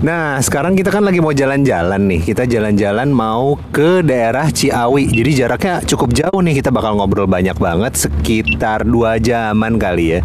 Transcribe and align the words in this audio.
Nah, 0.00 0.40
sekarang 0.40 0.80
kita 0.80 0.88
kan 0.88 1.04
lagi 1.04 1.20
mau 1.20 1.28
jalan-jalan 1.28 2.00
nih. 2.08 2.24
Kita 2.24 2.48
jalan-jalan 2.48 3.12
mau 3.12 3.60
ke 3.68 4.00
daerah 4.00 4.48
Ciawi. 4.48 5.12
Jadi 5.12 5.30
jaraknya 5.36 5.84
cukup 5.84 6.16
jauh 6.16 6.40
nih. 6.40 6.56
Kita 6.56 6.72
bakal 6.72 6.96
ngobrol 6.96 7.28
banyak 7.28 7.60
banget, 7.60 8.08
sekitar 8.08 8.88
dua 8.88 9.20
jaman 9.20 9.76
kali 9.76 10.16
ya. 10.16 10.20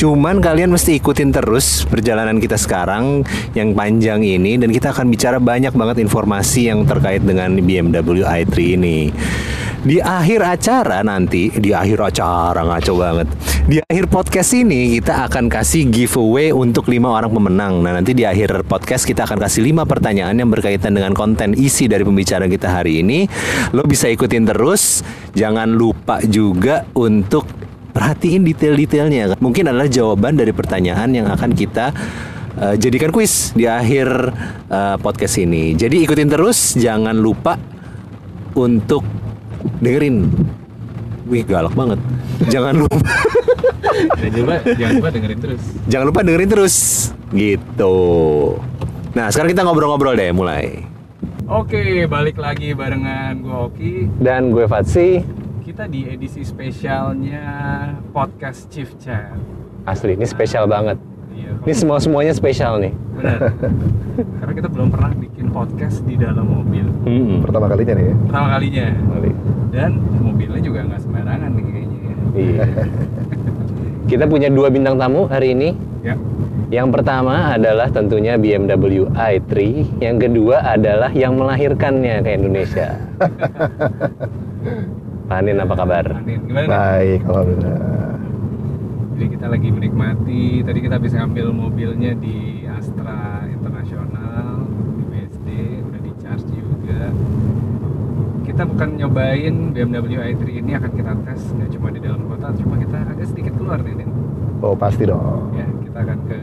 Cuman 0.00 0.40
kalian 0.40 0.72
mesti 0.72 0.96
ikutin 0.96 1.28
terus 1.36 1.84
perjalanan 1.84 2.40
kita 2.40 2.56
sekarang 2.56 3.20
yang 3.52 3.76
panjang 3.76 4.24
ini 4.24 4.56
dan 4.56 4.72
kita 4.72 4.96
akan 4.96 5.12
bicara 5.12 5.36
banyak 5.36 5.76
banget 5.76 6.08
informasi 6.08 6.72
yang 6.72 6.88
terkait 6.88 7.20
dengan 7.20 7.52
BMW 7.60 8.24
i3 8.24 8.80
ini. 8.80 9.12
Di 9.78 10.02
akhir 10.02 10.42
acara 10.42 11.06
nanti, 11.06 11.54
di 11.54 11.70
akhir 11.70 12.02
acara 12.02 12.66
ngaco 12.66 12.92
banget. 12.98 13.30
Di 13.70 13.78
akhir 13.78 14.10
podcast 14.10 14.50
ini 14.58 14.98
kita 14.98 15.30
akan 15.30 15.46
kasih 15.46 15.86
giveaway 15.86 16.50
untuk 16.50 16.90
lima 16.90 17.14
orang 17.14 17.30
pemenang. 17.30 17.86
Nah 17.86 17.94
nanti 17.94 18.10
di 18.10 18.26
akhir 18.26 18.66
podcast 18.66 19.06
kita 19.06 19.22
akan 19.22 19.38
kasih 19.38 19.62
lima 19.62 19.86
pertanyaan 19.86 20.34
yang 20.34 20.50
berkaitan 20.50 20.98
dengan 20.98 21.14
konten 21.14 21.54
isi 21.54 21.86
dari 21.86 22.02
pembicaraan 22.02 22.50
kita 22.50 22.74
hari 22.74 23.06
ini. 23.06 23.30
Lo 23.70 23.86
bisa 23.86 24.10
ikutin 24.10 24.50
terus. 24.50 25.06
Jangan 25.38 25.70
lupa 25.70 26.18
juga 26.26 26.82
untuk 26.98 27.46
perhatiin 27.94 28.42
detail-detailnya. 28.42 29.38
Mungkin 29.38 29.70
adalah 29.70 29.86
jawaban 29.86 30.34
dari 30.34 30.50
pertanyaan 30.50 31.14
yang 31.14 31.30
akan 31.30 31.54
kita 31.54 31.94
uh, 32.58 32.74
jadikan 32.74 33.14
kuis 33.14 33.54
di 33.54 33.70
akhir 33.70 34.10
uh, 34.74 34.98
podcast 34.98 35.38
ini. 35.38 35.78
Jadi 35.78 36.02
ikutin 36.02 36.26
terus, 36.26 36.74
jangan 36.74 37.14
lupa 37.14 37.54
untuk 38.58 39.27
dengerin. 39.78 40.28
Wih 41.28 41.44
galak 41.44 41.74
banget. 41.74 42.00
Jangan 42.48 42.74
lupa. 42.78 42.98
Dan 44.16 44.30
juga 44.30 44.54
jangan 44.64 44.92
lupa 44.96 45.10
dengerin 45.10 45.38
terus. 45.38 45.62
Jangan 45.86 46.06
lupa 46.06 46.20
dengerin 46.22 46.50
terus. 46.50 46.76
Gitu. 47.30 47.96
Nah 49.12 49.26
sekarang 49.28 49.50
kita 49.50 49.62
ngobrol-ngobrol 49.62 50.14
deh 50.14 50.30
mulai. 50.30 50.86
Oke, 51.44 52.04
balik 52.04 52.36
lagi 52.36 52.76
barengan 52.76 53.40
gue 53.40 53.56
Oki. 53.56 53.92
Dan 54.20 54.52
gue 54.52 54.64
Fatsi. 54.64 55.24
Kita 55.64 55.84
di 55.84 56.04
edisi 56.04 56.44
spesialnya 56.44 57.44
podcast 58.10 58.68
Chief 58.68 58.88
Chat. 58.96 59.36
Asli 59.84 60.12
ini 60.12 60.24
spesial 60.24 60.64
banget. 60.64 60.96
Iya, 61.32 61.56
Ini 61.62 61.74
semua 61.74 61.98
semuanya 61.98 62.32
spesial 62.32 62.76
nih. 62.78 62.92
benar. 63.14 63.38
Karena 64.40 64.52
kita 64.54 64.68
belum 64.68 64.88
pernah 64.90 65.10
bikin 65.14 65.37
podcast 65.50 66.04
di 66.04 66.14
dalam 66.14 66.46
mobil. 66.46 66.86
Hmm. 67.04 67.42
Pertama 67.42 67.66
kalinya 67.68 67.94
nih 67.96 68.06
ya. 68.06 68.14
Pertama 68.28 68.46
kalinya. 68.56 68.86
Kali. 68.92 69.30
Dan 69.74 69.90
mobilnya 70.22 70.60
juga 70.62 70.80
nggak 70.86 71.00
sembarangan 71.02 71.50
nih 71.52 71.64
kayaknya. 71.64 71.98
ya. 71.98 72.14
Iya. 72.38 72.64
Kita 74.10 74.24
punya 74.24 74.48
dua 74.48 74.72
bintang 74.72 74.96
tamu 74.96 75.28
hari 75.28 75.52
ini. 75.52 75.68
Ya. 76.00 76.16
Yang 76.68 77.00
pertama 77.00 77.56
adalah 77.56 77.88
tentunya 77.88 78.36
BMW 78.36 79.08
i3, 79.08 79.52
yang 80.04 80.20
kedua 80.20 80.60
adalah 80.60 81.08
yang 81.16 81.32
melahirkannya 81.40 82.20
ke 82.20 82.30
Indonesia. 82.36 82.92
Panin 85.32 85.60
apa 85.60 85.74
kabar? 85.76 86.04
Anin, 86.24 86.40
gimana 86.44 86.64
nih? 86.64 86.68
Baik, 86.68 87.20
alhamdulillah. 87.24 88.16
Jadi 89.16 89.26
kita 89.32 89.46
lagi 89.48 89.68
menikmati. 89.72 90.44
Tadi 90.64 90.78
kita 90.84 90.96
bisa 91.00 91.14
ngambil 91.24 91.46
mobilnya 91.56 92.12
di 92.16 92.64
Astra 92.68 93.44
Internasional 93.48 94.68
di 94.96 95.04
BSD, 95.08 95.48
udah 95.88 96.00
di 96.04 96.12
charge 96.20 96.52
juga. 96.98 97.10
Kita 98.48 98.62
bukan 98.66 98.88
nyobain 98.98 99.54
BMW 99.70 100.18
i3 100.34 100.42
ini 100.50 100.72
akan 100.74 100.90
kita 100.90 101.12
tes 101.22 101.40
nggak 101.54 101.70
cuma 101.78 101.88
di 101.94 102.00
dalam 102.02 102.26
kota, 102.26 102.50
cuma 102.58 102.74
kita 102.80 102.98
agak 103.06 103.26
sedikit 103.30 103.54
keluar 103.54 103.78
nih, 103.84 103.94
Nin. 104.02 104.10
Oh 104.58 104.74
pasti 104.74 105.06
dong. 105.06 105.54
Ya, 105.54 105.68
kita 105.84 105.98
akan 106.02 106.18
ke 106.26 106.38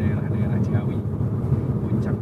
daerah-daerah 0.00 0.58
Ciawi, 0.64 0.96
Puncak. 1.84 2.16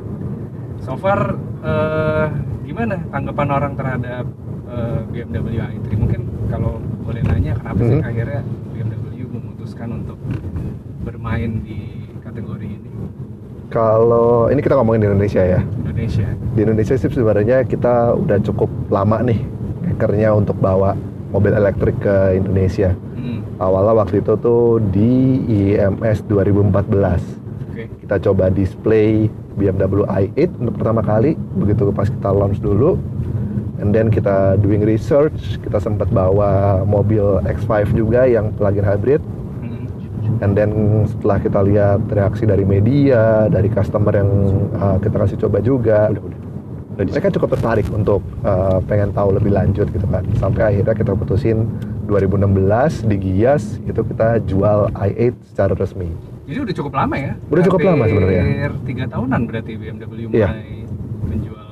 So 0.82 0.98
far, 0.98 1.38
eh, 1.62 2.26
gimana 2.66 2.98
tanggapan 3.12 3.48
orang 3.54 3.72
terhadap 3.78 4.26
eh, 4.70 5.00
BMW 5.10 5.59
i3? 5.62 5.86
Mungkin 5.94 6.20
kalau 6.50 6.78
boleh 7.03 7.22
nanya, 7.26 7.54
kenapa 7.59 7.82
sih 7.86 7.98
Mhm. 7.98 8.06
akhirnya 8.06 8.41
BMW 8.70 9.26
memutuskan 9.26 9.88
untuk 9.94 10.19
bermain 11.03 11.62
di 11.62 12.06
kategori 12.22 12.66
ini 12.66 12.90
Kalau 13.70 14.50
ini 14.50 14.58
kita 14.58 14.75
ngomongin 14.75 15.06
di 15.06 15.08
Indonesia 15.14 15.42
ya. 15.47 15.60
Indonesia? 15.62 16.26
Di 16.58 16.60
Indonesia 16.66 16.94
sih 16.98 17.06
sebenarnya 17.06 17.62
kita 17.62 18.19
udah 18.19 18.38
cukup 18.42 18.66
lama 18.91 19.22
nih 19.22 19.38
hackernya 19.86 20.34
untuk 20.34 20.58
bawa 20.58 20.98
mobil 21.31 21.54
elektrik 21.54 21.94
ke 22.03 22.34
Indonesia. 22.34 22.91
Hmm, 23.14 23.47
Awalnya 23.62 23.94
waktu 23.94 24.26
itu 24.26 24.34
tuh 24.42 24.82
di 24.91 25.38
IMS 25.47 26.26
2014. 26.26 27.22
Oke. 27.70 27.86
Kita 28.03 28.19
coba 28.19 28.50
display 28.50 29.30
BMW 29.54 30.03
i8 30.03 30.59
untuk 30.59 30.75
pertama 30.82 31.06
kali. 31.06 31.38
Begitu 31.54 31.94
pas 31.94 32.10
kita 32.10 32.34
launch 32.34 32.59
dulu, 32.59 32.98
and 33.78 33.94
then 33.94 34.10
kita 34.10 34.59
doing 34.59 34.82
research, 34.82 35.62
kita 35.62 35.78
sempat 35.78 36.10
bawa 36.10 36.82
mobil 36.82 37.38
X5 37.47 37.94
juga 37.94 38.26
yang 38.26 38.50
plug-in 38.59 38.82
hybrid. 38.82 39.22
Hmm, 40.41 40.43
And 40.43 40.53
then 40.53 40.71
setelah 41.06 41.37
kita 41.39 41.61
lihat 41.62 42.01
reaksi 42.09 42.45
dari 42.45 42.65
media, 42.65 43.45
dari 43.47 43.69
customer 43.69 44.12
yang 44.15 44.31
uh, 44.73 44.97
kita 44.97 45.17
kasih 45.19 45.37
coba 45.39 45.61
juga, 45.61 46.09
mereka 46.97 47.28
cukup 47.31 47.55
tertarik 47.55 47.84
untuk 47.89 48.25
uh, 48.43 48.81
pengen 48.83 49.12
tahu 49.12 49.33
lebih 49.33 49.53
lanjut 49.53 49.84
gitu 49.87 50.06
kan. 50.06 50.25
Sampai 50.34 50.75
akhirnya 50.75 50.93
kita 50.93 51.12
putusin 51.12 51.69
2016 52.06 52.56
di 53.06 53.17
Gias 53.19 53.78
itu 53.81 54.01
kita 54.03 54.41
jual 54.43 54.89
i8 54.91 55.21
secara 55.47 55.73
resmi. 55.73 56.09
Jadi 56.45 56.59
udah 56.59 56.75
cukup 56.75 56.93
lama 56.95 57.15
ya? 57.15 57.33
Udah 57.47 57.62
cukup 57.62 57.81
lama 57.87 58.05
sebenarnya. 58.05 58.43
Hampir 58.43 58.72
tiga 58.84 59.05
tahunan 59.07 59.41
berarti 59.45 59.72
BMW 59.77 60.25
mulai 60.27 60.34
Iya. 60.34 60.49
menjual 61.22 61.69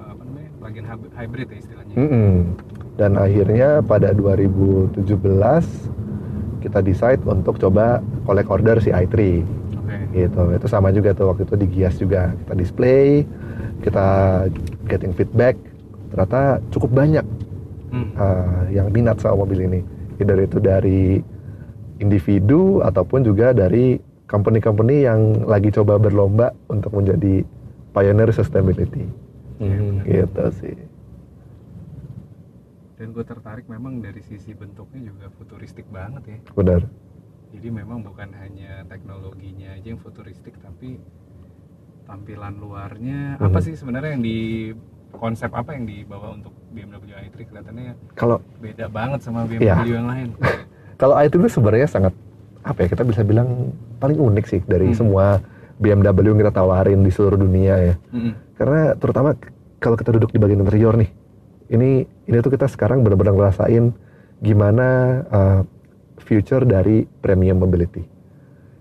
apa 0.00 0.22
namanya 0.24 0.50
plug-in 0.58 0.84
hyb- 0.84 1.12
hybrid 1.14 1.46
ya 1.46 1.58
istilahnya. 1.60 1.94
Mm-mm. 1.94 2.32
Dan 2.98 3.14
akhirnya 3.14 3.68
pada 3.80 4.10
2017 4.10 5.06
kita 6.60 6.82
decide 6.82 7.20
untuk 7.24 7.56
coba 7.56 8.02
collect 8.24 8.50
order 8.50 8.76
si 8.78 8.90
i3 8.90 9.14
Oke. 9.14 9.96
gitu. 10.14 10.42
Itu 10.54 10.66
sama 10.66 10.90
juga 10.90 11.14
tuh 11.14 11.30
waktu 11.32 11.46
itu 11.46 11.54
di 11.54 11.66
Gias 11.70 11.96
juga. 11.96 12.34
Kita 12.44 12.54
display 12.54 13.22
kita 13.80 14.06
getting 14.86 15.14
feedback. 15.14 15.54
Ternyata 16.10 16.58
cukup 16.70 16.92
banyak 16.92 17.26
Hmm. 17.88 18.12
uh, 18.20 18.68
yang 18.68 18.92
minat 18.92 19.16
sama 19.16 19.48
mobil 19.48 19.64
ini. 19.64 19.80
Either 20.20 20.36
itu 20.44 20.60
dari 20.60 21.24
individu 21.98 22.84
ataupun 22.84 23.24
juga 23.24 23.56
dari 23.56 23.96
company-company 24.28 25.08
yang 25.08 25.48
lagi 25.48 25.72
coba 25.72 25.96
berlomba 25.96 26.52
untuk 26.68 26.92
menjadi 26.92 27.40
pioneer 27.96 28.28
sustainability. 28.28 29.08
Hmm. 29.58 30.06
gitu 30.06 30.44
sih 30.62 30.87
Dan 32.98 33.14
gue 33.14 33.22
tertarik 33.22 33.64
memang 33.64 34.02
dari 34.02 34.18
sisi 34.20 34.50
bentuknya 34.52 35.06
juga 35.06 35.30
futuristik 35.32 35.86
banget 35.88 36.22
ya. 36.26 36.38
benar 36.52 36.82
Jadi 37.48 37.68
memang 37.70 38.02
bukan 38.02 38.28
hanya 38.36 38.84
teknologinya 38.84 39.72
aja 39.72 39.86
yang 39.86 39.96
futuristik, 39.96 40.52
tapi 40.58 41.00
tampilan 42.04 42.56
luarnya 42.56 43.36
apa 43.36 43.56
Mhm. 43.56 43.64
sih 43.64 43.74
sebenarnya 43.74 44.10
yang 44.12 44.20
di 44.20 44.38
konsep 45.10 45.48
apa 45.50 45.72
yang 45.72 45.84
dibawa 45.84 46.34
untuk 46.34 46.52
BMW 46.68 47.16
i3 47.22 47.44
kelihatannya 47.44 47.96
kalau 48.12 48.40
beda 48.58 48.88
banget 48.88 49.20
sama 49.22 49.44
BMW 49.44 49.64
Iya. 49.64 49.76
yang 49.94 50.06
lain. 50.06 50.28
Kalau 51.00 51.14
i3 51.14 51.40
itu 51.40 51.48
sebenarnya 51.54 51.88
sangat 51.88 52.12
apa 52.60 52.78
ya 52.82 52.88
kita 52.90 53.06
bisa 53.06 53.22
bilang 53.22 53.70
paling 53.96 54.18
unik 54.18 54.44
sih 54.44 54.60
dari 54.60 54.90
Hmm. 54.90 54.98
semua 54.98 55.40
BMW 55.78 56.04
yang 56.28 56.40
kita 56.42 56.52
tawarin 56.52 57.00
di 57.00 57.08
seluruh 57.08 57.38
dunia 57.38 57.74
ya. 57.78 57.94
Mm-mm. 58.10 58.32
Karena 58.52 58.92
terutama 58.92 59.32
kalau 59.78 59.94
kita 59.94 60.10
duduk 60.10 60.28
di 60.28 60.38
bagian 60.38 60.60
interior 60.60 60.92
nih, 60.92 61.06
ini 61.68 62.04
ini 62.28 62.36
tuh 62.40 62.52
kita 62.52 62.68
sekarang 62.68 63.04
benar-benar 63.04 63.36
ngerasain 63.36 63.92
gimana 64.40 64.88
uh, 65.28 65.60
future 66.22 66.64
dari 66.64 67.04
premium 67.20 67.60
mobility. 67.60 68.04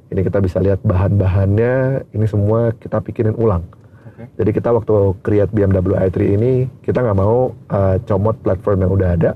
Ini 0.07 0.23
kita 0.23 0.39
bisa 0.39 0.63
lihat 0.63 0.79
bahan-bahannya, 0.87 2.07
ini 2.15 2.25
semua 2.31 2.71
kita 2.79 3.03
pikirin 3.03 3.35
ulang. 3.35 3.67
Oke. 4.07 4.23
Jadi 4.39 4.49
kita 4.55 4.71
waktu 4.71 5.19
create 5.19 5.51
BMW 5.51 5.99
i3 5.99 6.17
ini 6.39 6.51
kita 6.79 7.03
nggak 7.03 7.17
mau 7.19 7.51
uh, 7.51 7.99
comot 8.07 8.39
platform 8.39 8.87
yang 8.87 8.91
udah 8.95 9.09
ada, 9.19 9.31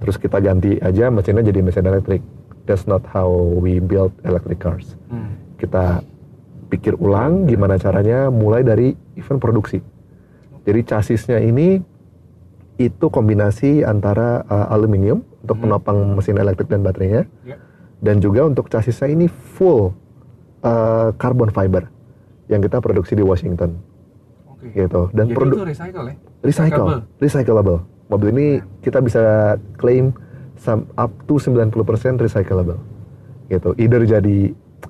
terus 0.00 0.16
kita 0.16 0.40
ganti 0.40 0.80
aja 0.80 1.12
mesinnya 1.12 1.44
jadi 1.44 1.60
mesin 1.60 1.84
elektrik. 1.84 2.24
That's 2.64 2.88
not 2.88 3.04
how 3.04 3.28
we 3.58 3.82
build 3.84 4.16
electric 4.24 4.64
cars. 4.64 4.96
Hmm. 5.12 5.36
Kita 5.60 6.00
pikir 6.72 6.96
ulang 6.96 7.44
gimana 7.44 7.76
caranya 7.76 8.32
mulai 8.32 8.64
dari 8.64 8.96
event 9.20 9.42
produksi. 9.42 9.76
Jadi 10.64 10.80
chassisnya 10.88 11.36
ini 11.42 11.91
itu 12.86 13.06
kombinasi 13.06 13.82
antara 13.82 14.42
uh, 14.46 14.72
aluminium 14.72 15.22
untuk 15.42 15.58
Hmm. 15.58 15.64
penopang 15.68 15.98
mesin 16.16 16.38
elektrik 16.38 16.70
dan 16.70 16.82
baterainya, 16.82 17.26
Ya. 17.42 17.56
dan 18.00 18.18
juga 18.18 18.46
untuk 18.46 18.66
chassisnya 18.66 19.10
ini 19.10 19.26
full 19.28 19.92
uh, 20.62 21.10
carbon 21.18 21.50
fiber 21.50 21.90
yang 22.46 22.62
kita 22.62 22.78
produksi 22.78 23.14
di 23.14 23.22
Washington 23.22 23.78
Oke. 24.46 24.70
gitu. 24.74 25.10
Dan 25.10 25.30
Jadi 25.30 25.34
produk 25.34 25.56
itu 25.62 25.66
recycle 25.74 26.04
ya? 26.06 26.14
recycle, 26.42 26.86
recyclable. 27.18 27.78
Mobil 28.10 28.28
ini 28.34 28.46
kita 28.84 29.00
bisa 29.00 29.56
some 30.56 30.86
up 30.94 31.10
to 31.26 31.40
90% 31.40 31.74
recyclable. 32.20 32.78
Gitu. 33.48 33.74
Either 33.78 34.02
jadi 34.06 34.38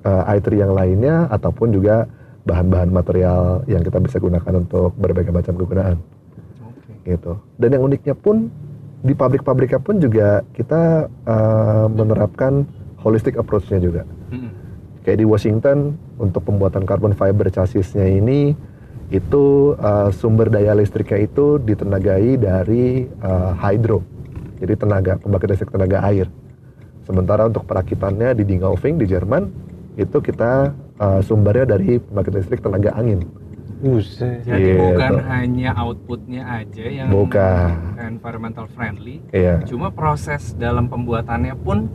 uh, 0.05 0.23
i3 0.29 0.47
yang 0.59 0.71
lainnya 0.75 1.25
ataupun 1.31 1.73
juga 1.73 2.05
bahan-bahan 2.43 2.91
material 2.91 3.63
yang 3.65 3.81
kita 3.81 4.03
bisa 4.03 4.19
gunakan 4.19 4.53
untuk 4.59 4.91
berbagai 4.99 5.31
macam 5.31 5.55
kegunaan. 5.55 5.97
Gitu. 7.03 7.39
Dan 7.59 7.77
yang 7.79 7.83
uniknya 7.83 8.15
pun 8.15 8.47
di 9.03 9.11
pabrik-pabriknya 9.11 9.83
pun 9.83 9.99
juga 9.99 10.47
kita 10.55 11.11
uh, 11.27 11.85
menerapkan 11.91 12.63
holistic 13.03 13.35
approach-nya 13.35 13.83
juga. 13.83 14.07
Mm-mm. 14.31 14.51
Kayak 15.03 15.19
di 15.19 15.27
Washington 15.27 15.99
untuk 16.15 16.47
pembuatan 16.47 16.87
carbon 16.87 17.11
fiber 17.11 17.51
chassisnya 17.51 18.07
ini 18.07 18.55
itu 19.11 19.75
uh, 19.75 20.07
sumber 20.15 20.47
daya 20.47 20.71
listriknya 20.71 21.27
itu 21.27 21.59
ditenagai 21.59 22.39
dari 22.39 23.03
uh, 23.19 23.51
hydro. 23.59 23.99
Jadi 24.63 24.73
tenaga 24.79 25.19
pembangkit 25.19 25.49
listrik 25.51 25.75
tenaga 25.75 25.99
air. 26.07 26.31
Sementara 27.03 27.51
untuk 27.51 27.67
perakitannya 27.67 28.31
di 28.31 28.47
Dingolfing 28.47 28.95
di 28.95 29.03
Jerman 29.11 29.51
itu 29.99 30.23
kita 30.23 30.71
uh, 31.03 31.19
sumbernya 31.19 31.75
dari 31.75 31.99
pembangkit 31.99 32.33
listrik 32.39 32.63
tenaga 32.63 32.95
angin. 32.95 33.27
Buset. 33.83 34.47
Jadi 34.47 34.63
Gitu. 34.63 34.79
bukan 34.79 35.13
hanya 35.27 35.75
outputnya 35.75 36.41
aja 36.47 36.85
yang 36.85 37.11
Bukan. 37.11 37.99
environmental 37.99 38.65
friendly, 38.65 39.19
Iya. 39.29 39.59
cuma 39.67 39.91
proses 39.91 40.55
dalam 40.55 40.87
pembuatannya 40.87 41.51
pun 41.57 41.91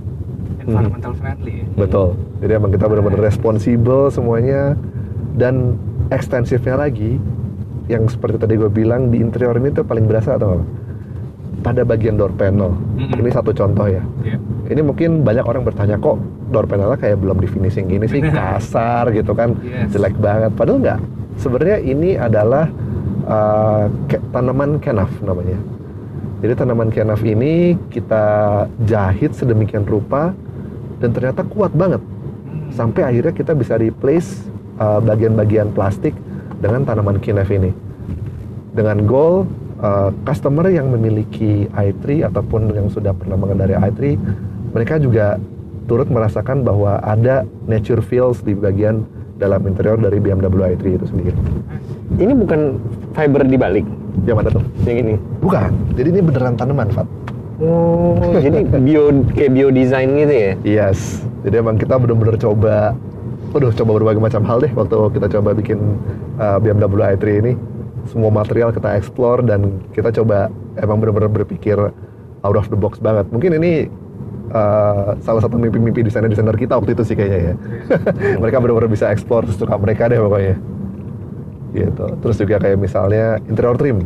environmental 0.59 1.17
friendly. 1.17 1.65
ya. 1.65 1.67
Betul. 1.79 2.09
Jadi 2.39 2.53
emang 2.53 2.71
kita 2.71 2.85
benar-benar 2.85 3.25
responsibel 3.25 4.13
semuanya 4.13 4.77
dan 5.33 5.81
ekstensifnya 6.09 6.77
lagi 6.77 7.17
yang 7.87 8.05
seperti 8.05 8.37
tadi 8.37 8.55
gue 8.55 8.69
bilang 8.69 9.09
di 9.09 9.17
interior 9.19 9.57
ini 9.57 9.73
tuh 9.73 9.81
paling 9.83 10.05
berasa 10.05 10.37
atau 10.37 10.61
apa? 10.61 10.65
Pada 11.59 11.83
bagian 11.83 12.15
door 12.15 12.31
panel. 12.33 12.71
Mm-mm. 12.95 13.19
Ini 13.19 13.31
satu 13.31 13.51
contoh 13.51 13.87
ya. 13.87 14.03
Iya. 14.23 14.39
Ini 14.69 14.81
mungkin 14.81 15.23
banyak 15.23 15.43
orang 15.43 15.63
bertanya 15.63 15.97
kok 15.97 16.17
door 16.49 16.65
panelnya 16.65 16.95
kayak 16.95 17.19
belum 17.19 17.37
di 17.37 17.47
finishing 17.47 17.87
gini 17.87 18.07
sih 18.07 18.23
kasar 18.31 19.11
gitu 19.11 19.33
kan, 19.33 19.59
Yes. 19.61 19.91
jelek 19.91 20.15
banget. 20.17 20.55
Padahal 20.55 20.79
nggak. 20.79 21.01
Sebenarnya 21.37 21.79
ini 21.81 22.15
adalah 22.15 22.67
uh, 23.25 23.87
ke- 24.05 24.23
tanaman 24.29 24.79
kenaf 24.79 25.11
namanya. 25.21 25.59
Jadi 26.39 26.53
tanaman 26.55 26.89
kenaf 26.89 27.19
ini 27.21 27.75
kita 27.89 28.25
jahit 28.85 29.35
sedemikian 29.35 29.83
rupa 29.83 30.31
dan 30.99 31.11
ternyata 31.11 31.43
kuat 31.43 31.71
banget 31.73 31.99
Hmm. 32.49 32.71
sampai 32.71 33.03
akhirnya 33.05 33.31
kita 33.31 33.53
bisa 33.53 33.75
replace 33.75 34.47
uh, 34.77 34.99
bagian-bagian 34.99 35.69
plastik 35.71 36.15
dengan 36.57 36.81
tanaman 36.81 37.19
kenaf 37.19 37.47
ini 37.49 37.75
dengan 38.71 39.03
goal 39.03 39.45
uh, 39.83 40.11
customer 40.27 40.67
yang 40.71 40.91
memiliki 40.91 41.67
i3 41.73 42.29
ataupun 42.29 42.71
yang 42.75 42.89
sudah 42.91 43.15
pernah 43.15 43.39
mengendarai 43.39 43.79
i3 43.91 44.01
mereka 44.75 45.01
juga 45.01 45.41
turut 45.89 46.07
merasakan 46.13 46.63
bahwa 46.63 47.01
ada 47.01 47.49
nature 47.65 48.05
feels 48.05 48.45
di 48.45 48.53
bagian 48.53 49.09
dalam 49.39 49.65
interior 49.65 49.97
dari 49.97 50.19
BMW 50.21 50.77
i3 50.77 50.85
itu 50.99 51.07
sendiri. 51.09 51.33
Ini 52.19 52.35
bukan 52.35 52.77
fiber 53.15 53.47
dibalik 53.47 53.87
Yang 54.27 54.37
mana 54.37 54.49
tuh? 54.51 54.65
yang 54.85 54.99
ini. 55.07 55.15
Bukan. 55.39 55.71
Jadi 55.95 56.09
ini 56.11 56.21
beneran 56.21 56.59
tanaman, 56.59 56.91
Fat. 56.91 57.07
Oh, 57.63 58.19
jadi 58.45 58.67
bio 58.83 59.11
kayak 59.35 59.51
bio 59.55 59.69
design 59.71 60.19
gitu 60.19 60.35
ya? 60.35 60.53
Yes. 60.67 61.23
Jadi 61.47 61.55
emang 61.63 61.79
kita 61.79 61.97
bener-bener 61.97 62.35
coba, 62.35 62.99
waduh 63.55 63.71
coba 63.71 63.91
berbagai 64.03 64.21
macam 64.21 64.43
hal 64.43 64.59
deh 64.59 64.73
waktu 64.75 64.97
kita 65.15 65.27
coba 65.39 65.55
bikin 65.55 65.79
uh, 66.43 66.59
BMW 66.59 67.15
i3 67.15 67.25
ini. 67.47 67.53
Semua 68.09 68.33
material 68.33 68.73
kita 68.73 68.97
explore 68.97 69.45
dan 69.45 69.85
kita 69.93 70.09
coba 70.23 70.49
emang 70.81 70.99
bener-bener 70.99 71.29
berpikir 71.29 71.77
out 72.43 72.57
of 72.57 72.67
the 72.73 72.79
box 72.79 72.97
banget. 72.99 73.29
Mungkin 73.29 73.61
ini 73.61 73.87
uh, 74.53 75.13
salah 75.21 75.43
satu 75.45 75.61
mimpi-mimpi 75.61 76.05
desainer-desainer 76.07 76.57
kita 76.57 76.79
waktu 76.79 76.97
itu 76.97 77.03
sih 77.05 77.17
kayaknya 77.17 77.41
ya. 77.53 77.55
mereka 78.43 78.57
bener-bener 78.63 78.91
bisa 78.91 79.13
explore 79.13 79.45
suka 79.53 79.77
mereka 79.77 80.09
deh 80.09 80.21
pokoknya. 80.21 80.57
Gitu. 81.77 82.07
Terus 82.25 82.37
juga 82.41 82.57
kayak 82.65 82.79
misalnya 82.81 83.37
interior 83.45 83.77
trim. 83.77 84.05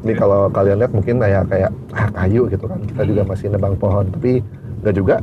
Ini 0.00 0.16
kalau 0.16 0.48
kalian 0.48 0.80
lihat 0.80 0.92
mungkin 0.96 1.20
kayak 1.20 1.44
kayak 1.52 1.70
ah, 1.92 2.08
kayu 2.24 2.48
gitu 2.48 2.64
kan. 2.64 2.80
Kita 2.86 3.02
juga 3.04 3.22
masih 3.26 3.46
nebang 3.52 3.76
pohon, 3.76 4.08
tapi 4.08 4.40
enggak 4.80 4.94
juga. 4.96 5.16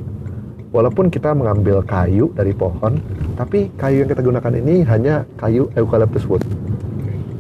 Walaupun 0.76 1.08
kita 1.08 1.32
mengambil 1.32 1.80
kayu 1.82 2.30
dari 2.36 2.52
pohon, 2.52 3.00
tapi 3.40 3.72
kayu 3.80 4.04
yang 4.04 4.10
kita 4.12 4.20
gunakan 4.22 4.54
ini 4.60 4.84
hanya 4.84 5.24
kayu 5.40 5.72
eucalyptus 5.80 6.28
wood. 6.28 6.44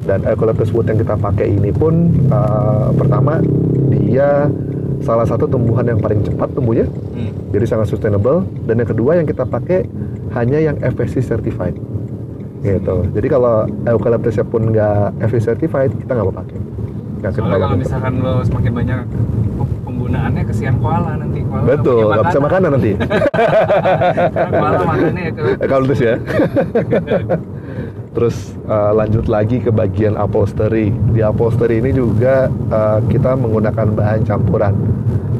Dan 0.08 0.24
eucalyptus 0.24 0.72
wood 0.72 0.88
yang 0.88 0.98
kita 0.98 1.20
pakai 1.20 1.52
ini 1.52 1.68
pun 1.70 2.08
uh, 2.32 2.96
pertama 2.96 3.44
dia 3.92 4.48
salah 4.98 5.28
satu 5.28 5.46
tumbuhan 5.46 5.84
yang 5.86 6.00
paling 6.00 6.24
cepat 6.24 6.48
tumbuhnya, 6.56 6.88
Hmm. 7.14 7.30
jadi 7.52 7.66
sangat 7.68 7.92
sustainable. 7.92 8.48
Dan 8.64 8.80
yang 8.80 8.88
kedua 8.88 9.20
yang 9.20 9.28
kita 9.28 9.44
pakai 9.44 9.84
hanya 10.34 10.64
yang 10.64 10.80
FSC 10.80 11.20
certified. 11.22 11.76
Gitu. 12.58 12.96
Jadi 13.14 13.28
kalau 13.28 13.68
eucalyptusnya 13.86 14.44
pun 14.44 14.72
nggak 14.72 15.22
FSC 15.22 15.54
certified, 15.54 15.92
kita 15.94 16.12
nggak 16.16 16.26
mau 16.26 16.36
pakai. 16.36 16.58
Nggak 17.18 17.32
Soalnya 17.34 17.58
kalau 17.60 17.78
misalkan 17.78 18.14
lo 18.22 18.34
semakin 18.42 18.72
banyak 18.74 19.00
penggunaannya 19.86 20.44
kesian 20.46 20.76
koala 20.80 21.18
nanti. 21.18 21.40
Koala 21.44 21.64
Betul, 21.68 22.04
nggak 22.08 22.26
bisa 22.32 22.40
makanan 22.40 22.70
nanti. 22.78 22.92
Koala 24.58 24.80
makannya 24.86 25.26
ke 25.34 25.42
Eucalyptus 25.62 26.00
ya. 26.00 26.16
Terus 28.18 28.58
uh, 28.66 28.98
lanjut 28.98 29.30
lagi 29.30 29.62
ke 29.62 29.70
bagian 29.70 30.18
upholstery. 30.18 30.90
Di 31.14 31.22
upholstery 31.22 31.86
ini 31.86 31.94
juga 31.94 32.50
uh, 32.74 32.98
kita 33.06 33.38
menggunakan 33.38 33.94
bahan 33.94 34.26
campuran. 34.26 34.74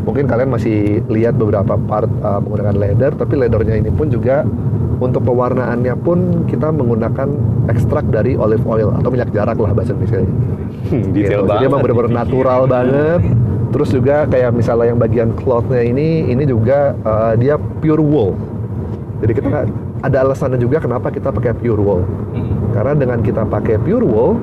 Mungkin 0.06 0.30
kalian 0.30 0.54
masih 0.54 1.02
lihat 1.10 1.42
beberapa 1.42 1.74
part 1.90 2.06
uh, 2.22 2.38
menggunakan 2.38 2.78
leather, 2.78 3.12
tapi 3.18 3.34
leathernya 3.34 3.82
ini 3.82 3.90
pun 3.90 4.14
juga 4.14 4.46
untuk 4.98 5.26
pewarnaannya 5.26 5.94
pun 6.06 6.46
kita 6.46 6.70
menggunakan 6.70 7.30
ekstrak 7.70 8.06
dari 8.14 8.38
olive 8.38 8.66
oil 8.66 8.94
atau 8.94 9.10
minyak 9.10 9.34
jarak 9.34 9.58
lah 9.58 9.74
bahasa 9.74 9.98
Indonesia. 9.98 10.22
Hmm, 10.22 11.04
detail 11.18 11.42
Gitu. 11.42 11.50
banget. 11.50 11.58
Jadi 11.58 11.66
emang 11.66 11.82
benar-benar 11.82 12.14
natural 12.14 12.62
banget. 12.78 13.22
Terus 13.68 13.90
juga 13.90 14.16
kayak 14.30 14.54
misalnya 14.54 14.94
yang 14.94 15.00
bagian 15.02 15.30
clothnya 15.34 15.82
ini, 15.82 16.30
ini 16.30 16.46
juga 16.46 16.94
uh, 17.02 17.34
dia 17.34 17.58
pure 17.58 18.02
wool. 18.02 18.38
Jadi 19.22 19.34
kita 19.34 19.66
ada 20.08 20.18
alasannya 20.22 20.62
juga 20.62 20.78
kenapa 20.78 21.10
kita 21.10 21.34
pakai 21.34 21.58
pure 21.58 21.82
wool. 21.82 22.02
Hmm. 22.34 22.57
Karena 22.72 22.94
dengan 22.94 23.20
kita 23.22 23.44
pakai 23.44 23.80
pure 23.80 24.04
wool, 24.04 24.38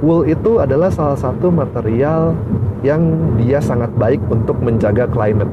wool 0.00 0.22
itu 0.24 0.58
adalah 0.58 0.88
salah 0.88 1.16
satu 1.16 1.52
material 1.52 2.32
yang 2.80 3.02
dia 3.36 3.60
sangat 3.60 3.92
baik 3.96 4.20
untuk 4.32 4.56
menjaga 4.60 5.04
climate. 5.06 5.50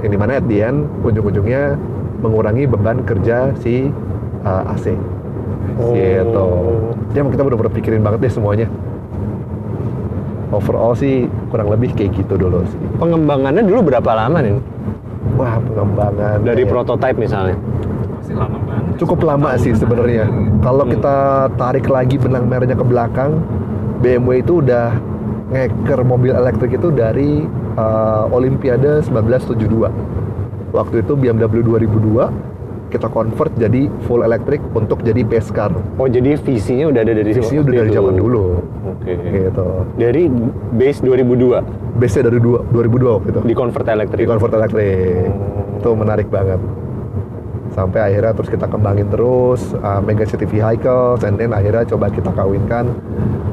Yang 0.00 0.10
di 0.14 0.18
mana 0.18 0.38
at 0.38 0.46
the 0.46 0.58
end, 0.62 0.88
ujung-ujungnya 1.02 1.76
mengurangi 2.22 2.64
beban 2.66 3.02
kerja 3.04 3.52
si 3.60 3.90
uh, 4.42 4.72
AC. 4.72 4.94
Oh. 5.78 5.94
Gitu. 5.94 6.46
Jadi 7.12 7.16
emang 7.18 7.32
kita 7.34 7.42
bener-bener 7.46 7.72
pikirin 7.72 8.02
banget 8.02 8.18
deh 8.26 8.32
semuanya. 8.32 8.66
Overall 10.48 10.96
sih 10.96 11.28
kurang 11.52 11.68
lebih 11.68 11.92
kayak 11.92 12.16
gitu 12.16 12.40
dulu 12.40 12.64
sih. 12.64 12.80
Pengembangannya 12.96 13.62
dulu 13.68 13.92
berapa 13.92 14.10
lama 14.16 14.40
nih? 14.40 14.56
Wah 15.36 15.60
pengembangan 15.60 16.40
Dari 16.40 16.64
kayak- 16.64 16.72
prototype 16.72 17.18
misalnya. 17.20 17.56
Cukup 18.96 19.18
10 19.18 19.28
lama 19.28 19.50
sih 19.56 19.72
sebenarnya. 19.72 20.26
Kalau 20.58 20.82
Hmm. 20.82 20.92
kita 20.92 21.16
tarik 21.54 21.86
lagi 21.86 22.16
benang 22.16 22.44
merahnya 22.44 22.74
ke 22.74 22.82
belakang, 22.82 23.42
BMW 23.98 24.40
itu 24.40 24.60
udah 24.60 24.94
ngeker 25.48 26.00
mobil 26.02 26.32
elektrik 26.32 26.74
itu 26.74 26.88
dari 26.88 27.44
uh, 27.74 28.28
Olimpiade 28.28 29.00
1972. 29.02 29.88
Waktu 30.68 31.00
itu 31.00 31.12
BMW 31.14 31.62
2002 31.62 32.28
kita 32.88 33.04
convert 33.06 33.52
jadi 33.54 33.84
full 34.02 34.20
elektrik 34.22 34.64
untuk 34.72 35.00
jadi 35.00 35.20
pace 35.22 35.50
car. 35.50 35.68
Oh, 35.98 36.06
jadi 36.06 36.36
visinya 36.36 36.88
udah 36.88 37.00
ada 37.02 37.12
dari 37.14 37.30
Visinya 37.30 37.60
udah 37.62 37.74
dari 37.76 37.90
zaman 37.90 38.14
dulu. 38.14 38.44
Oke. 38.86 39.12
Gitu. 39.12 39.68
Dari 39.94 40.22
base 40.72 41.00
2002 41.00 41.60
Base-nya 41.94 42.22
dari 42.24 42.38
dua- 42.38 42.64
2002 42.66 43.10
waktu 43.12 43.28
itu. 43.30 43.40
di 43.42 43.54
convert 43.54 43.86
elektrik. 43.86 44.18
di 44.18 44.26
convert 44.26 44.52
elektrik 44.54 45.28
Oh. 45.28 45.78
itu 45.78 45.90
menarik 45.94 46.28
banget 46.28 46.60
sampai 47.72 48.12
akhirnya 48.12 48.32
terus 48.32 48.48
kita 48.48 48.66
kembangin 48.66 49.08
terus 49.08 49.74
uh, 49.78 50.00
Mega 50.00 50.24
City 50.24 50.44
Vehicles 50.44 51.24
and 51.24 51.36
then 51.36 51.52
akhirnya 51.52 51.84
coba 51.84 52.08
kita 52.08 52.30
kawinkan 52.32 52.92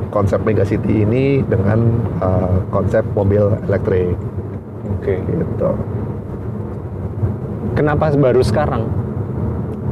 konsep 0.09 0.39
Mega 0.43 0.63
City 0.63 1.03
ini 1.03 1.43
dengan 1.43 1.91
uh, 2.23 2.59
konsep 2.71 3.03
mobil 3.13 3.51
elektrik 3.67 4.15
Oke. 4.99 5.19
gitu 5.19 5.71
Kenapa 7.75 8.07
baru 8.15 8.39
sekarang? 8.39 8.87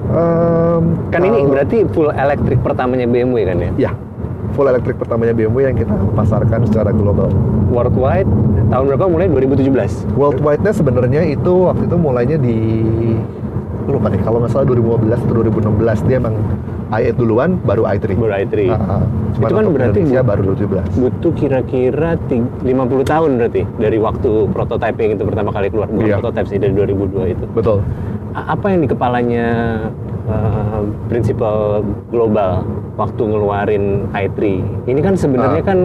Em, 0.08 0.84
Kan 1.12 1.20
ini 1.20 1.44
kalau- 1.44 1.52
berarti 1.52 1.78
full 1.92 2.10
elektrik 2.16 2.64
pertamanya 2.64 3.04
BMW 3.04 3.44
kan 3.44 3.58
ya? 3.60 3.72
ya 3.76 3.92
full 4.54 4.70
elektrik 4.70 4.96
pertamanya 4.96 5.34
BMW 5.34 5.68
yang 5.68 5.76
kita 5.76 5.92
pasarkan 6.14 6.64
secara 6.70 6.94
global 6.94 7.28
Worldwide 7.74 8.30
tahun 8.70 8.86
berapa 8.94 9.06
mulai 9.10 9.28
2017? 9.28 10.06
worldwide-nya 10.14 10.72
sebenarnya 10.72 11.22
itu 11.28 11.54
waktu 11.68 11.90
itu 11.90 11.98
mulainya 11.98 12.38
di 12.38 12.58
gue 13.84 13.94
lupa 13.94 14.08
deh 14.08 14.20
kalau 14.20 14.38
nggak 14.40 14.50
salah 14.50 14.66
2015 14.66 15.12
atau 15.20 15.34
2016 15.36 16.08
dia 16.08 16.18
emang 16.18 16.36
i8 16.90 17.16
duluan 17.16 17.50
baru 17.60 17.84
i3 17.86 18.06
Baru 18.14 18.34
i3. 18.34 18.56
Ah, 18.66 18.78
ah. 18.94 19.04
Cuman 19.34 19.44
Itu 19.44 19.56
kan 19.56 19.66
berarti 19.68 20.00
Indonesia 20.00 20.22
baru 20.22 20.42
2017 20.54 21.02
Butuh 21.02 21.32
kira-kira 21.34 22.10
ting- 22.24 22.52
50 22.62 22.70
tahun 23.04 23.30
berarti 23.36 23.62
dari 23.76 23.98
waktu 23.98 24.30
prototype 24.48 24.98
yang 24.98 25.12
itu 25.12 25.24
pertama 25.24 25.50
kali 25.50 25.68
keluar. 25.68 25.88
Bukan 25.88 26.06
Iya. 26.06 26.16
prototype 26.18 26.48
sih 26.48 26.58
dari 26.58 26.74
2002 26.74 27.26
itu. 27.30 27.46
betul 27.52 27.78
A- 28.32 28.48
Apa 28.52 28.66
yang 28.68 28.80
di 28.80 28.90
kepalanya 28.90 29.46
eh, 30.24 30.82
prinsipal 31.06 31.82
global 32.08 32.64
waktu 32.94 33.22
ngeluarin 33.22 33.86
i3. 34.10 34.40
Ini 34.86 35.00
kan 35.02 35.14
sebenarnya 35.14 35.60
Ah. 35.60 35.68
kan 35.68 35.80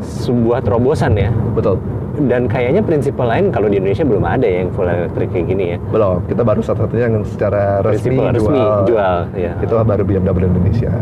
sebuah 0.00 0.60
terobosan 0.60 1.14
ya. 1.14 1.30
Betul. 1.50 1.80
Dan 2.12 2.44
kayaknya 2.44 2.84
prinsipal 2.84 3.24
lain 3.24 3.48
kalau 3.48 3.72
di 3.72 3.80
Indonesia 3.80 4.04
belum 4.04 4.24
ada 4.28 4.44
ya 4.44 4.68
yang 4.68 4.70
full 4.76 4.84
electric 4.84 5.32
kayak 5.32 5.46
gini 5.48 5.64
ya. 5.72 5.78
Belum, 5.88 6.20
kita 6.28 6.42
baru 6.44 6.60
satu-satunya 6.60 7.06
yang 7.08 7.24
secara 7.24 7.80
resmi, 7.80 8.20
Prinsipal 8.20 8.26
resmi 8.36 8.60
jual, 8.84 9.16
ya. 9.32 9.52
Itu 9.64 9.74
baru 9.80 10.02
BMW 10.04 10.44
Indonesia. 10.44 10.92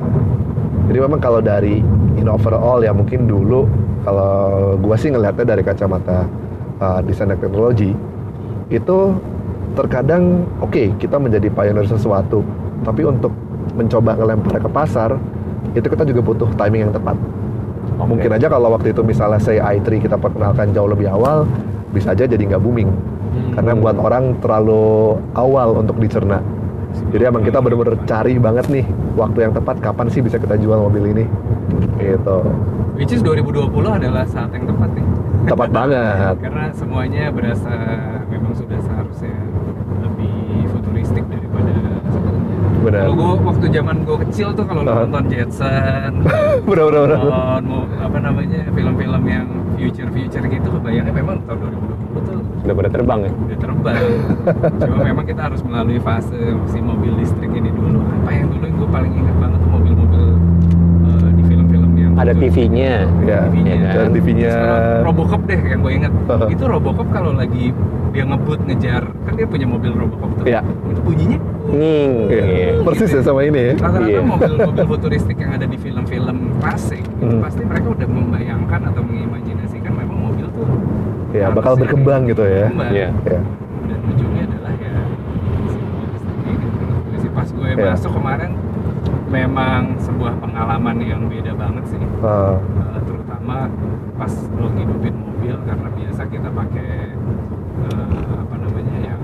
Jadi 0.91 0.99
memang 0.99 1.19
kalau 1.23 1.43
dari 1.43 1.83
in 2.19 2.27
overall 2.31 2.83
ya 2.83 2.95
mungkin 2.95 3.27
dulu 3.27 3.67
kalau 4.07 4.75
gua 4.79 4.95
sih 4.99 5.11
ngelihatnya 5.11 5.55
dari 5.55 5.63
kacamata 5.63 6.27
uh, 6.83 6.99
desain 7.03 7.31
dan 7.31 7.39
teknologi 7.39 7.95
itu 8.71 8.99
terkadang 9.79 10.47
oke 10.59 10.99
kita 10.99 11.19
menjadi 11.19 11.47
pioneer 11.51 11.87
sesuatu, 11.87 12.43
tapi 12.87 13.07
untuk 13.07 13.31
mencoba 13.75 14.19
ngelempar 14.19 14.59
ke 14.63 14.71
pasar 14.71 15.11
itu 15.75 15.87
kita 15.87 16.03
juga 16.07 16.23
butuh 16.23 16.51
timing 16.59 16.91
yang 16.91 16.95
tepat. 16.95 17.15
Oke. 18.01 18.09
Mungkin 18.17 18.31
aja 18.33 18.47
kalau 18.49 18.73
waktu 18.75 18.93
itu 18.93 19.03
misalnya 19.05 19.41
saya 19.41 19.65
i3 19.77 20.01
kita 20.01 20.17
perkenalkan 20.17 20.73
jauh 20.73 20.89
lebih 20.89 21.09
awal, 21.11 21.45
bisa 21.93 22.13
aja 22.15 22.25
jadi 22.25 22.41
nggak 22.41 22.63
booming. 22.63 22.91
Karena 23.55 23.79
buat 23.79 23.97
orang 23.99 24.39
terlalu 24.43 25.17
awal 25.39 25.79
untuk 25.79 25.99
dicerna. 26.03 26.43
Jadi 27.15 27.23
emang 27.23 27.47
kita 27.47 27.63
bener-bener 27.63 27.95
cari 28.03 28.35
banget 28.39 28.67
nih 28.67 28.83
waktu 29.15 29.47
yang 29.47 29.53
tepat 29.55 29.79
kapan 29.79 30.11
sih 30.11 30.23
bisa 30.23 30.43
kita 30.43 30.59
jual 30.59 30.79
mobil 30.79 31.15
ini. 31.15 31.25
Gitu. 32.03 32.39
Which 32.99 33.15
is 33.15 33.23
2020 33.23 33.71
adalah 33.87 34.27
saat 34.27 34.51
yang 34.51 34.67
tepat 34.67 34.91
nih. 34.99 35.07
Tepat 35.47 35.69
banget. 35.79 36.35
Karena 36.43 36.67
semuanya 36.75 37.25
berasa 37.31 37.75
memang 38.27 38.53
sudah 38.59 38.79
seharusnya 38.83 39.35
lebih 40.03 40.67
futuristik 40.75 41.25
daripada 41.31 41.75
sebelumnya. 42.11 42.59
Benar. 42.81 43.03
Kalau 43.05 43.15
gue 43.15 43.31
waktu 43.45 43.67
zaman 43.71 43.97
gue 44.03 44.17
kecil 44.25 44.49
tuh 44.51 44.65
kalau 44.65 44.81
nonton 44.81 45.25
Jetson, 45.29 46.13
Bener 46.65 46.85
bener 46.87 47.01
bener. 47.03 47.19
nonton 47.19 47.61
mau 47.65 47.83
apa 47.95 48.19
namanya 48.19 48.61
film-film 48.71 49.23
yang 49.25 49.47
future-future 49.77 50.45
gitu, 50.47 50.69
kebayangnya 50.71 51.13
memang 51.13 51.37
tahun 51.45 51.59
2020 51.61 52.25
tuh 52.25 52.41
Udah 52.61 52.75
pada 52.75 52.91
terbang 52.91 53.21
ya. 53.21 53.31
udah 53.33 53.59
terbang. 53.59 54.03
Cuma 54.81 54.97
memang 55.03 55.25
kita 55.25 55.43
harus 55.43 55.61
melalui 55.61 55.97
fase 55.99 56.41
si 56.67 56.79
mobil 56.79 57.13
listrik 57.17 57.49
ini 57.51 57.69
dulu. 57.69 58.01
Apa 58.23 58.31
yang 58.31 58.49
dulu 58.49 58.65
yang 58.65 58.77
gue 58.77 58.89
paling 58.91 59.13
ingat 59.15 59.37
banget 59.39 59.59
tuh 59.59 59.71
mobil-mobil 59.71 60.25
eh, 61.05 61.31
di 61.35 61.43
film-film 61.45 61.93
yang 61.95 62.10
Ada 62.21 62.33
muncul. 62.33 62.45
TV-nya. 62.45 62.93
Ya, 63.25 63.39
TV-nya. 63.47 63.73
ya 63.73 63.87
kan? 63.87 63.97
dan 63.97 64.09
TV-nya 64.13 64.53
Robocop 65.01 65.41
deh 65.43 65.57
yang 65.59 65.81
gue 65.81 65.93
inget 65.95 66.13
itu 66.47 66.65
Robocop 66.67 67.09
kalau 67.09 67.33
lagi 67.33 67.73
dia 68.11 68.25
ngebut 68.25 68.61
ngejar 68.63 69.03
kan 69.23 69.33
dia 69.33 69.47
punya 69.47 69.65
mobil 69.65 69.93
Robocop 69.95 70.31
tuh 70.37 70.45
Iya. 70.45 70.61
itu 70.87 71.01
bunyinya 71.01 71.39
Nging. 71.71 72.13
Iya. 72.29 72.45
Iya. 72.45 72.71
Persis 72.83 73.11
ya 73.11 73.23
sama 73.23 73.41
ini 73.43 73.61
ya. 73.63 73.73
rata-rata 73.79 74.05
Iya. 74.07 74.21
mobil-mobil 74.21 74.85
futuristik 74.87 75.37
yang 75.39 75.55
ada 75.55 75.65
di 75.65 75.77
film-film 75.77 76.37
klasik 76.59 77.01
itu 77.01 77.25
Hmm. 77.27 77.41
pasti 77.41 77.63
mereka 77.63 77.89
udah 77.91 78.09
membayangkan 78.11 78.81
atau 78.87 79.01
mengimajinasikan 79.01 79.93
memang 79.95 80.19
mobil 80.23 80.47
tuh 80.51 80.67
Ya, 81.31 81.47
harus 81.47 81.57
bakal 81.57 81.79
berkembang 81.79 82.27
gitu 82.27 82.43
ya. 82.43 82.67
Berkembang. 82.69 82.91
Iya. 82.91 83.09
Ya. 83.25 83.41
dan 83.87 83.99
ujungnya 84.05 84.43
adalah 84.45 84.73
ya 84.77 84.93
si 85.65 85.79
mobil 85.81 87.17
sih 87.19 87.31
pas 87.31 87.49
gue 87.49 87.69
Iya. 87.71 87.91
masuk 87.91 88.13
kemarin 88.13 88.51
memang 89.31 89.95
sebuah 89.97 90.35
pengalaman 90.37 90.97
yang 91.01 91.23
beda 91.25 91.55
banget 91.55 91.85
sih 91.87 92.01
Ah, 92.21 92.59
Uh, 92.59 92.99
terutama 93.01 93.71
pas 94.15 94.29
lo 94.53 94.69
ngidupin 94.69 95.15
mobil 95.17 95.55
karena 95.63 95.89
biasa 95.89 96.23
kita 96.27 96.49
pakai 96.51 96.91
uh, 97.81 98.35
apa 98.37 98.55
namanya 98.59 98.95
ya 99.01 99.15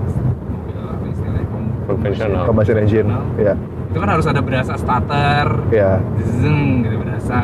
mobil 0.47 0.79
apa 0.81 1.05
istilahnya 1.05 1.45
Konvensional. 1.85 2.43
combustion 2.43 2.77
engine. 2.79 3.07
Ya. 3.37 3.53
itu 3.87 3.97
kan 3.97 4.09
harus 4.09 4.25
ada 4.25 4.41
berasa 4.41 4.73
starter 4.75 5.47
Ya. 5.69 5.99
zeng 6.37 6.81
gitu 6.81 6.97
berasa 6.97 7.39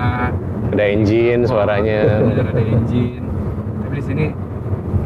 Ada 0.70 0.84
engine 0.90 1.42
suaranya. 1.44 2.00
ada, 2.20 2.42
ada 2.50 2.62
engine 2.64 3.24
tapi 3.84 3.94
di 3.94 4.04
sini 4.04 4.26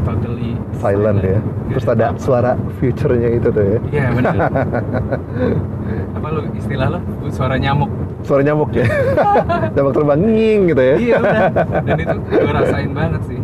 totally 0.02 0.52
Silent 0.74 1.20
ya. 1.20 1.40
Nggak 1.68 1.74
Terus 1.74 1.88
ada 1.90 2.08
suara 2.16 2.52
future-nya 2.78 3.30
itu 3.34 3.50
tuh 3.50 3.66
ya. 3.66 3.80
iya 3.92 4.06
benar 4.12 4.36
apa 6.28 6.36
lo 6.36 6.42
istilah 6.52 6.88
lo 6.92 7.00
suara 7.32 7.56
nyamuk 7.56 7.88
Suara 8.20 8.44
nyamuk 8.44 8.76
ya. 8.76 8.84
nyamuk 9.80 9.94
terbang 9.96 10.20
nging 10.20 10.62
gitu 10.68 10.82
ya. 10.84 10.96
iya 11.00 11.16
udah 11.18 11.42
dan 11.88 11.96
itu 11.98 12.18
gue 12.20 12.52
rasain 12.52 12.92
banget 12.92 13.22
sih 13.24 13.40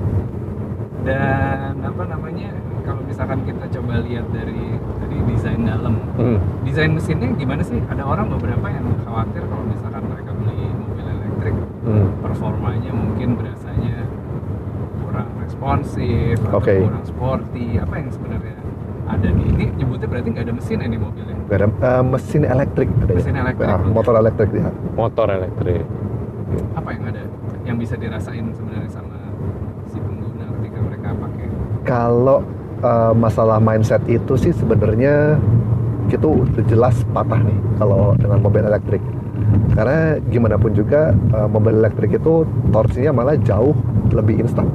dan 1.03 1.79
apa 1.79 2.03
namanya 2.05 2.51
kalau 2.83 2.99
misalkan 3.03 3.39
kita 3.47 3.63
coba 3.71 4.03
lihat 4.03 4.27
dari 4.29 4.75
tadi 4.99 5.15
desain 5.25 5.61
dalam 5.63 5.95
Hmm. 6.13 6.37
desain 6.61 6.91
mesinnya 6.91 7.31
gimana 7.33 7.63
sih 7.63 7.79
ada 7.87 8.03
orang 8.03 8.27
beberapa 8.29 8.67
yang 8.67 8.83
khawatir 9.01 9.41
kalau 9.41 9.63
misalkan 9.63 10.03
mereka 10.05 10.31
beli 10.35 10.67
mobil 10.75 11.05
elektrik 11.07 11.55
Hmm. 11.81 12.07
performanya 12.19 12.91
mungkin 12.91 13.29
berasanya 13.33 14.03
kurang 14.99 15.31
responsif 15.39 16.35
Oke. 16.45 16.75
atau 16.75 16.83
kurang 16.83 17.05
sporty 17.05 17.79
apa 17.79 17.93
yang 17.95 18.09
sebenarnya 18.11 18.55
ada 19.03 19.27
di 19.27 19.43
ini 19.51 19.65
nyebutnya 19.75 20.07
berarti 20.07 20.27
nggak 20.31 20.45
ada 20.47 20.53
mesin 20.55 20.77
ya 20.79 20.85
ini 20.87 20.97
mobilnya 20.97 21.35
Gak 21.43 21.57
ada 21.59 21.67
eh, 21.69 22.03
mesin 22.07 22.41
elektrik 22.47 22.89
ada 22.89 23.11
ya? 23.11 23.17
Mesin 23.19 23.35
elektrik. 23.35 23.67
Ah, 23.67 23.79
motor 23.83 24.13
elektrik 24.15 24.51
ya. 24.55 24.69
Motor 24.95 25.27
elektrik. 25.29 25.83
apa 26.77 26.89
yang 26.93 27.03
ada 27.09 27.23
yang 27.65 27.77
bisa 27.81 27.97
dirasain 27.97 28.45
sebenarnya 28.53 28.89
sama 28.93 29.17
si 29.89 29.97
pengguna 29.97 30.45
ketika 30.61 30.79
mereka 30.85 31.07
pakai 31.17 31.45
Kalau 31.83 32.39
eh, 32.79 33.13
masalah 33.17 33.57
mindset 33.57 34.01
itu 34.07 34.33
sih 34.37 34.53
sebenarnya 34.53 35.37
itu 36.07 36.45
jelas 36.69 37.01
patah 37.09 37.41
nih 37.41 37.57
kalau 37.81 38.13
dengan 38.21 38.37
mobil 38.37 38.61
elektrik. 38.63 39.01
Karena 39.73 40.21
gimana 40.29 40.55
pun 40.61 40.71
juga 40.71 41.11
eh, 41.11 41.47
mobil 41.49 41.73
elektrik 41.73 42.15
itu 42.15 42.45
torsinya 42.69 43.11
malah 43.11 43.35
jauh 43.41 43.73
lebih 44.13 44.45
instan. 44.45 44.69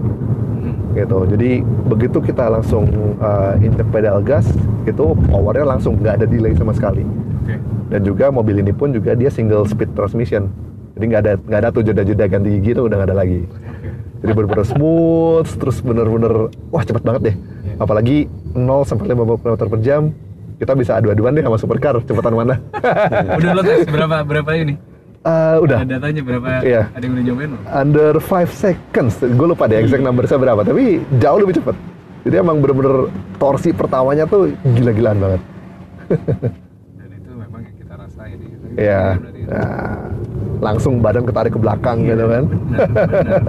Gitu. 1.04 1.18
Jadi 1.28 1.50
begitu 1.86 2.18
kita 2.18 2.50
langsung 2.50 2.88
eh, 3.18 3.66
injek 3.66 3.88
pedal 3.94 4.18
gas 4.22 4.46
itu 4.84 5.14
powernya 5.28 5.66
langsung 5.76 5.98
nggak 5.98 6.22
ada 6.22 6.26
delay 6.26 6.54
sama 6.58 6.74
sekali. 6.74 7.04
oke 7.04 7.54
Dan 7.88 8.00
juga 8.04 8.28
mobil 8.28 8.60
ini 8.60 8.72
pun 8.74 8.90
juga 8.90 9.14
dia 9.14 9.30
single 9.30 9.64
speed 9.64 9.94
transmission. 9.94 10.50
Jadi 10.98 11.04
nggak 11.14 11.22
ada 11.22 11.32
nggak 11.38 11.60
ada 11.62 11.68
tuh 11.70 11.82
jeda-jeda 11.86 12.24
ganti 12.26 12.58
gigi 12.58 12.74
tuh 12.74 12.90
udah 12.90 12.96
nggak 12.98 13.08
ada 13.14 13.16
lagi. 13.16 13.40
Jadi 14.18 14.32
bener-bener 14.34 14.66
smooth, 14.66 15.46
terus 15.62 15.78
bener-bener 15.78 16.50
wah 16.74 16.82
cepet 16.82 17.02
banget 17.06 17.22
deh. 17.32 17.36
Iya. 17.38 17.74
Apalagi 17.78 18.26
0 18.50 18.82
sampai 18.82 19.14
50 19.14 19.46
km 19.46 19.56
per 19.70 19.78
jam, 19.78 20.10
kita 20.58 20.74
bisa 20.74 20.98
adu-aduan 20.98 21.38
deh 21.38 21.44
sama 21.46 21.54
supercar, 21.54 21.94
cepetan 22.02 22.34
mana. 22.34 22.58
udah 23.38 23.52
lo 23.54 23.62
tes 23.62 23.86
berapa 23.86 24.26
berapa 24.26 24.50
ini 24.58 24.97
Eh, 25.28 25.56
udah, 25.60 25.84
ada 25.84 26.00
datanya 26.00 26.22
berapa 26.24 26.48
Iya. 26.64 26.82
ada 26.88 27.02
yang 27.04 27.12
udah 27.12 27.24
lo 27.44 27.56
under 27.68 28.12
5 28.16 28.48
seconds. 28.48 29.20
Gue 29.20 29.46
lupa 29.46 29.68
deh 29.68 29.76
exact 29.76 30.00
number-nya 30.00 30.40
berapa, 30.40 30.60
tapi 30.64 31.04
jauh 31.18 31.38
lebih 31.38 31.60
cepet. 31.60 31.76
Jadi 32.24 32.34
emang 32.34 32.56
bener-bener 32.58 33.12
torsi 33.36 33.70
pertamanya 33.70 34.24
tuh 34.24 34.48
gila-gilaan 34.64 35.18
banget. 35.20 35.40
dan 36.96 37.08
itu 37.12 37.30
memang 37.30 37.60
yang 37.60 37.76
kita 37.76 37.94
rasain 37.94 38.38
ya 38.40 38.56
Iya. 38.78 39.02
Nah, 39.48 40.00
langsung 40.60 40.98
badan 40.98 41.24
ketarik 41.24 41.52
ke 41.52 41.60
belakang 41.60 42.04
gitu 42.04 42.24
kan. 42.24 42.44
benar 42.48 42.88
benar 42.88 43.42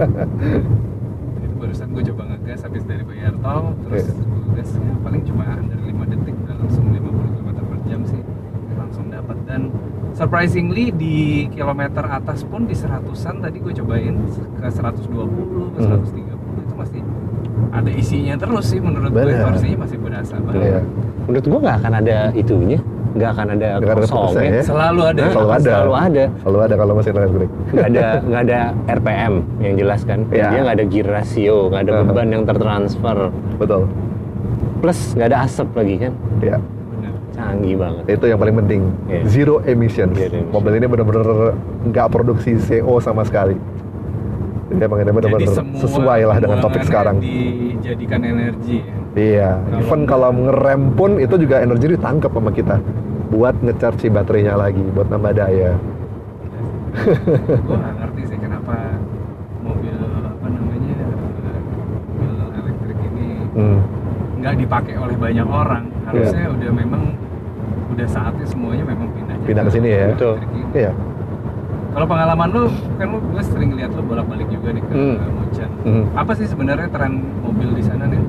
itu 1.44 1.54
barusan 1.56 1.88
gue 1.90 2.04
coba 2.06 2.22
ngegas 2.26 2.60
habis 2.60 2.84
dari 2.84 3.04
bayar 3.04 3.32
tol 3.40 3.72
terus 3.84 4.04
Iya. 4.04 4.12
gue 4.20 4.52
gas 4.52 4.70
ya, 4.74 4.94
paling 5.00 5.22
cuma 5.24 5.44
under 5.50 5.80
5 5.80 6.04
detik 6.06 6.34
udah 6.36 6.56
langsung 6.58 6.84
50 6.86 7.08
km 7.32 7.48
per 7.56 7.78
jam 7.86 8.00
sih 8.04 8.20
langsung 8.76 9.04
dapat 9.08 9.38
dan 9.44 9.60
surprisingly 10.20 10.92
di 10.92 11.16
kilometer 11.48 12.04
atas 12.04 12.44
pun 12.44 12.68
di 12.68 12.76
seratusan 12.76 13.40
tadi 13.40 13.56
gue 13.56 13.72
cobain 13.72 14.20
ke 14.54 14.68
120 14.68 15.08
ke 15.72 15.80
Hmm. 15.80 16.04
130 16.04 16.28
itu 16.60 16.74
masih 16.76 17.00
ada 17.70 17.90
isinya 17.90 18.34
terus 18.36 18.64
sih 18.68 18.78
menurut 18.78 19.08
gue 19.08 19.24
Benar. 19.24 19.48
torsinya 19.48 19.78
masih 19.80 19.96
berasa 19.98 20.34
banget 20.38 20.60
Iya. 20.60 20.80
Menurut 21.20 21.44
gua 21.46 21.58
nggak 21.60 21.76
akan 21.78 21.92
ada 21.94 22.16
itunya, 22.34 22.78
nggak 23.12 23.30
akan 23.30 23.46
ada 23.54 23.68
kosongnya. 23.78 24.10
kosong 24.10 24.44
ya. 24.50 24.62
selalu 24.62 25.00
ada 25.06 25.22
Selalu 25.30 25.50
ada. 25.50 25.70
Selalu 25.70 25.94
ada. 25.94 26.24
Selalu 26.36 26.58
ada 26.60 26.74
kalau 26.74 26.92
mesin 26.92 27.14
elektrik. 27.14 27.50
Nggak 27.70 27.86
ada 27.86 28.06
nggak 28.20 28.42
ada 28.42 28.60
RPM 28.90 29.32
yang 29.58 29.74
jelas 29.78 30.00
kan. 30.02 30.20
Iya. 30.28 30.46
Dia 30.50 30.60
nggak 30.60 30.76
ada 30.76 30.86
gear 30.86 31.08
ratio, 31.08 31.56
nggak 31.70 31.82
ada 31.82 31.92
beban 32.02 32.28
yang 32.28 32.44
tertransfer. 32.44 33.18
Betul. 33.56 33.82
Plus 34.80 34.98
nggak 35.14 35.28
ada 35.28 35.38
asap 35.44 35.68
lagi 35.72 35.94
kan. 35.98 36.12
Ya. 36.40 36.56
Canggih 37.30 37.76
banget. 37.76 38.02
Itu 38.08 38.24
yang 38.26 38.38
paling 38.38 38.56
penting. 38.56 38.80
Iya. 39.06 39.20
Zero 39.24 39.54
emissions. 39.62 40.12
Zero 40.12 40.30
emission. 40.32 40.50
Mobil 40.50 40.72
ini 40.74 40.86
benar-benar 40.86 41.26
nggak 41.84 42.06
produksi 42.08 42.56
CO 42.56 42.98
sama 42.98 43.22
sekali. 43.22 43.54
Jadi 44.70 44.80
emang 44.80 44.98
ini 44.98 45.10
benar-benar 45.10 45.50
sesuai 45.76 46.20
lah 46.24 46.36
dengan 46.38 46.58
topik 46.60 46.82
sekarang. 46.82 47.18
dijadikan 47.18 48.22
energi 48.22 48.78
ya. 48.80 48.94
Iya. 49.12 49.50
Kalau- 49.58 49.80
Even 49.80 50.00
kalau 50.04 50.30
ngerem 50.30 50.82
pun 50.92 51.10
itu 51.16 51.34
juga 51.36 51.58
energi 51.58 51.86
ditangkap 51.88 52.30
sama 52.30 52.50
kita 52.50 52.76
buat 53.28 53.54
ngecharge 53.58 53.98
si 54.00 54.08
baterainya 54.08 54.54
lagi, 54.54 54.82
buat 54.88 55.06
nambah 55.06 55.32
daya. 55.32 55.74
gue 56.90 57.14
nggak 57.70 57.94
ngerti 57.96 58.22
sih 58.26 58.38
kenapa 58.38 58.74
mobil 59.60 59.94
apa 60.20 60.46
namanya 60.46 60.94
mobil 62.10 62.26
elektrik 62.52 62.98
ini 63.00 63.26
Hmm. 63.52 63.78
nggak 64.36 64.54
dipakai 64.56 64.94
oleh 64.96 65.14
banyak 65.14 65.46
orang 65.46 65.84
harusnya 66.10 66.46
udah 66.50 66.70
memang 66.74 67.02
udah 67.90 68.06
saatnya 68.06 68.46
semuanya 68.46 68.84
memang 68.86 69.08
pindah 69.14 69.36
Pindah 69.46 69.62
ke 69.66 69.72
sini 69.72 69.88
ya. 69.90 70.06
Betul. 70.14 70.34
Iya. 70.72 70.92
Kalau 71.90 72.06
pengalaman 72.06 72.48
lu, 72.54 72.64
kan 73.02 73.06
lu 73.10 73.18
gue 73.18 73.42
sering 73.42 73.74
lihat 73.74 73.90
lu 73.98 74.02
bolak-balik 74.06 74.46
juga 74.46 74.70
nih 74.70 74.82
ke 74.86 74.92
Hmm. 74.94 75.16
Munchen. 75.34 75.68
Mhm. 75.82 76.04
Apa 76.14 76.32
sih 76.38 76.46
sebenarnya 76.46 76.86
tren 76.86 77.18
mobil 77.42 77.74
di 77.74 77.82
sana 77.82 78.06
nih? 78.06 78.22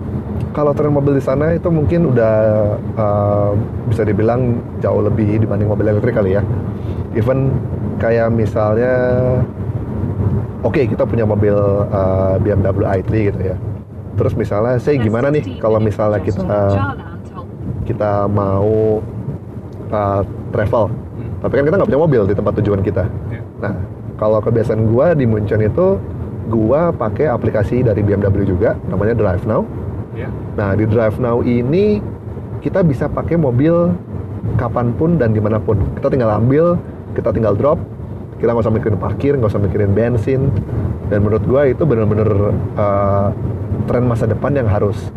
Kalau 0.51 0.73
tren 0.73 0.89
mobil 0.89 1.13
di 1.13 1.23
sana 1.23 1.53
itu 1.53 1.69
mungkin 1.69 2.09
udah 2.09 2.35
uh, 2.97 3.51
bisa 3.85 4.01
dibilang 4.01 4.57
jauh 4.81 5.05
lebih 5.05 5.45
dibanding 5.45 5.69
mobil 5.69 5.93
elektrik 5.93 6.17
kali 6.17 6.35
ya. 6.35 6.41
Even 7.13 7.53
kayak 8.01 8.33
misalnya, 8.33 8.89
oke 10.65 10.81
kita 10.81 11.05
punya 11.05 11.29
mobil 11.29 11.53
uh, 11.85 12.41
BMW 12.41 12.81
i3 12.97 13.09
gitu 13.29 13.39
ya. 13.45 13.55
Terus 14.17 14.33
misalnya, 14.33 14.81
saya 14.81 14.97
gimana 14.97 15.29
nih 15.29 15.61
kalau 15.61 15.77
misalnya 15.77 16.17
kita 16.17 16.59
kita 17.91 18.25
mau 18.31 19.03
uh, 19.91 20.21
travel, 20.55 20.87
tapi 21.43 21.53
kan 21.59 21.63
kita 21.67 21.75
nggak 21.75 21.89
punya 21.91 22.01
mobil 22.01 22.21
di 22.25 22.35
tempat 22.35 22.53
tujuan 22.63 22.81
kita. 22.81 23.03
Ya. 23.27 23.41
Nah, 23.59 23.75
kalau 24.15 24.39
kebiasaan 24.39 24.87
gua 24.87 25.11
di 25.11 25.27
Munchen 25.27 25.59
itu, 25.59 25.99
gua 26.47 26.95
pakai 26.95 27.27
aplikasi 27.27 27.83
dari 27.83 27.99
BMW 27.99 28.47
juga, 28.47 28.79
namanya 28.87 29.13
Drive 29.19 29.43
Now. 29.43 29.67
Ya. 30.15 30.31
Nah, 30.55 30.75
di 30.75 30.87
Drive 30.87 31.19
Now 31.19 31.43
ini 31.43 31.99
kita 32.63 32.85
bisa 32.85 33.11
pakai 33.11 33.35
mobil 33.35 33.91
kapan 34.55 34.93
pun 34.95 35.17
dan 35.17 35.35
di 35.35 35.41
mana 35.41 35.57
pun. 35.57 35.77
Kita 35.97 36.07
tinggal 36.07 36.37
ambil, 36.37 36.77
kita 37.17 37.33
tinggal 37.33 37.53
drop, 37.57 37.77
kita 38.37 38.53
nggak 38.53 38.65
usah 38.65 38.73
mikirin 38.73 38.97
parkir, 38.97 39.33
nggak 39.37 39.51
usah 39.51 39.61
mikirin 39.61 39.91
bensin. 39.91 40.49
Dan 41.11 41.27
menurut 41.27 41.43
gua 41.43 41.67
itu 41.67 41.83
bener-bener 41.83 42.55
uh, 42.79 43.33
tren 43.89 44.07
masa 44.07 44.29
depan 44.29 44.55
yang 44.55 44.69
harus 44.69 45.11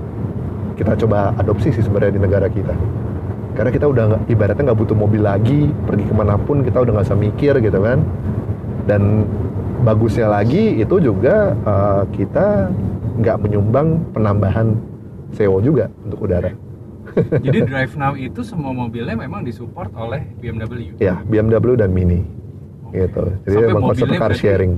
kita 0.75 0.93
coba 1.07 1.33
adopsi 1.38 1.71
sih 1.71 1.83
sebenarnya 1.83 2.19
di 2.19 2.23
negara 2.23 2.47
kita. 2.50 2.75
Karena 3.54 3.71
kita 3.71 3.87
udah 3.87 4.26
ibaratnya 4.26 4.71
nggak 4.71 4.81
butuh 4.83 4.97
mobil 4.99 5.23
lagi, 5.23 5.71
pergi 5.87 6.04
ke 6.11 6.14
mana 6.14 6.35
pun 6.35 6.66
kita 6.66 6.83
udah 6.83 6.93
nggak 6.99 7.07
usah 7.07 7.19
mikir 7.19 7.54
gitu 7.62 7.78
kan. 7.78 8.02
Dan 8.85 9.25
bagusnya 9.87 10.26
lagi 10.26 10.83
itu 10.83 10.99
juga 10.99 11.54
uh, 11.62 12.02
kita 12.11 12.69
nggak 13.23 13.37
menyumbang 13.47 14.02
penambahan 14.11 14.75
CO 15.35 15.62
juga 15.62 15.87
untuk 16.02 16.26
udara. 16.26 16.50
Jadi 17.47 17.59
Drive 17.71 17.95
Now 17.95 18.19
itu 18.19 18.43
semua 18.43 18.75
mobilnya 18.75 19.14
memang 19.14 19.47
disupport 19.47 19.90
oleh 19.95 20.26
BMW. 20.43 20.99
Ya, 20.99 21.23
BMW 21.23 21.78
dan 21.78 21.95
Mini 21.95 22.26
gitu. 22.95 23.25
Jadi 23.47 23.54
Sampai 23.54 23.83
konsep 23.83 24.07
mobilnya 24.07 24.23
car 24.23 24.33
sharing. 24.35 24.75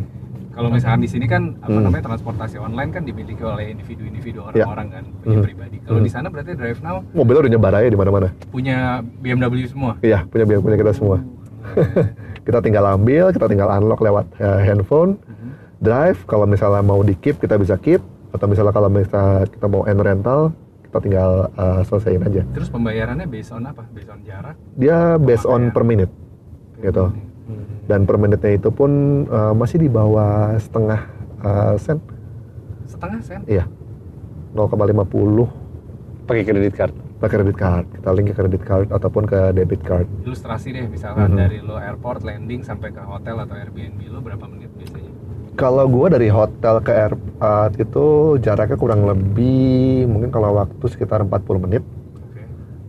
Kalau 0.57 0.73
misalkan 0.73 1.05
di 1.05 1.07
sini 1.07 1.29
kan 1.29 1.53
apa 1.61 1.69
Hmm. 1.69 1.85
namanya 1.85 2.05
transportasi 2.07 2.57
online 2.57 2.89
kan 2.89 3.05
dimiliki 3.05 3.45
oleh 3.45 3.71
individu-individu 3.71 4.41
orang-orang 4.41 4.89
kan 4.89 5.05
punya 5.21 5.37
Hmm. 5.37 5.45
pribadi. 5.45 5.77
Kalau 5.85 6.01
Hmm. 6.01 6.07
di 6.09 6.11
sana 6.11 6.27
berarti 6.27 6.57
Drive 6.57 6.81
Now 6.81 7.05
Mobilnya 7.13 7.41
udah 7.45 7.53
nyebar 7.53 7.73
aja 7.77 7.87
di 7.87 7.95
mana-mana. 7.95 8.29
punya 8.49 8.77
BMW 9.21 9.69
semua. 9.69 10.01
Iya, 10.01 10.25
punya 10.25 10.49
punya 10.49 10.77
kita 10.81 10.93
semua. 10.93 11.21
kita 12.47 12.59
tinggal 12.61 12.89
ambil, 12.89 13.29
kita 13.31 13.47
tinggal 13.47 13.69
unlock 13.71 14.01
lewat 14.01 14.27
uh, 14.39 14.59
handphone, 14.59 15.21
Mhm. 15.21 15.49
drive. 15.79 16.25
Kalau 16.25 16.49
misalnya 16.49 16.81
mau 16.81 17.05
di 17.05 17.13
keep, 17.15 17.37
kita 17.37 17.61
bisa 17.61 17.77
keep. 17.77 18.01
Atau 18.33 18.49
misalnya 18.49 18.73
kalau 18.73 18.89
misalnya 18.89 19.45
kita 19.45 19.67
mau 19.67 19.85
end 19.85 20.01
rental, 20.01 20.57
kita 20.83 20.99
tinggal 21.01 21.31
uh, 21.53 21.81
selesaiin 21.83 22.23
aja. 22.23 22.43
Terus 22.49 22.69
pembayarannya 22.69 23.27
based 23.27 23.51
on 23.51 23.65
apa? 23.65 23.85
Based 23.91 24.09
on 24.09 24.25
jarak. 24.25 24.57
Dia 24.73 25.17
based 25.17 25.45
on 25.45 25.69
per 25.69 25.83
minute, 25.83 26.09
gitu. 26.79 27.13
Dan 27.87 28.03
per 28.03 28.19
menitnya 28.19 28.53
itu 28.53 28.69
pun 28.69 28.91
uh, 29.27 29.55
masih 29.55 29.79
di 29.79 29.87
bawah 29.87 30.55
setengah 30.57 31.01
uh, 31.41 31.75
sen. 31.77 32.03
Setengah 32.85 33.21
sen. 33.21 33.41
Iya, 33.47 33.65
0,50 34.53 35.47
Pakai 36.27 36.43
kredit 36.43 36.75
card. 36.75 36.95
pakai 37.17 37.41
kredit 37.41 37.57
card. 37.57 37.87
Kita 37.89 38.11
link 38.13 38.29
ke 38.29 38.35
kredit 38.35 38.61
card 38.61 38.89
ataupun 38.91 39.25
ke 39.25 39.55
debit 39.55 39.81
card. 39.81 40.05
Ilustrasi 40.21 40.69
deh 40.69 40.85
misalkan 40.85 41.33
Mhm. 41.33 41.39
dari 41.39 41.59
lo 41.61 41.79
airport 41.79 42.21
landing 42.21 42.61
sampai 42.61 42.91
ke 42.91 43.01
hotel 43.01 43.41
atau 43.41 43.55
Airbnb 43.55 43.97
lo 44.07 44.21
berapa 44.21 44.45
menit 44.45 44.69
biasanya? 44.75 45.09
Kalau 45.55 45.89
gua 45.89 46.13
dari 46.13 46.29
hotel 46.29 46.77
ke 46.79 46.93
airport 46.93 47.73
itu 47.79 48.05
jaraknya 48.39 48.77
kurang 48.77 49.07
lebih 49.07 50.05
mungkin 50.05 50.29
kalau 50.29 50.59
waktu 50.59 50.85
sekitar 50.87 51.25
40 51.25 51.57
menit. 51.57 51.81
Oke. 52.13 52.43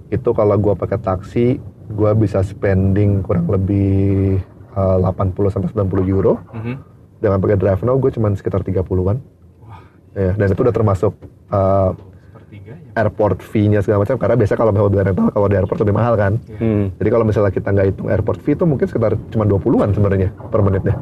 Itu 0.09 0.35
kalau 0.35 0.57
gua 0.57 0.75
pakai 0.75 0.99
taksi, 0.99 1.45
gua 1.89 2.11
bisa 2.11 2.43
spending 2.43 3.23
kurang 3.23 3.47
lebih 3.47 4.43
uh, 4.77 5.01
80 5.03 5.33
sampai 5.49 5.67
90 5.67 6.05
euro. 6.07 6.37
Mhm. 6.53 6.73
Dengan 7.17 7.41
pakai 7.41 7.57
Drive 7.57 7.81
Now 7.81 7.97
gue 7.97 8.11
cuman 8.11 8.31
sekitar 8.31 8.61
30-an. 8.61 9.17
Wah, 9.59 9.81
Ya, 10.13 10.31
dan 10.31 10.47
itu 10.47 10.57
udah 10.59 10.71
termasuk 10.71 11.17
uh, 11.49 11.97
sepertiga 12.29 12.73
ya. 12.73 12.93
airport 12.95 13.41
fee-nya 13.41 13.81
segala 13.81 14.01
macam 14.01 14.15
karena 14.15 14.35
biasa 14.35 14.53
kalau 14.53 14.69
mobil 14.71 14.97
rental 14.99 15.27
kalau 15.27 15.47
di 15.47 15.55
airport 15.55 15.81
lebih 15.81 15.95
mahal 15.95 16.13
kan. 16.13 16.37
Iya. 16.43 16.57
Hmm. 16.57 16.85
Jadi 16.95 17.09
kalau 17.09 17.25
misalnya 17.25 17.49
kita 17.49 17.67
nggak 17.67 17.87
hitung 17.87 18.07
airport 18.07 18.39
fee 18.39 18.53
itu 18.53 18.63
mungkin 18.63 18.85
sekitar 18.85 19.17
cuma 19.27 19.43
20-an 19.43 19.89
sebenarnya 19.91 20.29
per 20.47 20.61
menitnya. 20.61 20.95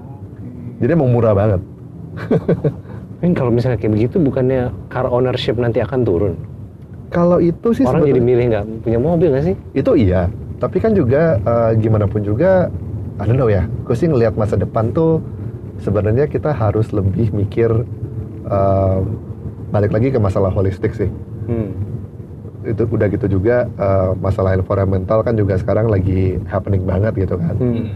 Jadi 0.78 0.90
emang 0.90 1.08
murah 1.10 1.32
banget. 1.32 1.62
Kan 3.16 3.32
kalau 3.32 3.48
misalnya 3.50 3.76
kayak 3.76 3.94
begitu 3.94 4.16
bukannya 4.18 4.62
car 4.88 5.08
ownership 5.08 5.56
nanti 5.56 5.80
akan 5.80 6.04
turun? 6.04 6.34
Kalau 7.08 7.40
itu 7.40 7.72
sih 7.72 7.84
Orang 7.84 8.04
jadi 8.04 8.20
sebenarnya- 8.20 8.24
milih 8.26 8.46
nggak 8.50 8.66
punya 8.84 9.00
mobil 9.00 9.28
nggak 9.32 9.46
sih? 9.46 9.56
Itu 9.74 9.96
iya, 9.96 10.28
tapi 10.58 10.78
kan 10.78 10.92
juga 10.92 11.38
eh, 11.38 11.72
gimana 11.78 12.06
pun 12.06 12.20
juga, 12.22 12.68
I 13.16 13.24
don't 13.24 13.40
know 13.40 13.48
ya, 13.48 13.64
gue 13.88 13.96
sih 13.96 14.12
ngelihat 14.12 14.36
masa 14.36 14.60
depan 14.60 14.92
tuh 14.92 15.24
sebenarnya 15.80 16.28
kita 16.28 16.52
harus 16.52 16.92
lebih 16.92 17.32
mikir 17.32 17.72
eh, 18.48 19.00
balik 19.72 19.96
lagi 19.96 20.12
ke 20.12 20.20
masalah 20.20 20.52
holistik 20.52 20.92
sih. 20.92 21.08
Hmm. 21.48 21.72
Itu 22.68 22.84
udah 22.92 23.08
gitu 23.08 23.40
juga 23.40 23.72
eh, 23.72 24.12
masalah 24.20 24.60
environmental 24.60 25.24
kan 25.24 25.40
juga 25.40 25.56
sekarang 25.56 25.88
lagi 25.88 26.36
happening 26.52 26.84
banget 26.84 27.16
gitu 27.16 27.40
kan. 27.40 27.56
Hmm. 27.56 27.88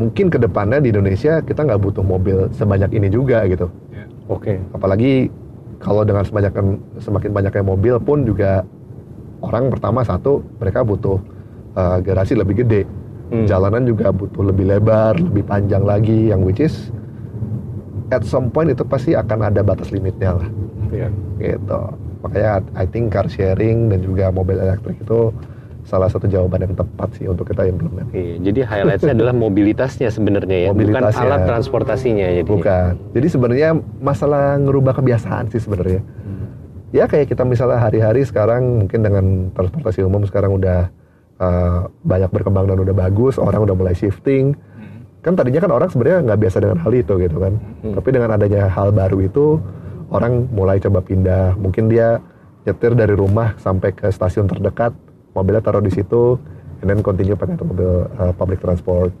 Mungkin 0.00 0.32
ke 0.32 0.38
depannya 0.40 0.80
di 0.80 0.96
Indonesia 0.96 1.44
kita 1.44 1.60
nggak 1.68 1.80
butuh 1.84 2.04
mobil 2.04 2.48
sebanyak 2.56 2.96
ini 2.96 3.12
juga 3.12 3.44
gitu. 3.52 3.68
Ya. 3.92 4.08
Oke. 4.32 4.56
Apalagi 4.72 5.28
kalau 5.76 6.08
dengan 6.08 6.24
semakin 6.24 6.80
semakin 7.04 7.30
banyaknya 7.36 7.64
mobil 7.64 8.00
pun 8.00 8.24
juga 8.24 8.64
orang 9.44 9.68
pertama 9.68 10.00
satu 10.08 10.40
mereka 10.56 10.88
butuh 10.88 11.20
eh, 11.76 11.98
garasi 12.00 12.32
lebih 12.32 12.64
gede. 12.64 12.88
Hmm. 13.30 13.46
jalanan 13.46 13.86
juga 13.86 14.10
butuh 14.10 14.42
lebih 14.42 14.66
lebar, 14.66 15.14
lebih 15.14 15.42
panjang 15.42 15.82
lagi, 15.82 16.28
yang 16.28 16.42
which 16.42 16.58
is 16.58 16.90
at 18.10 18.26
some 18.26 18.50
point 18.50 18.66
itu 18.68 18.82
pasti 18.82 19.14
akan 19.14 19.46
ada 19.46 19.62
batas 19.62 19.94
limitnya 19.94 20.34
lah, 20.34 20.48
Iya. 20.90 21.08
gitu. 21.38 21.80
Makanya 22.20 22.58
I 22.74 22.84
think 22.84 23.08
car 23.08 23.26
sharing 23.26 23.86
dan 23.86 24.02
juga 24.02 24.28
mobil 24.28 24.58
elektrik 24.58 24.98
itu 24.98 25.30
salah 25.80 26.06
satu 26.06 26.26
jawaban 26.26 26.60
yang 26.60 26.74
tepat 26.74 27.08
sih 27.14 27.24
untuk 27.24 27.46
kita 27.46 27.64
implement. 27.64 28.10
Iya, 28.10 28.36
jadi 28.44 28.60
highlightnya 28.66 29.12
adalah 29.14 29.34
mobilitasnya 29.46 30.10
sebenarnya 30.10 30.58
ya, 30.66 30.70
bukan 30.70 30.90
Mobilitasnya. 30.90 31.22
alat 31.24 31.40
transportasinya 31.46 32.26
jadi. 32.34 32.50
Bukan. 32.50 32.92
Jadi 33.14 33.26
sebenarnya 33.26 33.68
masalah 33.96 34.58
ngerubah 34.58 34.98
kebiasaan 34.98 35.48
sih 35.48 35.58
sebenarnya. 35.58 36.02
Ya 36.90 37.06
kayak 37.06 37.30
kita 37.30 37.46
misalnya 37.46 37.78
hari-hari 37.78 38.26
sekarang 38.26 38.82
mungkin 38.82 39.00
dengan 39.00 39.24
transportasi 39.54 40.02
umum 40.02 40.26
sekarang 40.26 40.50
udah 40.52 40.90
uh, 41.40 41.88
banyak 42.04 42.30
berkembang 42.30 42.68
dan 42.68 42.78
udah 42.78 42.94
bagus, 42.94 43.40
orang 43.40 43.64
udah 43.64 43.74
mulai 43.74 43.96
shifting. 43.96 44.54
Hmm. 44.54 45.02
kan 45.20 45.36
tadinya 45.36 45.60
kan 45.64 45.72
orang 45.72 45.88
sebenarnya 45.92 46.18
nggak 46.30 46.40
biasa 46.40 46.56
dengan 46.64 46.78
hal 46.80 46.92
itu 46.96 47.12
gitu 47.20 47.36
kan 47.36 47.52
Hmm. 47.80 47.92
tapi 47.96 48.08
dengan 48.12 48.30
adanya 48.36 48.62
hal 48.72 48.88
baru 48.92 49.18
itu 49.20 49.46
orang 50.08 50.48
mulai 50.52 50.80
coba 50.80 51.00
pindah 51.04 51.56
mungkin 51.60 51.92
dia 51.92 52.20
nyetir 52.64 52.92
dari 52.92 53.12
rumah 53.16 53.56
sampai 53.60 53.92
ke 53.92 54.08
stasiun 54.08 54.48
terdekat 54.48 54.92
mobilnya 55.32 55.62
taruh 55.64 55.80
di 55.84 55.92
situ 55.92 56.36
and 56.80 56.88
then 56.88 57.00
continue 57.00 57.36
pakai 57.36 57.56
mobil 57.60 58.08
uh, 58.16 58.32
public 58.36 58.60
transport 58.60 59.12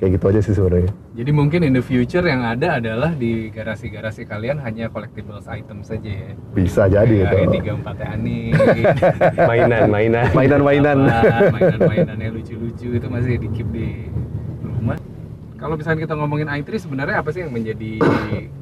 kayak 0.00 0.16
gitu 0.16 0.24
aja 0.26 0.40
sih 0.40 0.54
sebenarnya 0.56 0.88
Jadi 1.12 1.30
mungkin 1.30 1.60
in 1.60 1.76
the 1.76 1.84
future 1.84 2.24
yang 2.24 2.40
ada 2.40 2.80
adalah 2.80 3.12
di 3.12 3.52
garasi-garasi 3.52 4.24
kalian 4.24 4.56
hanya 4.58 4.88
collectibles 4.88 5.44
item 5.44 5.84
saja 5.84 6.08
ya. 6.08 6.32
bisa 6.50 6.88
jadi 6.88 7.28
Kayak 7.28 7.52
itu 7.52 7.58
E34 7.60 7.88
Ani, 8.08 8.38
Mainan, 9.50 9.82
mainan. 9.86 10.24
mainan-mainan 10.32 10.98
mainan-mainan 11.52 12.16
yang 12.16 12.32
lucu-lucu 12.32 12.88
itu 12.90 13.06
masih 13.06 13.36
di 13.36 13.48
keep 13.50 13.68
di 13.68 14.08
rumah. 14.62 14.96
Kalau 15.54 15.76
misalnya 15.76 16.00
kita 16.00 16.16
ngomongin 16.16 16.48
i3 16.48 16.68
sebenarnya 16.80 17.20
apa 17.20 17.28
sih 17.28 17.44
yang 17.44 17.52
menjadi 17.52 18.00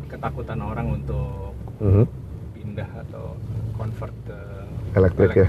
ketakutan 0.09 0.59
orang 0.59 0.91
untuk 0.93 1.55
Mhm. 1.79 2.05
pindah 2.53 2.91
atau 3.01 3.39
convert 3.73 4.11
ke 4.27 4.39
Elektrik 4.93 5.31
ya. 5.33 5.47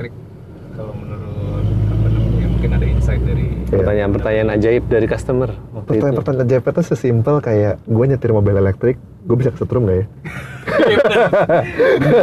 Kalau 0.72 0.94
menurut 0.94 1.66
apa 1.90 2.06
namanya 2.08 2.48
mungkin 2.48 2.70
ada 2.72 2.86
insight 3.12 3.24
dari 3.26 3.46
Iya. 3.70 3.76
Pertanyaan-pertanyaan 3.76 4.50
ajaib 4.52 4.84
dari 4.86 5.06
customer 5.06 5.50
pertanyaan-pertanyaan 5.80 6.50
JP 6.50 6.66
itu 6.68 6.82
sesimpel 6.84 7.38
kayak 7.40 7.78
gue 7.80 8.06
nyetir 8.08 8.32
mobil 8.32 8.54
elektrik 8.56 8.98
gue 8.98 9.36
bisa 9.36 9.50
kesetrum 9.50 9.86
gak 9.86 9.94
ya 9.96 10.06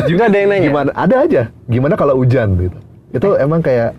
Juga 0.07 0.23
ada 0.27 0.37
yang 0.37 0.51
nanya. 0.51 0.65
gimana 0.65 0.91
ada 0.93 1.17
aja 1.23 1.43
gimana 1.67 1.95
kalau 1.95 2.19
hujan 2.19 2.59
gitu 2.59 2.79
itu 3.13 3.29
emang 3.37 3.63
kayak 3.63 3.95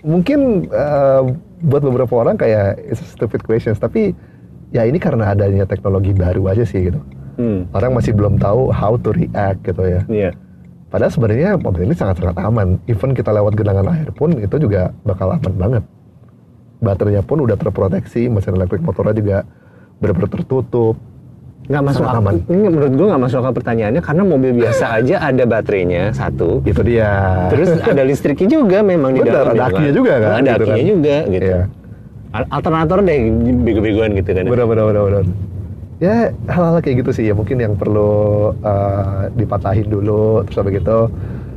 mungkin 0.00 0.64
eh, 0.66 1.20
buat 1.62 1.82
beberapa 1.82 2.12
orang 2.16 2.36
kayak 2.36 2.80
it's 2.82 2.98
a 2.98 3.06
stupid 3.06 3.42
questions 3.42 3.76
tapi 3.76 4.16
ya 4.70 4.82
ini 4.82 4.96
karena 4.96 5.30
adanya 5.30 5.64
teknologi 5.64 6.12
baru 6.12 6.48
aja 6.48 6.64
sih 6.64 6.80
gitu 6.82 7.00
Hmm. 7.36 7.68
orang 7.70 7.92
masih 7.92 8.16
belum 8.16 8.40
tahu 8.40 8.72
how 8.72 8.96
to 8.96 9.12
react 9.12 9.60
gitu 9.62 9.84
ya 9.84 10.00
Iya. 10.08 10.30
Padahal 10.88 11.12
sebenarnya 11.12 11.58
mobil 11.58 11.84
ini 11.84 11.92
sangat-sangat 11.92 12.38
aman. 12.38 12.80
Even 12.86 13.12
kita 13.12 13.28
lewat 13.28 13.52
genangan 13.52 13.90
air 13.90 14.08
pun 14.08 14.32
itu 14.32 14.56
juga 14.56 14.94
bakal 15.02 15.28
aman 15.28 15.52
banget. 15.52 15.84
Baterainya 16.76 17.24
pun 17.24 17.40
udah 17.40 17.56
terproteksi, 17.56 18.28
mesin 18.28 18.54
elektrik 18.54 18.84
motornya 18.84 19.14
juga 19.16 19.38
benar-benar 19.96 20.30
tertutup. 20.30 20.96
nggak 21.66 21.82
masuk 21.82 22.06
akal. 22.06 22.22
aman. 22.22 22.34
Ini 22.46 22.68
menurut 22.70 22.92
gue 22.94 23.06
nggak 23.10 23.22
masuk 23.26 23.38
akal 23.42 23.52
pertanyaannya 23.58 23.98
karena 23.98 24.22
mobil 24.22 24.52
biasa 24.54 25.02
aja 25.02 25.18
ada 25.18 25.42
baterainya 25.42 26.14
satu. 26.14 26.62
Itu 26.62 26.78
dia. 26.86 27.10
Terus 27.50 27.82
ada 27.82 28.02
listriknya 28.06 28.48
juga 28.54 28.86
memang 28.86 29.18
di 29.18 29.26
dalam. 29.26 29.50
ada 29.50 29.66
gitu 29.66 29.66
akinya 29.74 29.92
juga 29.92 30.12
kan, 30.14 30.30
Ada 30.30 30.52
gitu 30.54 30.62
akinya 30.62 30.78
kan. 30.78 30.92
juga 30.94 31.16
gitu. 31.26 31.50
Al- 32.30 32.50
Alternator 32.54 32.98
deh 33.02 33.18
bego-begoan 33.66 34.10
gitu 34.14 34.30
kan. 34.30 34.44
Benar, 34.46 34.66
benar, 34.70 34.84
benar, 34.86 35.02
benar. 35.10 35.24
Ya 35.96 36.14
hal-hal 36.46 36.78
kayak 36.84 36.96
gitu 37.02 37.10
sih 37.10 37.24
ya 37.24 37.34
mungkin 37.34 37.56
yang 37.58 37.74
perlu 37.74 38.12
uh, 38.60 39.32
dipatahin 39.34 39.88
dulu 39.88 40.44
terus 40.46 40.60
habis 40.60 40.76
gitu 40.78 41.08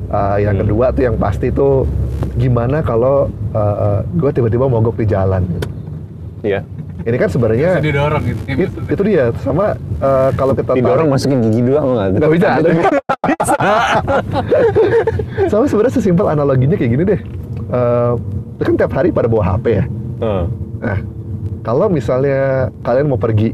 uh, 0.10 0.38
yang 0.38 0.54
Hmm. 0.54 0.63
kedua 0.63 0.86
tuh 0.89 1.04
yang 1.04 1.15
pasti 1.15 1.48
tuh 1.50 1.86
gimana 2.36 2.80
kalau 2.80 3.26
uh, 3.52 4.02
gue 4.12 4.32
tiba-tiba 4.32 4.65
mogok 4.65 4.95
di 4.95 5.06
jalan 5.06 5.43
Iya. 6.39 6.63
ini 7.02 7.15
kan 7.15 7.28
sebenarnya 7.28 7.69
Bisa 7.74 7.86
didorong 7.86 8.24
gitu. 8.24 8.41
it- 8.50 8.78
itu 8.89 9.02
dia 9.06 9.24
sama 9.38 9.72
uh, 9.98 10.30
kalau 10.34 10.52
kita 10.52 10.72
Didorong 10.74 11.06
tarik- 11.06 11.13
masukin 11.13 11.39
gigi 11.41 11.62
dua 11.63 11.80
nggak? 11.80 12.08
nggak 12.15 12.32
bisa 12.32 12.48
sama 15.48 15.65
sebenarnya 15.65 15.93
sesimpel 15.93 16.26
analoginya 16.28 16.76
kayak 16.76 16.91
gini 16.91 17.04
deh 17.06 17.22
Eh, 17.69 18.13
itu 18.56 18.63
kan 18.65 18.76
tiap 18.76 18.91
hari 18.91 19.10
pada 19.10 19.30
bawa 19.30 19.45
HP 19.48 19.65
ya 19.72 19.86
Oh, 20.19 20.50
nah 20.80 20.98
kalau 21.62 21.86
misalnya 21.86 22.39
kalian 22.82 23.06
mau 23.06 23.15
pergi 23.15 23.54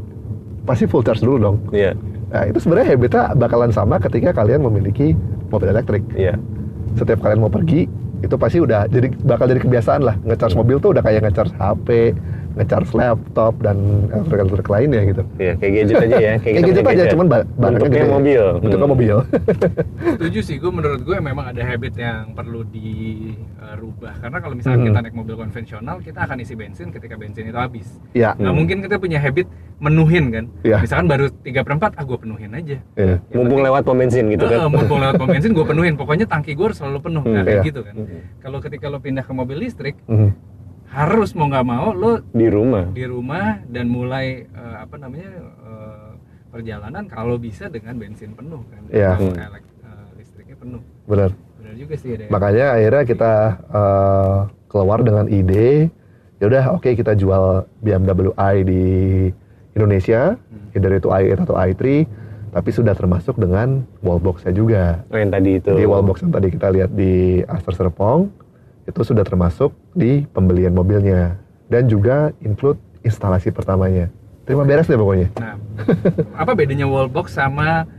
pasti 0.63 0.87
full 0.87 1.03
charge 1.03 1.19
dulu 1.19 1.35
dong 1.37 1.57
iya, 1.69 1.91
Nah, 2.25 2.47
itu 2.47 2.57
sebenarnya 2.57 2.87
habitnya 2.89 3.23
bakalan 3.33 3.69
sama 3.69 3.95
ketika 3.97 4.31
kalian 4.31 4.59
memiliki 4.61 5.11
mobil 5.49 5.67
elektrik. 5.71 6.03
iya. 6.15 6.38
Setiap 6.95 7.19
kalian 7.25 7.43
mau 7.43 7.51
pergi, 7.51 7.89
itu 8.23 8.36
pasti 8.39 8.58
udah 8.63 8.88
jadi 8.88 9.12
bakal 9.27 9.45
jadi 9.51 9.62
kebiasaan 9.62 10.01
lah. 10.01 10.15
Ngecharge 10.23 10.55
mobil 10.55 10.79
tuh 10.79 10.95
udah 10.95 11.03
kayak 11.03 11.27
ngecharge 11.27 11.53
HP, 11.60 12.15
ngecharge 12.55 12.91
laptop 12.91 13.53
dan 13.59 13.77
elektrik-elektrik 14.09 14.67
lainnya 14.67 15.01
gitu. 15.05 15.23
Iya, 15.37 15.53
kayak 15.55 15.71
gadget 15.73 15.95
aja 16.01 16.17
ya. 16.17 16.33
Kayak 16.37 16.55
kita 16.55 16.67
gitu 16.69 16.79
aja, 16.87 17.03
cuman 17.11 17.25
ba- 17.25 17.47
barangnya 17.51 17.67
Bentuknya 17.77 17.99
gede. 18.01 18.13
mobil. 18.13 18.43
Bentuknya 18.57 18.79
Hmm. 18.81 18.93
mobil. 18.93 19.15
Setuju 20.15 20.39
sih, 20.41 20.55
gue 20.57 20.71
menurut 20.71 21.01
gue 21.01 21.17
memang 21.17 21.45
ada 21.45 21.61
habit 21.61 21.93
yang 21.93 22.31
perlu 22.31 22.61
dirubah. 22.65 24.13
Karena 24.17 24.37
kalau 24.39 24.55
misalnya 24.55 24.79
Mhm. 24.79 24.87
kita 24.87 24.99
naik 25.01 25.15
mobil 25.15 25.35
konvensional, 25.35 25.95
kita 25.99 26.19
akan 26.21 26.37
isi 26.39 26.53
bensin 26.53 26.87
ketika 26.89 27.15
bensin 27.15 27.45
itu 27.45 27.57
habis. 27.57 27.87
Iya. 28.11 28.33
Hmm. 28.35 28.55
mungkin 28.55 28.79
kita 28.79 28.95
punya 28.95 29.19
habit 29.19 29.45
menuhin 29.77 30.31
kan. 30.31 30.45
Iya. 30.61 30.79
Misalkan 30.79 31.05
baru 31.05 31.27
3 31.37 31.59
per 31.59 31.73
4, 31.73 31.91
ah 31.93 32.03
gue 32.03 32.17
penuhin 32.17 32.49
aja. 32.49 32.77
Iya. 32.95 33.15
Yang 33.25 33.35
Mumpung 33.35 33.61
lewat 33.61 33.81
pom 33.83 33.97
bensin 33.97 34.25
gitu 34.29 34.45
kan. 34.45 34.57
Eh, 34.57 34.69
mumpung 34.69 34.97
lewat 34.97 35.15
pom 35.15 35.27
bensin 35.27 35.51
gue 35.51 35.65
penuhin. 35.65 35.93
Pokoknya 35.95 36.25
tangki 36.25 36.55
gue 36.55 36.65
harus 36.65 36.79
selalu 36.79 36.99
penuh. 37.01 37.21
Hmm, 37.21 37.33
Nah, 37.33 37.43
kayak 37.43 37.57
iya. 37.57 37.67
gitu 37.67 37.81
kan. 37.83 37.93
Hmm. 37.93 38.21
Kalau 38.39 38.57
ketika 38.59 38.85
lo 38.87 38.97
pindah 38.97 39.21
ke 39.21 39.33
mobil 39.33 39.57
listrik, 39.59 39.99
Mhm. 40.07 40.29
Harus 40.87 41.33
mau 41.33 41.45
nggak 41.45 41.65
mau 41.65 41.91
lo 41.91 42.21
Di 42.29 42.47
rumah. 42.47 42.85
di 42.87 43.03
rumah 43.03 43.59
dan 43.65 43.85
mulai 43.87 44.45
eh, 44.45 44.75
apa 44.77 44.95
namanya 44.95 45.29
eh, 45.41 46.09
perjalanan 46.47 47.03
kalau 47.05 47.35
bisa 47.35 47.67
dengan 47.67 47.95
bensin 47.95 48.31
penuh 48.31 48.63
kan. 48.65 48.81
Iya. 48.87 49.11
Atau 49.13 49.27
Hmm. 49.27 49.37
elek- 49.41 49.71
eh, 49.81 50.07
listriknya 50.15 50.55
penuh. 50.55 50.81
Benar. 51.05 51.29
Benar 51.57 51.73
juga 51.75 51.93
sih 51.95 52.09
ada. 52.11 52.25
Makanya 52.29 52.65
akhirnya 52.73 53.03
kita 53.03 53.33
eh, 53.69 54.37
keluar 54.65 54.99
dengan 55.01 55.25
ide, 55.27 55.87
ya 56.35 56.45
udah 56.45 56.63
oke 56.73 56.89
kita 56.89 57.13
jual 57.13 57.43
BMW 57.79 58.31
i 58.35 58.55
di 58.61 58.83
Indonesia, 59.71 60.35
Hmm. 60.35 60.71
either 60.71 60.91
itu 60.93 61.09
i8 61.09 61.39
atau 61.41 61.55
i3, 61.57 62.07
tapi 62.49 62.69
sudah 62.71 62.91
termasuk 62.91 63.35
dengan 63.35 63.83
wallbox-nya 63.99 64.51
juga. 64.51 65.03
Oh, 65.07 65.17
yang 65.17 65.27
tadi 65.29 65.59
itu. 65.59 65.67
Jadi 65.69 65.83
wallbox 65.83 66.23
yang 66.23 66.31
tadi 66.31 66.47
kita 66.49 66.67
lihat 66.71 66.91
di 66.91 67.13
Aster 67.43 67.75
Serpong 67.75 68.31
itu 68.85 69.01
sudah 69.01 69.21
termasuk 69.21 69.73
di 69.91 70.23
pembelian 70.27 70.71
mobilnya 70.71 71.37
dan 71.67 71.85
juga 71.85 72.29
include 72.39 72.77
instalasi 73.01 73.49
pertamanya. 73.49 74.09
Terima 74.45 74.61
beres 74.61 74.85
deh 74.85 74.93
pokoknya. 74.93 75.33
Nah, 75.35 75.57
apa 76.37 76.53
bedanya 76.53 76.85
wallbox 76.85 77.33
sama 77.33 77.89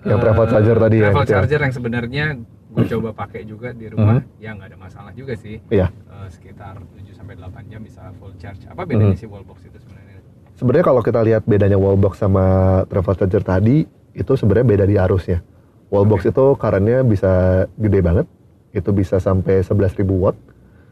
Yang 0.00 0.16
eh, 0.16 0.22
travel 0.24 0.46
charger 0.48 0.76
tadi 0.80 0.96
ya, 0.96 1.02
Travel 1.06 1.20
gitu 1.20 1.28
ya. 1.28 1.36
charger 1.36 1.60
yang 1.60 1.74
sebenarnya 1.76 2.24
gue 2.70 2.84
coba 2.88 3.10
pakai 3.12 3.42
juga 3.44 3.68
di 3.70 3.84
rumah, 3.86 4.24
ya 4.38 4.54
nggak 4.54 4.68
ada 4.70 4.78
masalah 4.80 5.12
juga 5.12 5.36
sih. 5.36 5.60
Iya. 5.68 5.92
Eh, 5.92 6.28
sekitar 6.30 6.80
7 6.80 7.12
sampai 7.12 7.36
8 7.36 7.68
jam 7.68 7.84
bisa 7.84 8.08
full 8.16 8.32
charge. 8.34 8.64
Apa 8.64 8.88
bedanya 8.88 9.12
Mhm. 9.12 9.20
sih 9.20 9.28
wallbox 9.28 9.60
itu 9.62 9.76
sebenarnya? 9.76 10.24
Sebenarnya 10.56 10.84
kalau 10.86 11.02
kita 11.02 11.20
lihat 11.20 11.42
bedanya 11.44 11.76
wallbox 11.76 12.16
sama 12.16 12.44
travel 12.86 13.12
charger 13.14 13.44
tadi, 13.44 13.84
itu 14.10 14.32
sebenarnya 14.32 14.66
beda 14.66 14.84
di 14.86 14.96
arusnya. 14.96 15.44
Wallbox 15.90 16.20
Oke. 16.22 16.30
itu 16.30 16.44
currentnya 16.56 16.98
bisa 17.02 17.32
gede 17.74 18.00
banget, 18.00 18.24
itu 18.70 18.90
bisa 18.90 19.16
sampai 19.16 19.60
11.000 19.60 19.98
watt. 20.16 20.36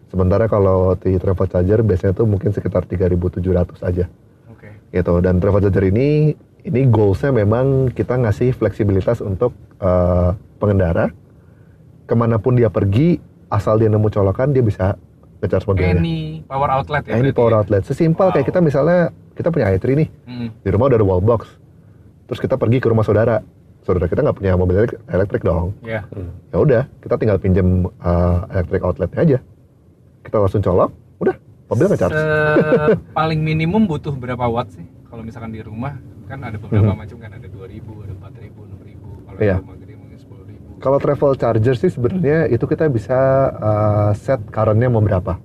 Sementara 0.07 0.47
kalau 0.47 0.95
di 0.95 1.15
travel 1.15 1.47
charger 1.47 1.81
biasanya 1.81 2.15
tuh 2.15 2.25
mungkin 2.25 2.51
sekitar 2.51 2.85
3.700 2.85 3.45
aja. 3.83 4.07
Oke. 4.49 4.69
gitu 4.91 5.21
dan 5.21 5.37
travel 5.37 5.61
charger 5.61 5.85
ini 5.87 6.33
ini 6.61 6.81
goalsnya 6.87 7.31
memang 7.31 7.67
kita 7.89 8.17
ngasih 8.17 8.51
fleksibilitas 8.53 9.21
untuk 9.21 9.53
eh, 9.79 10.31
pengendara 10.57 11.13
ke 12.03 12.15
mana 12.15 12.37
pun 12.37 12.53
dia 12.53 12.67
pergi 12.67 13.21
asal 13.47 13.77
dia 13.77 13.87
nemu 13.87 14.09
colokan 14.09 14.51
dia 14.51 14.61
bisa 14.61 14.97
ngecharge 15.39 15.67
mobilnya 15.67 15.95
Any 15.95 16.41
power 16.43 16.71
outlet 16.73 17.05
ya? 17.05 17.15
ini 17.15 17.21
berarti 17.23 17.37
power 17.37 17.53
ya? 17.53 17.59
outlet 17.59 17.83
sesimpel 17.85 18.27
kayak 18.29 18.43
Wow. 18.43 18.49
kita 18.49 18.61
misalnya 18.61 19.01
kita 19.33 19.49
punya 19.49 19.71
i3 19.71 19.85
nih 19.95 20.09
Mm. 20.27 20.49
di 20.59 20.69
rumah 20.69 20.87
udah 20.87 20.99
ada 20.99 21.07
wallbox 21.07 21.41
terus 22.25 22.41
kita 22.41 22.57
pergi 22.57 22.79
ke 22.79 22.89
rumah 22.89 23.05
saudara 23.05 23.39
saudara 23.89 24.05
kita 24.05 24.21
nggak 24.21 24.37
punya 24.37 24.53
mobil 24.53 24.77
elektrik, 24.77 25.01
elektrik 25.09 25.43
dong 25.43 25.73
Ya. 25.81 26.05
Hmm. 26.13 26.29
ya 26.47 26.57
udah 26.59 26.83
kita 27.01 27.15
tinggal 27.17 27.39
pinjem 27.39 27.69
eh, 27.89 28.39
elektrik 28.53 28.83
outletnya 28.83 29.21
aja 29.23 29.39
kita 30.21 30.37
langsung 30.37 30.61
colok 30.61 30.93
udah 31.19 31.35
mobil 31.67 31.87
ngecharge 31.89 32.13
Se- 32.13 33.01
paling 33.11 33.41
minimum 33.41 33.85
butuh 33.85 34.13
berapa 34.13 34.45
watt 34.45 34.69
sih? 34.71 34.85
Kalau 35.05 35.25
misalkan 35.25 35.51
di 35.51 35.61
rumah 35.61 35.97
kan 36.25 36.37
ada 36.39 36.55
beberapa 36.55 36.85
Mhm. 36.87 36.99
macam 36.99 37.17
kan 37.17 37.33
ada 37.33 37.49
2000, 37.49 37.81
ada 37.99 38.13
4000, 38.15 38.61
6000. 38.61 39.09
Kalau 39.25 39.39
di 39.39 39.49
rumah 39.57 39.77
gede 39.79 39.95
mungkin 39.95 40.19
10000. 40.19 40.61
Kalau 40.79 40.99
travel 40.99 41.33
charger 41.35 41.75
sih 41.75 41.89
sebenarnya 41.89 42.39
itu 42.47 42.61
kita 42.63 42.85
bisa 42.87 43.17
uh, 43.51 44.11
set 44.15 44.37
currentnya 44.47 44.87
mau 44.87 45.01
berapa. 45.01 45.41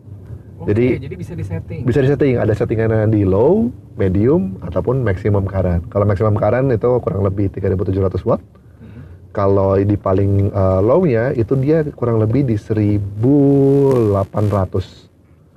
Jadi- 0.68 1.00
jadi 1.04 1.16
bisa 1.18 1.34
disetting. 1.36 1.82
Bisa 1.84 2.00
disetting, 2.04 2.38
ada 2.40 2.54
settingannya 2.56 3.08
di 3.12 3.26
low, 3.28 3.72
medium, 4.00 4.56
ataupun 4.64 5.04
maximum 5.04 5.46
current. 5.48 5.84
Kalau 5.90 6.06
maximum 6.08 6.36
current 6.38 6.72
itu 6.72 6.90
kurang 7.04 7.24
lebih 7.26 7.50
3700 7.52 8.24
watt. 8.24 8.40
Mhm. 8.40 9.02
Kalau 9.34 9.76
di 9.80 9.98
paling 9.98 10.54
uh, 10.54 10.80
low-nya 10.80 11.34
itu 11.34 11.56
dia 11.58 11.84
kurang 11.94 12.22
lebih 12.22 12.46
di 12.48 12.56
1800 12.56 15.10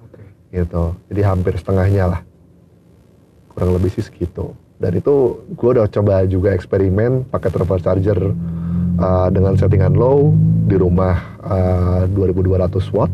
Oke. 0.03 0.23
gitu. 0.53 0.97
Jadi 1.12 1.21
hampir 1.23 1.53
setengahnya 1.61 2.05
lah. 2.16 2.21
Kurang 3.53 3.77
lebih 3.77 3.92
sih 3.92 4.05
segitu. 4.05 4.57
Dan 4.77 5.01
itu 5.01 5.40
gue 5.57 5.71
udah 5.73 5.88
coba 5.88 6.29
juga 6.29 6.53
eksperimen 6.53 7.25
pakai 7.33 7.49
travel 7.49 7.81
charger 7.81 8.21
uh, 9.01 9.29
dengan 9.33 9.57
settingan 9.57 9.97
low 9.97 10.37
di 10.69 10.77
rumah 10.77 11.16
uh, 11.40 12.05
2200 12.12 12.92
watt. 12.92 13.09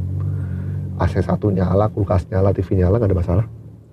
AC 0.99 1.21
satu 1.21 1.49
nyala, 1.49 1.89
kulkas 1.89 2.27
nyala, 2.27 2.51
TV 2.51 2.77
nyala 2.77 2.97
nggak 2.97 3.11
ada 3.11 3.19
masalah. 3.19 3.47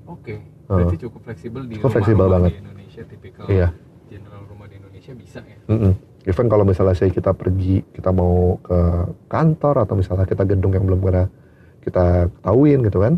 Oke. 0.05 0.39
Uh. 0.65 0.75
Berarti 0.77 0.97
cukup 0.99 1.21
fleksibel 1.23 1.61
di 1.63 1.73
Cukup 1.77 1.91
fleksibel 1.91 2.25
rumah-rumah 2.25 2.41
banget. 2.45 2.51
di 2.51 2.61
Indonesia 2.61 3.01
tipikal 3.05 3.45
Iya. 3.47 3.67
general 4.07 4.41
rumah 4.45 4.65
di 4.65 4.75
Indonesia 4.75 5.13
bisa 5.13 5.39
ya. 5.41 5.57
Mm-mm. 5.67 5.93
Even 6.25 6.45
kalau 6.45 6.63
misalnya 6.63 6.93
saya 6.93 7.09
kita 7.09 7.31
pergi, 7.31 7.81
kita 7.89 8.11
mau 8.11 8.59
ke 8.59 8.79
kantor 9.25 9.87
atau 9.87 9.95
misalnya 9.95 10.25
kita 10.25 10.43
gedung 10.43 10.71
yang 10.71 10.83
belum 10.83 10.99
pernah 10.99 11.25
kita 11.79 12.05
ketahuin 12.29 12.79
gitu 12.83 12.99
kan. 12.99 13.13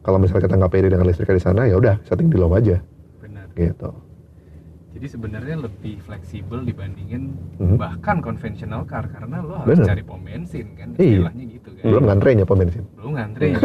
Kalau 0.00 0.16
misalnya 0.16 0.48
kita 0.48 0.56
nggak 0.56 0.72
pede 0.72 0.88
dengan 0.88 1.04
listriknya 1.04 1.36
di 1.36 1.44
sana, 1.44 1.62
ya 1.68 1.76
udah 1.76 2.00
setting 2.02 2.26
di 2.26 2.40
low 2.40 2.48
aja 2.50 2.80
Benar. 3.20 3.44
gitu. 3.52 3.90
Jadi 4.90 5.06
sebenarnya 5.06 5.54
lebih 5.56 6.02
fleksibel 6.02 6.60
dibandingin 6.60 7.30
Mhm. 7.56 7.78
bahkan 7.78 8.18
konvensional 8.18 8.82
car 8.82 9.06
karena 9.06 9.38
lo 9.38 9.54
harus 9.56 9.78
Benar. 9.78 9.86
cari 9.86 10.02
pom 10.02 10.18
bensin 10.18 10.66
kan 10.74 10.88
Iya. 10.94 11.22
istilahnya 11.22 11.44
gitu 11.48 11.68
kan. 11.70 11.82
Belum 11.84 12.02
ngantrenya 12.04 12.44
pom 12.44 12.58
bensin. 12.58 12.82
belum 12.98 13.12
ngantri 13.14 13.46
ya. 13.48 13.58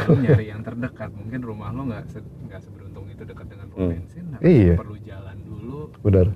belum 0.00 0.18
nyari 0.24 0.44
yang 0.48 0.60
terdekat 0.60 1.10
mungkin 1.12 1.40
rumah 1.40 1.68
lo 1.70 1.82
nggak 1.86 2.02
se 2.08 2.18
nggak 2.18 2.60
seberuntung 2.60 3.04
itu 3.06 3.22
dekat 3.22 3.46
dengan 3.46 3.66
pom 3.68 3.78
Hmm. 3.78 3.92
bensin 3.92 4.24
harus 4.30 4.42
Iya. 4.42 4.74
perlu 4.76 4.96
jalan 4.98 5.36
dulu 5.42 5.78
Benar. 6.00 6.26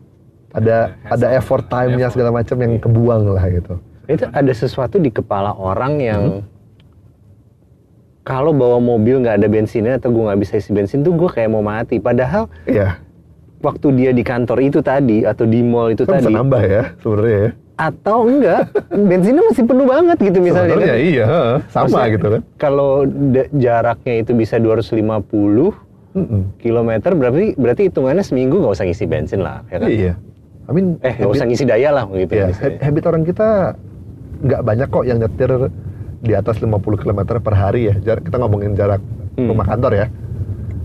Ada 0.53 0.77
Ada 1.11 1.27
effort 1.35 1.65
time-nya 1.67 2.07
segala 2.09 2.31
macam 2.31 2.57
yang 2.57 2.73
kebuang 2.79 3.23
lah 3.27 3.45
gitu. 3.49 3.75
Itu 4.05 4.25
ada 4.29 4.53
sesuatu 4.53 4.97
di 4.97 5.09
kepala 5.09 5.51
orang 5.51 5.95
yang 5.99 6.23
Hmm. 6.31 6.43
kalau 8.23 8.53
bawa 8.53 8.79
mobil 8.79 9.19
nggak 9.19 9.37
ada 9.37 9.49
bensinnya 9.49 9.97
atau 9.97 10.09
gue 10.09 10.23
nggak 10.23 10.39
bisa 10.39 10.57
isi 10.57 10.71
bensin 10.71 11.01
tuh 11.01 11.13
gue 11.13 11.27
kayak 11.27 11.49
mau 11.49 11.61
mati. 11.61 11.97
Padahal 11.99 12.49
Iya, 12.65 13.01
waktu 13.65 13.87
dia 13.95 14.11
di 14.11 14.21
kantor 14.21 14.59
itu 14.61 14.79
tadi 14.79 15.25
atau 15.25 15.45
di 15.45 15.61
mall 15.61 15.89
itu 15.89 16.05
kan 16.05 16.21
bisa 16.21 16.29
tadi 16.29 16.37
nambah 16.37 16.63
ya 16.63 16.83
sebenarnya 17.01 17.39
ya. 17.39 17.51
atau 17.75 18.19
enggak 18.23 18.61
bensinnya 18.89 19.43
masih 19.43 19.65
penuh 19.65 19.83
banget 19.85 20.19
gitu 20.21 20.39
misalnya 20.39 20.71
Sebenarnya 20.71 20.95
kan. 20.95 21.03
iya, 21.03 21.27
sama 21.67 21.83
Maksudnya, 21.83 22.07
gitu 22.13 22.27
kan. 22.29 22.41
Kalau 22.55 22.91
jaraknya 23.51 24.15
itu 24.17 24.33
bisa 24.33 24.55
250 24.57 24.95
Mm-mm. 26.15 26.43
kilometer 26.57 27.11
berarti 27.13 27.57
berarti 27.57 27.83
hitungannya 27.89 28.23
seminggu 28.23 28.55
nggak 28.57 28.75
usah 28.75 28.87
ngisi 28.87 29.05
bensin 29.05 29.41
lah 29.41 29.67
ya 29.67 29.77
kan? 29.77 29.89
Iya. 29.89 30.13
I 30.65 30.71
mean, 30.71 30.87
Eh, 31.01 31.13
nggak 31.13 31.29
usah 31.31 31.45
ngisi 31.45 31.65
daya 31.65 31.91
lah 31.91 32.05
gitu. 32.07 32.31
ya, 32.33 32.47
misalnya. 32.47 32.79
ha- 32.79 32.85
habit 32.85 33.05
orang 33.05 33.23
kita 33.23 33.49
nggak 34.41 34.61
banyak 34.63 34.89
kok 34.89 35.05
yang 35.05 35.19
nyetir 35.19 35.51
di 36.21 36.33
atas 36.33 36.57
50 36.57 36.71
km 36.97 37.21
per 37.37 37.53
hari 37.53 37.81
ya. 37.87 37.95
Jar- 37.99 38.21
kita 38.21 38.37
ngomongin 38.39 38.73
jarak 38.73 39.03
Hmm. 39.35 39.51
rumah 39.51 39.67
kantor 39.67 39.93
ya. 39.95 40.07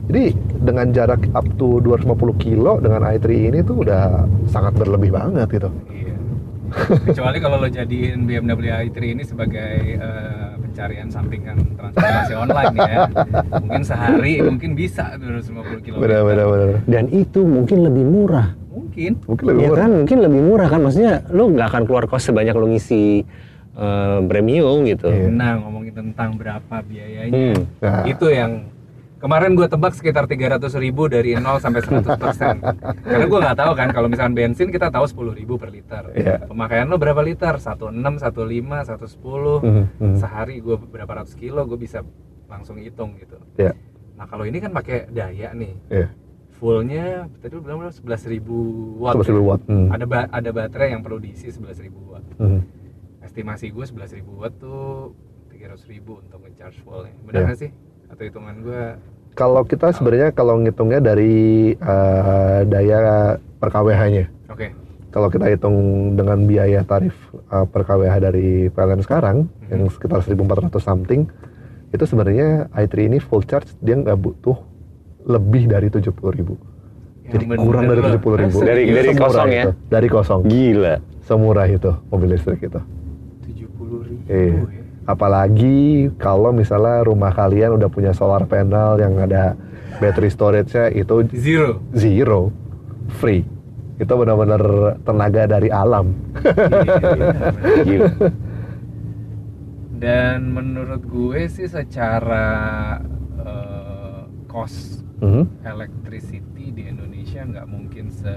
Jadi 0.09 0.33
dengan 0.65 0.89
jarak 0.89 1.21
up 1.37 1.45
to 1.55 1.77
250 1.85 2.17
kilo 2.41 2.81
dengan 2.81 3.05
i3 3.05 3.25
ini 3.29 3.59
tuh 3.61 3.85
udah 3.85 4.25
sangat 4.49 4.73
berlebih 4.73 5.13
banget 5.13 5.45
gitu. 5.53 5.69
Iya. 5.85 6.17
Kecuali 7.13 7.37
kalau 7.37 7.61
lo 7.61 7.69
jadiin 7.69 8.25
BMW 8.25 8.89
i3 8.89 8.97
ini 9.05 9.21
sebagai 9.21 10.01
eh, 10.01 10.49
pencarian 10.59 11.13
sampingan 11.13 11.61
transportasi 11.77 12.33
online 12.33 12.73
ya. 12.73 12.97
Mungkin 13.61 13.83
sehari 13.85 14.41
mungkin 14.41 14.73
bisa 14.73 15.13
250 15.13 15.85
km. 15.85 16.01
Benar, 16.01 16.21
benar, 16.25 16.45
benar. 16.49 16.69
Dan 16.89 17.05
itu 17.13 17.45
mungkin 17.45 17.77
lebih 17.85 18.05
murah. 18.05 18.57
Mungkin. 18.73 19.11
Mungkin 19.29 19.45
lebih 19.45 19.61
Iya 19.61 19.69
murah. 19.69 19.81
kan, 19.85 19.91
mungkin 19.93 20.17
lebih 20.25 20.41
murah 20.41 20.67
kan. 20.69 20.79
Maksudnya 20.81 21.13
lu 21.29 21.53
nggak 21.53 21.67
akan 21.69 21.83
keluar 21.85 22.03
kos 22.09 22.25
sebanyak 22.25 22.57
lu 22.57 22.65
ngisi 22.73 23.21
eh, 23.77 24.19
premium 24.25 24.89
gitu. 24.89 25.05
Iya. 25.05 25.29
Nah, 25.29 25.61
ngomongin 25.61 25.93
tentang 25.93 26.33
berapa 26.33 26.81
biayanya. 26.81 27.29
Hmm. 27.53 27.57
Nah, 27.77 28.03
Itu 28.09 28.25
yang 28.33 28.65
kemarin 29.19 29.51
gue 29.53 29.67
tebak 29.67 29.93
sekitar 29.93 30.25
300 30.25 30.63
ribu 30.79 31.05
dari 31.05 31.35
0 31.35 31.59
sampai 31.59 31.83
100 31.83 32.15
persen. 32.15 32.55
Karena 33.03 33.25
gue 33.27 33.39
nggak 33.39 33.57
tahu 33.59 33.71
kan 33.75 33.89
kalau 33.91 34.07
misalnya 34.07 34.33
bensin 34.33 34.71
kita 34.71 34.87
tahu 34.87 35.05
10 35.05 35.35
ribu 35.35 35.59
per 35.59 35.69
liter. 35.69 36.03
Iya. 36.15 36.47
Pemakaian 36.47 36.87
lo 36.87 36.95
berapa 36.95 37.19
liter? 37.19 37.59
16, 37.59 37.91
15, 37.91 38.87
110. 38.87 39.59
Mhm, 39.61 39.83
mhm. 39.99 40.17
Sehari 40.17 40.63
gue 40.63 40.75
berapa 40.79 41.11
ratus 41.19 41.35
kilo 41.35 41.67
gue 41.67 41.75
bisa 41.75 42.01
langsung 42.47 42.79
hitung 42.79 43.19
gitu. 43.19 43.35
Iya. 43.59 43.75
Nah 44.15 44.25
kalau 44.25 44.47
ini 44.47 44.57
kan 44.57 44.71
pakai 44.71 45.11
daya 45.11 45.51
nih. 45.53 45.75
Iya. 45.91 46.07
Fullnya 46.59 47.27
tadi 47.39 47.55
lu 47.55 47.63
bilang? 47.63 47.87
11 47.87 48.27
ribu 48.27 48.55
watt. 48.99 49.15
11.000 49.15 49.31
ya? 49.31 49.43
watt, 49.47 49.61
hmm. 49.67 49.87
Ada 49.95 50.05
ba- 50.07 50.27
ada 50.27 50.49
baterai 50.51 50.91
yang 50.91 51.03
perlu 51.03 51.19
diisi 51.19 51.47
11 51.47 51.79
ribu 51.79 51.99
watt. 52.11 52.23
Mhm. 52.39 52.59
Estimasi 53.23 53.71
gue 53.71 53.83
11 53.83 54.11
ribu 54.15 54.39
watt 54.39 54.55
tuh 54.59 55.15
300 55.51 55.87
ribu 55.87 56.19
untuk 56.19 56.39
ngecharge 56.39 56.79
fullnya. 56.83 57.15
Benar 57.23 57.51
nggak 57.51 57.59
sih? 57.59 57.71
Atau 58.09 58.23
hitungan 58.23 58.55
gue 58.59 58.83
Kalau 59.31 59.63
kita 59.63 59.93
sebenarnya 59.93 60.29
kalau 60.29 60.59
ngitungnya 60.59 60.99
dari 60.99 61.33
eh, 61.71 62.59
daya 62.65 62.99
per 63.55 63.69
kWh-nya. 63.69 64.25
oke. 64.47 64.67
Kalau 65.09 65.25
kita 65.27 65.47
hitung 65.47 65.77
dengan 66.13 66.43
biaya 66.43 66.83
tarif 66.83 67.15
eh, 67.31 67.65
per 67.65 67.81
kWh 67.81 68.15
dari 68.19 68.49
PLN 68.67 68.99
sekarang 68.99 69.37
yang 69.67 69.87
sekitar 69.87 70.19
1400 70.19 70.69
something, 70.75 71.23
itu 71.89 72.03
sebenarnya 72.03 72.67
i3 72.69 72.93
ini 73.07 73.17
full 73.17 73.41
charge 73.41 73.73
dia 73.79 73.95
nggak 73.95 74.17
butuh 74.17 74.57
lebih 75.23 75.65
dari 75.65 75.87
70.000 75.87 76.09
ribu. 76.31 76.53
Yang 77.23 77.31
Jadi 77.31 77.45
bener 77.45 77.63
kurang 77.63 77.83
dari 77.85 78.01
loh. 78.01 78.09
70.000 78.11 78.41
ribu. 78.43 78.57
Dari- 78.59 78.85
dari 78.89 79.09
kosong 79.15 79.49
ya? 79.49 79.63
Dari 79.87 80.07
kosong. 80.07 80.39
Gila. 80.43 80.95
Semurah 81.21 81.67
itu 81.67 81.91
mobil 82.09 82.29
listrik 82.33 82.59
itu. 82.59 82.81
70 83.45 84.03
ribu 84.03 84.23
Iya. 84.27 84.57
ya. 84.67 84.78
Apalagi 85.09 86.13
kalau 86.15 86.53
misalnya 86.53 87.01
rumah 87.01 87.33
kalian 87.33 87.73
udah 87.73 87.89
punya 87.89 88.13
solar 88.13 88.45
panel 88.45 89.01
yang 89.01 89.17
ada 89.17 89.57
battery 89.97 90.29
storage-nya 90.29 90.93
itu 90.93 91.25
Zero. 91.33 91.81
zero, 91.91 92.53
free. 93.17 93.41
Itu 93.97 94.13
benar-benar 94.13 94.61
tenaga 95.01 95.49
dari 95.49 95.67
alam. 95.67 96.13
Gila. 97.81 98.09
Dan 99.99 100.53
menurut 100.53 101.03
gue 101.03 101.49
sih 101.49 101.67
secara 101.67 102.47
eh, 103.35 104.21
cost 104.45 105.01
Mhm. 105.19 105.67
electricity 105.67 106.71
di 106.71 106.87
Indonesia 106.87 107.43
nggak 107.43 107.67
mungkin 107.67 108.07
se 108.07 108.31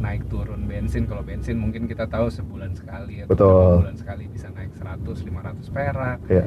naik 0.00 0.26
turun 0.26 0.64
bensin 0.64 1.04
kalau 1.04 1.20
bensin 1.20 1.54
mungkin 1.54 1.84
kita 1.84 2.04
tahu 2.04 2.26
sebulan 2.26 2.72
sekali 2.72 3.20
atau 3.20 3.30
Betul. 3.30 3.72
bulan 3.84 3.96
sekali 3.96 4.24
bisa 4.26 4.48
naik 4.50 4.72
100 4.72 5.04
500 5.04 5.68
perak 5.68 6.18
Iya, 6.26 6.44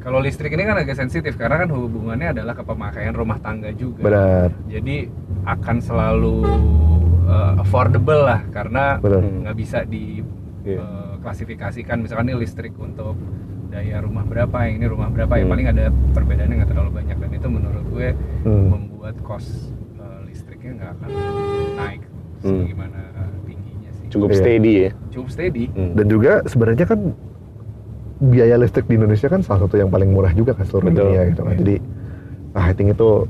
kalau 0.00 0.18
listrik 0.18 0.50
ini 0.50 0.64
kan 0.64 0.76
agak 0.76 0.96
sensitif 0.96 1.32
karena 1.34 1.56
kan 1.58 1.68
hubungannya 1.68 2.32
adalah 2.32 2.52
ke 2.52 2.62
pemakaian 2.62 3.12
rumah 3.12 3.36
tangga 3.38 3.70
juga 3.70 4.02
benar. 4.02 4.48
jadi 4.66 5.08
akan 5.44 5.76
selalu 5.78 6.36
uh, 7.24 7.60
affordable 7.60 8.24
lah 8.24 8.40
karena 8.48 8.96
nggak 8.98 9.54
bisa 9.54 9.84
Iya. 9.84 10.80
diklasifikasikan 11.20 12.00
misalkan 12.00 12.26
ini 12.26 12.36
listrik 12.38 12.72
untuk 12.74 13.16
daya 13.68 14.00
rumah 14.00 14.22
berapa 14.22 14.54
yang 14.64 14.74
ini 14.78 14.86
rumah 14.86 15.08
berapa 15.08 15.34
yang 15.34 15.44
Hmm. 15.44 15.52
paling 15.52 15.66
ada 15.68 15.84
perbedaannya 16.14 16.56
nggak 16.56 16.70
terlalu 16.70 16.90
banyak 16.94 17.16
dan 17.18 17.30
itu 17.30 17.48
menurut 17.48 17.84
gue 17.86 18.08
Hmm. 18.42 18.66
membuat 18.70 19.16
cost 19.20 19.72
uh, 19.96 20.24
listriknya 20.24 20.72
nggak 20.74 20.90
akan 20.94 21.08
naik 21.76 22.02
Hmm. 22.44 22.68
gimana 22.68 22.98
tingginya 23.42 23.90
sih 23.90 24.06
Cukup 24.12 24.28
Iya. 24.30 24.38
steady 24.38 24.72
ya. 24.76 24.90
cukup 25.10 25.28
steady 25.32 25.64
Hmm. 25.72 25.92
Dan 25.96 26.06
juga 26.06 26.32
sebenarnya 26.44 26.86
kan 26.86 27.00
biaya 28.20 28.56
listrik 28.56 28.86
di 28.86 28.94
Indonesia 28.94 29.26
kan 29.26 29.42
salah 29.42 29.66
satu 29.66 29.74
yang 29.74 29.90
paling 29.90 30.08
murah 30.08 30.30
juga 30.30 30.54
kan 30.54 30.64
seluruh 30.64 30.88
Betul. 30.88 31.10
dunia 31.10 31.20
gitu 31.28 31.42
kan. 31.42 31.54
Jadi 31.58 31.74
ah, 32.54 32.64
I 32.64 32.72
think 32.72 32.94
itu 32.94 33.26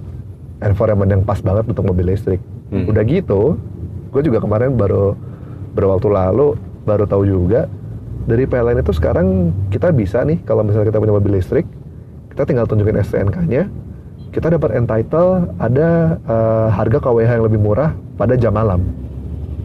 environment 0.61 1.11
yang 1.11 1.23
pas 1.23 1.41
banget 1.41 1.65
untuk 1.67 1.85
mobil 1.85 2.13
listrik. 2.13 2.41
Hmm. 2.69 2.85
Udah 2.87 3.03
gitu, 3.03 3.57
gue 4.13 4.23
juga 4.23 4.39
kemarin 4.39 4.77
baru 4.77 5.17
beberapa 5.73 5.99
waktu 5.99 6.09
lalu 6.11 6.49
baru 6.85 7.05
tahu 7.09 7.23
juga 7.25 7.67
dari 8.25 8.45
PLN 8.45 8.81
itu 8.81 8.93
sekarang 8.93 9.27
kita 9.69 9.91
bisa 9.91 10.23
nih 10.23 10.41
kalau 10.43 10.63
misalnya 10.63 10.93
kita 10.93 11.01
punya 11.01 11.15
mobil 11.17 11.33
listrik, 11.35 11.67
kita 12.31 12.45
tinggal 12.45 12.65
tunjukin 12.65 12.97
STNK-nya, 12.97 13.69
kita 14.31 14.47
dapat 14.49 14.77
entitle 14.77 15.49
ada 15.57 15.89
eh, 16.21 16.69
harga 16.71 16.99
KWH 17.01 17.31
yang 17.35 17.45
lebih 17.45 17.61
murah 17.61 17.93
pada 18.15 18.37
jam 18.37 18.53
malam. 18.53 18.85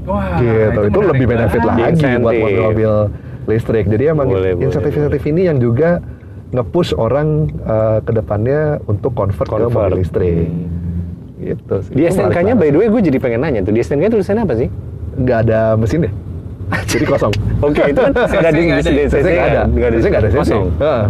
Wah 0.07 0.39
gitu, 0.39 0.79
itu, 0.85 0.99
menarik 0.99 1.12
lebih 1.12 1.25
benefit 1.27 1.62
banget. 1.62 1.69
lagi 1.69 1.81
buat 1.81 1.91
Insentif. 1.91 2.39
mobil-mobil 2.43 2.91
listrik. 3.49 3.85
Jadi 3.89 4.03
emang 4.05 4.27
insentif-insentif 4.62 5.23
ini 5.25 5.41
yang 5.49 5.57
juga 5.57 5.99
nge-push 6.49 6.97
orang 6.97 7.27
eh, 7.51 7.99
ke 8.05 8.12
depannya 8.13 8.81
untuk 8.85 9.13
convert, 9.13 9.47
ke 9.47 9.53
Convert. 9.57 9.73
mobil 9.73 10.01
listrik. 10.01 10.47
Hmm. 10.49 10.77
Gitu. 11.39 11.75
sih. 11.88 11.91
Di 11.95 12.01
Itu 12.05 12.13
STNK-nya 12.19 12.53
by 12.53 12.67
the 12.67 12.77
way 12.77 12.88
gue 12.91 13.01
jadi 13.01 13.17
pengen 13.17 13.39
nanya 13.41 13.63
tuh. 13.63 13.71
Di 13.71 13.79
STNK 13.79 14.12
tulisannya 14.12 14.43
apa 14.43 14.55
sih? 14.57 14.69
nggak 15.19 15.39
ada 15.49 15.75
mesin 15.75 16.07
deh. 16.07 16.13
Jadi 16.91 17.05
kosong. 17.05 17.33
Oke, 17.59 17.81
itu 17.91 17.99
kan 17.99 18.12
nggak 18.15 18.29
ada. 18.45 18.79
CC 19.09 19.25
nggak 19.25 19.47
ada. 19.51 19.62
nggak 19.67 19.88
ada 19.89 20.29
CC 20.29 20.38
kosong. 20.38 20.65
Heeh. 20.79 21.03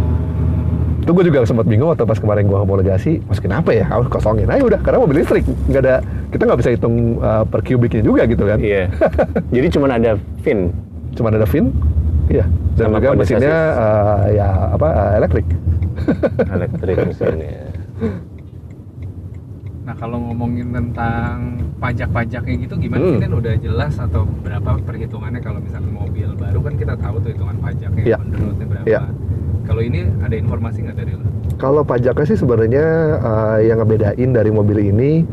Itu 1.03 1.11
gue 1.13 1.23
juga 1.25 1.39
sempat 1.43 1.65
bingung 1.67 1.89
waktu 1.91 2.05
pas 2.05 2.17
kemarin 2.17 2.47
gue 2.47 2.57
homologasi, 2.57 3.19
masukin 3.27 3.53
apa 3.53 3.71
ya? 3.75 3.85
Harus 3.85 4.07
kosongin 4.07 4.47
aja 4.49 4.61
udah, 4.61 4.79
karena 4.81 4.97
mobil 5.01 5.19
listrik 5.21 5.43
nggak 5.67 5.81
ada, 5.83 5.95
kita 6.29 6.41
nggak 6.45 6.59
bisa 6.61 6.71
hitung 6.73 6.95
uh, 7.17 7.41
per 7.43 7.61
kubiknya 7.61 8.01
juga 8.01 8.23
gitu 8.25 8.43
kan. 8.45 8.57
Iya. 8.61 8.89
Jadi 9.55 9.67
cuma 9.73 9.89
ada 9.89 10.13
fin. 10.41 10.69
Cuma 11.09 11.33
ada 11.33 11.41
VIN, 11.43 11.73
iya. 12.29 12.45
Dan 12.77 12.93
Sama 12.93 13.01
juga 13.01 13.17
mesinnya 13.17 13.57
uh, 13.75 14.23
ya 14.29 14.47
apa 14.71 14.87
uh, 14.87 15.11
elektrik. 15.17 15.47
Elektrik 16.55 16.95
mesinnya. 17.01 17.73
Nah 19.83 19.95
kalau 19.97 20.21
ngomongin 20.21 20.69
tentang 20.69 21.57
pajak-pajaknya 21.81 22.55
gitu 22.61 22.77
gimana 22.77 23.01
Hmm. 23.01 23.11
sih 23.17 23.19
Nen? 23.25 23.33
Udah 23.33 23.53
jelas 23.57 23.93
atau 23.97 24.21
berapa 24.45 24.77
perhitungannya 24.85 25.41
kalau 25.41 25.59
misalkan 25.59 25.89
mobil 25.89 26.29
baru 26.37 26.59
kan 26.61 26.73
kita 26.77 26.93
tahu 26.93 27.15
tuh 27.19 27.29
hitungan 27.33 27.57
pajaknya 27.57 28.03
Iya. 28.05 28.17
the 28.21 28.37
road-nya 28.37 28.65
berapa. 28.69 28.85
Iya. 28.85 29.01
Kalau 29.65 29.81
ini 29.81 29.99
ada 30.21 30.35
informasi 30.37 30.77
nggak 30.85 30.97
dari 30.97 31.11
lo? 31.17 31.25
Kalau 31.57 31.81
pajaknya 31.81 32.25
sih 32.25 32.37
sebenarnya 32.37 32.85
uh, 33.19 33.57
yang 33.59 33.81
ngebedain 33.81 34.29
dari 34.29 34.51
mobil 34.53 34.77
ini, 34.79 35.25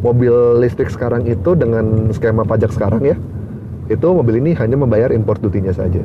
mobil 0.00 0.58
listrik 0.58 0.90
sekarang 0.90 1.28
itu 1.28 1.54
dengan 1.54 2.10
skema 2.10 2.42
pajak 2.42 2.72
sekarang 2.74 3.02
ya, 3.04 3.16
itu 3.92 4.06
mobil 4.08 4.40
ini 4.40 4.56
hanya 4.56 4.74
membayar 4.80 5.12
import 5.12 5.38
duty-nya 5.44 5.76
saja. 5.76 6.02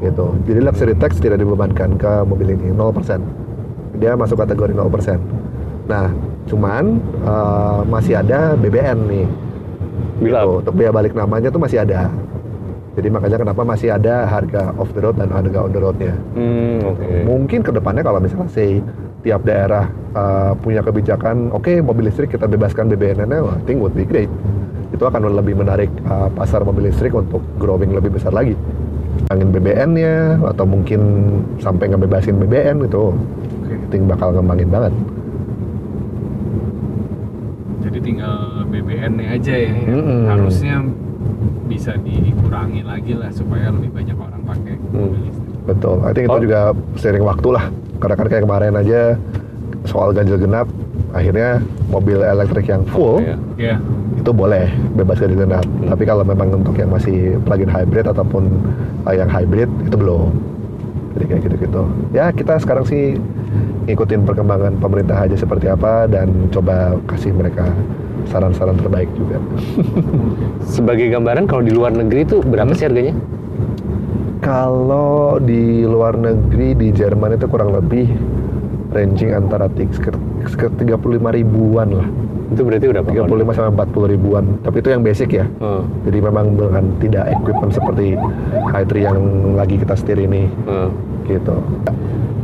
Gitu. 0.00 0.26
Jadi 0.48 0.60
luxury 0.60 0.94
tax 0.98 1.20
tidak 1.20 1.40
dibebankan 1.40 1.96
ke 1.96 2.12
mobil 2.26 2.56
ini 2.56 2.72
0%. 2.72 4.00
Dia 4.00 4.18
masuk 4.18 4.40
kategori 4.42 4.74
0%. 4.74 5.20
Nah, 5.86 6.10
cuman 6.48 6.98
uh, 7.24 7.80
masih 7.86 8.20
ada 8.20 8.58
BBN 8.58 8.98
nih. 9.08 9.28
Bila 10.20 10.46
Gitu. 10.46 10.52
Untuk 10.64 10.74
biaya 10.76 10.92
balik 10.92 11.12
namanya 11.16 11.48
tuh 11.52 11.62
masih 11.62 11.82
ada. 11.84 12.10
Jadi 12.94 13.10
makanya 13.10 13.42
kenapa 13.42 13.62
masih 13.66 13.90
ada 13.90 14.22
harga 14.30 14.70
off 14.78 14.94
the 14.94 15.02
road 15.02 15.18
dan 15.18 15.26
harga 15.34 15.66
on 15.66 15.74
the 15.74 15.80
road-nya. 15.82 16.14
Hmm, 16.38 16.78
oke. 16.86 17.10
Mungkin 17.26 17.60
ke 17.66 17.70
depannya 17.74 18.06
kalau 18.06 18.22
misalnya 18.22 18.46
say 18.54 18.78
tiap 19.26 19.42
daerah 19.42 19.90
uh, 20.14 20.54
punya 20.56 20.80
kebijakan, 20.80 21.50
oke 21.50 21.70
mobil 21.78 22.08
listrik 22.08 22.30
kita 22.30 22.46
bebaskan 22.46 22.88
BBN-nya, 22.88 23.38
wah, 23.42 23.54
I 23.54 23.62
think 23.66 23.78
would 23.78 23.92
be 23.92 24.02
great. 24.02 24.30
Itu 24.90 25.04
akan 25.04 25.26
lebih 25.34 25.58
menarik 25.58 25.90
uh, 26.06 26.30
pasar 26.30 26.62
mobil 26.62 26.88
listrik 26.88 27.12
untuk 27.12 27.42
growing 27.58 27.90
lebih 27.90 28.14
besar 28.14 28.30
lagi. 28.30 28.54
Angin 29.28 29.50
BBN-nya 29.50 30.38
atau 30.44 30.64
mungkin 30.64 31.00
sampai 31.58 31.90
ngebebasin 31.90 32.36
BBN 32.36 32.84
itu, 32.84 33.10
Oke. 33.64 33.74
I 33.74 33.86
think 33.88 34.06
bakal 34.06 34.30
ngembangin 34.32 34.68
banget. 34.68 34.92
Jadi 37.84 37.98
tinggal 38.00 38.64
BBN-nya 38.68 39.26
aja 39.34 39.54
ya. 39.54 39.70
yang 39.70 39.76
Mm-mm. 40.00 40.22
Harusnya 40.26 40.74
bisa 41.64 41.92
dikurangi 41.96 42.82
lagi 42.84 43.12
lah 43.16 43.30
supaya 43.30 43.72
lebih 43.72 43.90
banyak 43.92 44.16
orang 44.16 44.42
pakai 44.44 44.74
mobil 44.90 45.20
listrik. 45.24 45.50
Betul. 45.64 45.96
I 46.04 46.12
think 46.12 46.24
itu 46.28 46.36
Oh. 46.36 46.42
juga 46.42 46.60
sering 46.94 47.24
waktu 47.24 47.48
lah. 47.50 47.64
Karena 47.96 48.14
kan 48.14 48.26
kayak 48.28 48.44
kemarin 48.44 48.74
aja 48.76 49.00
soal 49.84 50.10
ganjil 50.10 50.36
genap 50.36 50.66
akhirnya 51.10 51.60
mobil 51.86 52.18
elektrik 52.18 52.66
yang 52.66 52.82
full 52.86 53.20
Iya. 53.20 53.36
Iya. 53.54 53.76
itu 54.16 54.30
boleh 54.30 54.66
bebas 54.94 55.16
ganjil 55.16 55.38
genap. 55.38 55.62
Tapi 55.84 56.02
kalau 56.02 56.22
memang 56.22 56.50
untuk 56.54 56.74
yang 56.74 56.88
masih 56.88 57.36
plug-in 57.40 57.68
hybrid 57.68 58.04
ataupun 58.04 58.48
uh, 59.04 59.12
yang 59.12 59.28
hybrid 59.28 59.68
itu 59.82 59.94
belum. 59.94 60.32
Jadi 61.14 61.24
kayak 61.26 61.40
gitu-gitu. 61.44 61.82
Ya 62.10 62.28
kita 62.28 62.58
sekarang 62.58 62.82
sih 62.84 63.14
ngikutin 63.84 64.24
perkembangan 64.24 64.80
pemerintah 64.80 65.14
aja 65.20 65.36
seperti 65.36 65.68
apa 65.68 66.08
dan 66.08 66.26
coba 66.48 66.96
kasih 67.06 67.30
mereka 67.30 67.68
saran-saran 68.24 68.74
terbaik 68.74 69.06
juga. 69.14 69.36
Sebagai 70.66 71.06
gambaran 71.08 71.44
kalau 71.44 71.60
di 71.60 71.70
luar 71.70 71.92
negeri 71.92 72.24
itu 72.24 72.40
berapa 72.40 72.66
Hmm. 72.66 72.74
sih 72.74 72.86
harganya? 72.88 73.14
Kalau 74.40 75.38
di 75.38 75.84
luar 75.84 76.14
negeri 76.14 76.72
di 76.74 76.88
Jerman 76.90 77.32
itu 77.32 77.46
kurang 77.46 77.72
lebih 77.72 78.08
ranging 78.94 79.34
antara 79.34 79.66
tik- 79.74 79.92
sekitar 79.92 80.16
sekitar 80.46 80.72
35 81.02 81.34
ribuan 81.34 81.88
lah. 81.90 82.08
Itu 82.54 82.62
berarti 82.62 82.86
udah 82.92 83.02
35 83.02 83.56
sampai 83.56 83.72
40 83.74 84.14
ribuan. 84.14 84.44
Tapi 84.62 84.76
itu 84.78 84.88
yang 84.94 85.02
basic 85.02 85.28
ya. 85.34 85.46
Oh, 85.58 85.82
Jadi 86.06 86.18
memang 86.22 86.54
dengan 86.54 86.84
tidak 87.02 87.24
equipment 87.34 87.72
seperti 87.74 88.14
i3 88.70 88.92
yang 88.94 89.18
lagi 89.58 89.74
kita 89.80 89.94
setir 89.98 90.18
ini 90.22 90.46
oh. 90.70 90.88
gitu. 91.26 91.58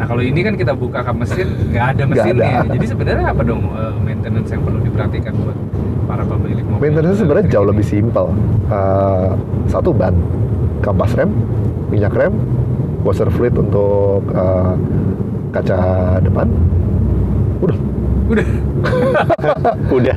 Nah 0.01 0.09
kalau 0.09 0.25
ini 0.25 0.41
kan 0.41 0.57
kita 0.57 0.73
buka 0.73 1.05
kap 1.05 1.13
mesin 1.13 1.53
nggak 1.71 1.87
ada 1.95 2.03
mesinnya. 2.09 2.65
ada. 2.65 2.73
Jadi 2.73 2.87
sebenarnya 2.89 3.27
apa 3.37 3.43
dong 3.45 3.63
eh, 3.69 3.95
maintenance 4.01 4.49
yang 4.49 4.63
perlu 4.65 4.81
diperhatikan 4.81 5.33
buat 5.37 5.59
para 6.09 6.25
pemilik 6.25 6.65
mobil? 6.65 6.81
Maintenance 6.89 7.19
sebenarnya 7.21 7.47
jauh 7.53 7.67
ini? 7.69 7.71
lebih 7.77 7.87
simpel. 7.87 8.27
Uh, 8.73 9.37
satu 9.69 9.93
ban, 9.93 10.17
kampas 10.81 11.13
rem, 11.15 11.29
minyak 11.93 12.17
rem, 12.17 12.33
washer 13.05 13.29
fluid 13.29 13.53
untuk 13.61 14.25
uh, 14.33 14.75
kaca 15.51 15.79
depan. 16.23 16.47
Udah. 17.61 17.79
Udah. 18.31 18.47
Udah. 19.97 20.17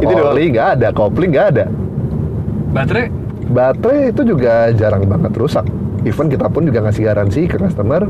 itu 0.00 0.12
doang. 0.12 0.34
Oli 0.34 0.44
nggak 0.50 0.68
ada, 0.80 0.88
kopling 0.90 1.30
nggak 1.30 1.46
ada. 1.56 1.64
Baterai? 2.72 3.06
Baterai 3.52 4.10
itu 4.10 4.22
juga 4.24 4.72
jarang 4.72 5.04
banget 5.04 5.32
rusak. 5.36 5.66
Even 6.02 6.26
kita 6.32 6.50
pun 6.50 6.66
juga 6.66 6.82
ngasih 6.82 7.02
garansi 7.04 7.46
ke 7.46 7.60
customer 7.60 8.08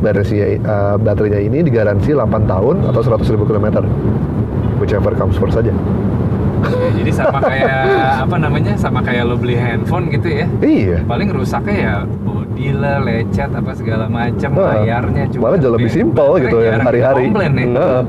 baterai 0.00 0.56
uh, 0.64 0.96
baterainya 0.96 1.40
ini 1.44 1.58
digaransi 1.60 2.16
8 2.16 2.48
tahun 2.48 2.76
atau 2.88 3.00
100 3.04 3.32
ribu 3.36 3.44
kilometer 3.44 3.84
whichever 4.80 5.12
comes 5.12 5.36
first 5.36 5.54
saja 5.60 5.70
Ya, 6.60 6.88
jadi 6.94 7.10
sama 7.10 7.38
kayak 7.50 7.80
apa 8.20 8.36
namanya? 8.36 8.72
Sama 8.74 9.00
kayak 9.00 9.22
lo 9.24 9.34
beli 9.34 9.54
handphone 9.54 10.08
gitu 10.08 10.28
ya. 10.30 10.46
iya 10.60 10.98
Paling 11.02 11.28
rusaknya 11.30 11.74
ya 11.74 11.94
body 12.20 12.68
lah, 12.72 12.96
lecet 13.00 13.50
apa 13.50 13.72
segala 13.72 14.04
macam, 14.06 14.50
Heeh. 14.50 14.68
layarnya 14.78 15.24
cuma. 15.30 15.42
malah 15.46 15.58
jauh 15.58 15.74
lebih 15.74 15.90
simpel 15.90 16.28
gitu 16.38 16.56
ya 16.58 16.76
hari-hari 16.78 17.22
Komplain 17.26 17.52
ya. 17.54 17.66
Heeh. 17.66 18.02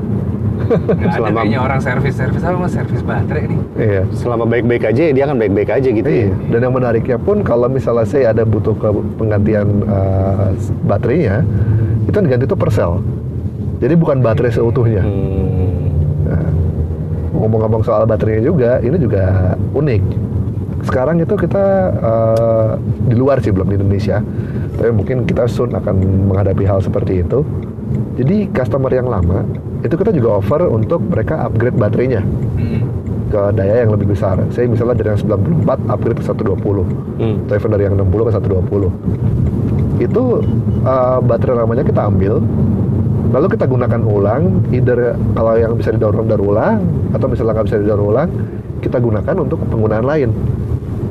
Nggak 0.62 0.94
ada 0.94 1.10
Selama- 1.12 1.38
kayaknya 1.38 1.60
orang 1.60 1.80
servis 1.80 2.14
servis 2.14 2.40
apa 2.40 2.56
mas 2.56 2.70
servis 2.70 3.02
baterai 3.02 3.44
nih. 3.44 3.58
iya 3.74 4.02
Selama 4.12 4.44
baik-baik 4.46 4.84
aja 4.86 5.02
dia 5.10 5.24
akan 5.24 5.36
baik-baik 5.36 5.70
aja 5.70 5.88
gitu 5.90 6.06
Iya, 6.06 6.28
ya. 6.28 6.34
dan 6.48 6.58
yang 6.60 6.72
menariknya 6.72 7.18
pun 7.18 7.42
kalau 7.42 7.66
misalnya 7.66 8.04
saya 8.04 8.30
ada 8.30 8.44
butuh 8.44 8.72
ke 8.72 8.88
penggantian 9.16 9.66
uh, 9.84 10.54
baterainya, 10.82 11.42
itu 12.02 12.14
diganti 12.14 12.44
itu 12.46 12.54
per 12.54 12.70
sel. 12.70 13.02
Jadi 13.80 13.94
bukan 13.96 14.22
baterai 14.22 14.52
seutuhnya. 14.52 15.02
Hmm. 15.02 15.51
Ngomong-ngomong 17.42 17.82
soal 17.82 18.06
baterainya 18.06 18.46
juga, 18.46 18.78
ini 18.78 18.94
juga 18.96 19.22
unik. 19.74 20.02
Sekarang 20.86 21.18
itu 21.18 21.34
kita 21.34 21.64
uh, 21.98 22.70
di 23.02 23.14
luar 23.14 23.42
sih 23.42 23.50
belum 23.50 23.66
di 23.66 23.76
Indonesia, 23.76 24.22
tapi 24.74 24.90
mungkin 24.90 25.26
kita 25.26 25.46
soon 25.46 25.74
akan 25.74 25.94
menghadapi 26.30 26.62
hal 26.62 26.78
seperti 26.78 27.22
itu. 27.22 27.42
Jadi 28.14 28.46
customer 28.50 28.88
yang 28.88 29.06
lama 29.06 29.42
itu 29.82 29.94
kita 29.94 30.14
juga 30.14 30.38
offer 30.38 30.62
untuk 30.64 31.02
mereka 31.02 31.42
upgrade 31.42 31.74
baterainya 31.74 32.22
Hmm. 32.22 32.86
ke 33.26 33.40
daya 33.52 33.82
yang 33.82 33.90
lebih 33.90 34.14
besar. 34.14 34.38
Saya 34.54 34.70
misalnya 34.70 34.94
dari 34.94 35.10
yang 35.10 35.20
94 35.20 35.82
upgrade 35.90 36.18
ke 36.18 36.24
120 36.24 36.86
Hmm. 37.18 37.42
atau 37.46 37.54
even 37.58 37.70
dari 37.74 37.84
yang 37.86 37.94
60 37.98 38.22
ke 38.22 38.32
120 38.38 38.90
itu 39.98 40.22
uh, 40.82 41.18
baterai 41.20 41.58
lamanya 41.58 41.82
kita 41.82 42.06
ambil 42.06 42.42
lalu 43.32 43.46
kita 43.48 43.64
gunakan 43.64 44.00
ulang 44.04 44.42
either 44.70 45.16
kalau 45.32 45.56
yang 45.56 45.72
bisa 45.74 45.90
didaur 45.90 46.12
ulang 46.12 46.28
daur 46.28 46.42
ulang 46.44 46.78
atau 47.16 47.26
misalnya 47.26 47.52
nggak 47.58 47.66
bisa 47.72 47.78
didaur 47.80 48.02
ulang 48.04 48.28
kita 48.84 49.00
gunakan 49.00 49.36
untuk 49.40 49.58
penggunaan 49.66 50.04
lain 50.04 50.30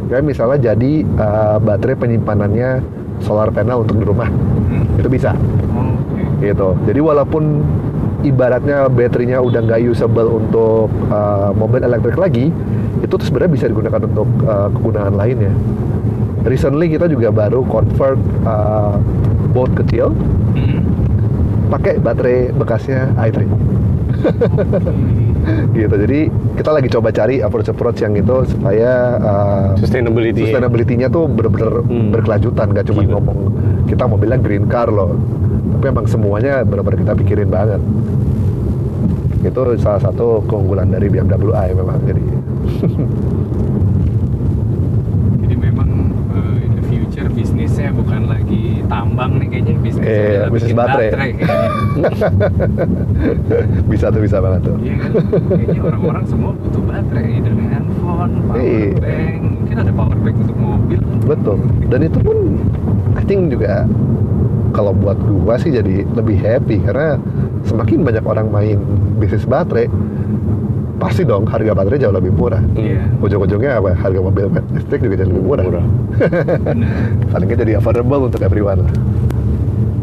kayak 0.08 0.24
misalnya 0.28 0.72
jadi 0.72 0.92
uh, 1.18 1.58
baterai 1.58 1.98
penyimpanannya 1.98 2.84
solar 3.24 3.50
panel 3.50 3.82
untuk 3.84 3.98
di 3.98 4.06
rumah 4.06 4.30
Hmm. 4.72 4.88
itu 4.96 5.12
bisa 5.12 5.36
Oke. 5.36 6.48
gitu. 6.48 6.80
Jadi 6.88 7.00
walaupun 7.04 7.60
ibaratnya 8.24 8.88
baterainya 8.88 9.44
udah 9.44 9.68
nggak 9.68 9.84
usable 9.92 10.40
untuk 10.40 10.88
uh, 11.12 11.52
mobil 11.52 11.84
elektrik 11.84 12.16
lagi, 12.16 12.56
itu 13.04 13.12
tuh 13.12 13.26
sebenarnya 13.28 13.52
bisa 13.52 13.66
digunakan 13.68 14.00
untuk 14.00 14.30
uh, 14.48 14.72
kegunaan 14.72 15.20
lainnya. 15.20 15.52
Recently 16.48 16.88
kita 16.88 17.12
juga 17.12 17.30
baru 17.30 17.68
convert 17.68 18.18
uh, 18.48 18.96
boat 19.52 19.76
kecil 19.76 20.16
Hmm. 20.52 20.81
Pakai 21.72 21.98
baterai 21.98 22.52
bekasnya 22.52 23.16
i3 23.16 23.48
gitu. 25.74 25.96
Jadi 25.98 26.20
kita 26.54 26.70
lagi 26.70 26.92
coba 26.92 27.10
cari 27.10 27.40
approach-approach 27.40 28.04
yang 28.04 28.14
itu 28.14 28.44
supaya 28.46 28.92
uh, 29.18 29.66
Sustainability. 29.80 30.46
sustainability-nya 30.46 31.08
tuh 31.08 31.26
bener-bener 31.26 31.82
Hmm. 31.82 32.12
berkelanjutan, 32.12 32.70
nggak 32.70 32.86
cuma 32.86 33.02
Gila. 33.02 33.12
ngomong 33.18 33.40
kita 33.88 34.04
mau 34.06 34.16
bilang 34.16 34.40
green 34.40 34.68
car 34.68 34.88
loh, 34.88 35.16
tapi 35.72 35.86
emang 35.88 36.06
semuanya 36.06 36.62
benar-benar 36.62 37.00
kita 37.00 37.14
pikirin 37.18 37.48
banget. 37.48 37.80
Itu 39.42 39.58
salah 39.80 40.00
satu 40.00 40.44
keunggulan 40.46 40.92
dari 40.92 41.08
BMW 41.08 41.50
i 41.50 41.72
memang 41.74 41.98
jadi. 42.06 42.24
Jadi 45.42 45.56
memang 45.66 45.90
eh, 46.30 46.56
in 46.62 46.72
the 46.76 46.84
future 46.86 47.26
bisnisnya 47.28 47.90
bukan 47.90 48.30
tambang 49.12 49.32
nih 49.38 49.48
kayaknya 49.52 49.74
Eh, 50.00 50.24
adalah 50.32 50.50
bisnis 50.50 50.74
baterai. 50.74 51.10
kayaknya. 51.12 51.46
bisa 53.92 54.06
tuh 54.08 54.22
bisa 54.24 54.38
banget 54.40 54.62
tuh. 54.64 54.76
Iya 54.80 54.96
kan? 54.98 55.12
Kayaknya 55.52 55.82
orang-orang 55.84 56.24
semua 56.26 56.52
butuh 56.56 56.82
baterai 56.82 57.34
dari 57.44 57.64
handphone, 57.68 58.34
power 58.48 58.58
Iya. 58.58 58.90
bank, 58.96 59.42
mungkin 59.44 59.76
ada 59.78 59.92
power 59.92 60.18
bank 60.18 60.36
untuk 60.40 60.58
mobil. 60.58 61.00
Betul. 61.28 61.58
Dan 61.92 62.00
itu 62.02 62.20
pun 62.24 62.38
I 63.14 63.24
think 63.28 63.52
juga 63.52 63.86
kalau 64.72 64.96
buat 64.96 65.20
gua 65.20 65.60
sih 65.60 65.70
jadi 65.70 66.08
lebih 66.10 66.40
happy 66.40 66.80
karena 66.80 67.20
semakin 67.68 68.02
banyak 68.02 68.24
orang 68.24 68.48
main 68.48 68.80
bisnis 69.20 69.44
baterai 69.44 69.92
pasti 71.02 71.26
dong 71.26 71.50
harga 71.50 71.74
baterai 71.74 71.98
jauh 71.98 72.14
lebih 72.14 72.30
murah. 72.32 72.62
Iya. 72.78 73.02
Ujung-ujungnya 73.18 73.82
apa? 73.82 73.98
Harga 73.98 74.22
mobil 74.22 74.46
listrik 74.70 75.02
juga 75.02 75.18
jadi 75.18 75.30
lebih 75.34 75.44
murah. 75.44 75.66
Murah. 75.66 75.86
Palingnya 77.34 77.58
jadi 77.58 77.72
affordable 77.82 78.30
untuk 78.30 78.46
everyone 78.46 78.86
lah. 78.86 78.94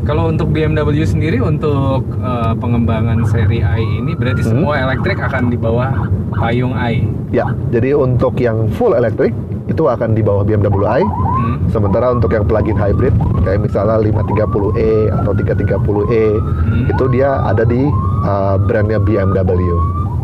Kalau 0.03 0.33
untuk 0.33 0.49
BMW 0.51 1.05
sendiri 1.05 1.39
untuk 1.39 2.03
eh, 2.17 2.53
pengembangan 2.57 3.29
seri 3.29 3.61
i 3.61 3.85
ini 4.01 4.17
berarti 4.17 4.41
Hmm. 4.41 4.51
semua 4.57 4.81
elektrik 4.81 5.21
akan 5.21 5.53
di 5.53 5.59
bawah 5.61 5.93
payung 6.35 6.73
i. 6.75 7.05
Ya, 7.29 7.45
jadi 7.69 7.93
untuk 7.93 8.41
yang 8.41 8.73
full 8.73 8.97
elektrik 8.97 9.37
itu 9.69 9.85
akan 9.85 10.17
di 10.17 10.25
bawah 10.25 10.49
BMW 10.49 10.81
i. 10.89 11.05
Hmm. 11.05 11.61
Sementara 11.69 12.09
untuk 12.09 12.33
yang 12.33 12.49
plug-in 12.49 12.73
hybrid 12.75 13.13
kayak 13.45 13.61
misalnya 13.61 14.01
530e 14.01 15.13
atau 15.13 15.33
330e 15.37 16.25
Hmm. 16.41 16.89
itu 16.89 17.05
dia 17.13 17.45
ada 17.45 17.69
di 17.69 17.85
uh, 18.25 18.57
brandnya 18.65 18.97
BMW. 18.99 19.61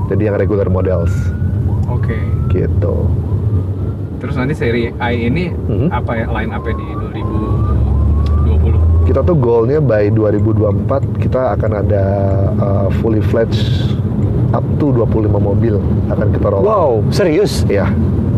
Jadi 0.06 0.22
yang 0.24 0.36
regular 0.36 0.68
models 0.68 1.12
Oke. 1.86 2.18
gitu. 2.50 3.06
Terus 4.18 4.34
nanti 4.34 4.52
seri 4.52 4.90
i 4.90 5.14
ini 5.20 5.52
Mhm. 5.52 5.88
apa 5.90 6.10
ya 6.14 6.26
line 6.30 6.48
up 6.48 6.64
di 6.64 6.72
2020? 6.72 8.80
Kita 9.04 9.20
tuh 9.20 9.36
goalnya 9.36 9.78
by 9.78 10.08
2024 10.08 11.04
kita 11.20 11.52
akan 11.52 11.70
ada 11.84 12.04
uh, 12.56 12.88
fully 12.98 13.20
fledged 13.20 13.92
up 14.50 14.64
to 14.78 14.90
25 14.90 15.28
mobil 15.36 15.76
akan 16.08 16.26
kita 16.32 16.46
roll 16.48 16.64
out. 16.64 16.64
Wow, 16.64 16.90
serius? 17.12 17.68
Ya, 17.68 17.92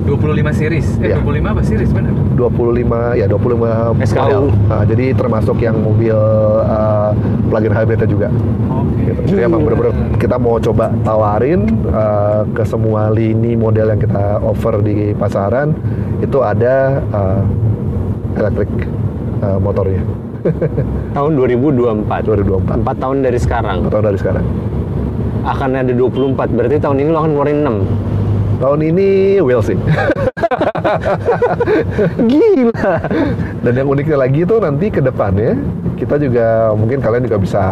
25 0.06 0.54
series. 0.54 0.86
Eh 1.02 1.11
Iya. 1.11 1.16
25 1.20 1.50
apa 1.50 1.62
series 1.66 1.90
benar? 1.90 2.14
25 2.38 3.18
ya 3.18 3.26
25 3.26 3.98
SKU. 4.00 4.22
model. 4.22 4.44
Nah, 4.70 4.82
jadi 4.86 5.07
termasuk 5.12 5.57
yang 5.59 5.76
mobil 5.82 6.14
uh, 6.62 7.11
plug-in 7.50 7.74
hybridnya 7.74 8.07
juga. 8.07 8.28
Oke. 8.70 9.02
gitu. 9.02 9.20
Jadi 9.34 9.40
emang 9.42 9.66
bener-bener 9.66 9.92
kita 10.16 10.36
mau 10.38 10.57
coba 10.57 10.94
tawarin 11.02 11.66
uh, 11.90 12.46
ke 12.54 12.62
semua 12.62 13.11
lini 13.11 13.59
model 13.59 13.90
yang 13.90 14.00
kita 14.00 14.38
offer 14.40 14.78
di 14.78 15.11
pasaran 15.12 15.74
itu 16.22 16.38
ada 16.40 17.02
uh, 17.11 17.42
elektrik 18.36 18.70
uh, 19.42 19.59
motornya 19.59 20.00
Tahun 21.16 21.30
2024. 21.34 22.07
2024 22.07 22.86
4 22.86 23.02
tahun 23.02 23.16
dari 23.20 23.38
sekarang. 23.42 23.78
atau 23.82 23.98
dari 23.98 24.14
sekarang. 24.14 24.46
Akan 25.42 25.74
ada 25.74 25.90
24. 25.90 26.54
Berarti 26.54 26.76
tahun 26.78 26.96
ini 27.02 27.11
lo 27.11 27.18
akan 27.18 27.30
ngeluarin 27.34 27.59
6. 27.66 28.15
Tahun 28.57 28.80
ini 28.80 29.38
will 29.38 29.61
sih. 29.61 29.76
Gila. 32.30 32.94
Dan 33.61 33.72
yang 33.74 33.88
uniknya 33.88 34.16
lagi 34.16 34.42
itu 34.42 34.57
nanti 34.57 34.86
ke 34.88 35.00
depannya 35.00 35.57
kita 35.96 36.20
juga 36.20 36.46
mungkin 36.76 37.00
kalian 37.00 37.24
juga 37.24 37.38
bisa 37.40 37.62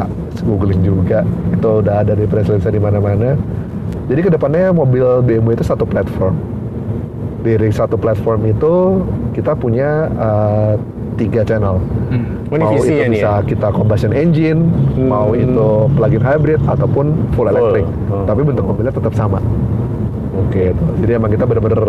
googling 0.42 0.80
juga 0.80 1.22
itu 1.52 1.68
udah 1.84 2.02
ada 2.02 2.16
di 2.16 2.24
press 2.24 2.48
release 2.48 2.66
di 2.66 2.80
mana-mana 2.80 3.36
jadi 4.08 4.20
ke 4.22 4.30
depannya 4.32 4.72
mobil 4.72 5.20
BMW 5.20 5.54
itu 5.54 5.62
satu 5.62 5.84
platform 5.84 6.34
di 7.44 7.52
satu 7.68 8.00
platform 8.00 8.48
itu 8.48 9.04
kita 9.36 9.52
punya 9.52 10.08
uh, 10.16 10.74
tiga 11.14 11.44
channel 11.44 11.78
Hmm. 12.04 12.46
Oh, 12.52 12.60
mau 12.60 12.76
itu 12.76 12.84
nih 13.08 13.18
bisa 13.18 13.32
ya? 13.32 13.42
kita 13.42 13.68
combustion 13.70 14.12
engine 14.12 14.68
Hmm. 14.94 15.08
mau 15.08 15.32
itu 15.32 15.68
plug-in 15.92 16.20
hybrid 16.20 16.60
ataupun 16.64 17.12
full 17.32 17.48
electric 17.48 17.84
Oh. 18.08 18.24
tapi 18.24 18.40
bentuk 18.40 18.64
mobilnya 18.64 18.92
tetap 18.92 19.12
sama. 19.12 19.40
Gitu. 20.50 20.84
Jadi 21.00 21.12
emang 21.12 21.30
kita 21.30 21.44
bener-bener 21.44 21.80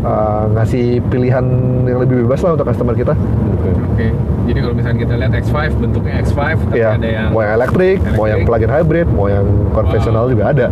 uh, 0.00 0.44
ngasih 0.52 1.00
pilihan 1.06 1.44
yang 1.84 1.98
lebih 1.98 2.24
bebas 2.24 2.40
lah 2.40 2.54
untuk 2.54 2.66
customer 2.66 2.94
kita. 2.94 3.14
Oke. 3.14 3.70
Oke. 3.70 4.06
Jadi 4.48 4.58
kalau 4.58 4.74
misalnya 4.74 4.98
kita 4.98 5.14
lihat 5.14 5.32
X5 5.34 5.56
bentuknya 5.76 6.14
X5 6.22 6.40
tapi 6.40 6.74
Iya, 6.74 6.88
ada 6.94 7.04
yang 7.06 7.28
mau 7.30 7.40
yang 7.40 7.54
elektrik, 7.54 7.98
mau 8.16 8.24
yang 8.24 8.40
plug-in 8.42 8.70
hybrid, 8.70 9.06
mau 9.10 9.26
yang 9.26 9.44
konvensional 9.70 10.24
Wow. 10.24 10.32
juga 10.32 10.44
ada. 10.48 10.66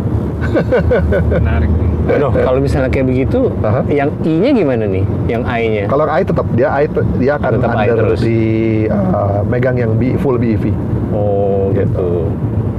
menarik 1.33 1.69
nih. 1.69 1.89
Noh, 2.17 2.31
kalau 2.31 2.57
misalnya 2.57 2.87
kayak 2.87 3.05
begitu, 3.05 3.51
Aha. 3.59 3.83
yang 3.87 4.09
I-nya 4.23 4.55
gimana 4.55 4.87
nih? 4.87 5.03
Yang 5.27 5.43
I-nya? 5.43 5.83
Kalau 5.85 6.07
i 6.07 6.23
tetap 6.23 6.45
dia 6.55 6.69
i 6.73 6.87
te- 6.87 7.03
dia 7.17 7.35
akan 7.35 7.51
Tetap 7.59 7.69
i 7.69 7.85
under 7.85 7.97
terus. 8.07 8.19
di 8.23 8.39
uh, 8.87 9.43
megang 9.43 9.75
yang 9.75 9.91
B, 9.93 10.15
full 10.15 10.39
BEV. 10.39 10.71
Oh, 11.11 11.69
Gitu. 11.69 11.83
gitu. 11.83 12.09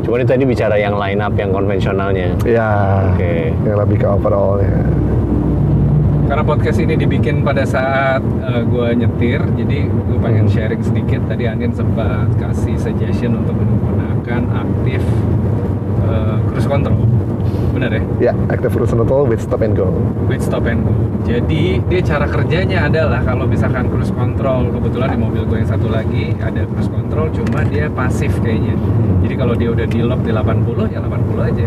Cuman 0.09 0.25
tadi 0.25 0.49
bicara 0.49 0.73
yang 0.81 0.97
line 0.97 1.21
up 1.21 1.37
yang 1.37 1.53
konvensionalnya. 1.53 2.33
Ya, 2.49 3.05
Oke. 3.13 3.53
yang 3.53 3.77
lebih 3.77 4.01
ke 4.01 4.09
overallnya. 4.09 4.81
Karena 6.25 6.41
podcast 6.41 6.81
ini 6.81 6.97
dibikin 6.97 7.45
pada 7.45 7.69
saat 7.69 8.25
gue 8.65 8.89
nyetir, 8.97 9.45
jadi 9.53 9.79
gue 9.85 10.19
pengen 10.25 10.49
Hmm. 10.49 10.55
sharing 10.57 10.81
sedikit. 10.81 11.21
Tadi 11.29 11.45
Andin 11.45 11.77
sempat 11.77 12.25
kasih 12.41 12.81
suggestion 12.81 13.37
untuk 13.37 13.53
menggunakan 13.53 14.49
aktif 14.65 15.05
eh, 16.09 16.37
cruise 16.49 16.65
control. 16.65 17.05
Benar 17.79 17.95
ya? 17.95 18.03
Ya, 18.19 18.33
active 18.51 18.75
cruise 18.75 18.91
control 18.91 19.31
with 19.31 19.39
stop 19.39 19.63
and 19.63 19.79
go. 19.79 19.95
With 20.27 20.43
stop 20.43 20.67
and 20.67 20.83
go. 20.83 20.91
Jadi 21.23 21.79
dia 21.87 22.01
cara 22.03 22.27
kerjanya 22.27 22.91
adalah 22.91 23.23
kalau 23.23 23.47
misalkan 23.47 23.87
cruise 23.87 24.11
control 24.11 24.75
kebetulan 24.75 25.15
di 25.15 25.19
mobil 25.23 25.43
gue 25.47 25.63
yang 25.63 25.71
satu 25.71 25.87
lagi 25.87 26.35
ada 26.43 26.67
cruise 26.67 26.91
control, 26.91 27.31
cuma 27.31 27.63
dia 27.63 27.87
pasif 27.87 28.35
kayaknya. 28.43 28.75
Jadi 29.23 29.35
kalau 29.39 29.55
dia 29.55 29.71
udah 29.71 29.87
di 29.87 30.03
lock 30.03 30.27
di 30.27 30.35
80 30.35 30.91
ya 30.91 30.99
80 30.99 31.39
aja. 31.55 31.67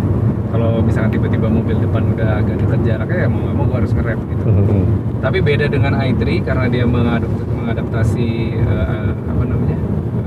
Kalau 0.51 0.84
misalkan 0.84 1.16
tiba-tiba 1.16 1.47
mobil 1.47 1.80
depan 1.80 2.12
udah 2.12 2.43
agak 2.43 2.59
dekat 2.59 2.80
jaraknya 2.84 3.18
ya 3.24 3.28
mau 3.32 3.39
nggak 3.39 3.55
mau 3.55 3.66
gue 3.72 3.78
harus 3.80 3.91
ngerem 3.95 4.20
gitu. 4.36 4.43
Hmm. 4.51 4.84
Tapi 5.24 5.38
beda 5.39 5.66
dengan 5.72 5.93
i3 5.95 6.22
karena 6.43 6.66
dia 6.68 6.84
mengadap- 6.84 7.39
mengadaptasi 7.55 8.28
eh, 8.59 9.09
apa 9.16 9.43
namanya? 9.47 9.78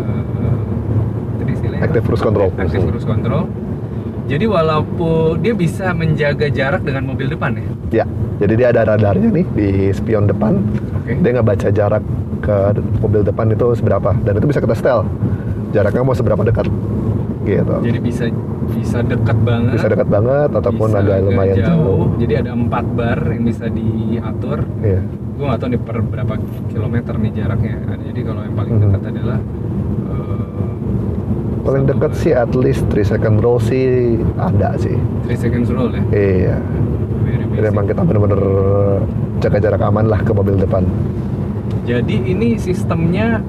eh, 0.01 1.53
istilahnya 1.53 1.85
apa? 1.85 1.87
Active 1.93 2.05
cruise 2.09 2.25
control. 2.25 2.49
Active 2.57 2.85
cruise 2.89 3.05
control. 3.05 3.45
Jadi 4.25 4.45
walaupun 4.49 5.45
dia 5.45 5.53
bisa 5.53 5.93
menjaga 5.93 6.49
jarak 6.49 6.81
dengan 6.81 7.05
mobil 7.05 7.29
depan 7.29 7.53
ya. 7.55 7.65
Ya, 7.93 8.07
jadi 8.41 8.53
dia 8.57 8.69
ada 8.73 8.83
radarnya 8.89 9.29
nih 9.29 9.47
di 9.53 9.69
spion 9.93 10.25
depan. 10.25 10.65
Oke. 10.97 11.21
Dia 11.21 11.31
ngebaca 11.35 11.69
jarak 11.69 12.03
ke 12.41 12.57
mobil 13.01 13.21
depan 13.21 13.53
itu 13.53 13.67
seberapa 13.75 14.11
dan 14.21 14.33
itu 14.35 14.47
bisa 14.49 14.61
kita 14.61 14.73
setel 14.73 15.05
jaraknya 15.73 16.01
mau 16.01 16.17
seberapa 16.17 16.41
dekat 16.41 16.69
gitu. 17.45 17.75
Jadi 17.85 17.99
bisa 18.01 18.25
bisa 18.73 18.99
dekat 19.05 19.37
banget. 19.45 19.77
Bisa 19.77 19.89
dekat 19.93 20.09
banget 20.09 20.51
ataupun 20.51 20.89
bisa 20.89 21.01
agak 21.01 21.17
lumayan 21.21 21.57
jauh. 21.61 22.09
Jadi 22.17 22.33
ada 22.41 22.51
empat 22.53 22.85
bar 22.97 23.21
yang 23.29 23.45
bisa 23.45 23.69
diatur. 23.69 24.59
Iya. 24.81 25.01
Gue 25.35 25.45
nggak 25.45 25.61
tahu 25.61 25.69
nih 25.69 25.81
per 25.85 25.97
berapa 26.01 26.35
kilometer 26.73 27.15
nih 27.21 27.33
jaraknya. 27.35 27.75
Jadi 28.09 28.21
kalau 28.25 28.41
yang 28.41 28.55
paling 28.55 28.73
Mhm. 28.73 28.83
dekat 28.89 29.03
adalah 29.13 29.39
eh, 29.39 29.64
Paling 31.65 31.89
dekat 31.89 32.13
sih 32.13 32.31
at 32.31 32.53
least 32.53 32.85
3 32.89 33.03
second 33.09 33.41
roll 33.41 33.57
sih 33.57 34.17
ada 34.37 34.77
sih. 34.77 34.95
3 35.25 35.33
seconds 35.35 35.69
roll 35.73 35.89
ya. 35.91 36.03
Iya. 36.13 36.57
Jadi 37.55 37.67
emang 37.67 37.89
kita 37.89 38.05
bener-bener 38.05 38.41
jaga 39.41 39.59
jarak 39.59 39.81
aman 39.81 40.05
lah 40.05 40.21
ke 40.21 40.31
mobil 40.31 40.55
depan. 40.55 40.85
Jadi 41.85 42.21
ini 42.27 42.61
sistemnya 42.61 43.41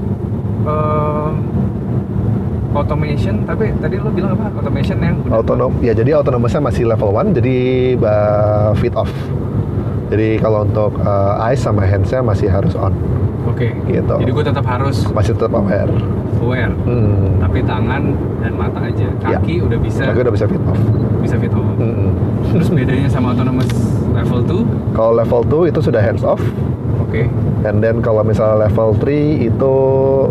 eh, 0.64 1.32
automation, 2.72 3.44
tapi 3.44 3.72
tadi 3.76 3.96
lo 3.98 4.12
bilang 4.12 4.36
apa? 4.36 4.52
Automation 4.54 4.98
yang 5.00 5.16
udah- 5.22 5.40
Autonom, 5.40 5.72
ya 5.80 5.92
jadi 5.92 6.16
autonomousnya 6.16 6.62
masih 6.62 6.84
level 6.86 7.10
1, 7.10 7.32
jadi 7.34 7.56
uh, 7.98 8.72
fit 8.76 8.92
off. 8.94 9.08
Jadi 10.06 10.38
kalau 10.38 10.64
untuk 10.64 10.92
uh, 11.00 11.40
eyes 11.42 11.64
sama 11.64 11.82
handsnya 11.82 12.20
masih 12.20 12.46
harus 12.46 12.76
on, 12.76 12.92
Oke. 13.48 13.72
gitu. 13.88 14.16
Jadi 14.20 14.32
gue 14.32 14.46
tetap 14.46 14.66
harus 14.68 15.08
masih 15.10 15.34
tetap 15.34 15.56
aware. 15.56 15.90
Aware. 16.46 16.70
Hmm. 16.86 17.42
Tapi 17.42 17.60
tangan 17.62 18.14
dan 18.40 18.54
mata 18.54 18.80
aja. 18.80 19.08
Ya. 19.26 19.36
Kaki 19.36 19.60
udah 19.60 19.80
bisa 19.80 20.06
Tapi 20.06 20.20
udah 20.22 20.34
bisa 20.34 20.46
fit 20.46 20.62
off. 20.62 20.80
bisa 21.20 21.36
fit 21.36 21.50
off. 21.50 21.66
Mm-mm. 21.76 22.14
Terus 22.52 22.70
bedanya 22.70 23.10
sama 23.10 23.34
autonomous 23.34 23.68
level 24.14 24.40
2? 24.46 24.94
Kalau 24.94 25.12
level 25.14 25.42
2 25.66 25.72
itu 25.74 25.80
sudah 25.82 25.98
hands 25.98 26.22
off, 26.22 26.38
Oke. 27.02 27.26
and 27.64 27.82
then 27.82 27.98
kalau 28.00 28.22
misalnya 28.22 28.64
level 28.64 28.94
3 28.96 29.10
itu 29.44 29.74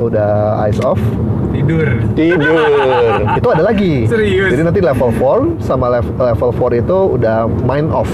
udah 0.00 0.30
eyes 0.62 0.78
off. 0.80 1.02
Tidur. 1.50 1.86
Tidur. 2.14 2.58
itu 3.38 3.48
ada 3.48 3.62
lagi. 3.62 4.06
Serius? 4.06 4.50
Jadi 4.50 4.62
nanti 4.62 4.80
level 4.80 5.10
4 5.12 5.58
sama 5.60 5.90
lev- 5.92 6.14
level 6.14 6.50
4 6.50 6.80
itu 6.80 6.98
udah 7.12 7.36
mind 7.60 7.90
off. 7.90 8.10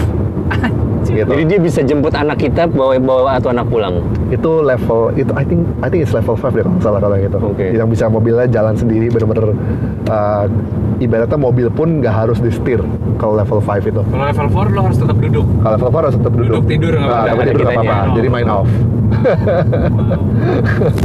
Gitu. 1.21 1.31
Jadi 1.31 1.45
dia 1.45 1.59
bisa 1.61 1.81
jemput 1.81 2.13
anak 2.13 2.41
kita 2.41 2.65
bawa 2.67 2.97
bawa 2.97 3.31
atau 3.37 3.53
anak 3.53 3.69
pulang. 3.69 4.01
itu 4.31 4.63
level 4.63 5.11
itu 5.19 5.33
I 5.35 5.43
think 5.43 5.67
I 5.83 5.91
think 5.91 6.07
it's 6.07 6.15
level 6.15 6.39
5 6.39 6.55
deh 6.55 6.63
kalau 6.63 6.79
nggak 6.79 6.85
salah 6.87 7.01
kalau 7.03 7.15
yang 7.19 7.29
itu. 7.29 7.39
Oke. 7.43 7.67
Yang 7.75 7.89
bisa 7.99 8.05
mobilnya 8.07 8.47
jalan 8.47 8.75
sendiri 8.79 9.11
bener-bener 9.11 9.59
uh, 10.07 10.47
ibaratnya 11.03 11.35
mobil 11.35 11.67
pun 11.69 11.99
nggak 11.99 12.15
harus 12.15 12.39
di 12.39 12.55
setir 12.55 12.79
kalau 13.19 13.35
level 13.35 13.59
5 13.59 13.91
itu. 13.91 14.03
Kalau 14.07 14.25
level 14.25 14.47
4 14.49 14.77
lo 14.77 14.81
harus 14.87 14.99
tetap 15.03 15.17
duduk. 15.19 15.47
Kalau 15.61 15.73
level 15.75 15.89
4 15.91 15.99
harus 15.99 16.15
tetap 16.15 16.33
duduk. 16.33 16.55
Duduk, 16.63 16.65
tidur 16.71 16.93
nggak 16.95 17.11
Nah, 17.11 17.35
apa-apa. 17.35 17.97
Jadi 18.15 18.29
main 18.31 18.49
off. 18.49 18.71
Wow. 18.71 18.79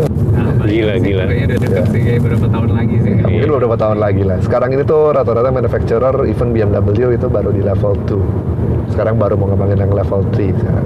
Nah, 0.26 0.66
Gila, 0.66 0.94
sih, 0.96 1.04
gila. 1.06 1.24
Kayaknya 1.24 1.46
udah 1.46 1.58
deket 1.60 1.76
Ya. 1.76 1.84
sih, 1.86 2.02
kayak 2.02 2.20
beberapa 2.20 2.48
tahun 2.50 2.70
lagi 2.72 2.96
sih. 2.98 3.12
Ya, 3.14 3.26
mungkin 3.26 3.50
beberapa 3.52 3.78
tahun 3.78 3.98
lagi 4.00 4.24
lah. 4.24 4.38
Sekarang 4.42 4.70
ini 4.72 4.84
tuh 4.84 5.02
rata-rata 5.12 5.50
manufacturer 5.50 6.16
even 6.26 6.50
BMW 6.50 6.80
itu 7.12 7.28
baru 7.28 7.50
di 7.50 7.62
level 7.62 7.94
2. 8.06 8.90
Sekarang 8.90 9.16
baru 9.16 9.34
mau 9.36 9.48
ngembangin 9.48 9.78
yang 9.80 9.92
level 9.92 10.22
3 10.32 10.56
sekarang. 10.56 10.86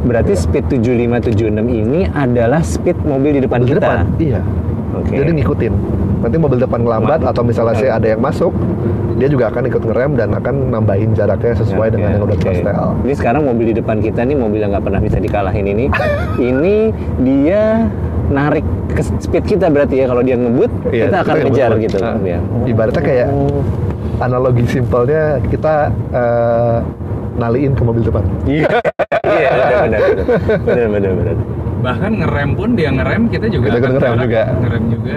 Berarti 0.00 0.32
speed 0.32 0.64
7576 0.72 1.36
ini 1.68 2.08
adalah 2.08 2.64
speed 2.64 2.96
mobil 3.04 3.36
di 3.36 3.42
depan 3.44 3.60
Di 3.60 3.68
kita. 3.68 3.78
depan, 3.78 3.98
iya. 4.16 4.40
Oke. 4.90 5.14
Jadi 5.14 5.30
ngikutin. 5.36 5.72
Nanti 6.20 6.36
mobil 6.36 6.58
depan 6.58 6.80
ngelambat 6.80 7.20
atau 7.22 7.40
misalnya 7.40 7.74
saya 7.74 7.96
ada 7.96 8.06
yang 8.06 8.20
masuk, 8.20 8.52
dia 9.16 9.28
juga 9.28 9.48
akan 9.48 9.62
ikut 9.66 9.82
ngerem 9.82 10.12
dan 10.14 10.32
akan 10.32 10.68
nambahin 10.68 11.12
jaraknya 11.12 11.52
sesuai 11.54 11.88
Oke, 11.88 11.94
dengan 11.94 12.08
yang 12.12 12.22
udah 12.22 12.36
kita 12.36 12.52
setel. 12.60 12.88
Jadi 12.98 13.14
sekarang 13.14 13.42
mobil 13.44 13.66
di 13.66 13.76
depan 13.76 13.96
kita 14.00 14.20
nih 14.22 14.36
mobil 14.36 14.58
yang 14.58 14.72
nggak 14.72 14.84
pernah 14.84 15.00
bisa 15.00 15.16
dikalahin 15.16 15.64
ini, 15.64 15.84
ini 16.42 16.76
dia 17.20 17.88
narik 18.28 18.64
ke 18.90 19.02
speed 19.18 19.44
kita 19.46 19.66
berarti 19.66 19.94
ya 19.96 20.06
kalau 20.06 20.20
dia 20.20 20.34
ngebut 20.34 20.70
Iya, 20.88 21.04
kita 21.06 21.16
akan 21.18 21.34
kita 21.34 21.44
ngejar 21.46 21.70
ngebut. 21.70 21.84
gitu. 21.84 21.96
Nah, 21.98 22.14
ya. 22.20 22.38
ibaratnya 22.64 23.02
kayak 23.02 23.28
Oh. 23.30 23.62
analogi 24.18 24.64
simpelnya 24.66 25.22
kita 25.46 25.74
eh, 26.10 26.76
naliin 27.34 27.72
ke 27.72 27.82
mobil 27.82 28.02
depan. 28.02 28.24
Iya, 28.44 28.68
iya 29.24 29.48
benar 29.56 29.80
benar 29.80 30.00
benar 30.60 30.86
benar 30.90 31.12
benar. 31.14 31.36
Bahkan 31.80 32.12
ngerem 32.14 32.50
pun 32.52 32.68
dia 32.74 32.92
ngerem, 32.92 33.22
kita 33.26 33.46
juga 33.48 33.66
Kita 33.66 33.78
akan 33.78 33.90
ngerem 33.90 34.04
jarak- 34.06 34.20
juga. 34.22 34.42
Ngerem 34.54 34.84
juga. 34.86 35.16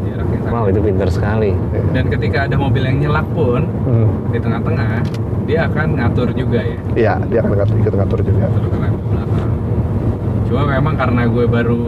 Jarak 0.00 0.28
yang 0.32 0.42
Wow 0.48 0.64
itu 0.66 0.80
pintar 0.80 1.08
sekali. 1.08 1.50
Dan 1.90 2.04
ketika 2.08 2.38
ada 2.42 2.56
mobil 2.56 2.82
yang 2.82 2.96
nyelak 2.98 3.26
pun 3.30 3.68
Hmm. 3.84 4.08
di 4.28 4.38
tengah-tengah, 4.38 5.04
dia 5.44 5.68
akan 5.68 5.86
ngatur 5.94 6.28
juga 6.32 6.58
ya. 6.58 6.76
Iya, 6.96 7.12
dia 7.28 7.38
akan 7.38 7.52
ngatur, 7.54 7.76
ikut 7.76 7.94
ngatur 7.94 8.20
juga. 8.22 8.44
Ngatur 8.46 8.64
ke 8.64 8.78
rem 8.78 8.94
belakang. 9.04 9.49
Cuma 10.50 10.66
memang 10.66 10.98
karena 10.98 11.22
gue 11.24 11.46
baru 11.46 11.82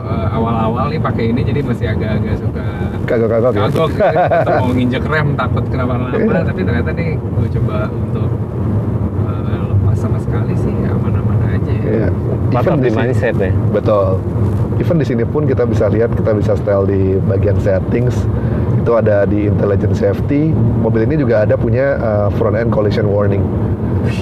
eh, 0.00 0.28
awal-awal 0.32 0.88
nih 0.88 0.96
pakai 0.98 1.24
ini, 1.28 1.44
jadi 1.44 1.60
masih 1.60 1.86
agak-agak 1.86 2.34
suka 2.40 2.64
Kagok-kagok 3.04 3.52
ya. 3.52 3.60
kagok. 3.68 3.90
Kita 3.92 4.52
mau 4.58 4.70
nginjek 4.72 5.04
rem 5.04 5.28
takut 5.34 5.64
kenapa-napa, 5.64 6.16
Iya. 6.16 6.40
tapi 6.42 6.60
ternyata 6.62 6.90
nih 6.92 7.08
gue 7.16 7.48
coba 7.60 7.76
untuk 7.86 8.30
eh, 9.24 9.60
lepas 9.62 9.96
sama 9.98 10.18
sekali 10.18 10.54
sih 10.56 10.72
aman-aman 10.72 11.36
aja. 11.50 11.72
Iya. 11.84 12.08
Part 12.48 12.64
Even 12.64 12.80
di 12.80 12.90
mindset 12.90 13.36
ya. 13.36 13.52
Betul. 13.68 14.06
Even 14.78 14.96
di 14.96 15.04
sini 15.04 15.24
pun 15.24 15.44
kita 15.44 15.68
bisa 15.68 15.88
lihat, 15.88 16.08
kita 16.14 16.32
bisa 16.32 16.56
setel 16.56 16.88
di 16.88 17.00
bagian 17.22 17.60
settings. 17.60 18.24
Itu 18.88 18.96
ada 18.96 19.28
di 19.28 19.44
intelligent 19.44 19.92
safety. 20.00 20.48
Mobil 20.80 21.04
ini 21.04 21.20
juga 21.20 21.44
ada 21.44 21.60
punya 21.60 22.00
uh, 22.00 22.28
front 22.40 22.56
end 22.56 22.72
collision 22.72 23.04
warning. 23.04 23.44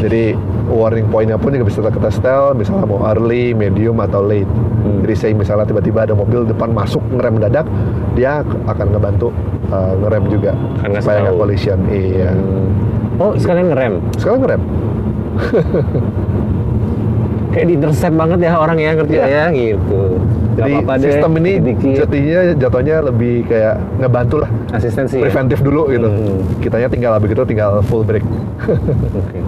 Jadi 0.02 0.34
warning 0.66 1.06
pointnya 1.06 1.38
pun 1.38 1.54
juga 1.54 1.70
bisa 1.70 1.86
kita 1.86 2.10
setel, 2.10 2.50
misalnya 2.58 2.90
mau 2.90 2.98
early, 3.06 3.54
medium 3.54 4.02
atau 4.02 4.26
late. 4.26 4.50
Hmm. 4.50 5.06
Jadi 5.06 5.14
saya 5.14 5.32
misalnya 5.38 5.70
tiba-tiba 5.70 6.02
ada 6.10 6.18
mobil 6.18 6.42
depan 6.50 6.74
masuk 6.74 6.98
ngerem 7.14 7.38
mendadak, 7.38 7.62
dia 8.18 8.42
akan 8.66 8.86
ngebantu 8.90 9.30
uh, 9.70 9.94
ngerem 10.02 10.34
juga 10.34 10.58
Akan 10.82 10.98
ngasih 10.98 11.02
supaya 11.06 11.18
nggak 11.22 11.38
collision. 11.38 11.78
Iya. 11.86 12.30
Hmm. 12.34 13.22
Oh 13.22 13.32
sekalian 13.38 13.66
ngerem. 13.70 13.94
Sekarang 14.18 14.40
ngerem. 14.42 14.62
kayak 17.56 17.66
di 17.66 17.74
intercept 17.74 18.14
banget 18.14 18.38
ya 18.42 18.52
orang 18.54 18.76
ya 18.76 18.90
ngerti 18.92 19.14
Iya. 19.14 19.26
ya 19.26 19.44
gitu. 19.50 20.00
Jadi 20.54 20.72
apa-apa 20.74 20.92
deh. 20.94 21.04
sistem 21.06 21.32
ini 21.36 21.52
jadinya 21.92 22.40
jatuhnya 22.54 22.96
lebih 23.02 23.34
kayak 23.44 23.74
ngebantu 23.98 24.36
lah, 24.40 24.50
asistensi. 24.70 25.16
ya? 25.16 25.22
preventif 25.22 25.60
dulu 25.60 25.88
gitu. 25.88 26.08
Hmm. 26.08 26.40
Kitanya 26.60 26.88
tinggal 26.88 27.16
begitu 27.16 27.40
tinggal 27.42 27.80
full 27.82 28.00
break. 28.02 28.24
Oke. 29.20 29.40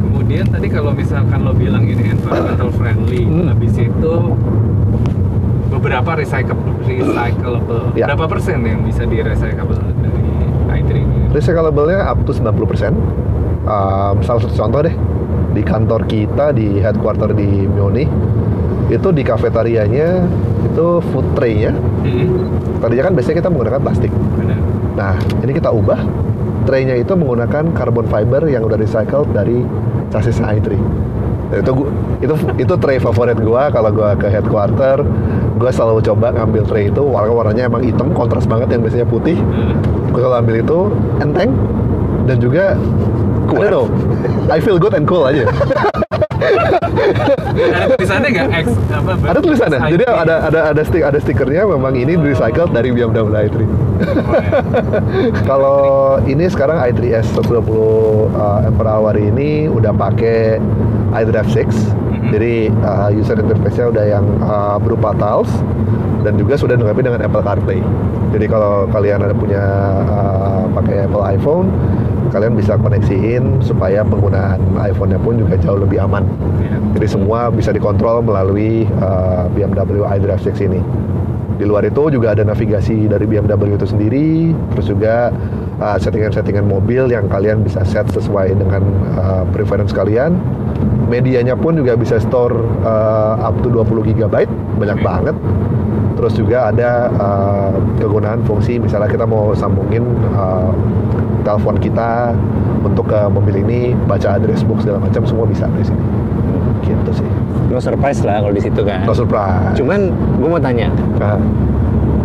Kemudian 0.00 0.46
tadi 0.48 0.68
kalau 0.68 0.90
misalkan 0.92 1.38
lo 1.40 1.52
bilang 1.52 1.82
ini 1.82 2.02
environmental 2.08 2.70
friendly, 2.72 3.22
Hmm. 3.22 3.46
habis 3.48 3.74
itu 3.76 4.12
beberapa 5.68 6.10
recyclable, 6.14 6.72
recyclable. 6.82 7.82
Ya. 7.92 8.06
Berapa 8.06 8.26
persen 8.28 8.62
yang 8.62 8.80
bisa 8.80 9.04
di 9.04 9.18
recyclable 9.18 9.78
dari 9.98 10.22
i3 10.72 10.90
ini? 10.94 11.16
Recyclable-nya 11.30 12.06
up 12.06 12.18
to 12.22 12.32
90%. 12.32 12.94
Um, 13.62 14.18
salah 14.20 14.42
satu 14.42 14.54
contoh 14.58 14.82
deh, 14.82 14.94
di 15.52 15.62
kantor 15.62 16.08
kita 16.08 16.56
di 16.56 16.80
headquarter 16.80 17.32
di 17.36 17.68
Munich, 17.68 18.08
itu 18.88 19.08
di 19.12 19.22
kafetarianya 19.24 20.24
itu 20.72 20.86
food 21.12 21.26
tray-nya. 21.36 21.72
Hmm, 22.04 22.48
Tadinya 22.80 23.08
kan 23.08 23.12
biasanya 23.16 23.36
kita 23.44 23.48
menggunakan 23.52 23.80
plastik. 23.80 24.12
benar. 24.36 24.58
Nah, 24.92 25.14
ini 25.44 25.52
kita 25.56 25.70
ubah. 25.72 26.00
Tray-nya 26.62 26.94
itu 27.00 27.12
menggunakan 27.18 27.74
carbon 27.74 28.06
fiber 28.06 28.46
yang 28.46 28.62
udah 28.62 28.78
recycled 28.78 29.30
dari 29.34 29.66
chassis 30.14 30.38
i3. 30.38 30.78
Dan 31.52 31.58
itu 31.60 31.72
gua, 31.74 31.88
itu 32.22 32.34
itu 32.56 32.74
tray 32.80 32.96
favorit 32.96 33.36
gua 33.36 33.68
kalau 33.68 33.92
gua 33.92 34.16
ke 34.16 34.30
headquarter, 34.30 35.04
gua 35.58 35.70
selalu 35.74 36.00
coba 36.00 36.32
ngambil 36.32 36.62
tray 36.64 36.88
itu 36.88 37.02
warna 37.02 37.32
warnanya 37.34 37.68
emang 37.68 37.82
hitam 37.84 38.08
kontras 38.14 38.48
banget 38.48 38.72
yang 38.72 38.80
biasanya 38.86 39.04
putih. 39.04 39.36
Hmm. 39.36 39.76
Gua 40.14 40.30
kalau 40.30 40.36
ambil 40.40 40.56
itu 40.62 40.78
enteng 41.20 41.50
dan 42.24 42.36
juga 42.38 42.78
I 43.56 43.68
don't 43.68 43.72
know, 43.72 43.86
I 44.48 44.58
feel 44.60 44.78
good 44.78 44.94
and 44.94 45.04
cool 45.04 45.28
aja. 45.28 45.44
Ada 47.52 47.94
tulisannya 47.94 48.28
nggak 48.32 48.48
X 48.64 48.66
apa? 48.90 49.12
ada 49.30 49.38
tulisannya. 49.38 49.78
i3? 49.78 49.90
Jadi 49.94 50.04
ada 50.08 50.34
ada 50.48 50.60
ada 50.74 50.82
stick 50.82 51.02
ada 51.04 51.18
stikernya 51.20 51.62
memang 51.68 51.94
ini 51.94 52.16
recycled 52.18 52.72
dari 52.74 52.90
BMW 52.90 53.28
i3. 53.30 53.56
Oh, 53.56 53.64
ya. 54.34 54.58
Kalau 55.46 55.80
ini 56.26 56.48
sekarang 56.50 56.80
i3s 56.90 57.30
120 57.38 57.62
uh, 58.34 58.66
ampere 58.66 58.90
hour 58.90 59.14
ini 59.14 59.68
udah 59.70 59.92
pakai 59.94 60.58
iDrive 61.14 61.50
6. 61.50 61.68
Mhm. 61.68 62.30
Jadi 62.32 62.54
uh, 62.82 63.08
user 63.12 63.36
interface-nya 63.38 63.86
udah 63.92 64.04
yang 64.08 64.24
uh, 64.42 64.76
berupa 64.80 65.12
tiles 65.14 65.50
dan 66.22 66.38
juga 66.38 66.54
sudah 66.54 66.74
dilengkapi 66.78 67.02
dengan 67.02 67.20
Apple 67.22 67.42
CarPlay. 67.42 67.80
Jadi 68.32 68.46
kalau 68.48 68.88
kalian 68.88 69.20
ada 69.26 69.34
punya 69.36 69.62
uh, 70.08 70.64
pakai 70.72 71.04
Apple 71.04 71.24
iPhone, 71.26 71.68
kalian 72.32 72.56
bisa 72.56 72.80
koneksiin 72.80 73.60
supaya 73.60 74.00
penggunaan 74.06 74.58
iPhone-nya 74.80 75.20
pun 75.20 75.36
juga 75.36 75.60
jauh 75.60 75.76
lebih 75.76 76.00
aman. 76.00 76.24
Jadi 76.96 77.06
semua 77.06 77.52
bisa 77.52 77.74
dikontrol 77.76 78.24
melalui 78.24 78.88
uh, 79.04 79.50
BMW 79.52 80.00
iDrive 80.16 80.40
6 80.40 80.68
ini. 80.72 80.80
Di 81.60 81.68
luar 81.68 81.84
itu 81.84 82.08
juga 82.08 82.32
ada 82.32 82.42
navigasi 82.42 83.06
dari 83.06 83.28
BMW 83.28 83.76
itu 83.76 83.86
sendiri, 83.86 84.56
terus 84.72 84.88
juga 84.88 85.30
uh, 85.78 85.96
settingan-settingan 86.00 86.64
mobil 86.64 87.12
yang 87.12 87.28
kalian 87.28 87.60
bisa 87.60 87.84
set 87.84 88.08
sesuai 88.08 88.56
dengan 88.56 88.82
uh, 89.20 89.44
preference 89.52 89.92
kalian. 89.92 90.40
Medianya 91.12 91.52
pun 91.52 91.76
juga 91.76 91.92
bisa 91.94 92.16
store 92.16 92.56
uh, 92.88 93.36
up 93.44 93.54
to 93.60 93.68
20 93.68 94.16
GB, 94.16 94.48
banyak 94.80 94.98
banget. 95.04 95.36
Terus 96.12 96.32
juga 96.36 96.68
ada 96.70 97.08
uh, 97.16 97.72
kegunaan 97.98 98.44
fungsi 98.44 98.78
misalnya 98.78 99.08
kita 99.08 99.24
mau 99.24 99.56
sambungin 99.56 100.04
uh, 100.36 100.70
telepon 101.42 101.76
kita 101.82 102.36
untuk 102.82 103.10
ke 103.10 103.20
mobil 103.30 103.62
ini, 103.62 103.94
baca 104.06 104.38
address 104.38 104.62
book 104.66 104.82
segala 104.82 105.02
macam 105.02 105.22
semua 105.26 105.46
bisa 105.46 105.66
di 105.72 105.86
sini. 105.86 106.04
Gitu 106.82 107.10
sih. 107.14 107.28
No 107.70 107.78
surprise 107.78 108.20
lah 108.26 108.42
kalau 108.42 108.54
di 108.54 108.62
situ 108.62 108.80
kan. 108.82 109.06
No 109.06 109.14
surprise. 109.14 109.74
Cuman 109.78 110.12
gue 110.38 110.48
mau 110.50 110.60
tanya, 110.60 110.90
Nah, 111.18 111.38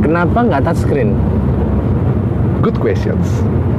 kenapa 0.01 0.39
nggak 0.43 0.61
touchscreen? 0.65 1.13
good 2.67 2.77
questions. 2.83 3.23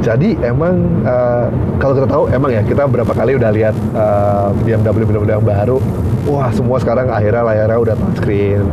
Jadi 0.00 0.38
emang 0.40 1.04
uh, 1.04 1.50
kalau 1.76 1.92
kita 1.98 2.09
tahu 2.09 2.24
emang 2.32 2.50
ya 2.54 2.62
kita 2.64 2.86
berapa 2.88 3.11
kali 3.11 3.36
udah 3.36 3.50
lihat 3.52 3.76
uh, 3.92 4.54
BMW 4.64 5.04
BMW 5.04 5.28
yang 5.28 5.44
baru, 5.44 5.76
wah 6.24 6.48
semua 6.54 6.78
sekarang 6.80 7.11
akhirnya 7.11 7.42
layarnya 7.44 7.78
udah 7.78 7.94
touchscreen, 7.98 8.64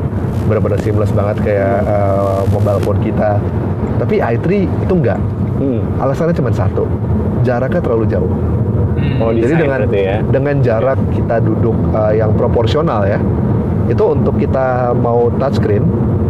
benar-benar 0.46 0.80
seamless 0.82 1.12
banget 1.12 1.38
kayak 1.44 1.84
uh, 1.86 2.46
mobile 2.54 2.80
phone 2.86 3.00
kita. 3.02 3.38
Tapi 4.02 4.20
i3 4.22 4.48
itu 4.66 4.94
enggak. 4.94 5.20
Hmm. 5.56 5.80
Alasannya 6.04 6.36
cuma 6.36 6.52
satu, 6.52 6.84
jaraknya 7.48 7.80
terlalu 7.80 8.06
jauh. 8.12 8.32
Hmm. 8.96 9.24
Oh, 9.24 9.32
Jadi 9.32 9.54
dengan 9.56 9.80
ya. 9.92 10.20
dengan 10.24 10.56
jarak 10.64 11.00
kita 11.12 11.44
duduk 11.44 11.76
uh, 11.96 12.12
yang 12.12 12.32
proporsional 12.36 13.08
ya, 13.08 13.20
itu 13.88 14.04
untuk 14.04 14.36
kita 14.40 14.92
mau 14.96 15.32
touchscreen 15.40 15.84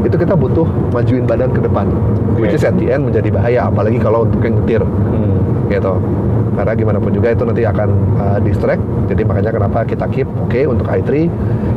itu 0.05 0.21
kita 0.21 0.37
butuh 0.37 0.69
majuin 0.93 1.25
badan 1.25 1.49
ke 1.49 1.65
depan, 1.65 1.89
which 2.37 2.53
Oke. 2.53 2.61
is 2.61 2.63
at 2.63 2.77
the 2.77 2.93
end 2.93 3.09
menjadi 3.09 3.33
bahaya, 3.33 3.65
apalagi 3.65 3.97
kalau 3.97 4.29
untuk 4.29 4.37
yang 4.45 4.61
nyetir 4.61 4.81
Hmm. 4.85 5.24
Gitu. 5.67 5.93
Karena 6.55 6.71
gimana 6.71 6.97
pun 6.97 7.11
juga 7.11 7.27
itu 7.29 7.43
nanti 7.43 7.63
akan 7.63 7.89
uh, 8.15 8.39
distract. 8.39 8.79
Jadi 9.05 9.21
makanya 9.21 9.51
kenapa 9.51 9.83
kita 9.83 10.05
keep 10.07 10.25
oke 10.39 10.59
untuk 10.65 10.87
i3 10.87 11.27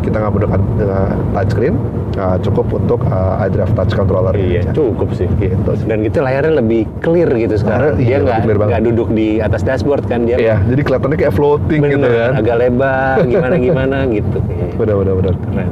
kita 0.01 0.17
nggak 0.17 0.31
menggunakan 0.31 0.61
uh, 0.81 1.13
touchscreen, 1.35 1.75
uh, 2.15 2.39
cukup 2.39 2.67
untuk 2.73 3.01
uh, 3.05 3.43
iDrive 3.43 3.75
touch 3.75 3.93
controller 3.93 4.33
Iya, 4.33 4.65
aja. 4.65 4.71
cukup 4.73 5.13
sih. 5.13 5.27
Gitu 5.37 5.71
sih. 5.75 5.85
Dan 5.85 6.01
gitu 6.03 6.23
layarnya 6.23 6.63
lebih 6.63 6.87
clear 7.01 7.29
gitu 7.29 7.59
sekarang. 7.59 7.99
Layarnya, 7.99 8.39
iya, 8.39 8.39
dia 8.41 8.55
banget. 8.55 8.71
nggak 8.71 8.85
duduk 8.89 9.09
di 9.13 9.29
atas 9.39 9.61
dashboard 9.63 10.07
kan 10.07 10.25
dia. 10.25 10.39
Iya, 10.39 10.57
jadi 10.65 10.81
kelihatannya 10.81 11.19
kayak 11.19 11.35
floating 11.35 11.81
Bener, 11.83 11.93
gitu 11.99 12.09
kan. 12.09 12.31
agak 12.39 12.57
lebar 12.57 13.17
gimana 13.27 13.55
gimana 13.59 13.97
gitu. 14.09 14.39
Iya. 14.41 14.67
Bener 14.79 14.95
bener 14.97 15.15
bener. 15.19 15.35
Keren. 15.43 15.69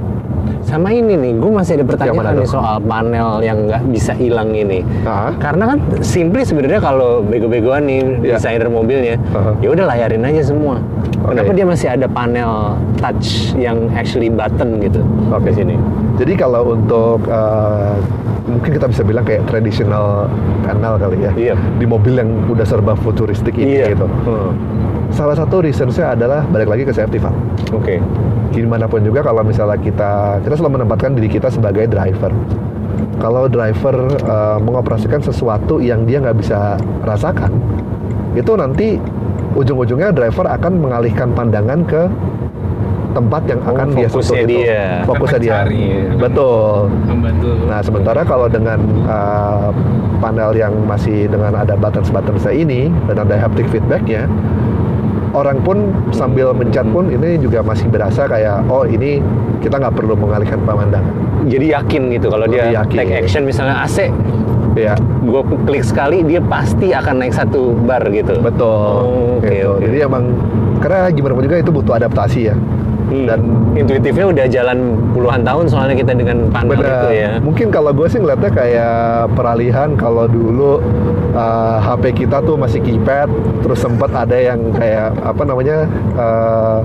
Sama 0.66 0.90
ini 0.90 1.14
nih, 1.14 1.32
gue 1.38 1.51
masih 1.51 1.78
ada 1.78 1.84
pertanyaan 1.86 2.42
nih 2.42 2.49
soal 2.49 2.76
panel 2.82 3.38
yang 3.40 3.70
nggak 3.70 3.82
bisa 3.88 4.12
hilang 4.12 4.51
ini. 4.51 4.82
Ah. 5.07 5.30
Karena 5.38 5.74
kan 5.74 5.78
simply 6.03 6.42
sebenarnya 6.42 6.82
kalau 6.82 7.22
bego-begoan 7.22 7.86
nih 7.86 8.03
Iya. 8.26 8.36
desainer 8.38 8.68
mobilnya, 8.68 9.16
Aha. 9.32 9.55
ya 9.62 9.68
udah 9.72 9.84
layarin 9.86 10.22
aja 10.26 10.42
semua. 10.42 10.82
Oke. 11.22 11.32
Kenapa 11.32 11.51
dia 11.55 11.66
masih 11.66 11.88
ada 11.90 12.07
panel 12.07 12.53
touch 12.99 13.55
yang 13.59 13.90
actually 13.94 14.30
button 14.30 14.78
gitu 14.82 15.01
Oke. 15.30 15.51
di 15.51 15.53
sini? 15.55 15.74
Jadi 16.16 16.32
kalau 16.34 16.74
untuk 16.74 17.24
uh, 17.28 17.99
mungkin 18.47 18.70
kita 18.78 18.86
bisa 18.88 19.03
bilang 19.03 19.26
kayak 19.26 19.42
traditional 19.51 20.30
panel 20.62 20.97
kali 20.99 21.18
ya. 21.20 21.32
Iya. 21.34 21.55
Di 21.78 21.86
mobil 21.86 22.14
yang 22.16 22.30
udah 22.47 22.66
serba 22.66 22.94
futuristik 22.94 23.59
ini 23.59 23.86
gitu. 23.86 24.07
Hmm. 24.07 24.51
Salah 25.14 25.36
satu 25.38 25.62
reasonsnya 25.62 26.12
adalah 26.12 26.42
balik 26.50 26.68
lagi 26.70 26.82
ke 26.82 26.92
safety 26.92 27.18
Pak. 27.18 27.34
Oke. 27.72 28.02
Gimana 28.52 28.88
pun 28.88 29.04
juga 29.04 29.22
kalau 29.22 29.42
misalnya 29.46 29.78
kita 29.78 30.40
kita 30.42 30.54
selalu 30.57 30.82
menempatkan 30.82 31.14
diri 31.14 31.28
kita 31.30 31.48
sebagai 31.52 31.86
driver. 31.86 32.32
Kalau 33.16 33.48
driver 33.48 33.96
uh, 34.28 34.59
mengoperasikan 34.61 35.20
sesuatu 35.24 35.80
yang 35.80 36.04
dia 36.04 36.20
nggak 36.20 36.36
bisa 36.36 36.76
rasakan, 37.04 37.48
itu 38.36 38.52
nanti 38.57 39.00
ujung-ujungnya 39.57 40.12
driver 40.12 40.44
akan 40.44 40.72
mengalihkan 40.80 41.32
pandangan 41.32 41.80
ke 41.88 42.02
tempat 43.16 43.42
yang 43.48 43.61
Oh, 43.64 43.72
akan 43.72 43.86
dia 43.96 44.09
sentuh 44.12 44.36
itu. 44.44 44.48
dia. 44.61 45.00
Fokusnya 45.09 45.40
dia. 45.40 45.54
akan 45.64 46.20
Betul. 46.20 46.92
membantu 47.09 47.48
Nah, 47.64 47.80
sementara 47.80 48.20
kalau 48.28 48.46
dengan 48.52 48.78
uh, 49.09 49.72
panel 50.20 50.52
yang 50.52 50.76
masih 50.84 51.24
dengan 51.32 51.57
ada 51.57 51.72
buttons-buttons 51.80 52.44
ini 52.52 52.92
dan 53.09 53.24
ada 53.24 53.34
haptic 53.40 53.64
feedbacknya, 53.72 54.28
orang 55.37 55.61
pun 55.61 55.76
sambil 56.11 56.51
mencet 56.51 56.89
pun 56.89 57.07
ini 57.07 57.37
juga 57.37 57.61
masih 57.61 57.87
berasa 57.87 58.24
kayak 58.24 58.64
oh 58.66 58.82
ini 58.82 59.20
kita 59.61 59.76
nggak 59.76 59.93
perlu 59.93 60.16
mengalihkan 60.16 60.57
pemandangan. 60.59 61.12
Jadi 61.45 61.66
yakin 61.70 62.03
gitu 62.11 62.26
kalau 62.26 62.49
dia 62.49 62.72
yakin. 62.74 62.97
take 62.97 63.14
action 63.14 63.45
misalnya 63.45 63.84
AC, 63.84 64.09
Ya, 64.76 64.93
gue 65.22 65.41
klik 65.64 65.80
sekali 65.80 66.20
dia 66.20 66.37
pasti 66.39 66.93
akan 66.93 67.16
naik 67.18 67.32
satu 67.32 67.72
bar 67.78 68.05
gitu. 68.12 68.37
betul. 68.41 68.68
Oh, 68.68 69.41
oke, 69.41 69.49
Gitu. 69.49 69.64
oke. 69.66 69.80
Jadi 69.82 69.99
emang 70.05 70.24
karena 70.78 71.09
gimana 71.09 71.32
pun 71.32 71.45
juga 71.45 71.57
itu 71.57 71.72
butuh 71.72 71.97
adaptasi 71.97 72.53
ya. 72.53 72.57
Hmm. 73.07 73.24
Dan 73.24 73.41
intuitifnya 73.72 74.26
udah 74.28 74.45
jalan 74.45 74.78
puluhan 75.16 75.41
tahun 75.41 75.64
soalnya 75.64 75.97
kita 75.97 76.12
dengan 76.12 76.53
panel 76.53 76.76
Bener. 76.76 76.93
itu 76.93 77.09
ya. 77.14 77.30
Mungkin 77.41 77.72
kalau 77.72 77.95
gue 77.95 78.05
sih 78.05 78.20
ngeliatnya 78.20 78.53
kayak 78.53 78.97
peralihan 79.32 79.97
kalau 79.97 80.28
dulu 80.28 80.84
uh, 81.37 81.76
HP 81.84 82.26
kita 82.26 82.41
tuh 82.43 82.57
masih 82.57 82.80
keypad, 82.80 83.28
terus 83.61 83.78
sempat 83.84 84.11
ada 84.16 84.34
yang 84.34 84.72
kayak 84.72 85.12
apa 85.20 85.43
namanya 85.45 85.84
uh, 86.16 86.80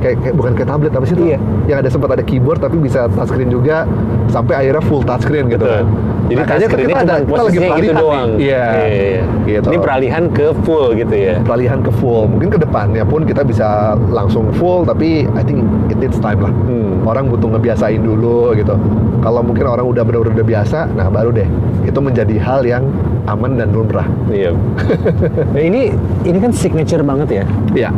kayak, 0.00 0.16
kayak 0.24 0.34
bukan 0.34 0.52
kayak 0.54 0.68
tablet 0.70 0.92
apa 0.94 1.06
sih? 1.06 1.16
Iya. 1.18 1.38
Yang 1.68 1.78
ada 1.84 1.88
sempat 1.90 2.10
ada 2.14 2.24
keyboard 2.24 2.60
tapi 2.62 2.76
bisa 2.80 3.06
touchscreen 3.12 3.50
juga 3.50 3.84
sampai 4.28 4.54
akhirnya 4.64 4.82
full 4.84 5.02
touchscreen 5.04 5.46
gitu. 5.50 5.66
Betul. 5.66 5.84
Jadi 6.28 6.40
kayaknya 6.44 6.68
touchscreen-nya 6.68 6.96
kita 6.96 7.04
ada 7.04 7.16
kita 7.24 7.42
lagi 7.42 7.58
peralihan 7.58 7.80
gitu 7.80 7.94
doang. 7.96 8.28
Iya. 8.36 8.64
Iya. 8.88 9.22
Gitu. 9.48 9.68
Ini 9.68 9.78
peralihan 9.80 10.24
ke 10.32 10.46
full 10.66 10.86
gitu 10.96 11.14
ya. 11.14 11.34
peralihan 11.42 11.78
ke 11.80 11.90
full. 11.98 12.22
Mungkin 12.28 12.48
ke 12.52 12.58
depannya 12.60 13.04
pun 13.04 13.20
kita 13.24 13.42
bisa 13.42 13.96
langsung 14.12 14.50
full 14.56 14.84
tapi 14.84 15.24
I 15.36 15.42
think 15.42 15.64
it 15.88 15.98
needs 15.98 16.20
time 16.20 16.40
lah. 16.44 16.52
Hmm. 16.52 17.02
Orang 17.08 17.32
butuh 17.32 17.48
ngebiasain 17.56 18.00
dulu 18.04 18.52
gitu. 18.56 18.76
Kalau 19.18 19.40
mungkin 19.42 19.66
orang 19.66 19.86
udah 19.88 20.02
benar-benar 20.06 20.34
udah 20.38 20.46
biasa, 20.46 20.78
nah 20.94 21.10
baru 21.10 21.34
deh 21.34 21.48
itu 21.88 21.98
menjadi 21.98 22.36
hal 22.38 22.62
yang 22.62 22.84
aman 23.26 23.56
dan 23.56 23.72
lumrah. 23.72 24.06
Iya. 24.28 24.54
nah, 25.54 25.60
ini 25.60 25.92
ini 26.24 26.38
kan 26.38 26.52
signature 26.52 27.04
banget 27.04 27.42
ya. 27.42 27.44
Iya. 27.74 27.90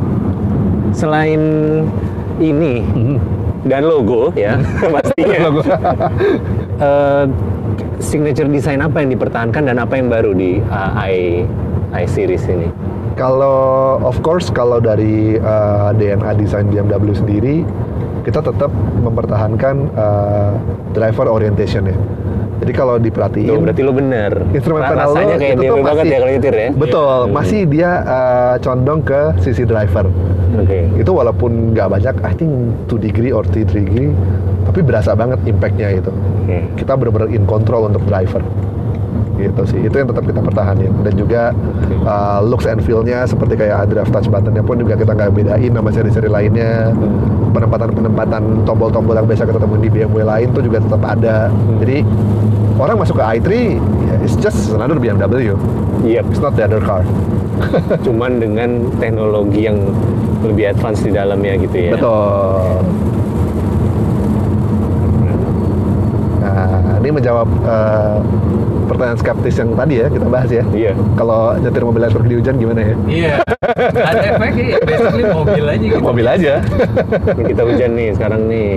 Selain 0.92 1.40
ini 2.38 2.80
Mhm. 2.82 3.16
dan 3.66 3.84
logo 3.84 4.32
ya 4.32 4.56
pastinya 4.94 5.38
Logo. 5.48 5.62
Eh, 6.80 7.24
signature 8.00 8.48
design 8.48 8.80
apa 8.80 9.04
yang 9.04 9.12
dipertahankan 9.12 9.68
dan 9.68 9.76
apa 9.76 10.00
yang 10.00 10.08
baru 10.08 10.32
di 10.32 10.64
uh, 10.64 10.96
i 10.96 11.44
i 11.92 12.04
series 12.08 12.40
ini 12.48 12.72
Kalau 13.20 14.00
of 14.00 14.16
course 14.24 14.48
kalau 14.48 14.80
dari 14.80 15.36
uh, 15.36 15.92
DNA 15.92 16.40
desain 16.40 16.64
BMW 16.64 17.12
sendiri 17.12 17.56
kita 18.24 18.40
tetap 18.40 18.72
mempertahankan 19.04 19.92
uh, 19.92 20.56
driver 20.96 21.28
orientation 21.28 21.84
ya. 21.84 21.96
Jadi 22.60 22.72
kalau 22.76 23.00
diperhatiin 23.00 23.48
Tuh, 23.48 23.60
berarti 23.64 23.82
lo 23.82 23.92
bener 23.96 24.32
instrumen 24.52 24.84
rasanya 24.84 25.36
kayak 25.40 25.54
itu 25.56 25.62
tuh 25.64 25.76
banget 25.80 26.04
masih 26.04 26.10
ya 26.12 26.18
kalau 26.20 26.32
nyetir 26.32 26.54
ya 26.54 26.68
betul 26.76 27.20
masih 27.32 27.60
dia 27.64 27.90
uh, 28.04 28.54
condong 28.60 29.00
ke 29.00 29.20
sisi 29.40 29.64
driver. 29.64 30.06
oke 30.60 30.78
Itu 31.00 31.10
walaupun 31.16 31.72
nggak 31.72 31.88
banyak, 31.88 32.14
I 32.20 32.32
think 32.36 32.52
2 32.92 33.00
degree 33.00 33.32
or 33.32 33.48
3 33.48 33.64
degree, 33.64 34.12
tapi 34.68 34.84
berasa 34.84 35.16
banget 35.16 35.40
impactnya 35.48 35.88
itu. 36.04 36.12
Oke. 36.12 36.58
Kita 36.76 37.00
benar-benar 37.00 37.32
in 37.32 37.48
control 37.48 37.88
untuk 37.88 38.04
driver 38.04 38.44
gitu 39.48 39.62
sih. 39.64 39.80
Itu 39.88 39.96
yang 39.96 40.08
tetap 40.12 40.24
kita 40.28 40.40
pertahanin. 40.44 40.92
Dan 41.00 41.14
juga 41.16 41.56
uh, 42.04 42.44
looks 42.44 42.68
and 42.68 42.84
feel-nya 42.84 43.24
seperti 43.24 43.56
kayak 43.56 43.88
drive 43.88 44.10
touch 44.12 44.28
button-nya 44.28 44.60
pun 44.60 44.76
juga 44.76 45.00
kita 45.00 45.16
nggak 45.16 45.30
bedain 45.32 45.72
sama 45.72 45.90
seri-seri 45.94 46.28
lainnya. 46.28 46.92
Penempatan-penempatan 47.50 48.68
tombol-tombol 48.68 49.16
yang 49.16 49.26
biasa 49.26 49.48
kita 49.48 49.58
temuin 49.58 49.82
di 49.82 49.90
BMW 49.90 50.22
lain 50.22 50.48
tuh 50.52 50.62
juga 50.62 50.78
tetap 50.84 51.02
ada. 51.02 51.48
Jadi 51.82 52.04
orang 52.80 52.96
masuk 52.96 53.20
ke 53.20 53.24
i3 53.36 53.48
ya 54.08 54.14
it's 54.24 54.40
just 54.40 54.72
another 54.72 54.96
BMW 54.96 55.52
Iya, 56.00 56.24
it's 56.24 56.40
not 56.40 56.56
the 56.56 56.64
other 56.64 56.80
car. 56.80 57.04
Cuman 58.06 58.40
dengan 58.40 58.88
teknologi 58.96 59.68
yang 59.68 59.76
lebih 60.40 60.72
advance 60.72 61.04
di 61.04 61.12
dalamnya 61.12 61.60
gitu 61.60 61.76
ya. 61.76 61.92
betul. 61.92 62.80
Nah 66.40 66.96
ini 67.04 67.10
menjawab 67.12 67.48
uh, 67.68 68.16
pertanyaan 68.90 69.14
skeptis 69.16 69.54
yang 69.54 69.70
tadi 69.72 69.94
ya 69.96 70.06
kita 70.06 70.26
bahas 70.26 70.50
ya 70.50 70.64
Iya. 70.66 70.92
kalau 71.14 71.54
nyetir 71.54 71.82
mobil 71.82 72.02
elektrik 72.02 72.26
di 72.26 72.36
hujan 72.36 72.54
gimana 72.58 72.80
ya 72.82 72.94
Iya. 73.06 73.34
Ada 74.02 74.20
efeknya 74.34 74.64
ya, 74.66 74.78
basically 74.82 75.24
mobil 75.24 75.64
aja 75.64 75.84
gitu. 75.86 76.02
mobil 76.02 76.26
aja 76.26 76.54
Ini 77.30 77.42
kita 77.46 77.62
hujan 77.62 77.90
nih 77.94 78.08
sekarang 78.12 78.40
nih. 78.44 78.72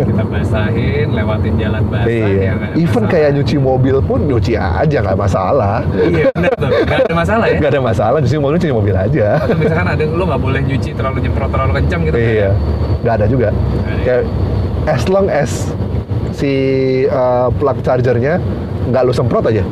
Kita 0.00 0.22
basahin, 0.24 1.06
lewatin 1.12 1.54
jalan 1.54 1.82
basah 1.84 2.08
ya 2.08 2.16
Iya. 2.16 2.50
nggak 2.50 2.68
ada 2.70 2.74
Even 2.74 2.88
masalah. 2.96 3.10
kayak 3.12 3.30
nyuci 3.36 3.56
mobil 3.60 3.96
pun 4.00 4.18
nyuci 4.24 4.52
aja 4.56 4.96
nggak 4.98 5.18
masalah. 5.18 5.76
Iya 5.92 6.26
benar 6.32 6.52
tuh, 6.56 6.68
nggak 6.80 6.98
ada 7.04 7.14
masalah 7.14 7.44
ya. 7.46 7.58
Nggak 7.60 7.70
ada 7.70 7.82
masalah 7.82 8.16
nyuci 8.18 8.36
mobil 8.36 8.54
nyuci 8.56 8.70
mobil 8.72 8.94
aja. 8.96 9.26
Atau 9.38 9.56
misalkan 9.58 9.86
ada 9.86 10.02
lu 10.02 10.24
nggak 10.24 10.40
boleh 10.40 10.60
nyuci 10.64 10.90
terlalu 10.92 11.16
nyemprot 11.20 11.50
terlalu 11.50 11.72
kencang 11.76 12.00
gitu. 12.08 12.16
iya. 12.16 12.50
Nggak 13.02 13.14
ada 13.14 13.26
juga. 13.28 13.48
ada. 13.52 14.00
Kayak 14.00 14.22
as 14.88 15.02
long 15.06 15.26
as 15.28 15.50
si 16.32 16.52
uh, 17.04 17.52
plug 17.52 17.82
chargernya 17.82 18.40
nggak 18.90 19.02
lu 19.02 19.10
semprot 19.10 19.42
aja. 19.46 19.62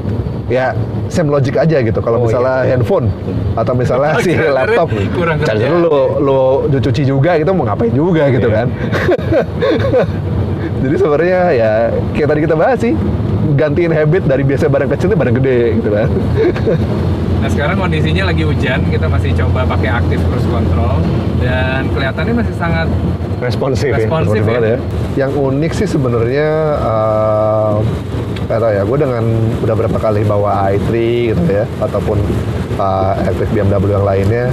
Ya 0.49 0.73
same 1.07 1.29
logic 1.29 1.55
aja 1.55 1.77
gitu. 1.79 1.99
Kalau 1.99 2.19
Oh, 2.19 2.25
misalnya 2.25 2.65
iya. 2.65 2.73
handphone 2.73 3.07
atau 3.53 3.75
misalnya 3.75 4.17
si 4.25 4.33
laptop, 4.33 4.89
charger 5.45 5.71
lu 5.77 5.93
lu 6.19 6.39
cuci 6.73 7.03
juga 7.05 7.37
gitu 7.37 7.53
mau 7.53 7.67
ngapain 7.67 7.93
juga 7.93 8.31
gitu 8.31 8.49
Iya. 8.49 8.65
kan. 8.65 8.67
Jadi 10.79 10.95
sebenarnya 10.95 11.41
ya 11.53 11.71
kayak 12.15 12.29
tadi 12.29 12.41
kita 12.41 12.55
bahas 12.55 12.79
sih 12.79 12.95
gantiin 13.51 13.91
habit 13.91 14.25
dari 14.25 14.41
biasa 14.41 14.69
barang 14.69 14.89
kecil 14.89 15.11
ke 15.11 15.17
barang 15.17 15.37
gede 15.37 15.59
gitu 15.77 15.89
kan. 15.91 16.09
Nah 17.39 17.47
sekarang 17.47 17.79
kondisinya 17.79 18.27
lagi 18.27 18.43
hujan, 18.43 18.83
kita 18.91 19.07
masih 19.07 19.31
coba 19.31 19.63
pakai 19.63 19.95
active 19.95 20.19
cruise 20.27 20.43
control 20.51 20.99
dan 21.39 21.87
kelihatannya 21.95 22.35
masih 22.35 22.51
sangat 22.59 22.91
Responsif 23.39 23.87
ya. 23.87 24.03
Responsif. 24.03 24.43
Banget 24.43 24.63
ya. 24.67 24.79
Yang 25.23 25.33
unik 25.39 25.71
sih 25.71 25.87
sebenarnya 25.87 26.51
eh 26.83 27.75
nggak 28.49 28.65
tahu 28.65 28.73
ya, 28.73 28.83
gue 28.89 28.99
dengan 29.05 29.25
udah 29.61 29.75
berapa 29.77 29.99
kali 30.01 30.25
bawa 30.25 30.73
i3 30.73 30.89
gitu 31.37 31.43
ya, 31.53 31.69
ataupun 31.85 32.17
uh, 32.81 33.13
electric 33.29 33.53
BMW 33.53 33.93
yang 33.93 34.09
lainnya, 34.09 34.45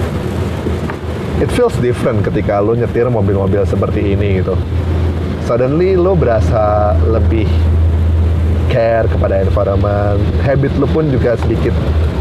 it 1.40 1.48
feels 1.56 1.72
different 1.80 2.20
ketika 2.20 2.60
lo 2.60 2.76
nyetir 2.76 3.08
mobil-mobil 3.08 3.64
seperti 3.64 4.12
ini 4.20 4.44
gitu. 4.44 4.60
Suddenly 5.48 5.96
lo 5.96 6.12
berasa 6.12 6.92
lebih 7.08 7.48
care 8.68 9.08
kepada 9.08 9.48
environment, 9.48 10.20
habit 10.44 10.76
lo 10.76 10.92
pun 10.92 11.08
juga 11.08 11.40
sedikit 11.40 11.72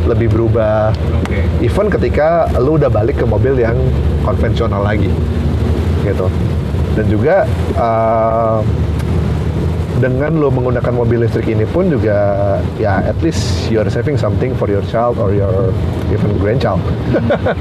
lebih 0.06 0.30
berubah. 0.30 0.94
oke. 0.94 1.38
Even 1.58 1.90
ketika 1.90 2.46
lu 2.62 2.78
udah 2.78 2.86
balik 2.86 3.18
ke 3.18 3.26
mobil 3.26 3.58
yang 3.58 3.74
konvensional 4.22 4.86
lagi, 4.86 5.10
gitu. 6.06 6.30
Dan 6.94 7.10
juga 7.10 7.50
uh, 7.74 8.62
dengan 10.02 10.34
lu 10.34 10.50
menggunakan 10.50 10.90
mobil 10.90 11.22
listrik 11.22 11.46
ini 11.46 11.62
pun 11.70 11.86
juga 11.86 12.58
ya 12.80 12.98
at 13.04 13.14
least 13.22 13.70
you're 13.70 13.86
saving 13.86 14.18
something 14.18 14.50
for 14.58 14.66
your 14.66 14.82
child 14.90 15.18
or 15.22 15.30
your 15.30 15.70
even 16.10 16.34
grandchild. 16.42 16.82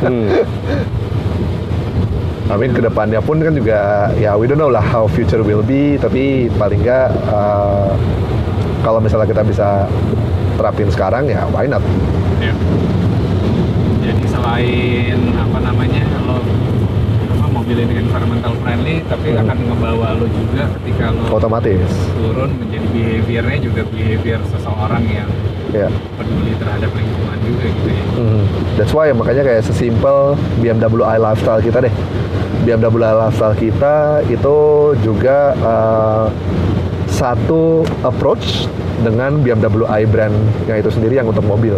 Hmm. 0.02 0.30
I 2.52 2.60
mean 2.60 2.76
ke 2.76 2.84
depannya 2.84 3.24
pun 3.24 3.40
kan 3.40 3.56
juga 3.56 4.12
ya 4.20 4.36
we 4.36 4.46
don't 4.46 4.60
know 4.60 4.70
lah 4.70 4.84
how 4.84 5.08
future 5.10 5.42
will 5.42 5.64
be 5.64 5.96
tapi 5.98 6.52
paling 6.60 6.84
nggak 6.84 7.10
uh, 7.32 7.96
kalau 8.84 9.00
misalnya 9.00 9.26
kita 9.32 9.42
bisa 9.48 9.88
terapin 10.60 10.92
sekarang 10.92 11.30
ya 11.30 11.48
why 11.50 11.66
not? 11.66 11.82
Ya. 12.44 12.54
Jadi 14.04 14.26
selain 14.28 15.20
apa 15.40 15.58
namanya 15.64 16.04
lo 16.28 16.44
ini 17.76 17.94
environmental 18.00 18.54
friendly, 18.60 19.02
tapi 19.06 19.28
Hmm. 19.30 19.42
akan 19.42 19.58
ngebawa 19.66 20.08
lo 20.14 20.26
juga 20.28 20.64
ketika 20.76 21.06
lo 21.10 21.22
Otomatis. 21.32 21.90
turun 22.14 22.50
menjadi 22.56 22.88
behaviornya 22.88 23.58
juga 23.60 23.82
behavior 23.88 24.40
seseorang 24.48 25.04
yang 25.06 25.30
Ya. 25.70 25.90
peduli 26.14 26.54
terhadap 26.54 26.92
lingkungan 26.92 27.38
juga 27.42 27.66
gitu 27.66 27.90
ya. 27.90 28.04
Hmm, 28.14 28.44
That's 28.74 28.94
why 28.94 29.10
makanya 29.10 29.42
kayak 29.44 29.62
sesimpel 29.64 30.34
BMW 30.60 31.02
i 31.04 31.18
lifestyle 31.18 31.60
kita 31.60 31.82
deh. 31.82 31.94
BMW 32.62 33.02
i 33.02 33.14
lifestyle 33.20 33.56
kita 33.56 33.96
itu 34.28 34.58
juga 35.02 35.58
uh, 35.60 36.26
satu 37.08 37.82
approach 38.02 38.66
dengan 39.00 39.38
BMW 39.38 39.84
i 39.86 40.04
brand 40.04 40.34
yang 40.64 40.78
itu 40.78 40.90
sendiri 40.90 41.16
yang 41.16 41.26
untuk 41.26 41.44
mobil. 41.44 41.78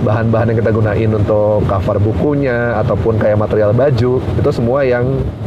Bahan-bahan 0.00 0.52
yang 0.52 0.58
kita 0.64 0.70
gunain 0.72 1.10
untuk 1.12 1.64
cover 1.68 1.96
bukunya 2.00 2.74
ataupun 2.80 3.20
kayak 3.20 3.36
material 3.38 3.70
baju 3.76 4.20
itu 4.20 4.50
semua 4.50 4.82
yang 4.86 5.04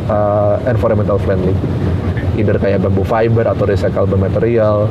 uh, 0.08 0.58
environmental 0.70 1.18
friendly. 1.18 1.54
Either 2.38 2.58
kayak 2.58 2.82
bambu 2.82 3.06
fiber 3.06 3.46
atau 3.46 3.64
recyclable 3.66 4.18
material. 4.18 4.90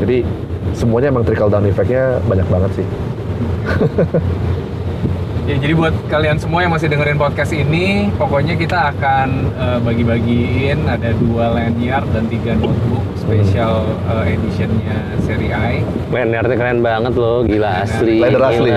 Jadi 0.00 0.24
semuanya 0.72 1.12
emang 1.12 1.24
trickle 1.24 1.52
down 1.52 1.66
effect-nya 1.68 2.20
banyak 2.28 2.48
banget 2.48 2.70
sih. 2.82 2.86
Ya 5.48 5.56
jadi 5.56 5.72
buat 5.72 5.96
kalian 6.12 6.36
semua 6.36 6.60
yang 6.60 6.76
masih 6.76 6.92
dengerin 6.92 7.16
podcast 7.16 7.56
ini, 7.56 8.12
pokoknya 8.20 8.52
kita 8.60 8.92
akan 8.92 9.48
eh, 9.56 9.78
bagi-bagiin 9.80 10.84
ada 10.84 11.08
dua 11.16 11.56
lanyard 11.56 12.04
dan 12.12 12.28
tiga 12.28 12.52
notebook 12.52 13.00
special 13.16 13.88
eh, 14.12 14.36
editionnya 14.36 15.16
seri 15.24 15.48
I. 15.48 15.80
Lanyardnya 16.12 16.52
keren 16.52 16.84
banget 16.84 17.16
loh, 17.16 17.48
gila 17.48 17.80
asli. 17.80 18.20
Leather 18.20 18.44
asli. 18.44 18.70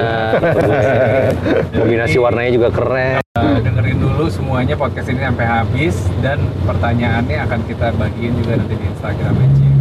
Kombinasi 1.76 2.18
warnanya 2.24 2.52
juga 2.56 2.70
keren. 2.72 3.20
Eh, 3.20 3.60
dengerin 3.68 4.00
dulu 4.00 4.32
semuanya 4.32 4.80
podcast 4.80 5.12
ini 5.12 5.28
sampai 5.28 5.44
habis 5.44 6.08
dan 6.24 6.40
pertanyaannya 6.64 7.52
akan 7.52 7.68
kita 7.68 7.92
bagiin 8.00 8.32
juga 8.40 8.56
nanti 8.56 8.80
di 8.80 8.86
Instagram 8.88 9.36
Chief. 9.60 9.76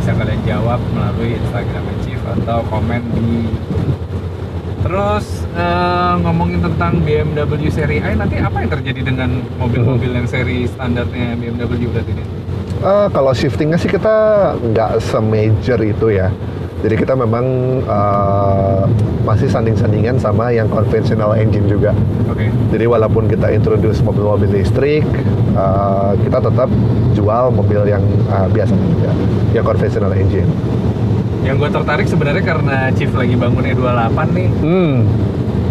Bisa 0.00 0.16
kalian 0.16 0.40
jawab 0.48 0.80
melalui 0.96 1.36
Instagram 1.36 1.84
Chief 2.00 2.20
atau 2.24 2.64
komen 2.72 3.04
di 3.20 3.52
Terus 4.82 5.26
eh, 5.54 6.14
ngomongin 6.26 6.58
tentang 6.58 6.98
BMW 7.06 7.70
seri 7.70 8.02
I 8.02 8.18
nanti 8.18 8.42
apa 8.42 8.66
yang 8.66 8.70
terjadi 8.70 9.00
dengan 9.14 9.30
mobil-mobil 9.56 10.10
yang 10.10 10.26
seri 10.26 10.66
standarnya 10.66 11.38
BMW 11.38 11.86
berarti 11.86 12.12
ini? 12.12 12.24
Eh, 12.82 13.08
kalau 13.14 13.30
shiftingnya 13.30 13.78
sih 13.78 13.86
kita 13.86 14.16
nggak 14.58 14.98
semajor 14.98 15.78
itu 15.86 16.18
ya. 16.18 16.34
Jadi 16.82 16.98
kita 16.98 17.14
memang 17.14 17.46
eh, 17.86 18.82
masih 19.22 19.46
sanding-sandingan 19.46 20.18
sama 20.18 20.50
yang 20.50 20.66
konvensional 20.66 21.38
engine 21.38 21.70
juga. 21.70 21.94
Oke. 22.26 22.50
Jadi 22.74 22.84
walaupun 22.90 23.30
kita 23.30 23.54
introduce 23.54 24.02
mobil-mobil 24.02 24.50
listrik, 24.50 25.06
eh, 25.54 26.12
kita 26.26 26.42
tetap 26.42 26.66
jual 27.14 27.54
mobil 27.54 27.86
yang 27.86 28.02
eh, 28.34 28.48
biasa 28.50 28.74
juga, 28.74 29.14
yang 29.54 29.62
konvensional 29.62 30.10
engine. 30.10 30.50
Yang 31.42 31.56
gue 31.58 31.70
tertarik 31.72 32.06
sebenarnya 32.06 32.44
karena 32.44 32.76
Chief 32.92 33.10
lagi 33.10 33.34
bangun 33.34 33.64
E28 33.64 34.18
nih. 34.30 34.48
Hmm, 34.60 34.96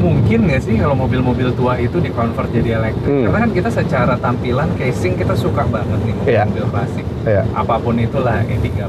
Mungkin 0.01 0.49
nggak 0.49 0.61
sih 0.61 0.75
kalau 0.75 0.97
mobil-mobil 0.97 1.53
tua 1.53 1.77
itu 1.77 2.01
di-convert 2.01 2.49
jadi 2.49 2.75
elektrik? 2.75 3.05
Hmm. 3.05 3.23
Karena 3.29 3.39
kan 3.39 3.51
kita 3.53 3.69
secara 3.69 4.13
tampilan 4.17 4.73
casing 4.73 5.13
kita 5.13 5.33
suka 5.33 5.61
banget 5.63 5.99
nih 6.01 6.15
Iya. 6.27 6.41
mobil-mobil 6.43 6.65
klasik. 6.69 7.05
ya. 7.21 7.45
Apa 7.53 7.77
pun 7.77 7.93
itulah 7.95 8.41
E30, 8.41 8.81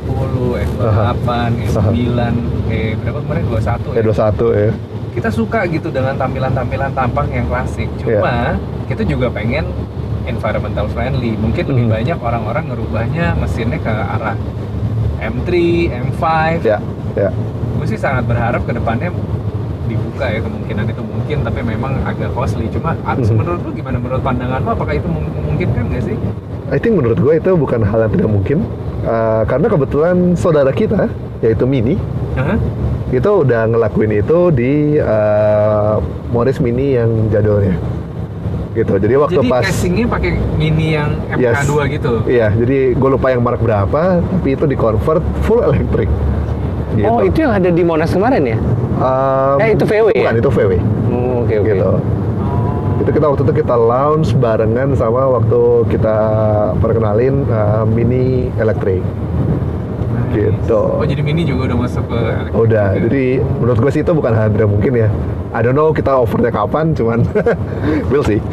E28, 0.57 1.29
E9, 1.69 2.01
E 2.67 2.97
berapa 2.97 3.19
kemarin 3.21 3.45
21 3.45 3.93
ya? 3.93 4.01
E21 4.01 4.41
ya. 4.57 4.73
kita 5.13 5.29
suka 5.29 5.69
gitu 5.69 5.93
dengan 5.93 6.17
tampilan-tampilan 6.17 6.91
tampang 6.91 7.29
yang 7.29 7.45
klasik. 7.45 7.93
Iya. 8.01 8.17
Cuma 8.17 8.35
kita 8.89 9.05
juga 9.05 9.29
pengen 9.29 9.69
environmental 10.25 10.89
friendly. 10.89 11.37
Mungkin 11.37 11.65
lebih 11.69 11.85
Mhm. 11.85 11.93
banyak 11.93 12.19
orang-orang 12.19 12.65
ngerubahnya 12.67 13.37
mesinnya 13.37 13.77
ke 13.77 13.93
arah 13.93 14.33
M3, 15.23 15.51
M5. 15.89 16.25
Ya, 16.61 16.79
ya. 17.15 17.31
Gue 17.79 17.87
sih 17.87 17.97
sangat 17.97 18.27
berharap 18.27 18.63
ke 18.63 18.73
depannya 18.73 19.15
dibuka 19.85 20.27
ya 20.27 20.41
kemungkinan 20.41 20.85
itu 20.89 21.03
mungkin 21.03 21.37
tapi 21.43 21.61
memang 21.63 21.93
agak 22.03 22.31
costly. 22.33 22.67
Cuma 22.69 22.95
Mhm. 22.97 23.35
menurut 23.35 23.61
lu 23.63 23.71
gimana 23.73 23.97
menurut 23.97 24.23
pandangan 24.23 24.59
lu 24.61 24.71
apakah 24.71 24.95
itu 24.95 25.07
mem- 25.07 25.31
memungkinkan 25.33 25.83
nggak 25.89 26.03
sih? 26.05 26.17
I 26.69 26.79
think 26.79 26.97
menurut 26.97 27.17
gue 27.17 27.35
itu 27.37 27.51
bukan 27.53 27.81
hal 27.83 28.03
yang 28.03 28.13
tidak 28.13 28.31
mungkin 28.31 28.59
Uh, 29.03 29.43
karena 29.51 29.67
kebetulan 29.67 30.39
saudara 30.39 30.71
kita 30.71 31.11
yaitu 31.43 31.67
Mini 31.67 31.99
Hah? 32.39 32.55
itu 33.11 33.27
udah 33.27 33.67
ngelakuin 33.67 34.15
itu 34.15 34.55
di 34.55 34.95
uh, 34.95 35.99
Morris 36.31 36.63
Mini 36.63 36.95
yang 36.95 37.11
jadulnya 37.27 37.75
gitu 38.73 38.97
jadi 38.97 39.15
waktu 39.19 39.37
Jadi 39.39 39.49
pas 39.49 39.63
casingnya 39.63 40.07
pakai 40.07 40.31
mini 40.55 40.97
yang 40.97 41.13
Yes. 41.35 41.61
MK2 41.61 41.73
gitu. 41.93 42.13
iya 42.25 42.49
jadi 42.51 42.93
gue 42.93 43.09
lupa 43.11 43.29
yang 43.29 43.41
merek 43.41 43.61
berapa 43.61 44.01
tapi 44.19 44.49
itu 44.51 44.65
di 44.65 44.75
convert 44.75 45.21
full 45.43 45.61
electric 45.63 46.09
gitu. 46.93 47.05
Oh, 47.05 47.21
itu 47.21 47.39
yang 47.39 47.53
ada 47.53 47.69
di 47.69 47.83
Monas 47.83 48.11
kemarin 48.11 48.43
ya? 48.43 48.59
Um, 48.95 49.57
Eh, 49.59 49.73
itu 49.73 49.85
VW 49.85 50.07
ya? 50.11 50.25
bukan 50.25 50.37
itu 50.39 50.51
VW 50.51 50.73
Oh, 51.09 51.45
Oke, 51.45 51.55
oke. 51.59 51.69
gitu 51.69 51.91
itu 52.95 53.11
kita 53.11 53.27
waktu 53.27 53.43
itu 53.43 53.55
kita 53.59 53.75
launch 53.75 54.31
barengan 54.33 54.95
sama 54.95 55.27
waktu 55.29 55.61
kita 55.91 56.17
perkenalin 56.79 57.43
uh, 57.47 57.83
Mini 57.83 58.47
electric 58.57 59.03
gitu 60.33 60.81
Oh 60.95 61.05
jadi 61.05 61.21
mini 61.21 61.43
juga 61.43 61.69
udah 61.69 61.79
masuk 61.81 62.05
ke 62.05 62.17
elektrik 62.17 62.53
Udah, 62.55 62.89
juga. 62.91 63.03
jadi 63.07 63.25
menurut 63.57 63.79
gue 63.79 63.91
sih 63.91 64.01
itu 64.01 64.13
bukan 64.13 64.33
hal 64.33 64.49
yang 64.51 64.69
mungkin 64.69 64.93
ya. 64.97 65.09
I 65.53 65.61
don't 65.61 65.73
know 65.73 65.93
kita 65.93 66.09
overnya 66.11 66.49
kapan, 66.49 66.93
cuman 66.93 67.29
we'll 68.11 68.23
see. 68.23 68.41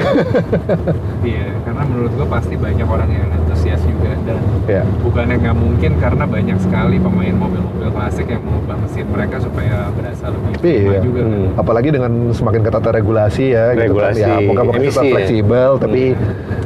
Iya, 1.22 1.48
karena 1.62 1.84
menurut 1.86 2.12
gua 2.14 2.28
pasti 2.30 2.56
banyak 2.56 2.84
orang 2.84 3.10
yang 3.10 3.28
antusias 3.30 3.80
juga 3.82 4.12
dan 4.24 4.40
ya, 4.66 4.84
bukannya 5.00 5.36
nggak 5.38 5.56
mungkin 5.56 5.92
karena 5.98 6.24
banyak 6.24 6.58
sekali 6.60 6.96
pemain 6.98 7.32
mobil-mobil 7.34 7.88
klasik 7.90 8.28
yang 8.28 8.40
mengubah 8.42 8.76
mesin 8.80 9.06
mereka 9.06 9.36
supaya 9.38 9.88
berasa 9.92 10.26
lebih 10.28 10.52
Iya. 10.60 11.00
juga 11.00 11.22
kan. 11.22 11.32
Hmm. 11.32 11.48
apalagi 11.56 11.90
dengan 11.90 12.12
semakin 12.30 12.62
ketatnya 12.62 12.92
regulasi 12.94 13.46
ya, 13.50 13.66
Regulasi 13.74 14.20
gitu 14.20 14.28
kan. 14.28 14.40
Ya, 14.40 14.48
moga-moga 14.48 14.78
kita 14.78 14.84
emisi 14.84 15.00
ya. 15.00 15.12
fleksibel, 15.14 15.70
tapi 15.78 16.02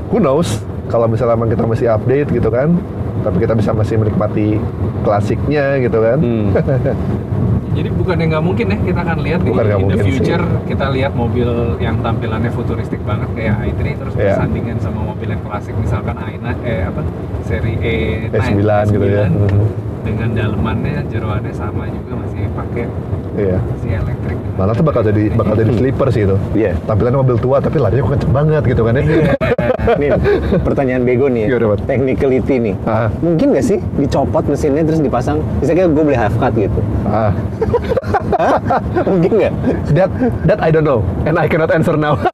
who 0.10 0.18
knows 0.18 0.50
kalau 0.88 1.06
misalnya 1.06 1.38
kita 1.48 1.64
masih 1.64 1.88
update 1.90 2.30
gitu 2.32 2.50
kan, 2.50 2.70
tapi 3.22 3.38
kita 3.38 3.54
bisa 3.54 3.70
masih 3.72 3.96
menikmati 3.96 4.58
klasiknya 5.04 5.78
gitu 5.80 6.00
kan. 6.00 6.18
Hmm. 6.18 6.46
Jadi 7.74 7.90
bukannya 7.90 8.26
nggak 8.30 8.44
mungkin 8.44 8.66
ya 8.68 8.78
kita 8.80 9.00
akan 9.02 9.18
lihat 9.20 9.40
di 9.42 9.50
Bukan 9.50 9.64
nggak 9.64 9.74
in 9.74 9.74
the 9.74 9.82
mungkin 9.84 10.06
sih. 10.06 10.14
future 10.16 10.44
kita 10.64 10.86
lihat 10.90 11.12
mobil 11.12 11.50
yang 11.78 11.98
tampilannya 12.00 12.52
futuristik 12.54 13.02
banget 13.02 13.26
kayak 13.34 13.56
i3 13.66 13.82
terus 13.98 14.14
Iya. 14.14 14.38
bersandingan 14.38 14.78
sama 14.78 15.02
mobil 15.04 15.28
yang 15.28 15.42
klasik 15.42 15.74
misalkan 15.76 16.14
i9 16.14 16.46
eh 16.62 16.86
apa 16.86 17.02
seri 17.44 17.74
E9 17.76 18.30
S9 18.30 18.62
gitu 18.92 19.08
ya. 19.08 19.26
Mhm. 19.26 19.66
dengan 20.04 20.30
dalemannya 20.36 21.02
jeroannya 21.08 21.50
sama 21.50 21.88
juga 21.88 22.14
masih 22.20 22.46
pakai 22.54 22.86
Iya. 23.34 23.58
masih 23.58 23.90
elektrik. 23.98 24.38
Malah 24.54 24.74
tuh 24.76 24.86
bakal 24.86 25.02
jadi 25.02 25.24
bakal 25.34 25.54
jadi 25.56 25.72
sleeper 25.82 26.08
sih 26.14 26.22
itu. 26.24 26.38
Iya. 26.54 26.78
Tampilannya 26.86 27.20
mobil 27.20 27.38
tua 27.40 27.58
tapi 27.58 27.82
larinya 27.82 28.06
kok 28.06 28.12
kenceng 28.14 28.34
banget 28.36 28.64
gitu 28.68 28.82
kan 28.86 28.94
ya. 28.94 29.02
Nih, 30.00 30.10
pertanyaan 30.64 31.04
bego 31.04 31.28
nih 31.28 31.48
ya. 31.48 31.58
Bud? 31.60 31.80
Technicality 31.88 32.56
nih. 32.60 32.76
Ah. 32.88 33.08
Mungkin 33.20 33.56
nggak 33.56 33.66
sih 33.66 33.78
dicopot 34.00 34.44
mesinnya 34.48 34.84
terus 34.84 35.00
dipasang? 35.00 35.40
Misalnya 35.60 35.88
gue 35.92 36.04
beli 36.04 36.18
half 36.18 36.36
cut 36.40 36.54
gitu. 36.56 36.80
Ah, 37.08 37.32
Mungkin 39.10 39.32
nggak? 39.40 39.54
that 39.94 40.10
that 40.48 40.60
I 40.64 40.70
don't 40.72 40.88
know 40.88 41.04
and 41.28 41.36
I 41.38 41.48
cannot 41.48 41.72
answer 41.72 41.96
now. 41.96 42.16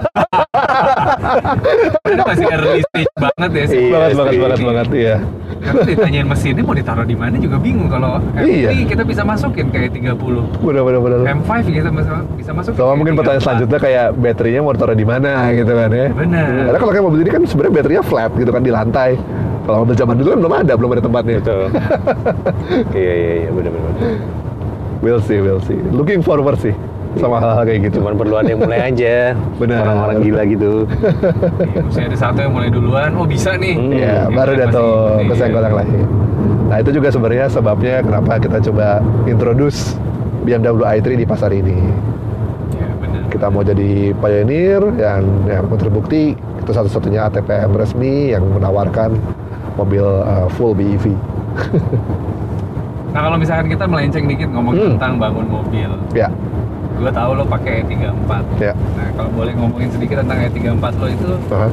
Ini 2.19 2.27
masih 2.27 2.45
early 2.51 2.81
stage 2.83 3.13
banget 3.15 3.49
ya 3.55 3.63
sih. 3.63 3.79
Iya 3.79 3.91
banget 3.95 4.11
banget 4.11 4.35
banget 4.35 4.59
banget 4.59 4.87
iya. 4.91 5.15
Karena 5.59 5.81
ditanyain 5.87 6.27
mesinnya 6.27 6.63
mau 6.63 6.75
ditaruh 6.75 7.07
di 7.07 7.15
mana 7.15 7.35
juga 7.39 7.57
bingung 7.59 7.87
kalau 7.87 8.19
M3 8.35 8.43
Iya. 8.43 8.69
kita 8.87 9.03
bisa 9.07 9.21
masukin 9.23 9.71
kayak 9.71 9.95
30. 9.95 10.19
Bener 10.59 10.81
bener 10.83 10.99
bener. 10.99 11.17
M5 11.31 11.51
kita 11.63 11.89
bisa 11.91 12.13
bisa 12.35 12.51
masukin. 12.51 12.75
Sama 12.75 12.83
kayak 12.83 12.99
mungkin 12.99 13.13
pertanyaan 13.15 13.43
34. 13.43 13.47
selanjutnya 13.47 13.79
kayak 13.79 14.05
baterainya 14.19 14.61
mau 14.63 14.75
taruh 14.75 14.97
di 14.99 15.07
mana 15.07 15.31
gitu 15.55 15.71
kan 15.71 15.89
ya. 15.91 16.07
Benar. 16.11 16.47
Karena 16.67 16.79
kalau 16.83 16.91
kayak 16.91 17.05
mobil 17.07 17.19
ini 17.23 17.31
kan 17.31 17.41
sebenarnya 17.47 17.73
baterainya 17.79 18.03
flat 18.03 18.31
gitu 18.35 18.51
kan 18.51 18.61
di 18.63 18.71
lantai. 18.71 19.11
Kalau 19.63 19.77
mobil 19.87 19.95
zaman 19.95 20.15
dulu 20.19 20.27
kan 20.27 20.39
belum 20.43 20.53
ada, 20.59 20.73
belum 20.75 20.91
ada 20.91 21.03
tempatnya. 21.07 21.37
Betul. 21.39 21.63
iya 22.99 23.13
iya 23.15 23.33
iya 23.47 23.49
benar 23.55 23.71
benar. 23.71 23.93
We'll 24.99 25.23
see, 25.23 25.39
we'll 25.39 25.63
see. 25.63 25.79
Looking 25.95 26.19
forward 26.19 26.59
sih 26.59 26.75
sama 27.17 27.37
hal-hal 27.37 27.63
kayak 27.63 27.79
gitu. 27.85 27.95
Cuman 27.97 28.13
perlu 28.13 28.35
ada 28.35 28.49
yang 28.49 28.61
mulai 28.61 28.79
aja. 28.85 29.33
Benar. 29.57 29.81
Orang-orang 29.81 30.17
gila 30.21 30.41
gitu. 30.45 30.71
Mesti 31.81 32.01
ada 32.05 32.17
satu 32.19 32.37
yang 32.39 32.53
mulai 32.53 32.69
duluan. 32.69 33.09
Oh 33.13 33.25
bisa 33.25 33.55
nih. 33.55 33.73
Hmm. 33.73 33.91
Iya, 33.91 34.13
Yang 34.23 34.35
baru 34.35 34.51
masih- 34.53 34.69
tuh 34.69 34.93
iya. 34.93 35.27
kesenggol 35.27 35.63
yang 35.63 35.77
lain. 35.77 36.01
Nah 36.69 36.77
itu 36.77 36.89
juga 36.91 37.07
sebenarnya 37.09 37.45
sebabnya 37.47 37.95
kenapa 37.99 38.31
kita 38.37 38.57
coba 38.61 38.87
introduce 39.25 39.97
BMW 40.39 40.61
i3 40.91 41.07
di 41.15 41.25
pasar 41.25 41.49
ini. 41.49 41.77
Iya 42.71 42.87
benar. 42.95 43.21
Kita 43.27 43.45
mau 43.47 43.61
jadi 43.61 43.91
pioneer 44.13 44.81
yang 44.95 45.21
yang 45.45 45.65
terbukti 45.71 46.33
itu 46.37 46.71
satu-satunya 46.71 47.25
ATPM 47.25 47.73
resmi 47.73 48.29
yang 48.29 48.45
menawarkan 48.45 49.17
mobil 49.75 50.03
uh, 50.03 50.45
full 50.51 50.73
BEV. 50.73 51.09
Nah 53.09 53.25
kalau 53.25 53.41
misalkan 53.41 53.67
kita 53.67 53.89
melenceng 53.89 54.29
dikit 54.29 54.53
ngomong 54.53 54.73
Hmm. 54.75 54.89
tentang 54.93 55.17
bangun 55.17 55.45
mobil, 55.49 55.89
Ya, 56.13 56.29
gue 56.99 57.09
tahu 57.09 57.31
lo 57.33 57.43
pakai 57.45 57.73
E34. 57.81 58.31
ya. 58.59 58.73
Nah 58.75 59.07
kalau 59.15 59.29
boleh 59.31 59.53
ngomongin 59.55 59.89
sedikit 59.89 60.19
tentang 60.19 60.37
E34 60.43 60.85
lo 60.93 61.07
itu, 61.07 61.29
Aha. 61.49 61.67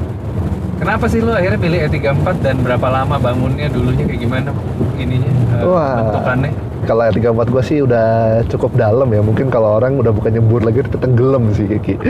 kenapa 0.77 1.05
sih 1.07 1.19
lo 1.19 1.33
akhirnya 1.33 1.59
pilih 1.59 1.81
E34 1.85 2.27
dan 2.41 2.57
berapa 2.61 2.87
lama 2.87 3.17
bangunnya 3.17 3.67
dulunya 3.67 4.05
kayak 4.05 4.21
gimana 4.21 4.49
ininya 4.97 5.31
eh, 5.53 5.65
Wah. 5.65 5.99
bentukannya? 6.07 6.51
Kalau 6.87 7.03
E34 7.03 7.47
gua 7.49 7.61
sih 7.61 7.83
udah 7.83 8.07
cukup 8.47 8.71
dalam 8.73 9.11
ya. 9.11 9.19
Mungkin 9.19 9.51
kalau 9.51 9.75
orang 9.75 9.99
udah 9.99 10.15
bukan 10.15 10.31
nyebur 10.31 10.63
lagi 10.63 10.81
udah 10.81 10.95
tenggelam 10.97 11.51
sih 11.51 11.67
Kiki. 11.67 11.99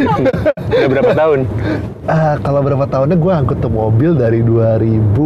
Udah 0.67 0.89
berapa 0.93 1.13
tahun? 1.15 1.41
Ah, 2.05 2.37
kalau 2.37 2.61
berapa 2.61 2.85
tahunnya 2.85 3.17
gue 3.17 3.33
angkut 3.33 3.59
tuh 3.59 3.71
mobil 3.71 4.13
dari 4.13 4.43
2000 4.43 5.17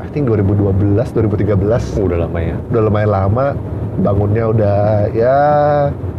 I 0.00 0.08
think 0.10 0.26
2012, 0.26 0.74
2013 0.96 2.02
Udah 2.02 2.18
lama 2.18 2.38
ya. 2.40 2.56
udah 2.66 2.82
lumayan 2.82 3.10
lama 3.12 3.54
bangunnya 4.00 4.44
udah 4.50 4.80
ya 5.14 5.38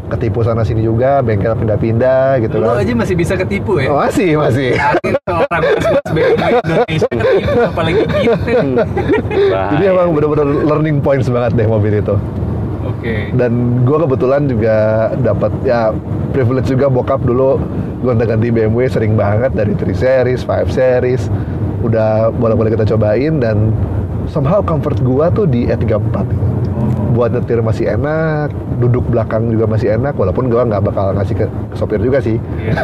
ketipu 0.05 0.45
sana 0.45 0.61
sini 0.61 0.85
juga 0.85 1.19
bengkel 1.25 1.57
pindah-pindah 1.57 2.39
gitu 2.45 2.61
Lo 2.61 2.77
kan 2.77 2.85
aja 2.85 2.93
masih 2.93 3.15
bisa 3.17 3.33
ketipu 3.33 3.81
ya? 3.81 3.89
Oh, 3.89 3.97
masih 4.05 4.37
masih 4.37 4.77
orang 5.25 5.63
Indonesia 6.61 7.09
ketipu 7.09 7.59
apalagi 7.65 8.01
kita. 8.05 8.25
Bahaya. 9.51 9.69
jadi 9.75 9.83
emang 9.91 10.09
bener-bener 10.13 10.47
learning 10.63 10.97
points 11.01 11.27
banget 11.27 11.51
deh 11.57 11.67
mobil 11.67 11.99
itu 11.99 12.15
Oke. 12.85 13.33
dan 13.33 13.81
gue 13.81 13.97
kebetulan 13.97 14.41
juga 14.45 14.75
dapat 15.25 15.51
ya 15.65 15.89
privilege 16.31 16.69
juga 16.69 16.85
bokap 16.87 17.25
dulu 17.25 17.57
gonta-ganti 18.05 18.53
BMW 18.53 18.85
sering 18.85 19.17
banget 19.17 19.57
dari 19.57 19.73
3 19.73 19.89
series, 19.97 20.45
5 20.45 20.69
series 20.69 21.25
udah 21.81 22.29
boleh-boleh 22.29 22.73
kita 22.77 22.85
cobain 22.93 23.41
dan 23.41 23.73
somehow 24.29 24.61
comfort 24.61 24.97
gua 25.05 25.29
tuh 25.33 25.45
di 25.49 25.69
E34 25.69 26.25
buat 27.15 27.31
nyetir 27.31 27.63
masih 27.63 27.95
enak 27.95 28.51
duduk 28.83 29.07
belakang 29.07 29.47
juga 29.47 29.65
masih 29.71 29.95
enak 29.95 30.13
walaupun 30.19 30.51
gua 30.51 30.67
nggak 30.67 30.83
bakal 30.83 31.15
ngasih 31.15 31.35
ke, 31.39 31.45
ke 31.47 31.75
sopir 31.79 32.03
juga 32.03 32.19
sih. 32.19 32.35
Iya. 32.59 32.75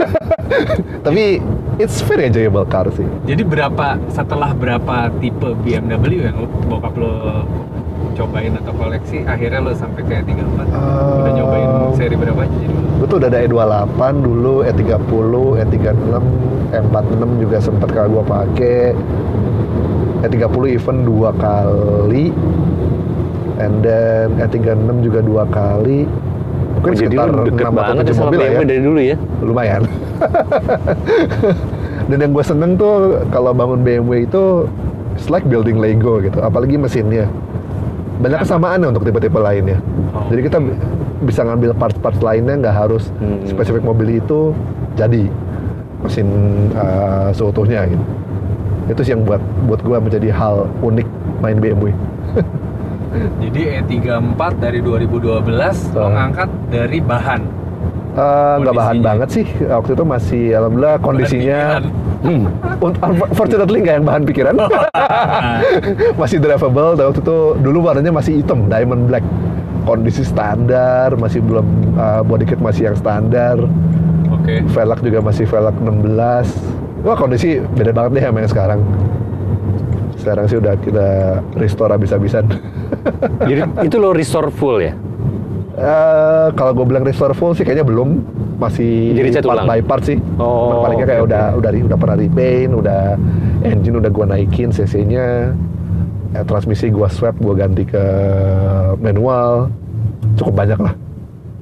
tapi 1.05 1.43
it's 1.77 1.99
very 2.07 2.31
enjoyable 2.31 2.63
car 2.63 2.87
sih. 2.95 3.05
Jadi 3.27 3.43
berapa 3.43 3.99
setelah 4.07 4.55
berapa 4.55 5.11
tipe 5.19 5.51
BMW 5.59 6.31
yang 6.31 6.39
lo, 6.39 6.47
bokap 6.71 6.95
lo 6.95 7.43
cobain 8.15 8.53
atau 8.59 8.73
koleksi 8.75 9.23
akhirnya 9.23 9.63
lo 9.63 9.71
sampai 9.71 10.03
ke 10.03 10.15
34 10.23 10.67
udah 10.67 11.31
nyobain 11.31 11.69
Um, 11.71 11.95
seri 11.95 12.15
berapa 12.15 12.41
aja 12.43 12.55
jadi? 12.55 12.75
Gue 13.01 13.07
tuh 13.09 13.17
udah 13.17 13.29
ada 13.33 13.39
E28 13.41 14.01
dulu, 14.21 14.55
E 14.61 14.71
E30, 14.77 15.33
E36, 15.65 16.15
E46 16.69 17.23
juga 17.41 17.57
sempet 17.57 17.89
kalau 17.97 18.09
gue 18.19 18.23
pakai. 18.29 18.81
E30 20.21 20.53
even 20.69 20.97
dua 21.01 21.33
kali, 21.33 22.29
and 23.61 23.79
then 23.79 24.33
E36 24.35 24.73
juga 24.99 25.19
dua 25.21 25.43
kali. 25.47 26.09
Mungkin 26.73 26.91
Oh, 26.91 26.97
jadi 26.97 27.13
sekitar 27.13 27.29
6 27.29 27.61
atau 27.61 27.71
banget 27.71 28.03
7 28.03 28.11
sama 28.11 28.25
mobil 28.27 28.39
lah 28.39 28.49
ya. 28.49 28.59
dari 28.65 28.81
dulu 28.81 28.99
ya? 28.99 29.15
Lumayan. 29.39 29.81
dan 32.09 32.17
yang 32.17 32.31
gue 32.31 32.41
seneng 32.43 32.71
tuh 32.73 32.93
kalau 33.29 33.53
bangun 33.53 33.79
BMW 33.79 34.25
itu 34.25 34.65
it's 35.13 35.29
like 35.29 35.45
building 35.45 35.77
Lego 35.77 36.17
gitu, 36.19 36.39
apalagi 36.39 36.75
mesinnya. 36.75 37.29
Banyak 38.17 38.41
kesamaan 38.41 38.81
untuk 38.83 39.01
tipe-tipe 39.03 39.35
lainnya. 39.35 39.77
Oh. 40.11 40.25
Jadi 40.27 40.41
kita 40.43 40.57
bi- 40.57 40.77
bisa 41.23 41.41
ngambil 41.43 41.73
parts-parts 41.75 42.19
lainnya 42.19 42.57
nggak 42.59 42.75
harus 42.75 43.09
Hmm. 43.15 43.45
spesifik 43.45 43.81
mobil 43.81 44.17
itu 44.17 44.53
jadi 44.95 45.29
mesin 46.01 46.27
uh, 46.73 47.29
seutuhnya 47.31 47.85
gitu. 47.85 48.03
Itu 48.87 49.01
sih 49.03 49.11
yang 49.13 49.21
buat 49.21 49.39
buat 49.65 49.81
gua 49.81 49.97
menjadi 49.99 50.29
hal 50.29 50.65
unik 50.81 51.07
main 51.39 51.57
BMW. 51.57 51.93
Jadi 53.11 53.61
E34 53.77 54.39
dari 54.55 54.79
2012 54.79 55.43
lo 55.91 56.01
Ah. 56.01 56.09
ngangkat 56.09 56.49
dari 56.67 56.99
bahan. 56.99 57.41
Eh, 58.11 58.55
nggak 58.59 58.75
bahan 58.75 58.97
banget 58.99 59.29
sih. 59.31 59.45
Waktu 59.61 59.91
itu 59.93 60.03
masih 60.03 60.43
alhamdulillah 60.53 60.99
kondisinya 60.99 61.79
hmm, 62.21 62.43
un- 62.77 62.99
unfortunately 63.01 63.79
nggak 63.79 63.95
yang 63.97 64.05
bahan 64.05 64.23
pikiran. 64.25 64.55
Masih 66.21 66.37
drivable 66.37 66.93
dan 66.93 67.07
waktu 67.07 67.21
itu 67.21 67.37
dulu 67.57 67.79
warnanya 67.81 68.11
masih 68.11 68.39
hitam 68.39 68.67
diamond 68.67 69.07
black. 69.07 69.23
Kondisi 69.81 70.21
standar 70.21 71.15
masih 71.15 71.41
belum 71.41 71.65
uh, 71.95 72.21
body 72.21 72.45
kit 72.45 72.59
masih 72.59 72.91
yang 72.91 72.95
standar. 72.95 73.57
Oke. 74.31 74.63
velg 74.65 74.99
juga 75.01 75.19
masih 75.21 75.43
velg 75.43 75.75
16 75.75 77.03
wah 77.03 77.15
kondisi 77.15 77.59
beda 77.75 77.91
banget 77.91 78.11
deh 78.13 78.23
sama 78.23 78.37
yang 78.39 78.51
sekarang. 78.51 78.79
Sekarang 80.13 80.45
sih 80.45 80.57
udah 80.57 80.75
kita 80.77 81.07
restore 81.55 81.91
habis-habisan 81.91 82.45
Jadi 83.49 83.61
itu 83.87 83.95
lo 83.97 84.13
restore 84.13 84.49
full 84.53 84.77
ya? 84.81 84.93
Eh, 85.71 86.47
kalau 86.53 86.71
gue 86.75 86.85
bilang 86.85 87.01
restore 87.07 87.33
full 87.33 87.55
sih 87.55 87.63
kayaknya 87.63 87.87
belum 87.87 88.21
masih 88.61 89.17
Jadi 89.17 89.41
part 89.41 89.65
ulang? 89.65 89.67
by 89.67 89.81
part 89.81 90.03
sih. 90.05 90.17
Oh, 90.37 90.85
palingnya 90.85 91.07
kayak 91.09 91.21
oke. 91.25 91.27
udah 91.33 91.43
udah 91.57 91.69
udah 91.89 91.97
pernah 91.97 92.15
repaint, 92.19 92.71
udah 92.77 93.01
engine 93.65 93.97
udah 93.97 94.11
gua 94.13 94.25
naikin 94.29 94.69
cc-nya, 94.69 95.57
eh, 96.37 96.43
transmisi 96.45 96.93
gua 96.93 97.09
swap, 97.09 97.33
gua 97.41 97.57
ganti 97.57 97.81
ke 97.89 98.03
manual, 99.01 99.73
cukup 100.37 100.53
banyak 100.53 100.77
lah 100.77 100.93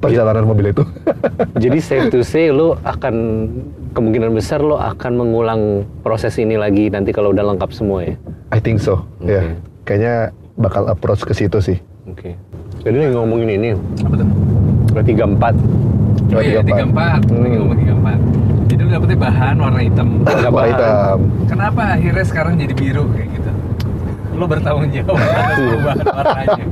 perjalanan 0.00 0.44
mobil 0.44 0.72
itu. 0.76 0.84
Jadi 1.62 1.78
safe 1.80 2.08
to 2.12 2.20
say 2.20 2.52
lo 2.52 2.76
akan 2.84 3.48
kemungkinan 3.96 4.32
besar 4.32 4.60
lo 4.60 4.76
akan 4.76 5.12
mengulang 5.16 5.60
proses 6.04 6.36
ini 6.36 6.60
lagi 6.60 6.88
nanti 6.92 7.12
kalau 7.12 7.32
udah 7.32 7.56
lengkap 7.56 7.70
semua 7.72 8.04
ya. 8.04 8.14
I 8.52 8.60
think 8.60 8.80
so, 8.80 9.04
Oke. 9.24 9.32
ya. 9.32 9.42
Kayaknya 9.88 10.14
bakal 10.60 10.86
approach 10.86 11.22
ke 11.22 11.32
situ 11.32 11.58
sih. 11.58 11.78
Oke. 12.06 12.36
Jadi 12.80 12.96
lagi 12.98 13.12
ngomongin 13.12 13.48
ini 13.50 13.68
Apa 13.98 14.14
tuh? 14.14 14.28
tiga 15.02 15.24
empat. 15.24 15.54
Oh 16.30 16.38
iya, 16.38 16.60
34. 16.60 17.26
34. 17.26 17.26
Lagi 17.26 17.48
Hmm. 17.48 17.58
ngomong 17.58 17.76
34. 17.76 18.18
Jadi 18.68 18.80
lu 18.80 18.90
dapetnya 18.90 19.18
bahan 19.18 19.54
warna 19.56 19.80
hitam. 19.80 20.08
Warna 20.22 20.48
bahan. 20.48 20.68
hitam. 20.68 21.18
Kenapa 21.46 21.82
akhirnya 21.90 22.24
sekarang 22.24 22.54
jadi 22.54 22.72
biru 22.72 23.04
kayak 23.10 23.28
gitu? 23.30 23.50
Lo 24.32 24.44
bertanggung 24.46 24.88
jawab 24.88 25.18
atas 25.20 25.56
perubahan 25.58 25.98
warnanya. 26.06 26.64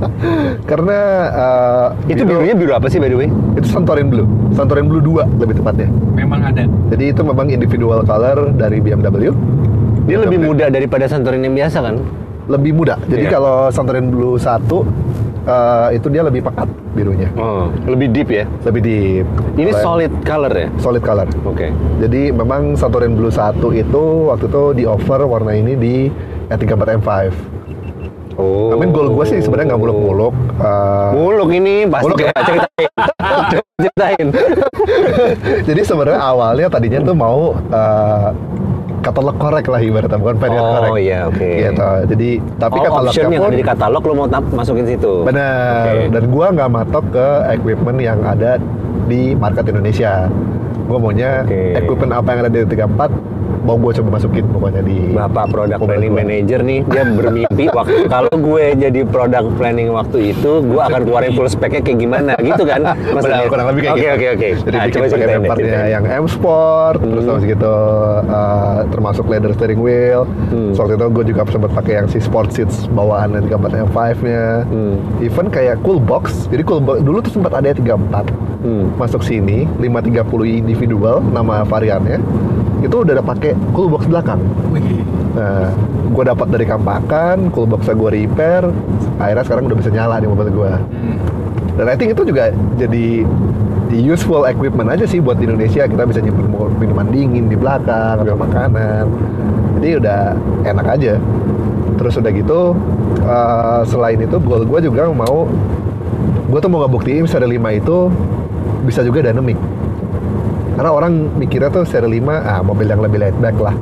Karena 0.63 0.97
eh, 1.29 1.87
Itu 2.07 2.21
biru- 2.23 2.41
birunya 2.41 2.55
biru 2.55 2.71
apa 2.73 2.87
sih 2.87 2.97
by 2.97 3.07
the 3.07 3.17
way? 3.17 3.29
itu 3.53 3.67
Santorin 3.67 4.07
Blue, 4.07 4.25
Santorin 4.51 4.85
Blue 4.85 5.03
2 5.03 5.27
lebih 5.37 5.55
tepatnya. 5.55 5.87
Memang 6.13 6.39
ada. 6.41 6.63
Jadi 6.89 7.03
itu 7.09 7.21
memang 7.21 7.45
individual 7.47 8.01
color 8.01 8.53
dari 8.53 8.79
BMW. 8.79 9.29
Dia 10.05 10.17
lebih 10.19 10.39
muda 10.41 10.65
daripada 10.67 11.05
Santorin 11.05 11.43
yang 11.43 11.53
biasa 11.53 11.83
kan? 11.83 11.95
Lebih 12.49 12.73
muda. 12.73 12.97
Jadi 13.05 13.23
Iya. 13.23 13.31
kalau 13.31 13.55
Santorin 13.69 14.09
Blue 14.09 14.35
1 14.35 14.81
eh, 15.41 15.87
itu 15.95 16.07
dia 16.09 16.21
lebih 16.21 16.41
pekat 16.41 16.65
birunya, 16.91 17.29
Oh, 17.33 17.69
lebih 17.85 18.09
deep 18.09 18.29
ya. 18.29 18.45
lebih 18.63 18.81
di 18.81 18.97
Ini 19.55 19.71
solid 19.77 20.11
color 20.21 20.51
ya? 20.51 20.67
solid 20.77 20.99
color. 20.99 21.29
Oke. 21.43 21.69
Jadi 21.99 22.29
memang 22.29 22.73
Santorin 22.73 23.13
Blue 23.13 23.29
1 23.29 23.71
itu 23.71 24.03
waktu 24.27 24.45
itu 24.45 24.63
di 24.73 24.83
offer 24.83 25.21
warna 25.23 25.53
ini 25.53 25.73
di 25.73 25.95
E34 26.49 26.97
M5. 26.97 27.09
Oh. 28.35 28.71
Mean 28.73 28.89
goal 28.89 29.11
gue 29.11 29.25
sih 29.27 29.39
sebenarnya 29.39 29.75
nggak 29.75 29.81
muluk-muluk. 29.83 30.33
Eh, 30.57 31.09
Muluk 31.13 31.49
ini 31.51 31.83
pasti 31.85 32.05
Muluk 32.07 32.19
ya? 32.19 32.31
ceritain. 32.39 32.89
Ceritain. 33.79 34.27
jadi 35.63 35.81
sebenarnya 35.81 36.19
awalnya 36.19 36.67
tadinya 36.67 36.99
tuh 37.01 37.15
mau 37.15 37.39
eh, 37.53 38.29
katalog 38.99 39.35
korek 39.35 39.65
lah 39.65 39.79
ibaratnya 39.79 40.17
bukan 40.17 40.35
variant 40.37 40.61
Oh, 40.61 40.73
korek. 40.91 41.01
iya, 41.01 41.19
oke. 41.25 41.49
Gitu. 41.57 41.89
Jadi 42.11 42.29
tapi 42.55 42.77
oh, 42.77 42.83
katalognya 42.83 43.09
option 43.09 43.25
yang 43.27 43.41
pun 43.41 43.49
ada 43.49 43.57
di 43.57 43.65
katalog 43.65 44.03
lo 44.03 44.13
mau 44.15 44.27
masukin 44.53 44.85
situ. 44.85 45.13
Benar. 45.23 45.83
Oke. 45.87 45.97
Dan 46.13 46.23
gua 46.29 46.45
nggak 46.51 46.69
matok 46.69 47.05
ke 47.09 47.27
equipment 47.51 47.99
yang 47.99 48.19
ada 48.21 48.59
di 49.05 49.33
market 49.33 49.65
Indonesia. 49.67 50.27
Gua 50.89 50.97
maunya 50.99 51.45
Oke. 51.45 51.77
equipment 51.77 52.11
apa 52.11 52.27
yang 52.27 52.39
ada 52.43 52.57
di 52.57 52.65
34 52.67 53.37
mau 53.59 53.75
gue 53.75 53.91
coba 53.91 54.17
masukin 54.17 54.47
pokoknya 54.47 54.81
di 54.81 55.11
Bapak 55.11 55.51
product 55.51 55.83
planning 55.83 56.09
gua. 56.09 56.23
manager 56.23 56.59
nih, 56.63 56.79
dia 56.81 57.03
bermimpi 57.05 57.65
waktu 57.69 58.07
kalau 58.13 58.31
gue 58.31 58.65
jadi 58.73 59.01
product 59.03 59.51
planning 59.53 59.91
waktu 59.91 60.31
itu, 60.31 60.51
gue 60.63 60.79
akan 60.79 61.01
keluarin 61.03 61.35
full 61.35 61.45
speknya 61.45 61.83
kayak 61.83 61.99
gimana, 61.99 62.33
gitu 62.39 62.63
kan? 62.63 62.81
Benar, 63.13 63.45
kurang 63.45 63.67
lebih 63.69 63.81
kayak 63.83 63.93
Oke 63.93 63.99
gitu. 63.99 64.15
oke 64.15 64.27
oke. 64.31 64.47
Jadi 64.63 64.73
Nah, 64.73 64.81
bikin 64.81 64.95
coba 64.95 65.05
pakai 65.11 65.27
bumpernya 65.35 65.81
yang 65.87 66.03
M 66.07 66.25
Sport, 66.25 66.97
terus 67.03 67.19
Hmm. 67.19 67.31
habis 67.31 67.45
gitu 67.45 67.73
uh, 68.25 68.79
termasuk 68.89 69.25
leather 69.27 69.51
steering 69.53 69.81
wheel. 69.83 70.23
Hmm. 70.49 70.71
So, 70.71 70.79
waktu 70.81 70.95
itu 70.95 71.05
gue 71.11 71.23
juga 71.27 71.41
sempat 71.45 71.71
pakai 71.75 71.93
yang 71.95 72.07
si 72.07 72.17
Sport 72.17 72.49
Seats 72.49 72.87
bawaan 72.89 73.35
yang 73.35 73.43
34 73.45 73.85
M5-nya. 73.85 74.45
Hmm. 74.65 74.95
Even 75.19 75.51
kayak 75.51 75.83
cool 75.83 75.99
box. 75.99 76.47
Jadi 76.47 76.63
cool 76.63 76.79
box 76.79 77.03
dulu 77.03 77.19
tuh 77.19 77.33
sempat 77.33 77.53
ada 77.53 77.69
yang 77.69 77.77
34 77.77 78.25
Hmm. 78.59 78.91
masuk 78.95 79.23
sini 79.23 79.63
530 79.79 80.59
individual 80.79 81.19
nama 81.35 81.67
variannya 81.67 82.23
itu 82.79 82.95
udah 82.95 83.19
ada 83.19 83.23
pakai 83.23 83.51
cool 83.75 83.91
box 83.91 84.07
belakang. 84.07 84.39
Wih. 84.71 85.03
Nah, 85.35 85.67
gue 86.09 86.23
dapat 86.23 86.47
dari 86.47 86.65
kampakan, 86.65 87.51
cool 87.51 87.67
boxnya 87.67 87.93
gue 87.93 88.09
repair, 88.23 88.63
akhirnya 89.19 89.43
sekarang 89.43 89.63
udah 89.67 89.77
bisa 89.77 89.91
nyala 89.91 90.23
nih 90.23 90.29
mobil 90.31 90.47
gue. 90.47 90.73
Hmm. 90.73 91.17
Dan 91.75 91.85
I 91.91 91.95
think 91.99 92.15
itu 92.15 92.23
juga 92.23 92.55
jadi 92.79 93.23
useful 93.91 94.47
equipment 94.47 94.87
aja 94.87 95.03
sih 95.03 95.19
buat 95.19 95.39
di 95.39 95.47
Indonesia 95.47 95.87
kita 95.87 96.07
bisa 96.07 96.23
nyimpen 96.23 96.51
minuman 96.79 97.07
dingin 97.11 97.51
di 97.51 97.55
belakang 97.59 98.23
atau 98.23 98.35
makanan. 98.35 99.05
Jadi 99.79 99.89
udah 99.99 100.21
enak 100.63 100.87
aja. 100.87 101.13
Terus 101.99 102.15
udah 102.15 102.31
gitu, 102.31 102.61
uh, 103.27 103.83
selain 103.83 104.19
itu 104.23 104.39
goal 104.39 104.63
gue 104.63 104.79
juga 104.87 105.11
mau, 105.11 105.51
gue 106.47 106.59
tuh 106.63 106.71
mau 106.71 106.79
ngebuktiin 106.87 107.27
seri 107.27 107.59
5 107.59 107.79
itu 107.79 107.97
bisa 108.87 109.03
juga 109.03 109.19
dynamic. 109.19 109.59
Karena 110.79 110.95
orang 110.95 111.35
mikirnya 111.35 111.67
tuh 111.67 111.83
seri 111.83 112.07
5, 112.07 112.23
ah 112.39 112.63
mobil 112.63 112.87
yang 112.87 113.03
lebih 113.03 113.19
laid 113.19 113.35
back 113.43 113.59
lah. 113.59 113.75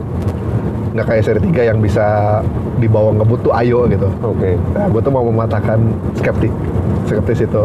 Nggak 0.98 1.06
kayak 1.06 1.24
seri 1.30 1.40
3 1.46 1.70
yang 1.70 1.78
bisa 1.78 2.42
dibawa 2.82 3.14
ngebut 3.14 3.46
tuh 3.46 3.54
ayo 3.54 3.86
gitu. 3.86 4.10
Oke. 4.26 4.58
Nah, 4.74 4.90
gue 4.90 5.02
tuh 5.06 5.14
mau 5.14 5.22
mematahkan 5.30 5.78
skeptik. 6.18 6.50
Skeptis 7.06 7.46
itu. 7.46 7.64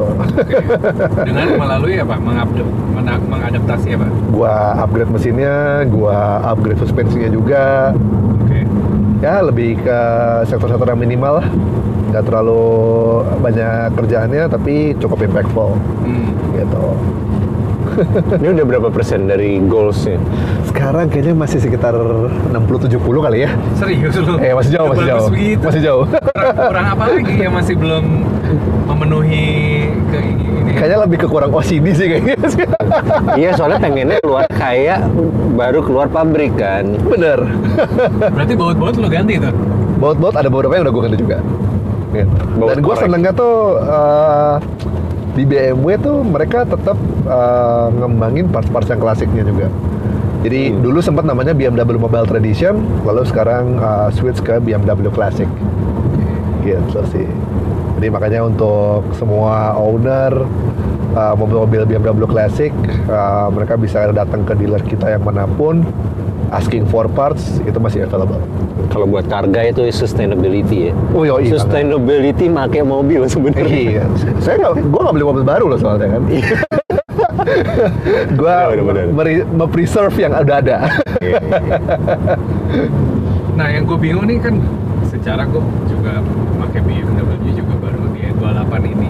Dengan 1.33 1.49
melalui 1.57 1.97
apa? 1.97 2.21
Mengupdate, 2.21 2.69
mengadaptasi 3.33 3.89
apa? 3.97 4.07
gua 4.37 4.77
upgrade 4.85 5.09
mesinnya, 5.09 5.89
gua 5.89 6.45
upgrade 6.53 6.77
suspensinya 6.85 7.33
juga. 7.33 7.97
Oke. 8.37 8.69
Ya 9.25 9.41
lebih 9.41 9.81
ke 9.81 9.99
sektor-sektor 10.45 10.93
yang 10.93 11.01
minimal 11.01 11.41
lah. 11.41 11.47
Nggak 12.13 12.29
terlalu 12.29 12.65
banyak 13.41 13.97
kerjaannya 13.97 14.45
tapi 14.53 14.93
cukup 15.01 15.25
impactful 15.25 15.73
Hmm. 16.05 16.29
gitu. 16.53 16.85
Ini 18.41 18.49
udah 18.55 18.67
berapa 18.67 18.89
persen 18.91 19.27
dari 19.31 19.59
goalsnya? 19.63 20.19
Sekarang 20.69 21.07
kayaknya 21.09 21.35
masih 21.37 21.59
sekitar 21.63 21.95
60-70 22.53 22.99
kali 22.99 23.39
ya. 23.47 23.51
Serius 23.79 24.17
lu? 24.19 24.35
Eh 24.41 24.53
masih 24.53 24.71
jauh, 24.75 24.87
masih 24.91 25.07
jauh. 25.07 25.29
begitu. 25.31 25.65
Masih 25.65 25.83
jauh. 25.83 26.05
Kurang, 26.09 26.55
kurang 26.57 26.87
apa 26.93 27.05
lagi 27.11 27.35
yang 27.39 27.55
masih 27.55 27.75
belum 27.79 28.05
memenuhi 28.91 29.47
ke 30.11 30.19
ini? 30.19 30.43
kayaknya 30.73 30.99
lebih 31.07 31.19
ke 31.23 31.27
kurang 31.31 31.51
OCD 31.55 31.87
sih 31.95 32.07
kayaknya. 32.11 32.37
Iya 33.33 33.57
soalnya 33.57 33.81
pengennya 33.81 34.19
keluar 34.21 34.45
kayak 34.53 35.09
baru 35.57 35.81
keluar 35.81 36.07
pabrik 36.13 36.53
kan. 36.59 36.85
Bener. 37.01 37.41
Berarti 38.21 38.53
baut-baut 38.53 38.97
lu 39.01 39.09
ganti 39.09 39.41
tuh? 39.41 39.55
Baut-baut 39.97 40.35
ada 40.37 40.53
beberapa 40.53 40.77
yang 40.77 40.85
udah 40.85 40.93
gue 40.93 41.03
ganti 41.09 41.19
juga. 41.23 41.39
Gitu. 42.13 42.37
Baut 42.61 42.69
Dan 42.75 42.79
gue 42.85 42.95
senengnya 43.01 43.33
tuh 43.33 43.81
eh, 43.81 44.55
di 45.33 45.49
BMW 45.49 45.97
tuh 45.97 46.21
mereka 46.21 46.69
tetap 46.69 46.97
eh, 47.25 47.87
ngembangin 47.97 48.53
parts-parts 48.53 48.93
yang 48.93 49.01
klasiknya 49.01 49.43
juga. 49.47 49.69
Jadi 50.43 50.75
Hmm. 50.75 50.83
dulu 50.83 50.99
sempat 50.99 51.23
namanya 51.23 51.55
BMW 51.55 51.97
Mobile 51.97 52.27
Tradition, 52.27 52.83
lalu 53.07 53.23
sekarang 53.25 53.79
eh, 53.79 54.09
switch 54.13 54.43
ke 54.43 54.59
BMW 54.59 55.09
Classic. 55.09 55.49
Gitu 56.63 57.01
sih. 57.11 57.27
Jadi 57.99 58.07
makanya 58.11 58.43
untuk 58.43 59.07
semua 59.15 59.79
owner 59.79 60.45
eh, 61.13 61.35
mobil-mobil 61.39 61.87
BMW 61.87 62.27
Classic, 62.27 62.73
eh, 62.91 63.47
mereka 63.55 63.79
bisa 63.79 64.11
datang 64.11 64.43
ke 64.45 64.53
dealer 64.59 64.83
kita 64.83 65.13
yang 65.13 65.23
mana 65.25 65.47
pun, 65.47 65.87
asking 66.53 66.85
for 66.85 67.09
parts 67.09 67.59
itu 67.63 67.77
masih 67.77 68.05
available. 68.05 68.41
Kalau 68.89 69.09
buat 69.09 69.25
karga 69.25 69.65
itu 69.67 69.89
sustainability 69.89 70.89
ya. 70.89 70.93
Oh, 71.11 71.25
yoi, 71.25 71.49
Sustainability 71.49 72.47
make 72.47 72.79
mobil 72.79 73.25
sebenarnya. 73.25 73.73
Iya, 73.99 74.05
saya 74.39 74.61
nggak, 74.61 74.73
gue 74.85 75.01
nggak 75.01 75.15
beli 75.17 75.27
mobil 75.27 75.45
baru 75.45 75.65
loh 75.67 75.79
soalnya 75.81 76.13
kan. 76.13 76.23
gue 78.29 78.53
Iya, 78.53 78.65
bener-bener. 78.71 79.05
meri- 79.11 79.49
me-preserve 79.49 80.13
yang 80.15 80.33
udah 80.35 80.57
ada. 80.59 80.77
Iya, 81.19 81.41
Nah 83.53 83.69
yang 83.69 83.85
gue 83.85 83.99
bingung 83.99 84.25
nih 84.25 84.41
kan 84.41 84.57
secara 85.05 85.45
gue 85.45 85.61
juga 85.85 86.25
pakai 86.59 86.81
BMW 86.81 87.21
juga 87.53 87.75
baru 87.79 88.09
di 88.11 88.21
E28 88.25 88.73
ini. 88.87 89.09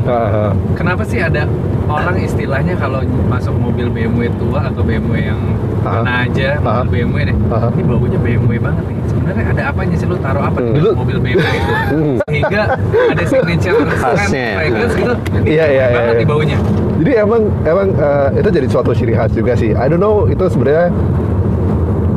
Kenapa 0.74 1.02
sih 1.06 1.22
ada 1.22 1.46
orang 1.86 2.18
istilahnya 2.18 2.74
kalau 2.74 3.02
masuk 3.28 3.54
mobil 3.54 3.86
BMW 3.86 4.30
tua 4.34 4.66
atau 4.66 4.82
BMW 4.82 5.30
yang 5.30 5.38
Mana 5.82 6.24
aja 6.24 6.48
mobil 6.58 6.86
BMW 7.04 7.18
deh 7.26 7.36
Aha. 7.48 7.68
ini 7.72 7.82
baunya 7.82 8.18
BMW 8.18 8.52
banget 8.56 8.84
nih 8.86 8.96
sebenarnya 9.04 9.44
ada 9.50 9.62
apanya 9.68 9.94
sih 9.94 10.06
lu 10.06 10.16
taruh 10.16 10.38
apa 10.40 10.58
di 10.58 10.70
Dulu- 10.72 10.78
dalam 10.88 10.98
mobil 10.98 11.16
BMW 11.18 11.42
itu 11.42 11.72
Hmm. 11.92 12.16
sehingga 12.22 12.62
ada 13.10 13.22
signature 13.24 13.76
Khasnya. 14.00 14.46
fragrance 14.56 14.94
gitu 14.94 15.14
Iya, 15.42 15.64
iya, 15.66 15.84
iya, 15.88 16.02
nih 16.08 16.16
iya. 16.16 16.26
baunya 16.26 16.58
Jadi 16.96 17.12
emang 17.16 17.42
emang 17.62 17.88
eh, 17.92 18.38
itu 18.38 18.48
jadi 18.52 18.66
suatu 18.68 18.90
ciri 18.92 19.10
khas 19.10 19.30
juga 19.32 19.52
sih. 19.52 19.74
I 19.74 19.86
don't 19.86 19.98
know 19.98 20.24
itu 20.24 20.46
sebenarnya 20.46 20.94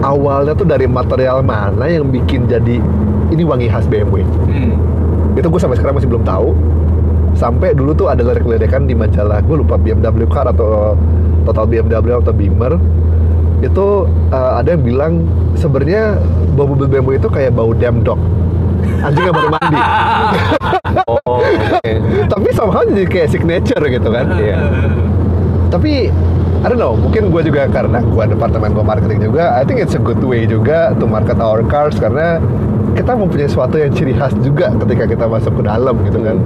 awalnya 0.02 0.54
tuh 0.54 0.64
dari 0.64 0.86
material 0.86 1.42
mana 1.42 1.86
yang 1.88 2.06
bikin 2.08 2.46
jadi 2.46 2.78
ini 3.28 3.42
wangi 3.42 3.66
khas 3.66 3.86
BMW. 3.86 4.22
hmm. 4.22 4.74
Itu 5.34 5.50
gue 5.50 5.58
sampai 5.58 5.76
sekarang 5.76 5.98
masih 5.98 6.08
belum 6.08 6.22
tahu. 6.22 6.54
Sampai 7.34 7.74
dulu 7.74 7.92
tuh 7.92 8.08
ada 8.08 8.24
lirik-lirikan 8.24 8.86
di 8.86 8.94
majalah 8.94 9.42
gue 9.42 9.56
lupa 9.58 9.76
BMW 9.76 10.00
Car 10.26 10.48
atau 10.48 10.94
Total 11.44 11.66
BMW 11.66 11.90
atau 12.16 12.32
Beamer 12.32 12.78
itu 13.60 13.86
eh, 14.32 14.52
ada 14.60 14.70
yang 14.74 14.84
bilang 14.84 15.14
sebenarnya 15.54 16.20
bau 16.54 16.68
mobil 16.68 16.88
BMW 16.88 17.16
itu 17.16 17.28
kayak 17.28 17.54
bau 17.54 17.72
damn 17.72 18.02
dog 18.02 18.20
anjing 19.02 19.24
yang 19.24 19.36
baru 19.36 19.50
mandi 19.54 19.78
Oh, 21.26 21.42
oke. 21.44 21.92
tapi 22.32 22.50
somehow 22.56 22.82
jadi 22.82 23.06
kayak 23.06 23.30
signature 23.30 23.84
gitu 23.84 24.10
kan 24.10 24.26
Iya. 24.36 24.58
tapi 25.70 26.10
I 26.64 26.68
don't 26.68 26.82
know, 26.82 26.98
mungkin 26.98 27.30
gue 27.30 27.46
juga 27.46 27.70
karena 27.70 28.02
gue 28.02 28.24
departemen 28.26 28.74
gue 28.74 28.82
marketing 28.82 29.22
juga, 29.22 29.54
I 29.54 29.62
think 29.62 29.78
it's 29.78 29.94
a 29.94 30.02
good 30.02 30.18
way 30.18 30.50
juga 30.50 30.98
to 30.98 31.06
market 31.06 31.38
our 31.38 31.62
cars 31.62 31.94
karena 31.94 32.42
kita 32.98 33.14
mempunyai 33.14 33.46
sesuatu 33.46 33.78
yang 33.78 33.94
ciri 33.94 34.18
khas 34.18 34.34
juga 34.42 34.74
ketika 34.82 35.06
kita 35.06 35.30
masuk 35.30 35.54
ke 35.54 35.62
dalam 35.62 35.94
gitu 36.10 36.26
kan. 36.26 36.42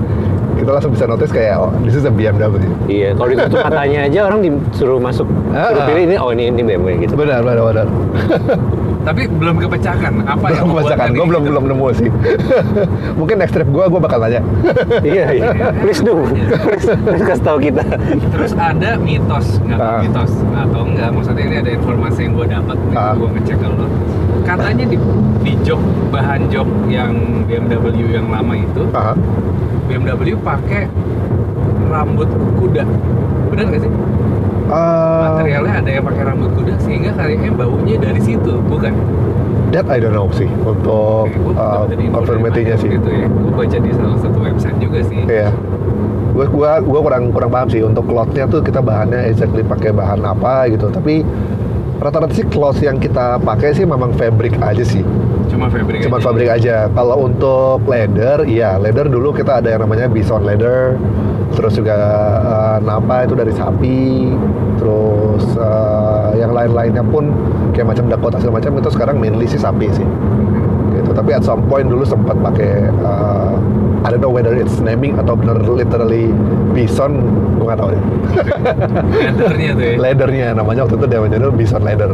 Kita 0.59 0.71
langsung 0.75 0.91
bisa 0.91 1.05
notice 1.07 1.31
kayak, 1.31 1.55
oh 1.55 1.71
this 1.87 1.95
is 1.95 2.03
a 2.03 2.11
BMW. 2.11 2.59
Iya, 2.91 3.15
kalau 3.15 3.27
ditutup 3.31 3.63
matanya 3.63 3.99
aja 4.11 4.19
orang 4.27 4.39
disuruh 4.43 4.99
masuk, 4.99 5.27
suruh 5.55 5.81
ah. 5.81 5.87
pilih 5.87 6.03
ini, 6.03 6.15
oh 6.19 6.29
ini 6.35 6.51
ini 6.51 6.61
BMW 6.67 7.07
gitu. 7.07 7.15
Benar, 7.15 7.39
benar, 7.47 7.63
benar. 7.63 7.87
tapi 8.99 9.31
belum 9.31 9.63
kepecahkan 9.63 10.13
apa 10.27 10.45
yang 10.51 10.67
Belum 10.67 10.83
bacakan, 10.83 11.07
tadi 11.07 11.15
gue 11.15 11.25
belum 11.25 11.41
belum 11.47 11.63
nemu 11.71 11.87
sih. 11.95 12.09
mungkin 13.19 13.35
next 13.39 13.53
trip 13.55 13.69
gue, 13.71 13.85
gue 13.87 13.99
bakal 13.99 14.19
nanya. 14.19 14.41
iya, 15.07 15.25
iya. 15.31 15.49
Please 15.79 16.03
do, 16.03 16.27
please, 16.67 16.87
please 16.91 17.23
kasih 17.23 17.43
tahu 17.43 17.57
kita. 17.63 17.83
Terus 18.35 18.51
ada 18.59 18.99
mitos, 18.99 19.47
nggak 19.63 19.79
Ah. 19.79 19.99
mitos 20.03 20.31
atau 20.51 20.81
enggak? 20.83 21.09
Maksudnya 21.15 21.43
ini 21.47 21.55
ada 21.63 21.71
informasi 21.71 22.19
yang 22.27 22.33
gue 22.35 22.47
dapat, 22.51 22.77
Ah. 22.91 23.13
gue 23.15 23.27
ngecek 23.39 23.55
ke 23.55 23.67
lo. 23.67 23.87
Katanya 24.43 24.85
di, 24.85 24.97
di 25.43 25.53
jok 25.63 25.81
bahan 26.11 26.49
jok 26.51 26.67
yang 26.91 27.13
BMW 27.47 28.13
yang 28.13 28.27
lama 28.27 28.53
itu, 28.53 28.83
Aha. 28.91 29.13
BMW 29.87 30.35
pakai 30.43 30.91
rambut 31.87 32.29
kuda. 32.59 32.83
Benar 33.49 33.63
nggak 33.65 33.81
sih? 33.81 33.91
Uh, 34.69 35.33
Materialnya 35.33 35.73
ada 35.81 35.89
yang 35.89 36.05
pakai 36.05 36.23
rambut 36.29 36.53
kuda 36.53 36.77
sehingga 36.85 37.11
kayaknya 37.17 37.51
baunya 37.57 37.97
dari 37.97 38.21
situ, 38.21 38.61
bukan? 38.69 38.93
that 39.71 39.85
I 39.89 40.01
don't 40.01 40.13
know 40.17 40.29
sih 40.33 40.49
untuk 40.65 41.29
gua 41.29 41.85
uh, 41.85 41.85
Pak 41.85 42.53
sih. 42.81 42.89
Gitu 42.89 43.09
ya. 43.09 43.25
Gue 43.29 43.53
baca 43.53 43.77
di 43.77 43.91
salah 43.93 44.17
satu 44.17 44.37
website 44.41 44.77
juga 44.81 44.99
sih. 45.05 45.21
Iya. 45.29 45.49
Gue 46.33 46.45
gua 46.49 46.81
gua 46.81 46.99
kurang 47.05 47.23
kurang 47.29 47.51
paham 47.53 47.67
sih 47.69 47.81
untuk 47.85 48.05
cloth-nya 48.09 48.49
tuh 48.49 48.61
kita 48.65 48.81
bahannya 48.81 49.29
exactly 49.29 49.61
pakai 49.61 49.93
bahan 49.93 50.25
apa 50.25 50.69
gitu. 50.73 50.89
Tapi 50.89 51.21
rata-rata 51.99 52.31
sih 52.31 52.47
cloth 52.47 52.79
yang 52.79 52.97
kita 52.97 53.37
pakai 53.43 53.75
sih 53.75 53.83
memang 53.83 54.15
fabric 54.15 54.55
aja 54.63 54.81
sih. 54.83 55.03
Cuma 55.51 55.67
fabric 55.67 55.99
Cuma 56.07 56.17
aja. 56.17 56.25
fabric 56.25 56.49
aja. 56.49 56.75
Kalau 56.95 57.27
untuk 57.27 57.83
leather, 57.85 58.47
iya 58.47 58.79
leather 58.79 59.11
dulu 59.11 59.35
kita 59.35 59.59
ada 59.59 59.75
yang 59.75 59.83
namanya 59.83 60.07
bison 60.07 60.41
leather. 60.47 60.95
Terus 61.53 61.75
juga 61.75 61.97
eh, 62.39 62.77
napa 62.87 63.27
itu 63.27 63.35
dari 63.35 63.51
sapi. 63.51 64.31
Terus 64.79 65.43
eh, 65.59 66.39
yang 66.39 66.55
lain-lainnya 66.55 67.03
pun 67.03 67.35
kayak 67.75 67.91
macam 67.91 68.07
Dakota 68.07 68.39
segala 68.39 68.63
macam 68.63 68.71
itu 68.79 68.89
sekarang 68.95 69.15
mainly 69.19 69.45
sih 69.45 69.59
sapi 69.59 69.91
sih. 69.91 70.07
Gitu. 70.95 71.09
Tapi 71.11 71.29
at 71.35 71.43
some 71.43 71.67
point 71.67 71.91
dulu 71.91 72.07
sempat 72.07 72.39
pakai 72.39 72.87
eh, 72.87 73.51
I 73.99 74.15
don't 74.15 74.23
know 74.23 74.31
whether 74.31 74.55
it's 74.55 74.79
naming 74.79 75.19
atau 75.19 75.35
bener 75.35 75.59
literally 75.59 76.31
bison, 76.71 77.19
gue 77.59 77.65
nggak 77.67 77.79
tahu 77.79 77.89
deh. 77.91 78.03
Leathernya 79.11 79.69
tuh 79.75 79.83
ya. 79.83 79.95
Leathernya 79.99 80.47
namanya 80.55 80.81
waktu 80.87 80.95
itu 80.95 81.05
dia 81.11 81.19
dulu 81.19 81.51
bison 81.51 81.81
leather. 81.83 82.09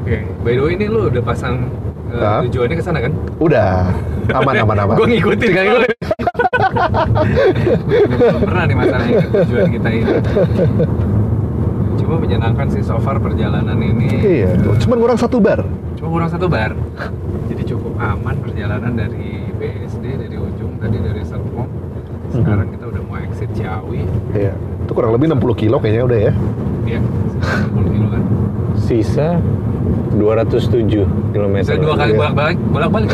Oke, 0.00 0.16
by 0.44 0.52
the 0.52 0.62
way 0.62 0.72
ini 0.76 0.86
lu 0.92 1.08
udah 1.08 1.22
pasang 1.24 1.72
uh, 2.12 2.44
tujuannya 2.44 2.76
ke 2.76 2.84
sana 2.84 2.98
kan? 3.00 3.12
Udah 3.40 3.88
aman 4.36 4.54
aman 4.68 4.76
aman. 4.84 4.94
Gue 5.00 5.06
ngikutin, 5.16 5.48
tinggal 5.48 5.64
ngikutin. 5.64 5.92
Belum 8.20 8.40
pernah 8.44 8.64
nih 8.68 8.76
masalah 8.76 9.06
ikut 9.08 9.30
tujuan 9.32 9.68
kita 9.80 9.88
ini. 9.90 10.12
Cuma 12.04 12.14
menyenangkan 12.20 12.66
sih 12.68 12.82
so 12.84 13.00
far 13.00 13.16
perjalanan 13.16 13.78
ini. 13.80 14.08
Iya, 14.44 14.60
cuman 14.60 14.98
kurang 15.00 15.18
satu 15.18 15.40
bar. 15.40 15.64
Cuma 15.96 16.08
kurang 16.10 16.28
satu 16.28 16.46
bar. 16.52 16.76
Jadi 17.60 17.76
cukup 17.76 17.92
aman 18.00 18.40
perjalanan 18.40 18.96
dari 18.96 19.36
BSD 19.60 20.16
dari 20.16 20.32
ujung 20.32 20.80
tadi 20.80 20.96
dari 20.96 21.20
Serpong. 21.20 21.68
Sekarang 22.32 22.72
kita 22.72 22.88
udah 22.88 23.02
mau 23.04 23.20
exit 23.20 23.52
Ciawi. 23.52 24.00
Iya. 24.32 24.56
Itu 24.56 24.96
kurang 24.96 25.12
lebih 25.12 25.28
60 25.36 25.60
kilo 25.60 25.76
kayaknya 25.76 26.08
udah 26.08 26.18
ya. 26.24 26.32
Ya, 26.88 27.00
sekitar 27.04 27.68
60 27.68 27.92
kilo 27.92 28.06
kan. 28.08 28.22
Sisa 28.80 29.36
207 30.16 31.04
km. 31.36 31.54
Bisa 31.60 31.76
dua 31.76 32.00
kali 32.00 32.16
Iya. 32.16 32.20
bolak-balik, 32.24 32.58
bolak-balik. 32.72 33.08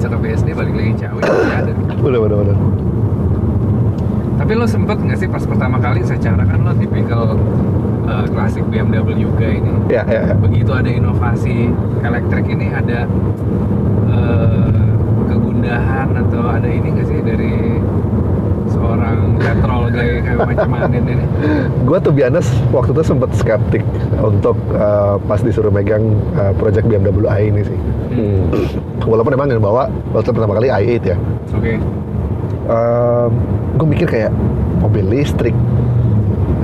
Bisa 0.00 0.06
ke 0.08 0.16
BSD 0.16 0.48
balik 0.56 0.74
lagi 0.80 0.92
Ciawi 0.96 1.20
ada. 1.28 1.72
Udah, 2.00 2.20
udah, 2.24 2.36
udah. 2.40 2.56
Tapi 4.40 4.52
lo 4.56 4.64
sempet 4.64 4.96
nggak 4.96 5.18
sih 5.20 5.28
pas 5.28 5.44
pertama 5.44 5.76
kali 5.76 6.00
secara 6.00 6.40
kan 6.40 6.56
lo 6.56 6.72
tipikal 6.72 7.36
uh, 8.06 8.26
klasik 8.30 8.64
BMW 8.70 9.26
guy 9.36 9.60
ini. 9.60 9.72
Ya, 9.90 10.02
ya, 10.06 10.32
ya. 10.32 10.34
Begitu 10.38 10.70
ada 10.72 10.90
inovasi 10.90 11.70
elektrik 12.02 12.46
ini 12.48 12.72
ada 12.72 13.04
uh, 14.10 14.86
kegundahan 15.26 16.08
atau 16.14 16.42
ada 16.46 16.68
ini 16.70 16.88
nggak 16.96 17.06
sih 17.06 17.20
dari 17.22 17.54
seorang 18.70 19.38
petrol 19.38 19.82
guy 19.90 20.22
kayak 20.22 20.38
macam 20.42 20.90
ini? 20.90 21.14
Gue 21.86 21.98
tuh 22.02 22.12
biasa 22.14 22.40
waktu 22.74 22.90
itu 22.94 23.02
sempet 23.06 23.30
skeptik 23.34 23.84
untuk 24.18 24.58
uh, 24.74 25.18
pas 25.26 25.40
disuruh 25.42 25.70
megang 25.70 26.02
uh, 26.38 26.52
project 26.58 26.86
BMW 26.86 27.26
i 27.30 27.50
ini 27.50 27.62
sih. 27.62 27.78
Hmm. 28.16 28.48
Walaupun 29.06 29.34
emang 29.34 29.50
yang 29.50 29.62
bawa 29.62 29.90
waktu 30.14 30.30
pertama 30.34 30.56
kali 30.56 30.70
i8 30.70 31.04
ya. 31.04 31.16
Oke. 31.54 31.74
gue 33.76 33.86
mikir 33.86 34.08
kayak 34.10 34.34
mobil 34.82 35.06
listrik, 35.06 35.54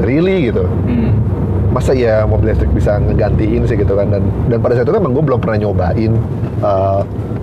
really 0.03 0.51
gitu. 0.51 0.67
Hmm. 0.67 1.32
Masa 1.73 1.97
ya 1.97 2.29
mobil 2.29 2.53
listrik 2.53 2.69
bisa 2.77 3.01
ngegantiin 3.01 3.65
sih 3.65 3.81
gitu 3.81 3.97
kan 3.97 4.13
dan 4.13 4.23
dan 4.53 4.59
pada 4.61 4.77
saat 4.77 4.85
itu 4.85 4.93
emang 4.93 5.17
gue 5.17 5.25
belum 5.25 5.41
pernah 5.41 5.59
nyobain, 5.65 6.13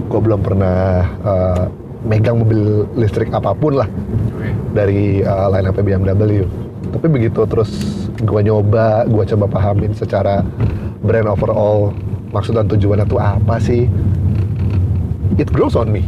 gue 0.05 0.19
belum 0.21 0.39
pernah 0.45 1.01
uh, 1.25 1.65
megang 2.05 2.39
mobil 2.39 2.85
listrik 2.93 3.33
apa 3.33 3.57
pun 3.57 3.81
lah 3.81 3.89
dari 4.71 5.25
uh, 5.25 5.49
line 5.49 5.65
up 5.65 5.77
BMW. 5.81 6.45
Tapi 6.89 7.05
begitu 7.09 7.45
terus 7.49 7.69
gue 8.21 8.41
nyoba, 8.45 9.05
gue 9.09 9.23
coba 9.35 9.45
pahamin 9.49 9.93
secara 9.93 10.45
brand 11.01 11.29
overall 11.29 11.93
maksud 12.29 12.53
dan 12.53 12.69
tujuannya 12.69 13.05
tuh 13.09 13.21
apa 13.21 13.57
sih? 13.57 13.89
It 15.37 15.49
grows 15.49 15.73
on 15.73 15.89
me. 15.89 16.05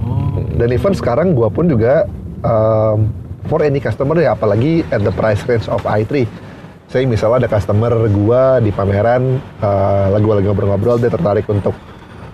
Oh. 0.00 0.40
Dan 0.56 0.72
even 0.72 0.96
sekarang 0.96 1.36
gue 1.36 1.48
pun 1.52 1.68
juga 1.68 2.08
um, 2.44 3.08
for 3.48 3.64
any 3.64 3.80
customer 3.82 4.16
ya 4.20 4.36
apalagi 4.36 4.84
at 4.92 5.04
the 5.04 5.12
price 5.12 5.44
range 5.48 5.66
of 5.68 5.82
i3. 5.84 6.28
Saya 6.90 7.06
misalnya 7.06 7.46
ada 7.46 7.50
customer 7.54 8.10
gue 8.10 8.42
di 8.66 8.74
pameran, 8.74 9.38
uh, 9.62 10.10
lagi 10.10 10.26
lagi 10.26 10.46
ngobrol-ngobrol 10.50 10.98
dia 10.98 11.06
tertarik 11.06 11.46
untuk 11.46 11.70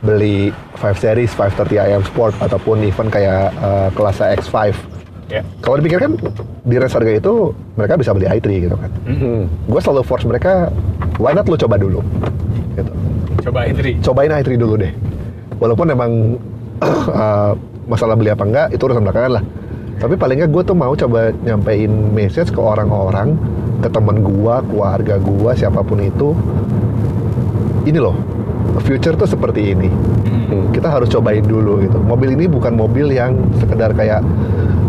beli 0.01 0.49
5 0.81 0.97
series 0.97 1.29
530 1.37 1.77
IM 1.77 2.03
Sport 2.09 2.41
ataupun 2.41 2.81
even 2.81 3.13
kayak 3.13 3.53
uh, 3.61 3.93
kelas 3.93 4.17
X5. 4.41 4.73
Ya. 5.29 5.45
Kalau 5.61 5.77
dipikirkan 5.77 6.17
di 6.65 6.81
range 6.81 6.97
harga 6.97 7.13
itu 7.21 7.53
mereka 7.77 8.01
bisa 8.01 8.17
beli 8.17 8.33
i3 8.33 8.47
gitu 8.65 8.77
kan. 8.81 8.91
Hmm. 9.05 9.45
Gue 9.69 9.81
selalu 9.85 10.03
force 10.09 10.25
mereka, 10.25 10.73
why 11.21 11.37
not 11.37 11.45
lo 11.53 11.61
coba 11.61 11.77
dulu? 11.77 12.01
Gitu 12.81 12.93
Coba 13.45 13.69
Indri. 13.69 14.01
cobain 14.01 14.33
i3 14.33 14.57
dulu 14.57 14.81
deh. 14.81 14.93
Walaupun 15.61 15.93
emang 15.93 16.41
uh, 17.13 17.53
masalah 17.93 18.17
beli 18.17 18.33
apa 18.33 18.49
enggak 18.49 18.67
itu 18.73 18.89
urusan 18.89 19.05
belakangan 19.05 19.37
lah. 19.37 19.45
Tapi 20.01 20.17
paling 20.17 20.41
nggak 20.41 20.49
gue 20.49 20.63
tuh 20.65 20.77
mau 20.77 20.97
coba 20.97 21.29
nyampein 21.45 21.93
message 22.17 22.49
ke 22.53 22.61
orang-orang, 22.61 23.37
ke 23.83 23.89
temen 23.93 24.24
gua, 24.24 24.64
keluarga 24.64 25.20
gua, 25.20 25.53
siapa 25.53 25.85
pun 25.85 26.01
itu. 26.01 26.33
Ini 27.87 27.99
loh, 28.01 28.16
future 28.83 29.14
tuh 29.14 29.29
seperti 29.29 29.77
ini. 29.77 29.89
Hmm. 29.89 30.70
Kita 30.74 30.91
harus 30.91 31.11
cobain 31.11 31.45
dulu 31.45 31.83
gitu. 31.85 31.99
Mobil 32.03 32.35
ini 32.35 32.51
bukan 32.51 32.74
mobil 32.74 33.12
yang 33.12 33.37
sekedar 33.61 33.95
kayak 33.95 34.22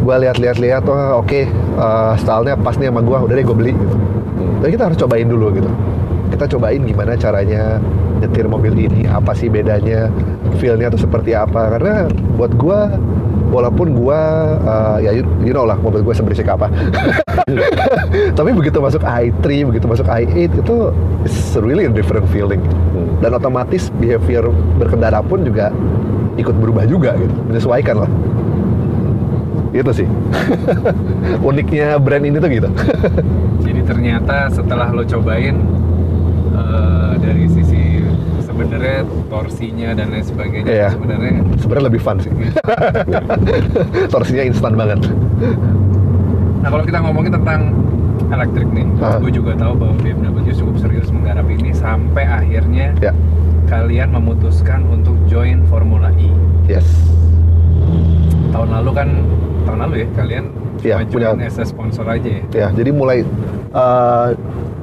gua 0.01 0.17
lihat-lihat 0.23 0.57
lihat, 0.57 0.83
oh 0.87 1.21
oke, 1.21 1.45
uh, 1.77 2.13
stylenya 2.17 2.55
pas 2.57 2.75
nih 2.79 2.87
sama 2.89 3.03
gua, 3.03 3.21
udah 3.27 3.35
deh 3.35 3.43
gue 3.43 3.57
beli 3.57 3.73
gitu. 3.75 3.95
Tapi 4.63 4.69
kita 4.73 4.83
harus 4.89 4.97
cobain 4.97 5.27
dulu 5.27 5.53
gitu. 5.53 5.69
Kita 6.27 6.45
cobain 6.57 6.81
gimana 6.83 7.15
caranya 7.15 7.79
nyetir 8.17 8.49
mobil 8.49 8.73
ini 8.73 9.05
apa 9.05 9.31
sih 9.37 9.47
bedanya 9.47 10.09
feelnya 10.57 10.91
tuh 10.91 11.01
seperti 11.05 11.37
apa. 11.37 11.77
Karena 11.77 12.09
buat 12.35 12.51
gua 12.57 12.91
walaupun 13.47 13.95
gua 13.95 14.19
uh, 14.67 14.97
ya 14.99 15.15
you, 15.15 15.23
you 15.41 15.55
know 15.55 15.63
lah 15.63 15.79
mobil 15.79 16.03
gua 16.03 16.13
seberisik 16.13 16.49
apa. 16.49 16.67
Tapi 18.37 18.49
begitu 18.51 18.83
masuk 18.83 19.01
i3 19.07 19.45
begitu 19.71 19.85
masuk 19.87 20.07
i8 20.07 20.59
itu 20.59 20.75
it's 21.23 21.55
really 21.59 21.87
a 21.87 21.93
different 21.93 22.27
feeling. 22.29 22.59
Dan 23.23 23.33
otomatis 23.33 23.89
behavior 23.97 24.51
berkendara 24.77 25.23
pun 25.23 25.41
juga 25.47 25.71
ikut 26.37 26.53
berubah 26.59 26.85
juga 26.85 27.17
gitu. 27.17 27.33
Menyesuaikan 27.49 28.05
lah. 28.05 28.11
Itu 29.75 29.91
sih. 29.93 30.07
Uniknya 31.47 31.97
brand 32.01 32.23
ini 32.23 32.37
tuh 32.39 32.49
gitu. 32.49 32.69
Jadi 33.65 33.81
ternyata 33.83 34.47
setelah 34.51 34.91
lo 34.91 35.03
cobain 35.03 35.55
dari 37.17 37.45
sisi 37.47 38.01
sebenarnya 38.39 39.01
torsinya 39.27 39.89
dan 39.91 40.07
lain 40.09 40.23
sebagainya 40.23 40.65
Iya. 40.67 40.89
sebenarnya 40.89 41.31
sebenarnya 41.57 41.85
lebih 41.85 42.01
fun 42.01 42.17
sih 42.17 42.31
torsinya 44.13 44.43
instan 44.43 44.73
banget 44.73 44.99
Nah 46.57 46.69
kalau 46.69 46.83
kita 46.83 46.99
ngomongin 46.99 47.31
tentang 47.31 47.71
elektrik 48.27 48.67
nih, 48.69 48.83
Ah. 48.97 49.15
gue 49.17 49.31
juga 49.31 49.55
tahu 49.55 49.77
bahwa 49.77 49.93
BMW 50.01 50.27
cukup 50.51 50.75
serius 50.77 51.07
menggarap 51.07 51.47
ini 51.47 51.71
sampai 51.71 52.25
akhirnya 52.25 52.91
ya 52.97 53.13
kalian 53.65 54.11
memutuskan 54.11 54.83
untuk 54.85 55.15
join 55.25 55.63
Formula 55.65 56.11
E. 56.13 56.27
yes 56.67 56.87
Tahun 58.49 58.67
lalu 58.69 58.91
kan, 58.91 59.07
tahun 59.63 59.79
lalu 59.81 59.95
ya 59.97 60.07
kalian 60.13 60.45
Iya, 60.77 60.95
majuin 60.99 61.23
punya- 61.33 61.47
as 61.47 61.57
a 61.57 61.63
sponsor 61.63 62.03
aja 62.05 62.27
ya. 62.27 62.41
ya 62.51 62.67
jadi 62.69 62.89
mulai 62.91 63.21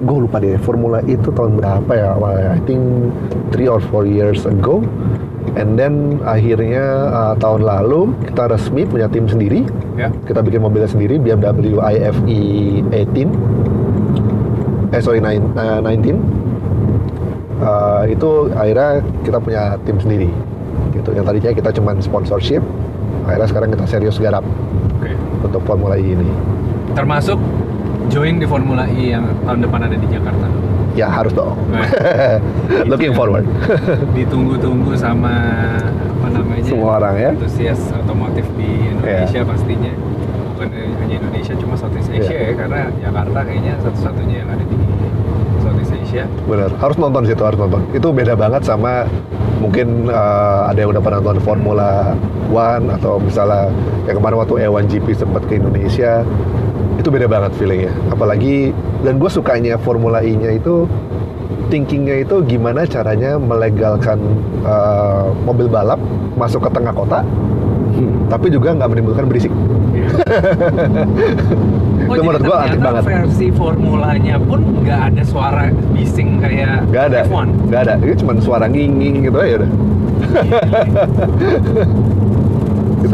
gue 0.03 0.18
lupa 0.26 0.42
deh 0.42 0.59
Formula 0.59 0.99
E 1.07 1.14
itu 1.14 1.30
tahun 1.30 1.62
berapa 1.62 1.92
ya 1.95 2.18
I 2.51 2.61
think 2.66 2.82
three 3.55 3.70
or 3.70 3.78
four 3.78 4.03
years 4.09 4.42
ago. 4.42 4.82
And 5.55 5.78
then 5.78 6.18
akhirnya 6.26 6.82
uh, 7.14 7.34
tahun 7.38 7.62
lalu 7.62 8.11
kita 8.26 8.51
resmi 8.51 8.82
punya 8.88 9.07
tim 9.07 9.30
sendiri. 9.30 9.62
Ya, 9.95 10.11
kita 10.26 10.42
bikin 10.42 10.66
mobilnya 10.66 10.90
sendiri 10.90 11.22
BMW 11.22 11.78
iFE 11.78 12.42
18 12.90 13.30
eh 14.95 15.03
sorry 15.03 15.22
uh, 15.22 15.78
19 15.82 16.42
Uh, 17.55 18.03
itu 18.11 18.51
akhirnya 18.51 18.99
kita 19.22 19.38
punya 19.38 19.78
tim 19.86 19.97
sendiri. 19.97 20.26
Gitu. 20.90 21.14
Yang 21.14 21.24
tadinya 21.30 21.51
kita 21.55 21.70
cuman 21.80 21.97
sponsorship 22.03 22.61
akhirnya 23.24 23.49
sekarang 23.49 23.68
kita 23.72 23.84
serius 23.88 24.18
garap 24.20 24.45
oke. 25.01 25.12
untuk 25.47 25.62
Formula 25.64 25.97
E 25.97 26.12
ini. 26.18 26.28
Termasuk 26.92 27.38
join 28.09 28.36
di 28.36 28.46
Formula 28.46 28.84
E 28.86 29.12
yang 29.12 29.24
tahun 29.42 29.61
depan 29.62 29.80
ada 29.82 29.96
di 29.96 30.07
Jakarta. 30.07 30.46
ya 30.94 31.11
harus 31.11 31.34
dong 31.34 31.59
Nah, 31.68 31.82
looking 32.90 33.11
forward 33.11 33.42
Ditunggu-tunggu 34.16 34.94
sama 34.94 35.34
apa 35.90 36.26
namanya? 36.30 36.62
Semua 36.62 37.02
orang 37.02 37.14
ya. 37.18 37.30
Antusias 37.34 37.80
otomotif 37.90 38.46
di 38.55 38.88
Indonesia 38.88 39.42
Iya. 39.42 39.44
pastinya. 39.44 39.92
Bukan 40.55 40.68
hanya 40.70 41.14
Indonesia, 41.18 41.52
cuma 41.59 41.74
Southeast 41.74 42.09
Asia 42.09 42.30
Iya. 42.30 42.46
ya, 42.46 42.52
karena 42.55 42.80
Jakarta 42.96 43.38
kayaknya 43.42 43.72
satu-satunya 43.82 44.36
yang 44.40 44.48
ada 44.48 44.64
di 44.64 44.76
Southeast 45.61 45.92
Asia. 45.98 46.24
bener 46.46 46.70
harus 46.78 46.96
nonton 46.96 47.22
situ 47.26 47.42
harus 47.42 47.59
nonton 47.59 47.82
itu 47.90 48.09
beda 48.09 48.34
banget 48.34 48.62
sama 48.62 49.02
mungkin 49.59 50.07
uh, 50.07 50.70
ada 50.70 50.78
yang 50.78 50.94
udah 50.94 51.02
pernah 51.02 51.18
nonton 51.18 51.42
Formula 51.42 52.14
One 52.48 52.86
atau 52.88 53.18
misalnya 53.18 53.66
yang 54.07 54.16
kemarin 54.16 54.36
waktu 54.38 54.55
E1GP 54.62 55.07
sempat 55.11 55.42
ke 55.44 55.59
Indonesia 55.59 56.22
itu 57.05 57.12
beda 57.12 57.28
banget 57.28 57.52
feelingnya 57.61 57.92
apalagi 58.09 58.72
dan 59.05 59.20
gue 59.20 59.28
sukanya 59.28 59.76
Formula 59.76 60.24
E 60.24 60.32
nya 60.32 60.57
itu 60.57 60.88
thinkingnya 61.68 62.24
itu 62.24 62.40
gimana 62.48 62.88
caranya 62.88 63.36
melegalkan 63.36 64.16
uh, 64.64 65.28
mobil 65.44 65.68
balap 65.68 66.00
masuk 66.40 66.64
ke 66.64 66.72
tengah 66.72 66.96
kota 66.96 67.20
tapi 68.32 68.48
juga 68.48 68.72
nggak 68.72 68.88
menimbulkan 68.88 69.28
berisik 69.28 69.52
itu 72.09 72.20
menurut 72.24 72.40
gue 72.40 72.57
antik 72.57 72.80
banget 72.80 73.05
versi 73.05 73.52
formulanya 73.52 74.40
pun 74.40 74.64
nggak 74.80 75.12
ada 75.12 75.22
suara 75.28 75.68
bising 75.92 76.40
kayak 76.40 76.88
Gak 76.88 77.12
ada, 77.12 77.28
F1. 77.28 77.68
gak 77.68 77.80
ada. 77.88 77.94
Itu 78.02 78.26
cuma 78.26 78.34
suara 78.42 78.66
nging 78.68 79.24
gitu 79.24 79.38
aja 79.40 79.57
udah. 79.62 79.70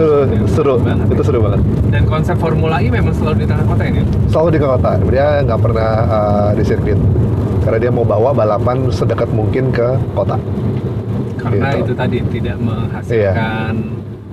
itu 0.00 0.46
seru, 0.50 0.74
banget. 0.76 1.06
itu 1.08 1.22
seru 1.22 1.38
banget. 1.40 1.60
Dan 1.86 2.02
konsep 2.04 2.36
Formula 2.36 2.76
E 2.78 2.88
memang 2.88 3.12
selalu 3.12 3.36
di 3.38 3.46
tengah 3.46 3.64
kota 3.64 3.82
ini. 3.82 4.00
Selalu 4.26 4.48
di 4.50 4.60
kota, 4.60 4.90
dia 5.04 5.26
nggak 5.40 5.60
pernah 5.60 5.90
uh, 6.02 6.48
di 6.52 6.62
sirkuit. 6.62 6.98
Karena 7.60 7.78
dia 7.78 7.90
mau 7.90 8.02
bawa 8.02 8.32
balapan 8.32 8.88
sedekat 8.88 9.28
mungkin 9.28 9.68
ke 9.68 9.84
kota. 10.12 10.36
Karena 11.36 11.72
Gitu. 11.72 11.82
itu 11.82 11.92
tadi 11.94 12.18
tidak 12.30 12.56
menghasilkan 12.58 13.74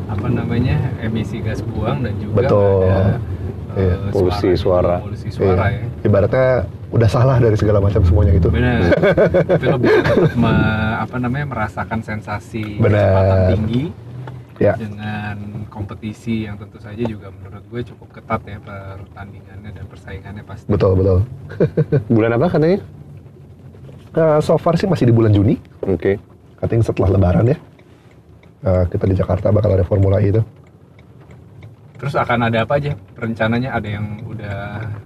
apa 0.08 0.28
namanya 0.28 0.76
emisi 0.98 1.40
gas 1.40 1.60
buang 1.62 2.00
dan 2.02 2.16
juga 2.18 2.34
Betul. 2.38 2.84
ada 2.84 2.98
eh, 2.98 3.16
Iya, 3.78 3.96
polusi 4.10 4.50
suara. 4.54 4.98
Polusi 5.00 5.30
suara 5.30 5.70
Iya. 5.70 5.78
ya. 5.78 5.86
Ibaratnya 6.02 6.48
udah 6.88 7.06
salah 7.06 7.38
dari 7.38 7.54
segala 7.54 7.78
macam 7.78 8.02
semuanya 8.02 8.34
itu. 8.40 8.48
Benar. 8.50 8.80
Bisa 9.54 9.76
tetap 9.78 10.18
me- 10.34 10.66
apa 10.98 11.16
namanya 11.18 11.46
merasakan 11.48 12.00
sensasi 12.02 12.80
kecepatan 12.80 13.40
tinggi 13.54 13.84
Ya, 14.58 14.74
dengan 14.74 15.68
kompetisi 15.70 16.50
yang 16.50 16.58
tentu 16.58 16.82
saja 16.82 17.06
juga 17.06 17.30
menurut 17.30 17.62
gue 17.70 17.82
cukup 17.94 18.10
ketat 18.18 18.42
ya 18.50 18.58
pertandingannya 18.58 19.70
dan 19.70 19.86
persaingannya 19.86 20.42
pasti. 20.42 20.66
betul 20.66 20.98
betul. 20.98 21.20
Bulan 22.16 22.34
apa 22.34 22.58
katanya? 22.58 22.82
Uh, 24.18 24.42
so 24.42 24.58
far 24.58 24.74
sih 24.82 24.90
masih 24.90 25.06
di 25.06 25.14
bulan 25.14 25.30
Juni. 25.30 25.62
Oke. 25.86 26.18
I 26.58 26.66
think 26.66 26.82
setelah 26.82 27.14
Lebaran 27.14 27.54
ya. 27.54 27.58
Uh, 28.66 28.90
kita 28.90 29.06
di 29.06 29.14
Jakarta 29.14 29.54
bakal 29.54 29.78
ada 29.78 29.86
Formula 29.86 30.18
E 30.18 30.34
itu. 30.34 30.42
Terus 32.02 32.18
akan 32.18 32.50
ada 32.50 32.66
apa 32.66 32.82
aja 32.82 32.98
rencananya? 33.14 33.78
Ada 33.78 33.90
yang 33.94 34.26
udah 34.26 34.58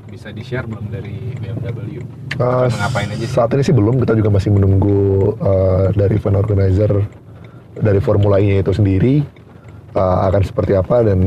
bisa 0.08 0.32
di 0.32 0.44
share 0.48 0.64
belum 0.64 0.88
dari 0.88 1.36
BMW? 1.44 2.00
Uh, 2.40 2.72
Akan 2.72 2.80
ngapain 2.88 3.08
aja 3.12 3.24
sih? 3.28 3.36
Saat 3.36 3.52
ini 3.52 3.64
sih 3.68 3.76
belum, 3.76 4.00
kita 4.00 4.16
juga 4.16 4.32
masih 4.32 4.56
menunggu 4.56 5.36
uh, 5.44 5.92
dari 5.92 6.16
event 6.16 6.40
organizer 6.40 6.92
dari 7.76 8.00
Formula 8.00 8.40
E 8.40 8.64
itu 8.64 8.72
sendiri 8.72 9.41
uh, 9.96 10.28
akan 10.32 10.42
seperti 10.44 10.74
apa 10.78 11.04
dan 11.06 11.20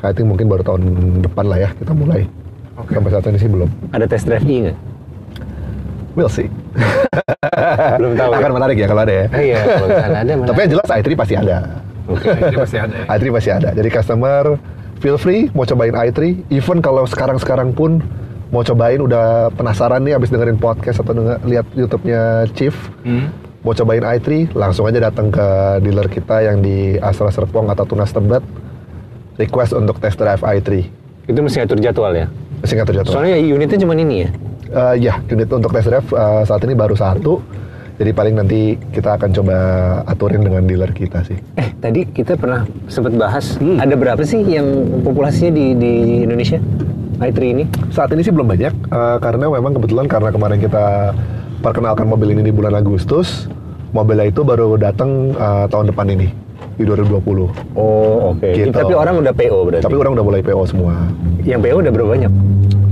I 0.00 0.12
think 0.12 0.28
mungkin 0.28 0.46
baru 0.48 0.62
tahun 0.64 0.82
depan 1.24 1.44
lah 1.48 1.58
ya 1.60 1.70
kita 1.76 1.92
mulai. 1.96 2.28
Oke. 2.74 2.98
Sampai 2.98 3.10
saat 3.14 3.24
ini 3.30 3.38
sih 3.38 3.50
belum. 3.50 3.70
Ada 3.94 4.06
test 4.10 4.26
drive 4.26 4.44
E 4.44 4.56
nggak? 4.68 4.78
We'll 6.14 6.30
see. 6.30 6.46
Belum 7.98 8.14
tahu. 8.14 8.30
Akan 8.38 8.50
ya? 8.50 8.54
menarik 8.54 8.76
ya 8.78 8.86
kalau 8.86 9.02
ada 9.02 9.14
ya. 9.14 9.26
Iya, 9.34 9.60
kalau 9.66 9.88
misalnya 9.90 10.20
ada? 10.22 10.32
Tapi 10.46 10.58
yang 10.62 10.72
jelas 10.78 10.88
i3 10.90 11.06
pasti 11.18 11.34
ada. 11.34 11.56
Oke, 12.06 12.28
ini 12.30 12.56
pasti 12.58 12.76
ada 12.78 12.94
ya. 12.94 13.04
i3 13.18 13.24
pasti 13.34 13.50
ada. 13.50 13.68
Jadi 13.74 13.88
customer 13.90 14.42
feel 15.02 15.18
free 15.18 15.50
mau 15.52 15.66
cobain 15.66 15.94
i3. 15.94 16.18
Even 16.54 16.78
kalau 16.78 17.02
sekarang-sekarang 17.10 17.74
pun 17.74 17.98
mau 18.54 18.62
cobain 18.62 19.02
udah 19.02 19.50
penasaran 19.58 20.06
nih 20.06 20.14
abis 20.14 20.30
dengerin 20.30 20.58
podcast 20.62 21.02
atau 21.02 21.18
denger, 21.18 21.42
lihat 21.50 21.66
YouTube-nya 21.74 22.46
Chief. 22.54 22.74
Hmm? 23.02 23.34
Mau 23.64 23.72
cobain 23.72 24.04
i3 24.04 24.52
langsung 24.52 24.84
aja 24.84 25.00
datang 25.00 25.32
ke 25.32 25.46
dealer 25.80 26.06
kita 26.12 26.44
yang 26.44 26.60
di 26.60 27.00
Astra 27.00 27.32
Serpong 27.32 27.72
atau 27.72 27.88
Tunas 27.88 28.12
Tebet 28.12 28.44
request 29.40 29.72
untuk 29.72 29.96
test 29.98 30.20
drive 30.20 30.44
i3 30.44 30.68
Itu 31.24 31.40
mesti 31.40 31.64
atur 31.64 31.80
jadwal 31.80 32.12
ya? 32.12 32.28
singkat 32.64 32.92
terjatuh 32.92 33.12
Soalnya 33.12 33.36
unitnya 33.40 33.76
cuma 33.80 33.96
ini 33.96 34.24
ya? 34.24 34.28
Eh, 34.68 34.94
ya 35.08 35.14
unit 35.32 35.48
untuk 35.48 35.72
test 35.72 35.88
drive 35.88 36.08
eh, 36.12 36.42
saat 36.44 36.60
ini 36.68 36.76
baru 36.76 36.92
satu 36.92 37.40
jadi 37.94 38.10
paling 38.10 38.34
nanti 38.36 38.74
kita 38.90 39.16
akan 39.16 39.30
coba 39.32 39.56
aturin 40.10 40.44
dengan 40.44 40.68
dealer 40.68 40.92
kita 40.92 41.24
sih 41.24 41.40
Eh, 41.56 41.72
tadi 41.80 42.04
kita 42.04 42.36
pernah 42.36 42.68
sempat 42.90 43.16
bahas, 43.16 43.56
ada 43.60 43.94
berapa 43.96 44.20
sih 44.26 44.44
yang 44.44 44.66
populasinya 45.00 45.56
di, 45.56 45.72
di 45.72 45.92
Indonesia? 46.28 46.60
i3 47.14 47.38
ini? 47.40 47.64
saat 47.88 48.12
ini 48.12 48.20
sih 48.20 48.34
belum 48.34 48.44
banyak 48.44 48.72
eh, 48.92 49.16
karena 49.24 49.48
memang 49.48 49.72
kebetulan 49.72 50.04
karena 50.04 50.28
kemarin 50.28 50.58
kita 50.60 51.14
perkenalkan 51.64 52.04
mobil 52.04 52.36
ini 52.36 52.44
di 52.44 52.52
bulan 52.52 52.76
Agustus 52.76 53.48
mobilnya 53.96 54.28
itu 54.28 54.44
baru 54.44 54.76
datang 54.76 55.32
eh, 55.32 55.64
tahun 55.72 55.88
depan 55.88 56.12
ini 56.12 56.28
di 56.76 56.84
2020 56.84 57.78
Oh, 57.78 58.34
oke. 58.34 58.44
Gitu. 58.52 58.74
Tapi 58.74 58.92
orang 58.92 59.24
udah 59.24 59.32
PO 59.32 59.58
berarti? 59.64 59.84
tapi 59.88 59.96
orang 59.96 60.12
udah 60.18 60.24
mulai 60.26 60.42
PO 60.44 60.62
semua 60.68 60.94
Yang 61.46 61.60
PO 61.64 61.76
udah 61.80 61.92
berapa 61.94 62.10
banyak? 62.18 62.32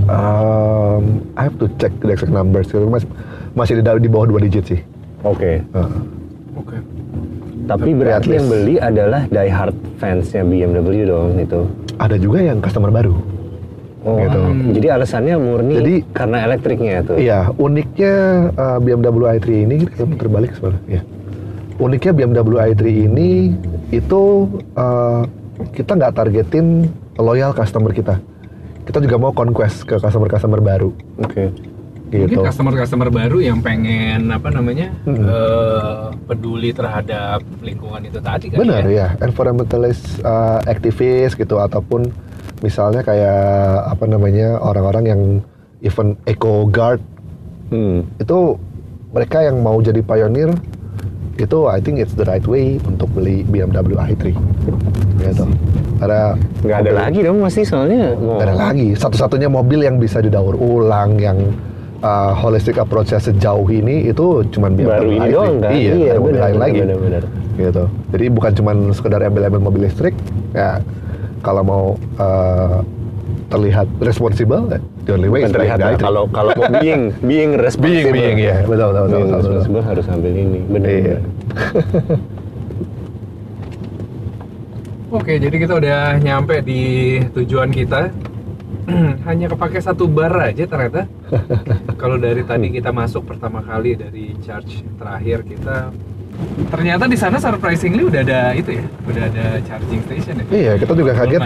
Um, 0.03 1.03
I 1.39 1.47
have 1.47 1.57
to 1.63 1.71
check 1.79 1.95
the 2.03 2.11
exact 2.11 2.35
numbers. 2.35 2.69
Masih, 2.75 3.09
masih 3.55 3.73
di, 3.79 3.83
di 4.03 4.09
bawah 4.11 4.27
dua 4.29 4.43
digit 4.43 4.67
sih. 4.67 4.81
Oke. 5.23 5.63
Uh, 5.73 5.89
Oke. 6.59 6.77
Tapi 7.71 7.95
At 7.95 7.99
berarti 8.03 8.31
yang 8.35 8.47
beli 8.51 8.77
adalah 8.83 9.25
diehard 9.31 9.73
fansnya 10.03 10.43
BMW 10.43 11.07
dong 11.07 11.39
itu. 11.39 11.65
ada 12.03 12.19
juga 12.19 12.43
yang 12.43 12.59
customer 12.59 12.91
baru. 12.91 13.15
Oh, 14.03 14.19
Gitu. 14.19 14.41
jadi 14.75 14.87
alasannya 14.93 15.35
murni 15.37 15.75
Jadi- 15.77 16.03
karena 16.11 16.39
elektriknya 16.43 16.95
tuh. 17.03 17.17
Iya, 17.17 17.55
uniknya 17.55 18.15
uh, 18.53 18.79
BMW 18.79 19.25
i3 19.33 19.47
ini 19.63 19.77
kita 19.87 20.03
putar 20.05 20.27
balik 20.29 20.53
sebenarnya. 20.53 20.83
Ya. 20.91 21.03
Uniknya 21.79 22.13
BMW 22.13 22.55
i3 22.69 22.83
ini 23.07 23.31
itu 23.91 24.23
uh, 24.75 25.23
kita 25.71 25.95
nggak 25.95 26.13
targetin 26.13 26.91
loyal 27.15 27.51
customer 27.51 27.91
kita. 27.91 28.19
Kita 28.83 28.99
juga 28.99 29.17
mau 29.17 29.31
conquest 29.31 29.85
ke 29.85 29.95
customer-customer 29.97 30.59
baru. 30.59 30.91
Oke. 31.19 31.55
gitu. 32.11 32.29
Mungkin 32.29 32.45
customer-customer 32.45 33.09
baru 33.09 33.41
yang 33.41 33.65
pengen 33.65 34.29
apa 34.29 34.51
namanya 34.51 34.93
Hmm. 35.03 35.17
eh, 35.17 36.05
peduli 36.23 36.69
terhadap 36.71 37.41
lingkungan 37.59 38.05
itu 38.05 38.21
tadi 38.21 38.53
kan 38.53 38.61
Benar 38.61 38.85
ya. 38.85 39.17
ya, 39.17 39.25
environmentalist 39.25 40.21
uh, 40.21 40.61
activist 40.63 41.35
gitu 41.35 41.57
ataupun 41.57 42.13
misalnya 42.63 43.03
kayak 43.03 43.43
apa 43.89 44.05
namanya 44.07 44.59
orang-orang 44.59 45.05
yang 45.05 45.21
even 45.81 46.15
eco 46.25 46.65
guard 46.67 47.03
Hmm. 47.69 48.05
itu 48.17 48.55
mereka 49.11 49.41
yang 49.41 49.59
mau 49.59 49.79
jadi 49.79 49.99
pionir 49.99 50.53
itu 51.35 51.59
I 51.65 51.81
think 51.81 51.97
it's 51.97 52.13
the 52.13 52.23
right 52.23 52.45
way 52.45 52.77
untuk 52.83 53.09
beli 53.11 53.43
BMW 53.43 53.97
i3 53.97 54.37
gitu. 55.19 55.45
Karena 55.97 56.37
Nggak 56.61 56.77
ada 56.77 56.85
mobil- 56.85 57.01
lagi 57.01 57.21
dong 57.23 57.39
masih 57.41 57.65
soalnya. 57.65 58.13
nggak 58.13 58.45
ada 58.45 58.57
lagi. 58.61 58.93
Satu-satunya 58.93 59.49
mobil 59.49 59.81
yang 59.81 59.97
bisa 59.97 60.21
didaur 60.21 60.53
ulang 60.55 61.17
yang 61.17 61.41
uh, 62.01 62.35
holistic 62.35 62.77
approach-nya 62.77 63.17
sejauh 63.19 63.65
ini 63.67 64.07
itu 64.07 64.25
cuman 64.51 64.71
BMW 64.75 64.93
Baru 64.93 65.09
ini 65.09 65.19
i3. 65.19 65.33
doang 65.33 65.55
kan? 65.59 65.71
Iya, 65.73 65.93
Iya, 65.95 66.11
ada 66.11 66.21
mobil 66.21 66.37
lain 66.39 66.57
lagi. 66.59 66.79
benar, 66.83 66.99
benar. 66.99 67.23
Gitu. 67.55 67.85
Jadi 68.13 68.25
bukan 68.29 68.53
cuman 68.55 68.77
sekedar 68.91 69.21
embel-embel 69.23 69.63
mobil 69.63 69.81
listrik. 69.83 70.13
Ya 70.53 70.85
kalau 71.43 71.63
mau 71.67 71.85
uh, 72.17 72.81
terlihat 73.53 73.85
responsible, 74.01 74.65
ya, 74.73 74.81
the 75.05 75.13
only 75.13 75.29
way 75.29 75.45
Bukan 75.45 75.51
is 75.51 75.53
buying 75.53 75.69
terlihat 75.69 75.79
ya, 75.79 75.93
i3. 75.93 76.01
kalau 76.01 76.25
kalau 76.33 76.53
mau 76.57 76.71
being 76.81 77.13
being 77.31 77.53
responsible. 77.61 78.15
Being, 78.15 78.39
being, 78.39 78.39
ya. 78.41 78.65
Betul, 78.65 78.95
betul, 78.95 79.03
betul, 79.05 79.11
Being 79.13 79.29
betul, 79.29 79.37
betul. 79.37 79.53
responsible 79.53 79.85
harus 79.85 80.07
ambil 80.09 80.33
ini. 80.33 80.61
Benar. 80.71 80.89
Iya. 80.89 81.19
Oke, 85.13 85.37
jadi 85.37 85.53
kita 85.61 85.77
udah 85.77 86.17
nyampe 86.25 86.65
di 86.65 86.83
tujuan 87.37 87.69
kita. 87.69 88.09
Hanya 89.29 89.53
kepake 89.53 89.77
satu 89.85 90.09
bar 90.09 90.33
aja 90.33 90.65
ternyata. 90.65 91.05
Kalau 92.01 92.17
dari 92.17 92.41
tadi 92.49 92.73
kita 92.73 92.97
masuk 92.97 93.29
pertama 93.29 93.61
kali 93.61 93.93
dari 93.93 94.33
charge 94.41 94.81
terakhir 94.97 95.45
kita 95.45 95.93
ternyata 96.73 97.05
di 97.05 97.17
sana 97.17 97.37
surprisingly 97.37 98.09
udah 98.09 98.21
ada 98.25 98.41
itu 98.57 98.81
ya, 98.81 98.85
udah 99.09 99.23
ada 99.29 99.45
charging 99.65 100.01
station 100.09 100.35
ya. 100.41 100.45
Iya, 100.49 100.73
kita 100.81 100.93
juga 100.97 101.13
kaget. 101.17 101.43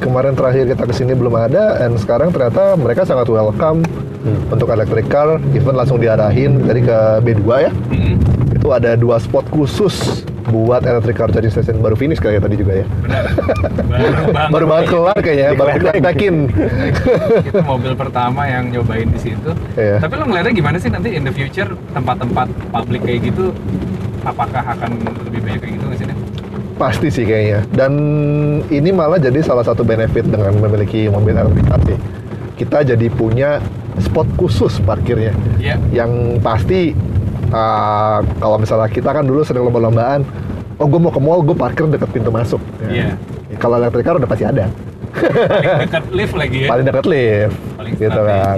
Kemarin 0.00 0.32
terakhir 0.34 0.64
kita 0.70 0.84
ke 0.84 0.94
sini 0.94 1.12
belum 1.14 1.34
ada, 1.36 1.78
dan 1.80 1.94
sekarang 1.98 2.30
ternyata 2.34 2.74
mereka 2.78 3.06
sangat 3.06 3.28
welcome 3.30 3.82
untuk 4.50 4.68
electric 4.72 5.06
car. 5.08 5.38
Even 5.52 5.74
langsung 5.76 6.00
diarahin 6.00 6.60
tadi 6.64 6.80
ke 6.82 6.98
B2 7.24 7.44
ya. 7.60 7.70
Mm-mm. 7.92 8.14
Itu 8.54 8.72
ada 8.72 8.96
dua 8.96 9.20
spot 9.20 9.44
khusus 9.52 10.24
buat 10.44 10.84
electric 10.84 11.16
car 11.16 11.28
charging 11.32 11.52
station 11.52 11.80
baru 11.80 11.96
finish 11.96 12.20
kayaknya 12.20 12.42
tadi 12.46 12.56
juga 12.60 12.72
ya. 12.84 12.86
Baru 13.94 14.24
banget. 14.30 14.50
Baru 14.52 14.64
banget 14.68 14.84
keluar 14.90 15.16
kayaknya, 15.16 15.48
baru 15.56 15.70
dipraktekin. 15.78 16.34
kita 17.48 17.62
mobil 17.72 17.92
pertama 17.96 18.42
yang 18.44 18.64
nyobain 18.68 19.08
di 19.08 19.20
situ. 19.20 19.50
Iya. 19.78 20.02
Tapi 20.02 20.12
lo 20.20 20.24
ngeliatnya 20.28 20.52
gimana 20.52 20.76
sih 20.76 20.90
nanti 20.92 21.14
in 21.16 21.24
the 21.24 21.32
future 21.32 21.70
tempat-tempat 21.96 22.46
publik 22.74 23.02
kayak 23.06 23.32
gitu 23.32 23.54
apakah 24.24 24.64
akan 24.64 24.90
lebih 25.30 25.40
banyak 25.44 25.60
kayak 25.60 25.72
gitu 25.78 25.84
nggak 25.86 25.98
sih? 26.00 26.06
Pasti 26.74 27.08
sih 27.12 27.24
kayaknya. 27.24 27.60
Dan 27.70 27.92
ini 28.66 28.90
malah 28.90 29.22
jadi 29.22 29.38
salah 29.44 29.62
satu 29.62 29.86
benefit 29.86 30.26
dengan 30.26 30.56
memiliki 30.58 31.06
mobil 31.06 31.36
elektrifikasi. 31.36 31.94
Kita 32.58 32.82
jadi 32.82 33.06
punya 33.14 33.62
spot 34.02 34.26
khusus 34.34 34.82
parkirnya. 34.82 35.30
Iya. 35.58 35.78
Yang 35.94 36.10
pasti 36.42 36.80
uh, 37.54 38.18
kalau 38.42 38.58
misalnya 38.58 38.90
kita 38.90 39.14
kan 39.14 39.22
dulu 39.22 39.46
sering 39.46 39.62
lomba-lombaan, 39.62 40.26
oh 40.82 40.86
gue 40.90 40.98
mau 40.98 41.14
ke 41.14 41.22
mall, 41.22 41.46
gue 41.46 41.54
parkir 41.54 41.86
deket 41.86 42.10
pintu 42.10 42.34
masuk. 42.34 42.58
Iya. 42.90 43.14
Kalau 43.62 43.78
electric 43.78 44.02
car 44.02 44.18
udah 44.18 44.26
pasti 44.26 44.42
ada. 44.42 44.66
Paling 45.14 45.78
dekat 45.86 46.04
lift 46.10 46.34
lagi 46.34 46.58
ya. 46.66 46.68
Paling 46.74 46.84
dekat 46.90 47.06
lift. 47.06 47.54
Paling 47.78 47.94
gitu 47.94 48.20
kan. 48.26 48.56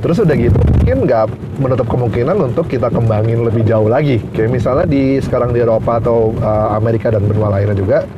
Terus 0.00 0.16
udah 0.24 0.36
gitu, 0.40 0.60
mungkin 0.80 1.04
nggak 1.04 1.28
menutup 1.60 1.86
kemungkinan 1.92 2.40
untuk 2.40 2.64
kita 2.72 2.88
kembangin 2.88 3.44
lebih 3.44 3.68
jauh 3.68 3.92
lagi. 3.92 4.16
Kayak 4.32 4.50
misalnya 4.56 4.88
di 4.88 5.20
sekarang 5.20 5.52
di 5.52 5.60
Eropa 5.60 6.00
atau 6.00 6.32
uh, 6.40 6.72
Amerika 6.72 7.12
dan 7.12 7.20
benua 7.28 7.52
lainnya 7.52 7.76
juga, 7.76 8.08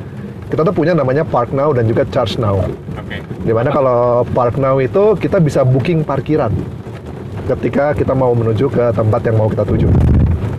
kita 0.47 0.63
tuh 0.63 0.71
punya 0.71 0.95
namanya 0.95 1.27
Park 1.27 1.51
Now 1.51 1.75
dan 1.75 1.91
juga 1.91 2.07
Charge 2.07 2.39
Now. 2.39 2.63
Oke. 2.95 3.19
Di 3.43 3.51
mana 3.51 3.67
kalau 3.67 4.23
Park 4.31 4.55
Now 4.55 4.79
itu 4.79 5.19
kita 5.19 5.43
bisa 5.43 5.67
booking 5.67 6.07
parkiran 6.07 6.55
ketika 7.51 7.91
kita 7.91 8.15
mau 8.15 8.31
menuju 8.31 8.71
ke 8.71 8.95
tempat 8.95 9.27
yang 9.27 9.35
mau 9.35 9.51
kita 9.51 9.67
tuju. 9.67 9.91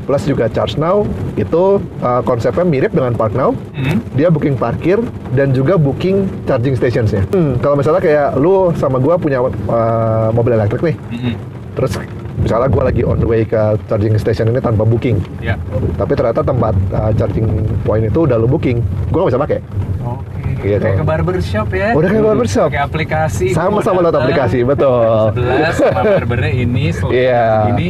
Plus 0.04 0.22
juga 0.28 0.52
Charge 0.52 0.76
Now 0.76 1.08
itu 1.40 1.80
uh, 2.04 2.20
konsepnya 2.28 2.68
mirip 2.68 2.92
dengan 2.92 3.16
Park 3.16 3.32
Now. 3.32 3.56
Hmm. 3.72 4.04
Dia 4.12 4.28
booking 4.28 4.60
parkir 4.60 5.00
dan 5.32 5.56
juga 5.56 5.80
booking 5.80 6.44
charging 6.44 6.76
stationsnya. 6.76 7.24
Hmm, 7.32 7.56
kalau 7.64 7.80
misalnya 7.80 8.04
kayak 8.04 8.36
lu 8.36 8.76
sama 8.76 9.00
gua 9.00 9.16
punya 9.16 9.40
uh, 9.40 10.28
mobil 10.36 10.52
elektrik 10.52 10.84
nih, 10.92 10.96
Mm-mm. 11.08 11.34
Terus 11.74 11.98
misalnya 12.34 12.66
gua 12.66 12.90
lagi 12.90 13.02
on 13.02 13.18
the 13.18 13.26
way 13.26 13.42
ke 13.42 13.58
charging 13.86 14.14
station 14.16 14.48
ini 14.48 14.58
tanpa 14.58 14.82
booking, 14.82 15.18
Ya. 15.38 15.54
tapi 15.94 16.14
ternyata 16.14 16.42
tempat 16.42 16.74
uh, 16.90 17.10
charging 17.14 17.46
point 17.82 18.02
itu 18.02 18.26
udah 18.26 18.36
lu 18.36 18.46
booking, 18.46 18.82
gua 19.08 19.24
nggak 19.24 19.30
bisa 19.30 19.42
pakai. 19.42 19.58
Oke. 20.04 20.42
Gitu. 20.64 20.80
Kayak 20.80 20.96
ke 20.96 21.04
barbershop 21.04 21.68
ya. 21.72 21.88
Udah 21.92 22.08
kayak 22.08 22.24
barbershop. 22.24 22.68
Pakai 22.72 22.82
aplikasi. 22.82 23.46
Sama-sama 23.52 24.00
Lu 24.00 24.08
lewat 24.08 24.12
datang, 24.12 24.22
aplikasi, 24.24 24.58
betul. 24.64 25.32
Sebelas 25.34 25.76
sama 25.76 26.00
barbernya 26.02 26.52
ini, 26.54 26.84
selesai 26.88 27.20
Iya. 27.20 27.46
ini, 27.68 27.86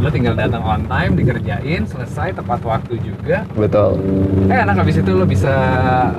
lo 0.00 0.08
tinggal 0.08 0.34
datang 0.34 0.62
on 0.64 0.82
time, 0.88 1.12
dikerjain, 1.14 1.80
selesai 1.84 2.32
tepat 2.32 2.60
waktu 2.64 2.96
juga. 3.00 3.44
Betul. 3.52 4.00
Eh, 4.48 4.56
enak 4.56 4.76
habis 4.78 4.96
itu 4.96 5.10
lo 5.12 5.24
bisa 5.24 5.52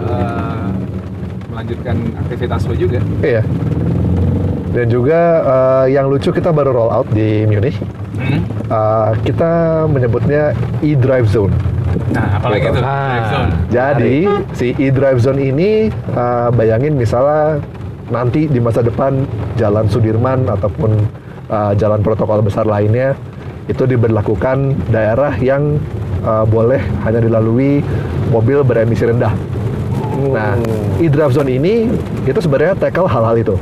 eh, 0.05 0.65
melanjutkan 1.49 1.95
aktivitas 2.21 2.61
lo 2.65 2.75
juga. 2.77 2.99
Iya. 3.21 3.41
Dan 4.75 4.91
juga 4.91 5.19
uh, 5.47 5.85
yang 5.87 6.11
lucu 6.11 6.35
kita 6.35 6.51
baru 6.51 6.75
roll 6.75 6.91
out 6.91 7.07
di 7.15 7.47
Munich. 7.47 7.79
Hmm. 8.19 8.43
Uh, 8.67 9.15
kita 9.23 9.83
menyebutnya 9.87 10.51
e-drive 10.83 11.31
zone. 11.31 11.55
Nah, 12.11 12.43
apalagi 12.43 12.67
Gitu. 12.67 12.75
itu 12.75 12.81
Ah. 12.83 12.91
drive 12.91 13.29
zone. 13.31 13.49
Jadi 13.71 14.15
si 14.51 14.67
e-drive 14.75 15.19
zone 15.23 15.39
ini 15.39 15.87
uh, 16.11 16.51
bayangin 16.51 16.99
misalnya 16.99 17.63
nanti 18.11 18.51
di 18.51 18.59
masa 18.59 18.83
depan 18.83 19.23
Jalan 19.55 19.87
Sudirman 19.87 20.43
ataupun 20.51 20.91
uh, 21.47 21.71
jalan 21.79 22.03
protokol 22.03 22.43
besar 22.43 22.67
lainnya 22.67 23.15
itu 23.71 23.87
diberlakukan 23.87 24.75
daerah 24.91 25.33
yang 25.39 25.79
uh, 26.21 26.43
boleh 26.43 26.83
hanya 27.07 27.23
dilalui 27.23 27.79
mobil 28.29 28.61
beremisi 28.61 29.07
rendah. 29.07 29.31
Nah, 30.35 30.55
e-drive 30.99 31.31
zone 31.35 31.51
ini 31.51 31.87
itu 32.27 32.39
sebenarnya 32.39 32.75
tackle 32.75 33.07
hal-hal 33.07 33.35
itu. 33.39 33.55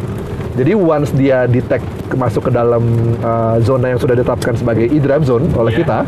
Jadi 0.53 0.77
once 0.77 1.09
dia 1.17 1.49
detect 1.49 1.81
masuk 2.13 2.49
ke 2.49 2.51
dalam 2.53 2.85
uh, 3.25 3.57
zona 3.65 3.89
yang 3.89 3.99
sudah 3.99 4.13
ditetapkan 4.13 4.53
sebagai 4.53 4.85
e-drive 4.85 5.25
zone 5.25 5.49
oleh 5.57 5.73
Iya. 5.73 5.79
kita, 5.81 5.99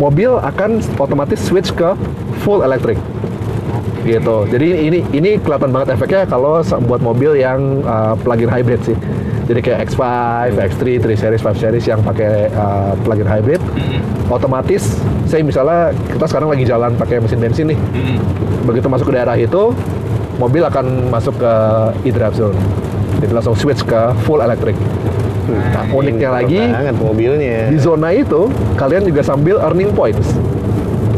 mobil 0.00 0.32
akan 0.40 0.80
otomatis 0.96 1.36
switch 1.36 1.76
ke 1.76 1.92
full 2.40 2.64
electric 2.64 2.96
gitu. 4.02 4.48
Jadi 4.50 4.66
ini 4.88 4.98
ini 5.14 5.30
kelihatan 5.38 5.70
banget 5.70 5.94
efeknya 5.94 6.26
kalau 6.26 6.58
buat 6.88 6.98
mobil 6.98 7.38
yang 7.38 7.84
uh, 7.86 8.18
plug-in 8.18 8.50
hybrid 8.50 8.82
sih. 8.82 8.96
Jadi 9.42 9.58
kayak 9.60 9.90
X5, 9.90 10.02
X3, 10.54 10.82
3 11.02 11.18
series, 11.18 11.40
5 11.42 11.62
series 11.62 11.84
yang 11.84 12.00
pakai 12.00 12.48
uh, 12.54 12.94
plug-in 13.02 13.26
hybrid, 13.26 13.58
Mm-mm. 13.74 14.00
otomatis 14.30 14.96
saya 15.26 15.42
misalnya 15.42 15.90
kita 16.08 16.24
sekarang 16.30 16.48
lagi 16.50 16.64
jalan 16.64 16.94
pakai 16.96 17.18
mesin 17.20 17.38
bensin 17.42 17.66
nih. 17.74 17.78
Mm-mm. 17.78 18.18
Begitu 18.64 18.86
masuk 18.86 19.10
ke 19.10 19.14
daerah 19.18 19.34
itu, 19.34 19.74
mobil 20.38 20.62
akan 20.62 21.10
masuk 21.10 21.36
ke 21.36 21.52
e-drive 22.06 22.34
zone. 22.38 22.56
Jadi 23.22 23.32
langsung 23.32 23.54
switch 23.54 23.86
ke 23.86 24.00
full 24.26 24.42
electric. 24.42 24.74
Nah, 25.42 25.86
uniknya 25.90 26.30
lagi 26.30 26.58
banget 26.58 26.96
mobilnya. 26.98 27.66
di 27.66 27.78
zona 27.78 28.14
itu 28.14 28.46
kalian 28.74 29.02
juga 29.02 29.22
sambil 29.22 29.58
earning 29.58 29.90
points. 29.90 30.34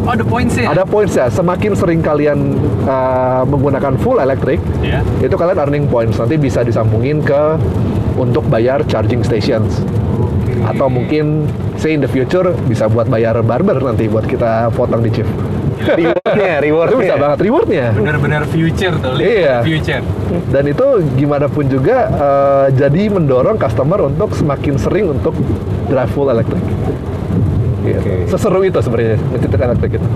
Oh, 0.04 0.12
ada 0.12 0.20
points 0.20 0.52
ya? 0.56 0.68
Ada 0.68 0.84
points 0.84 1.16
ya. 1.16 1.32
Semakin 1.32 1.72
sering 1.72 2.00
kalian 2.04 2.60
uh, 2.84 3.40
menggunakan 3.48 3.96
full 3.96 4.20
electric, 4.20 4.60
Ya. 4.84 5.00
itu 5.20 5.32
kalian 5.32 5.56
earning 5.56 5.84
points. 5.88 6.20
Nanti 6.20 6.36
bisa 6.36 6.60
disambungin 6.60 7.24
ke 7.24 7.56
untuk 8.16 8.44
bayar 8.46 8.84
charging 8.84 9.24
stations. 9.24 9.80
Atau 10.64 10.88
mungkin 10.88 11.48
say 11.76 11.92
in 11.92 12.00
the 12.00 12.08
future 12.08 12.52
bisa 12.64 12.88
buat 12.88 13.08
bayar 13.08 13.40
barber 13.40 13.80
nanti 13.80 14.08
buat 14.08 14.24
kita 14.24 14.72
potong 14.72 15.00
di 15.00 15.12
chief. 15.12 15.28
Rewardnya, 15.86 16.52
Itu 16.58 16.64
rewardnya. 16.64 16.98
bisa 17.00 17.16
banget 17.16 17.38
rewardnya. 17.44 17.86
Benar-benar 17.92 18.42
future 18.48 18.94
tuh. 18.98 19.14
Iya. 19.20 19.60
Future. 19.60 20.02
Dan 20.50 20.64
itu 20.66 20.86
gimana 21.14 21.46
pun 21.46 21.64
juga 21.68 21.96
uh, 22.10 22.66
jadi 22.72 23.12
mendorong 23.12 23.60
customer 23.60 24.08
untuk 24.08 24.32
semakin 24.32 24.74
sering 24.80 25.12
untuk 25.12 25.36
drive 25.86 26.10
full 26.12 26.32
electric. 26.32 26.62
Gitu. 27.84 28.00
Oke. 28.00 28.14
Seseru 28.32 28.64
itu 28.64 28.80
sebenarnya 28.80 29.20
ngecit 29.20 29.50
elektrik 29.54 29.92
itu. 30.00 30.08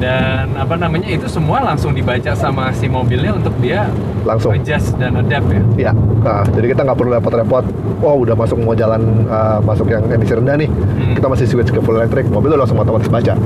Dan 0.00 0.56
apa 0.56 0.74
namanya 0.74 1.06
itu 1.06 1.28
semua 1.28 1.60
langsung 1.60 1.92
dibaca 1.92 2.32
sama 2.32 2.72
si 2.72 2.88
mobilnya 2.88 3.36
untuk 3.36 3.52
dia 3.60 3.84
Langsung. 4.20 4.56
adjust 4.56 4.96
dan 4.96 5.12
adapt 5.14 5.44
ya. 5.46 5.62
Ya, 5.78 5.92
nah, 6.18 6.40
jadi 6.46 6.72
kita 6.72 6.82
nggak 6.82 6.96
perlu 6.96 7.12
repot-repot. 7.14 7.64
Oh, 8.00 8.16
udah 8.18 8.32
masuk 8.32 8.56
mau 8.58 8.72
jalan 8.72 9.00
uh, 9.28 9.60
masuk 9.60 9.86
yang 9.86 10.00
emisi 10.06 10.32
rendah 10.32 10.56
nih, 10.56 10.68
Hmm. 10.68 11.12
kita 11.12 11.26
masih 11.26 11.44
switch 11.44 11.68
ke 11.68 11.78
full 11.78 11.94
electric, 11.94 12.24
mobil 12.28 12.48
udah 12.48 12.64
langsung 12.64 12.76
otomatis 12.76 13.06
baca. 13.06 13.36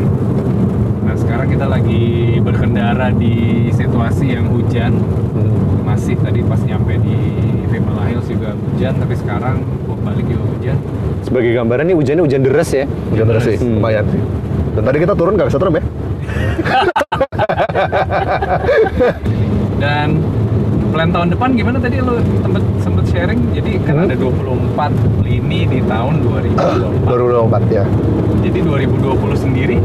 Nah 1.03 1.15
sekarang 1.17 1.47
kita 1.49 1.67
lagi 1.67 2.03
berkendara 2.39 3.11
di 3.11 3.35
situasi 3.71 4.31
yang 4.31 4.47
hujan 4.49 4.95
Hmm. 5.35 5.83
masih 5.85 6.15
tadi 6.17 6.39
pas 6.41 6.59
nyampe 6.61 6.95
di 6.97 7.19
Vimala 7.67 8.07
Hills 8.07 8.27
juga 8.27 8.55
hujan 8.55 8.95
tapi 8.95 9.15
sekarang 9.17 9.59
kok 9.85 9.99
balik 10.01 10.23
juga 10.25 10.45
hujan 10.49 10.77
Sebagai 11.21 11.51
gambaran 11.53 11.85
nih 11.85 11.97
hujannya 11.97 12.23
hujan 12.23 12.43
deras 12.43 12.71
ya. 12.71 12.87
Hujan 13.11 13.27
deras 13.27 13.43
sih, 13.43 13.59
Hmm. 13.59 13.83
lumayan 13.83 14.07
sih. 14.07 14.23
Dan 14.75 14.83
tadi 14.83 14.99
kita 15.01 15.15
turun 15.15 15.35
nggak 15.35 15.49
kesetrum 15.49 15.75
ya? 15.75 15.83
dan 19.79 20.19
plan 20.91 21.11
tahun 21.11 21.29
depan 21.35 21.49
gimana 21.53 21.77
tadi 21.77 21.99
lo 21.99 22.17
sempet 22.41 22.63
sempet 22.79 23.05
sharing 23.09 23.41
jadi 23.51 23.71
kan 23.83 23.93
Hmm. 23.95 24.07
ada 24.07 24.15
24 24.15 24.91
lini 25.21 25.61
di 25.67 25.79
tahun 25.83 26.23
2024 26.23 27.11
2024 27.11 27.69
ya. 27.69 27.85
jadi 28.41 28.59
2020 28.63 29.37
sendiri 29.37 29.77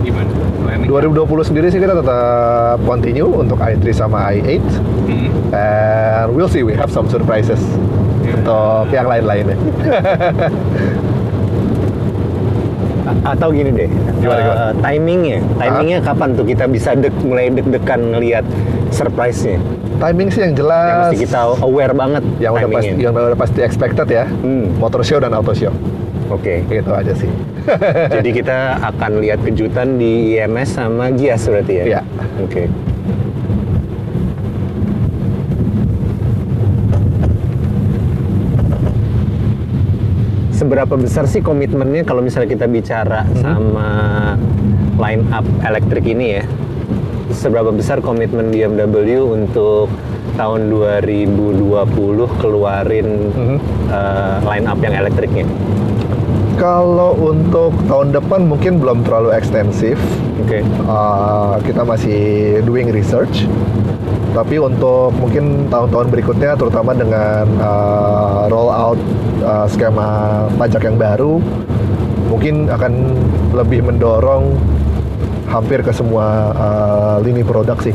gimana 0.00 0.28
planning 0.60 0.86
2020 0.86 1.44
sendiri 1.44 1.66
sih 1.68 1.78
kita 1.78 1.92
tetap 1.94 2.76
continue 2.84 3.26
untuk 3.26 3.58
i3 3.58 3.80
sama 3.90 4.30
i8 4.30 4.60
Hmm. 5.08 5.28
and 5.50 6.24
we'll 6.30 6.46
see 6.46 6.60
we 6.60 6.72
have 6.72 6.88
some 6.88 7.06
surprises 7.06 7.58
Ya. 8.20 8.36
untuk 8.36 8.92
yang 8.92 9.08
lain-lainnya. 9.08 9.56
Atau 13.20 13.52
gini 13.52 13.68
deh, 13.70 13.90
Gimana, 14.16 14.40
eh, 14.40 14.42
gimana? 14.42 14.72
timingnya, 14.80 15.38
timingnya 15.56 15.98
kapan 16.00 16.32
tuh 16.32 16.42
kita 16.42 16.64
bisa 16.64 16.96
dek, 16.96 17.12
mulai 17.20 17.48
deg-degan 17.48 18.00
ngelihat 18.10 18.44
surprise-nya? 18.88 19.60
Timing 20.00 20.28
sih 20.28 20.40
yang 20.40 20.50
Yang 20.50 20.58
jelas, 20.58 20.92
mesti 21.04 21.16
kita 21.20 21.38
aware 21.60 21.92
banget 21.92 22.24
yang 22.40 22.52
udah 22.56 22.68
pasti, 22.70 22.94
yang 22.96 23.12
udah 23.12 23.36
pasti 23.36 23.60
expected 23.60 24.08
ya, 24.08 24.24
Hmm. 24.24 24.72
motor 24.76 25.04
show 25.04 25.20
dan 25.20 25.30
auto 25.30 25.52
show, 25.52 25.68
Oke, 26.28 26.64
gitu 26.64 26.90
aja 26.90 27.12
sih. 27.12 27.28
jadi 28.08 28.30
kita 28.32 28.58
akan 28.80 29.20
lihat 29.20 29.44
kejutan 29.44 30.00
di 30.00 30.34
IMS 30.34 30.80
sama 30.80 31.12
Gias 31.12 31.44
berarti 31.44 31.72
ya? 31.76 31.84
Iya. 31.84 32.00
Oke. 32.40 32.72
Seberapa 40.70 40.94
besar 40.94 41.26
sih 41.26 41.42
komitmennya 41.42 42.06
kalau 42.06 42.22
misalnya 42.22 42.46
kita 42.46 42.70
bicara 42.70 43.26
Hmm. 43.26 43.42
sama 43.42 43.90
line 45.02 45.26
up 45.34 45.42
elektrik 45.66 46.06
ini 46.06 46.38
ya? 46.38 46.46
Seberapa 47.34 47.74
besar 47.74 47.98
komitmen 47.98 48.54
BMW 48.54 49.18
untuk 49.18 49.90
tahun 50.38 50.70
2020 50.70 52.30
keluarin 52.38 53.34
Mhm. 53.34 53.56
eh, 53.90 54.36
line 54.46 54.66
up 54.70 54.78
yang 54.78 54.94
elektriknya? 54.94 55.42
Kalau 56.54 57.18
untuk 57.18 57.74
tahun 57.90 58.14
depan 58.14 58.46
mungkin 58.46 58.78
belum 58.78 59.02
terlalu 59.02 59.34
ekstensif, 59.34 59.98
Oke. 60.46 60.62
Uh, 60.86 61.58
kita 61.66 61.82
masih 61.82 62.20
doing 62.62 62.94
research. 62.94 63.50
Tapi 64.30 64.62
untuk 64.62 65.10
mungkin 65.18 65.66
tahun-tahun 65.66 66.06
berikutnya, 66.08 66.54
terutama 66.54 66.94
dengan 66.94 67.50
uh, 67.58 68.46
roll 68.46 68.70
out 68.70 68.98
uh, 69.42 69.66
skema 69.66 70.08
pajak 70.54 70.86
yang 70.86 70.94
baru, 70.94 71.42
mungkin 72.30 72.70
akan 72.70 72.92
lebih 73.50 73.82
mendorong 73.82 74.54
hampir 75.50 75.82
ke 75.82 75.90
semua 75.90 76.54
uh, 76.54 77.16
lini 77.20 77.42
produk 77.42 77.74
sih. 77.82 77.94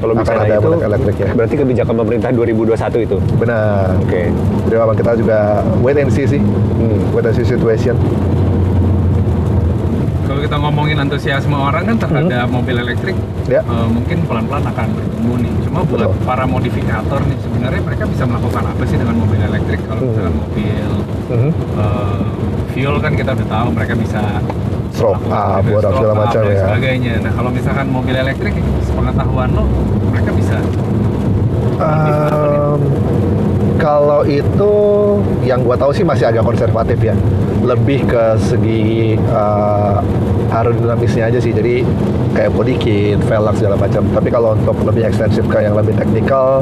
Kalau 0.00 0.16
Akan 0.16 0.24
bicara 0.24 0.40
ada 0.48 0.56
itu, 0.58 0.70
elektrik 0.80 1.16
ya. 1.20 1.28
berarti 1.36 1.54
kebijakan 1.60 1.94
pemerintah 2.02 2.28
2021 2.32 3.04
itu. 3.04 3.16
Benar. 3.36 3.94
Oke. 4.00 4.32
Jadi 4.64 4.74
memang 4.74 4.96
kita 4.96 5.12
juga 5.12 5.38
wait 5.84 6.00
and 6.00 6.08
see 6.10 6.24
sih, 6.24 6.40
Hmm. 6.40 6.98
wait 7.12 7.28
and 7.28 7.36
see 7.36 7.44
situation. 7.44 7.94
Kalau 10.30 10.40
kita 10.40 10.56
ngomongin 10.56 10.96
antusiasme 10.96 11.50
orang 11.50 11.82
kan 11.84 11.96
terhadap 11.98 12.46
mobil 12.48 12.78
elektrik 12.78 13.18
Ya. 13.50 13.66
eh, 13.66 13.88
mungkin 13.90 14.22
pelan-pelan 14.24 14.62
akan 14.62 14.86
bertumbuh 14.94 15.36
nih 15.36 15.50
cuma 15.66 15.82
buat 15.82 16.06
Betul. 16.06 16.22
para 16.22 16.46
modifikator 16.46 17.18
nih 17.26 17.38
sebenarnya 17.40 17.82
mereka 17.82 18.04
bisa 18.06 18.22
melakukan 18.22 18.62
apa 18.64 18.82
sih 18.86 18.94
dengan 18.94 19.16
mobil 19.18 19.40
elektrik 19.42 19.80
kalau 19.84 19.98
Hmm. 19.98 20.08
misalkan 20.08 20.34
mobil 20.38 20.88
Mhm. 21.26 21.50
eh, 21.76 22.24
fuel 22.70 22.94
kan 23.02 23.12
kita 23.12 23.30
udah 23.34 23.48
tahu 23.50 23.66
mereka 23.74 23.94
bisa 23.98 24.22
melakukan 24.92 25.18
up, 25.32 25.62
buat 25.64 25.82
segala 25.82 26.14
up 26.14 26.20
macam 26.22 26.42
ya. 26.46 26.58
sebagainya 26.62 27.12
nah 27.18 27.32
kalau 27.34 27.50
misalkan 27.50 27.86
mobil 27.90 28.14
elektrik 28.14 28.54
sepengetahuan 28.80 29.50
lo 29.50 29.64
mereka 30.08 30.30
bisa 30.32 30.56
Um, 31.80 32.76
kalau 33.80 34.22
itu 34.28 34.72
yang 35.40 35.64
gua 35.64 35.74
tahu 35.74 35.96
sih 35.96 36.04
masih 36.04 36.28
agak 36.28 36.44
konservatif 36.44 37.00
ya. 37.00 37.16
Lebih 37.64 38.04
ke 38.04 38.24
segi 38.36 39.16
uh, 39.32 40.04
aerodinamisnya 40.52 41.32
aja 41.32 41.40
sih. 41.40 41.56
Jadi 41.56 41.82
kayak 42.36 42.52
body 42.52 42.74
kit, 42.76 43.18
velg 43.24 43.56
segala 43.56 43.80
macam. 43.80 44.04
Tapi 44.12 44.28
kalau 44.28 44.52
untuk 44.52 44.76
lebih 44.84 45.08
ekstensif 45.08 45.48
ke 45.48 45.64
yang 45.64 45.74
lebih 45.74 45.96
teknikal, 45.96 46.60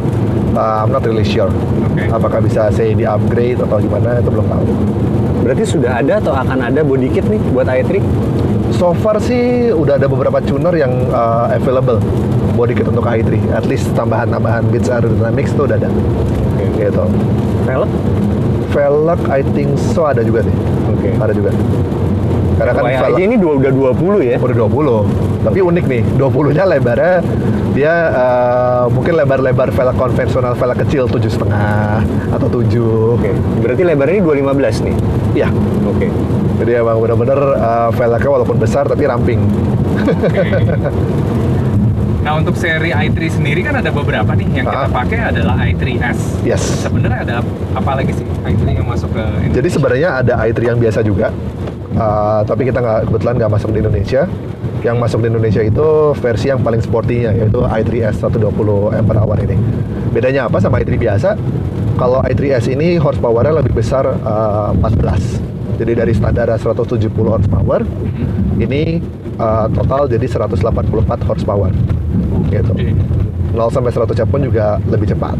uh, 0.55 0.87
I'm 0.87 0.95
not 0.95 1.03
really 1.03 1.27
sure. 1.27 1.51
Oke. 1.51 2.07
Apakah 2.09 2.39
bisa 2.39 2.71
say 2.71 2.95
di 2.95 3.03
upgrade 3.03 3.59
atau 3.59 3.83
gimana 3.83 4.23
itu 4.23 4.31
belum 4.31 4.47
tahu. 4.47 4.65
Berarti 5.43 5.65
sudah 5.67 5.99
ada 5.99 6.23
atau 6.23 6.35
akan 6.35 6.71
ada 6.71 6.81
body 6.87 7.11
kit 7.11 7.27
nih 7.27 7.43
buat 7.51 7.67
i3? 7.67 7.99
So 8.79 8.95
far 8.95 9.19
sih 9.19 9.75
udah 9.75 9.99
ada 9.99 10.07
beberapa 10.07 10.39
tuner 10.45 10.71
yang 10.77 11.11
uh, 11.11 11.51
available 11.51 11.99
body 12.55 12.79
kit 12.79 12.87
untuk 12.87 13.07
i3. 13.07 13.55
At 13.55 13.67
least 13.67 13.91
tambahan-tambahan 13.99 14.71
bits 14.71 14.87
aerodynamics 14.87 15.55
itu 15.55 15.63
udah 15.67 15.79
ada. 15.79 15.91
Gitu. 16.79 17.05
Velg? 17.67 17.91
Velg 18.71 19.21
I 19.29 19.43
think 19.53 19.75
so 19.77 20.07
ada 20.07 20.23
juga 20.23 20.47
sih. 20.47 20.55
Oke. 20.95 21.11
Ada 21.19 21.33
juga. 21.35 21.51
Karena 22.59 22.73
kan 22.75 22.83
Kayak 22.91 23.03
velg 23.07 23.19
ini 23.23 23.35
dua, 23.39 23.53
udah 23.59 23.71
20 23.95 24.31
ya? 24.35 24.37
udah 24.39 24.57
20. 24.67 25.47
Tapi 25.47 25.59
unik 25.63 25.85
nih, 25.87 26.03
20-nya 26.19 26.65
lebarnya 26.67 27.15
dia 27.79 27.95
eh, 28.11 28.85
mungkin 28.91 29.15
lebar-lebar 29.15 29.71
velg 29.71 29.95
konvensional 29.95 30.59
velg 30.59 30.77
kecil 30.83 31.07
7,5 31.07 31.47
atau 32.35 32.47
7. 32.51 33.15
Oke. 33.15 33.31
Berarti 33.63 33.83
lebarnya 33.87 34.15
ini 34.19 34.23
215 34.27 34.87
nih? 34.91 34.97
Iya. 35.39 35.49
Oke. 35.87 36.11
Jadi 36.59 36.71
emang 36.75 36.99
bener-bener 36.99 37.39
eh, 37.39 37.91
velgnya 37.95 38.31
walaupun 38.31 38.57
besar 38.59 38.91
tapi 38.91 39.07
ramping. 39.07 39.39
Oke. 40.03 40.43
Nah 42.29 42.37
untuk 42.37 42.61
seri 42.61 42.93
i3 42.93 43.41
sendiri 43.41 43.65
kan 43.65 43.81
ada 43.81 43.89
beberapa 43.89 44.37
nih 44.37 44.61
yang 44.61 44.69
kita 44.69 44.85
Ah. 44.85 44.93
pakai 44.93 45.33
adalah 45.33 45.65
i3s. 45.65 46.45
Yes. 46.45 46.61
Sebenarnya 46.85 47.25
ada 47.25 47.37
apa 47.73 47.97
lagi 47.97 48.13
sih 48.13 48.29
i3 48.45 48.77
yang 48.77 48.85
masuk 48.85 49.17
ke 49.17 49.23
Indonesia? 49.25 49.57
Jadi 49.57 49.69
sebenarnya 49.73 50.09
ada 50.21 50.35
i3 50.45 50.61
yang 50.69 50.77
biasa 50.77 51.01
juga, 51.01 51.33
Uh, 51.89 52.45
tapi 52.45 52.69
kita 52.69 52.79
nggak 52.85 53.11
kebetulan 53.11 53.35
nggak 53.41 53.53
masuk 53.59 53.71
di 53.73 53.81
Indonesia. 53.81 54.29
Yang 54.85 54.97
masuk 55.01 55.19
di 55.25 55.27
Indonesia 55.33 55.63
itu 55.65 55.87
versi 56.21 56.47
yang 56.53 56.61
paling 56.61 56.85
sportinya 56.85 57.33
yaitu 57.33 57.65
i3S 57.65 58.23
120 58.23 58.93
ampere 58.93 59.19
hour 59.19 59.41
ini. 59.41 59.57
Bedanya 60.13 60.47
apa 60.53 60.61
sama 60.61 60.85
i3 60.85 60.95
biasa? 60.95 61.35
Kalau 61.97 62.21
i3S 62.29 62.71
ini 62.71 63.01
horsepower-nya 63.01 63.65
lebih 63.65 63.73
besar 63.73 64.05
uh, 64.05 64.71
14. 64.77 65.81
Jadi 65.81 65.93
dari 65.97 66.13
standar 66.13 66.53
170 66.55 67.09
horsepower, 67.11 67.83
ini 68.61 69.01
uh, 69.39 69.67
total 69.73 70.11
jadi 70.11 70.27
184 70.27 71.27
horsepower. 71.27 71.73
Gitu. 72.51 72.73
Oke. 72.73 72.93
0 73.55 73.75
sampai 73.75 73.91
100 73.91 74.29
pun 74.29 74.41
juga 74.45 74.77
lebih 74.87 75.09
cepat. 75.11 75.37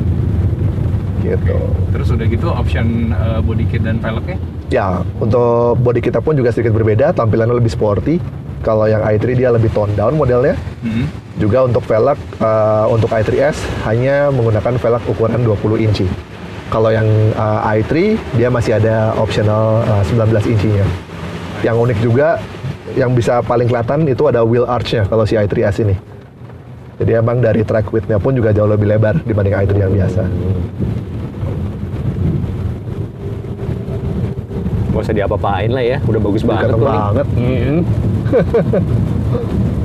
Gitu. 1.23 1.57
Terus 1.93 2.09
udah 2.15 2.27
gitu 2.31 2.47
option 2.49 3.13
eh, 3.13 3.41
body 3.43 3.65
kit 3.69 3.83
dan 3.83 3.99
velgnya? 3.99 4.39
Ya, 4.69 5.03
untuk 5.19 5.81
body 5.83 6.01
kita 6.05 6.23
pun 6.23 6.37
juga 6.39 6.55
sedikit 6.55 6.77
berbeda, 6.77 7.13
tampilannya 7.13 7.59
lebih 7.59 7.73
sporty. 7.73 8.23
Kalau 8.59 8.91
yang 8.91 9.07
i3 9.07 9.39
dia 9.39 9.49
lebih 9.55 9.71
tone 9.71 9.95
down 9.95 10.19
modelnya. 10.19 10.59
Mhm. 10.83 11.05
Juga 11.39 11.67
untuk 11.67 11.87
velg 11.87 12.19
eh, 12.19 12.87
untuk 12.91 13.11
i3S 13.11 13.59
hanya 13.87 14.31
menggunakan 14.35 14.75
velg 14.79 15.03
ukuran 15.11 15.43
20 15.43 15.85
inci. 15.87 16.07
Kalau 16.69 16.91
yang 16.93 17.07
eh, 17.35 17.77
i3 17.83 17.93
dia 18.39 18.49
masih 18.51 18.79
ada 18.79 19.15
optional 19.19 19.83
eh, 19.87 20.03
19 20.07 20.55
incinya. 20.55 20.87
Yang 21.67 21.77
unik 21.91 21.99
juga 22.03 22.39
yang 22.97 23.13
bisa 23.13 23.43
paling 23.43 23.69
kelihatan 23.69 24.07
itu 24.07 24.25
ada 24.29 24.41
wheel 24.47 24.65
arch-nya 24.65 25.05
kalau 25.09 25.27
si 25.27 25.37
i3S 25.37 25.85
ini. 25.85 25.97
Jadi 26.99 27.15
emang 27.15 27.39
dari 27.39 27.63
track 27.63 27.93
width-nya 27.95 28.19
pun 28.19 28.35
juga 28.35 28.51
jauh 28.51 28.67
lebih 28.67 28.91
lebar 28.91 29.23
dibanding 29.23 29.55
i3 29.55 29.73
yang 29.79 29.93
biasa. 29.95 30.23
Gak 34.91 35.03
usah 35.07 35.15
diapa-apain 35.15 35.71
lah 35.71 35.85
ya, 35.85 35.99
udah 36.03 36.19
bagus 36.19 36.43
banget. 36.43 36.75
Nih. 36.75 36.83
banget. 36.83 37.27
Hmm. 37.37 37.79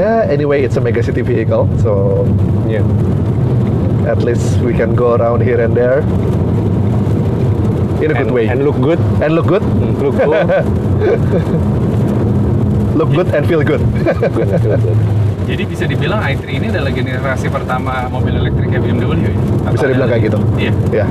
Ya, 0.00 0.24
anyway, 0.32 0.64
it's 0.64 0.78
a 0.78 0.80
mega 0.80 1.02
city 1.04 1.20
vehicle, 1.20 1.68
so 1.76 2.24
Iya. 2.64 2.80
at 4.08 4.24
least 4.24 4.56
we 4.64 4.72
can 4.72 4.96
go 4.96 5.12
around 5.12 5.44
here 5.44 5.60
and 5.60 5.76
there 5.76 6.00
in 8.00 8.10
a 8.10 8.14
good 8.14 8.26
And- 8.26 8.32
way 8.32 8.44
And 8.46 8.60
look 8.60 8.78
good. 8.78 9.00
and 9.20 9.30
look 9.32 9.46
good, 9.46 9.62
Hmm, 9.62 9.92
Look 9.98 10.16
cool. 10.16 10.32
look 12.96 13.10
good 13.10 13.28
and 13.30 13.44
feel 13.46 13.62
good. 13.62 13.80
Good, 13.94 14.32
good, 14.34 14.50
good. 14.60 14.80
Jadi 15.44 15.62
bisa 15.66 15.84
dibilang 15.84 16.20
i3 16.22 16.42
ini 16.52 16.66
adalah 16.68 16.90
generasi 16.90 17.48
pertama 17.48 18.06
mobil 18.06 18.36
elektrik 18.36 18.70
ya 18.70 18.78
BMW 18.78 19.12
ya? 19.18 19.32
Atau 19.64 19.72
Bisa 19.74 19.84
dibilang 19.88 20.08
kayak 20.08 20.22
gitu. 20.30 20.38
Iya. 20.56 20.72
ya, 20.92 21.06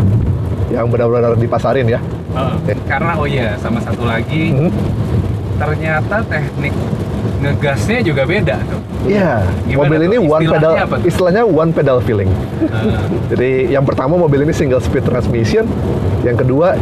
yang 0.71 0.87
benar-benar 0.87 1.35
dipasarin 1.35 1.85
ya. 1.85 1.99
Heeh. 2.29 2.53
Oke. 2.55 2.73
Karena 2.87 3.11
oh 3.13 3.25
iya 3.25 3.57
sama 3.57 3.81
satu 3.81 4.05
lagi 4.05 4.53
Hmm. 4.53 4.71
ternyata 5.57 6.23
teknik 6.23 6.71
ngegasnya 7.39 7.99
juga 8.03 8.23
beda 8.27 8.55
tuh. 8.67 8.79
Iya, 9.07 9.47
Gimana 9.63 9.87
mobil 9.87 9.99
tuh? 9.99 10.07
ini 10.11 10.17
one 10.19 10.45
pedal, 10.45 10.73
istilahnya 11.07 11.43
one 11.47 11.71
pedal 11.71 11.97
feeling. 12.03 12.27
Nah, 12.67 13.07
Jadi 13.31 13.71
yang 13.71 13.87
pertama 13.87 14.19
mobil 14.19 14.43
ini 14.43 14.51
single 14.51 14.83
speed 14.83 15.07
transmission, 15.07 15.63
yang 16.27 16.35
kedua 16.35 16.75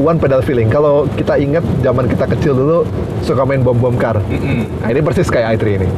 one 0.00 0.16
pedal 0.16 0.40
feeling. 0.40 0.72
Kalau 0.72 1.04
kita 1.12 1.36
ingat 1.36 1.60
zaman 1.84 2.08
kita 2.08 2.24
kecil 2.24 2.56
dulu 2.56 2.78
suka 3.20 3.44
main 3.44 3.60
bom 3.60 3.76
bom 3.76 3.94
car. 4.00 4.16
Nah 4.80 4.88
ini 4.88 5.04
persis 5.04 5.28
kayak 5.28 5.60
i3 5.60 5.64
ini. 5.84 5.88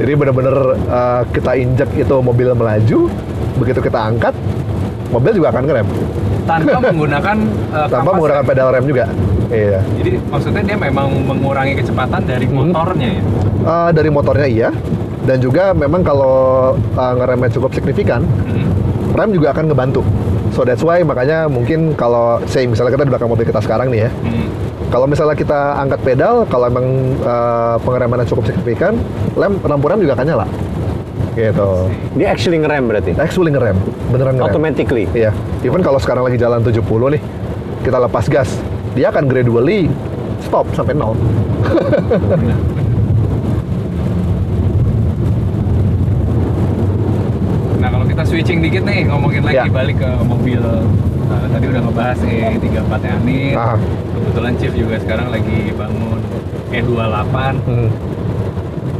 Jadi 0.00 0.12
bener-bener 0.16 0.56
uh, 0.88 1.22
kita 1.28 1.52
injek 1.60 1.92
itu 1.92 2.16
mobil 2.24 2.56
melaju, 2.56 3.12
begitu 3.60 3.84
kita 3.84 4.00
angkat, 4.00 4.32
mobil 5.12 5.36
juga 5.36 5.52
akan 5.52 5.68
ngerem. 5.68 5.88
Tanpa 6.50 6.78
menggunakan 6.90 7.36
uh, 7.70 7.86
Tanpa 7.86 8.10
menggunakan 8.10 8.44
pedal 8.44 8.68
rem 8.74 8.84
juga. 8.84 9.04
Iya. 9.50 9.80
Jadi 9.98 10.10
maksudnya 10.26 10.62
dia 10.62 10.76
memang 10.78 11.06
mengurangi 11.22 11.74
kecepatan 11.74 12.22
dari 12.22 12.46
Hmm. 12.46 12.70
motornya 12.70 13.08
ya. 13.18 13.22
Uh, 13.60 13.88
dari 13.92 14.08
motornya 14.08 14.48
iya, 14.48 14.68
dan 15.22 15.36
juga 15.38 15.70
memang 15.70 16.00
kalau 16.00 16.36
uh, 16.74 17.12
ngeremnya 17.14 17.50
cukup 17.52 17.70
signifikan, 17.70 18.24
Mm. 18.46 18.66
rem 19.12 19.30
juga 19.30 19.52
akan 19.52 19.68
ngebantu. 19.68 20.00
So 20.50 20.64
that's 20.64 20.80
why 20.80 21.02
makanya 21.02 21.44
mungkin 21.46 21.92
kalau 21.92 22.40
say 22.46 22.64
misalnya 22.64 22.96
kita 22.96 23.04
di 23.04 23.12
belakang 23.12 23.28
mobil 23.28 23.44
kita 23.44 23.60
sekarang 23.60 23.92
nih 23.92 24.06
ya, 24.06 24.10
Mm. 24.24 24.46
kalau 24.88 25.04
misalnya 25.04 25.36
kita 25.36 25.76
angkat 25.76 26.00
pedal, 26.00 26.48
kalau 26.48 26.66
emang 26.66 26.86
uh, 27.20 27.76
pengeremannya 27.84 28.24
cukup 28.24 28.48
signifikan, 28.48 28.96
lem 29.34 29.60
lampu 29.60 29.86
rem 29.86 30.00
juga 30.00 30.14
akan 30.14 30.26
nyala. 30.26 30.46
Gitu. 31.40 31.70
Dia 32.20 32.26
actually 32.28 32.58
ngerem 32.60 32.84
berarti. 32.84 33.10
Actually 33.16 33.50
ngerem, 33.50 33.76
beneran 34.12 34.36
ngerem. 34.36 34.46
Automatically. 34.52 35.04
Iya. 35.16 35.32
Even 35.64 35.80
kalau 35.80 35.96
sekarang 35.96 36.28
lagi 36.28 36.36
jalan 36.36 36.60
70 36.60 36.84
nih, 37.16 37.22
kita 37.80 37.96
lepas 37.96 38.28
gas, 38.28 38.50
dia 38.92 39.08
akan 39.08 39.24
gradually 39.24 39.88
stop 40.44 40.68
sampai 40.76 40.92
nol. 40.92 41.16
Nah 47.80 47.88
kalau 47.88 48.04
kita 48.04 48.22
switching 48.26 48.60
dikit 48.60 48.84
nih 48.84 49.08
ngomongin 49.08 49.40
lagi 49.44 49.56
Ya. 49.56 49.64
balik 49.72 49.96
ke 49.96 50.10
mobil 50.28 50.60
uh, 50.60 51.46
tadi 51.48 51.64
udah 51.70 51.80
ngebahas 51.88 52.18
E34 52.20 52.92
nya 53.00 53.12
Anit. 53.16 53.54
Ah. 53.56 53.76
Kebetulan 54.12 54.52
Chief 54.60 54.72
juga 54.76 54.96
sekarang 55.00 55.28
lagi 55.32 55.72
bangun 55.72 56.20
E28. 56.70 57.36
Hmm. 57.64 57.88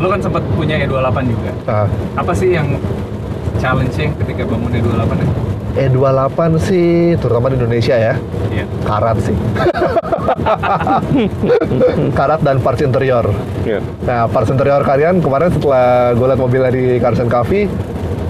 Lo 0.00 0.08
kan 0.08 0.18
sempat 0.18 0.40
punya 0.56 0.80
E28 0.80 1.16
juga. 1.28 1.52
Ah. 1.68 1.86
Apa 2.16 2.32
sih 2.32 2.56
yang 2.56 2.72
challenging 3.60 4.16
ketika 4.16 4.48
bangun 4.48 4.72
E28 4.72 5.12
ya? 5.12 5.28
E28 5.70 6.38
sih, 6.58 7.14
terutama 7.20 7.46
di 7.46 7.56
Indonesia 7.60 7.94
ya, 7.94 8.14
Iya. 8.50 8.64
karat 8.82 9.22
sih. 9.22 9.36
karat 12.18 12.40
dan 12.42 12.58
parts 12.58 12.82
interior. 12.82 13.22
Iya. 13.62 13.78
Nah, 14.02 14.26
parts 14.26 14.50
interior 14.50 14.82
kalian 14.82 15.22
kemarin 15.22 15.52
setelah 15.54 16.16
gue 16.16 16.26
liat 16.26 16.40
mobilnya 16.40 16.70
di 16.74 16.98
Cars 16.98 17.22
and 17.22 17.30
Coffee, 17.30 17.70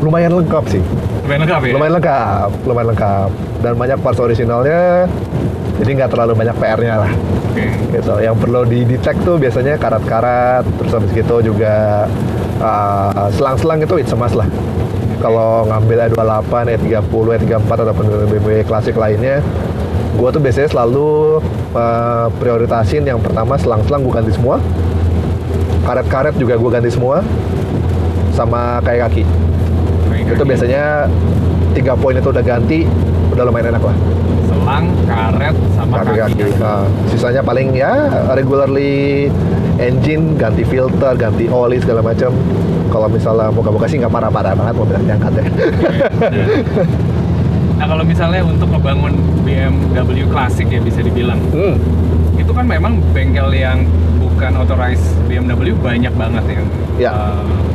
lumayan 0.05 0.37
lengkap 0.37 0.65
sih. 0.69 0.83
Lumayan 1.25 1.41
lengkap 1.49 1.61
ya? 1.65 1.73
Lumayan 1.73 1.93
lengkap, 1.97 2.51
lumayan 2.69 2.89
lengkap. 2.93 3.31
Dan 3.61 3.73
banyak 3.77 3.99
parts 4.05 4.21
originalnya, 4.21 5.09
jadi 5.81 5.91
nggak 5.97 6.11
terlalu 6.13 6.33
banyak 6.37 6.57
PR-nya 6.61 6.95
lah. 7.09 7.13
Oke. 7.61 7.99
Gitu. 8.01 8.15
Yang 8.25 8.37
perlu 8.41 8.61
didetect 8.65 9.19
tuh 9.23 9.37
biasanya 9.37 9.75
karat-karat, 9.77 10.65
terus 10.81 10.93
habis 10.97 11.11
gitu 11.13 11.37
juga 11.45 12.07
uh, 12.61 13.29
selang-selang 13.35 13.85
itu 13.85 13.95
it's 14.01 14.13
a 14.13 14.17
must 14.17 14.37
lah. 14.37 14.49
Kalau 15.21 15.69
ngambil 15.69 16.09
E28, 16.09 16.81
E30, 16.81 17.25
E34 17.45 17.71
ataupun 17.85 18.05
BMW 18.33 18.65
klasik 18.65 18.97
lainnya, 18.97 19.45
gue 20.17 20.29
tuh 20.33 20.41
biasanya 20.41 20.69
selalu 20.73 21.41
uh, 21.77 22.33
prioritasin 22.41 23.05
yang 23.05 23.21
pertama 23.21 23.61
selang-selang 23.61 24.01
gue 24.01 24.15
ganti 24.17 24.33
semua, 24.33 24.57
karet-karet 25.85 26.41
juga 26.41 26.57
gue 26.57 26.71
ganti 26.73 26.89
semua, 26.89 27.21
sama 28.33 28.81
kayak 28.81 29.13
kaki. 29.13 29.25
Itu 30.25 30.43
biasanya 30.49 31.05
tiga 31.71 31.93
poin 31.95 32.13
itu 32.13 32.29
udah 32.29 32.41
ganti, 32.41 32.85
udah 33.31 33.43
lumayan 33.43 33.71
enak 33.71 33.83
lah. 33.83 33.97
selang, 34.43 34.87
karet, 35.07 35.55
sama 35.73 35.95
kaki. 35.97 36.07
kaki-kaki. 36.11 36.49
Nah, 36.59 36.83
sisanya 37.07 37.39
paling 37.41 37.71
ya 37.71 37.93
regularly 38.31 39.31
engine, 39.77 40.35
ganti 40.35 40.63
filter, 40.63 41.15
ganti 41.15 41.47
oli 41.47 41.79
segala 41.79 42.03
macam. 42.03 42.35
Kalau 42.89 43.07
misalnya 43.07 43.49
moga-moga 43.49 43.87
sih 43.87 43.97
nggak 43.97 44.11
parah-parah 44.11 44.53
banget 44.53 44.75
mobil 44.75 44.95
yang 44.97 45.07
diangkat 45.09 45.33
ya. 45.33 45.45
Nah 47.81 47.89
kalau 47.89 48.05
misalnya 48.05 48.45
untuk 48.45 48.69
ngebangun 48.69 49.17
BMW 49.41 50.29
klasik 50.29 50.69
ya 50.69 50.85
bisa 50.85 51.01
dibilang 51.01 51.41
Hmm. 51.49 51.81
itu 52.37 52.53
kan 52.53 52.69
memang 52.69 53.01
bengkel 53.11 53.49
yang 53.51 53.89
bukan 54.21 54.53
authorized 54.55 55.01
BMW 55.25 55.73
banyak 55.75 56.13
banget 56.13 56.45
yang 56.51 56.65
Ya. 57.01 57.13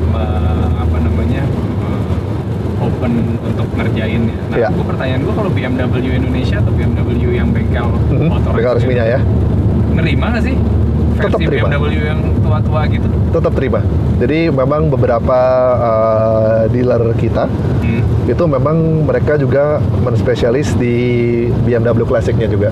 me- 0.05 0.69
apa 0.77 0.97
namanya 1.01 1.41
open 2.77 3.11
untuk 3.41 3.68
ngerjainnya. 3.73 4.35
Nah, 4.47 4.57
Ya. 4.57 4.68
gue 4.69 4.85
pertanyaan 4.85 5.22
gue 5.22 5.34
kalau 5.34 5.49
BMW 5.49 5.95
Indonesia 6.14 6.57
atau 6.57 6.72
BMW 6.72 7.10
yang 7.31 7.49
bengkel 7.49 7.88
Mhm, 8.10 8.27
authorized 8.30 8.56
bengkel 8.56 8.73
resminya 8.76 9.06
ya. 9.07 9.19
nerima 9.91 10.26
nggak 10.30 10.43
sih 10.43 10.56
Tetap 11.15 11.31
versi 11.31 11.45
terima. 11.47 11.68
BMW 11.69 12.03
yang 12.03 12.19
tua-tua 12.38 12.81
gitu? 12.85 13.07
Tetap 13.31 13.52
terima. 13.53 13.80
Jadi 14.15 14.39
memang 14.49 14.81
beberapa 14.88 15.39
uh, 15.77 16.61
dealer 16.68 17.15
kita 17.15 17.47
Hmm. 17.80 18.02
itu 18.26 18.43
memang 18.45 18.76
mereka 19.03 19.35
juga 19.35 19.64
menspesialis 20.02 20.73
di 20.73 20.95
BMW 21.61 22.03
klasiknya 22.03 22.45
juga. 22.45 22.69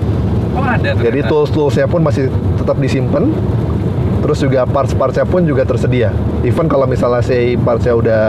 Oh 0.52 0.60
ada 0.60 0.92
Jadi 0.92 1.00
ternyata. 1.18 1.28
tools-toolsnya 1.28 1.86
pun 1.86 2.00
masih 2.00 2.28
tetap 2.54 2.76
disimpan. 2.76 3.32
Terus 4.24 4.40
juga 4.40 4.64
parts-partsnya 4.64 5.28
pun 5.28 5.44
juga 5.44 5.62
tersedia. 5.62 6.08
Even 6.40 6.64
kalau 6.64 6.88
misalnya 6.88 7.20
say 7.20 7.60
partsnya 7.60 7.92
udah 7.92 8.22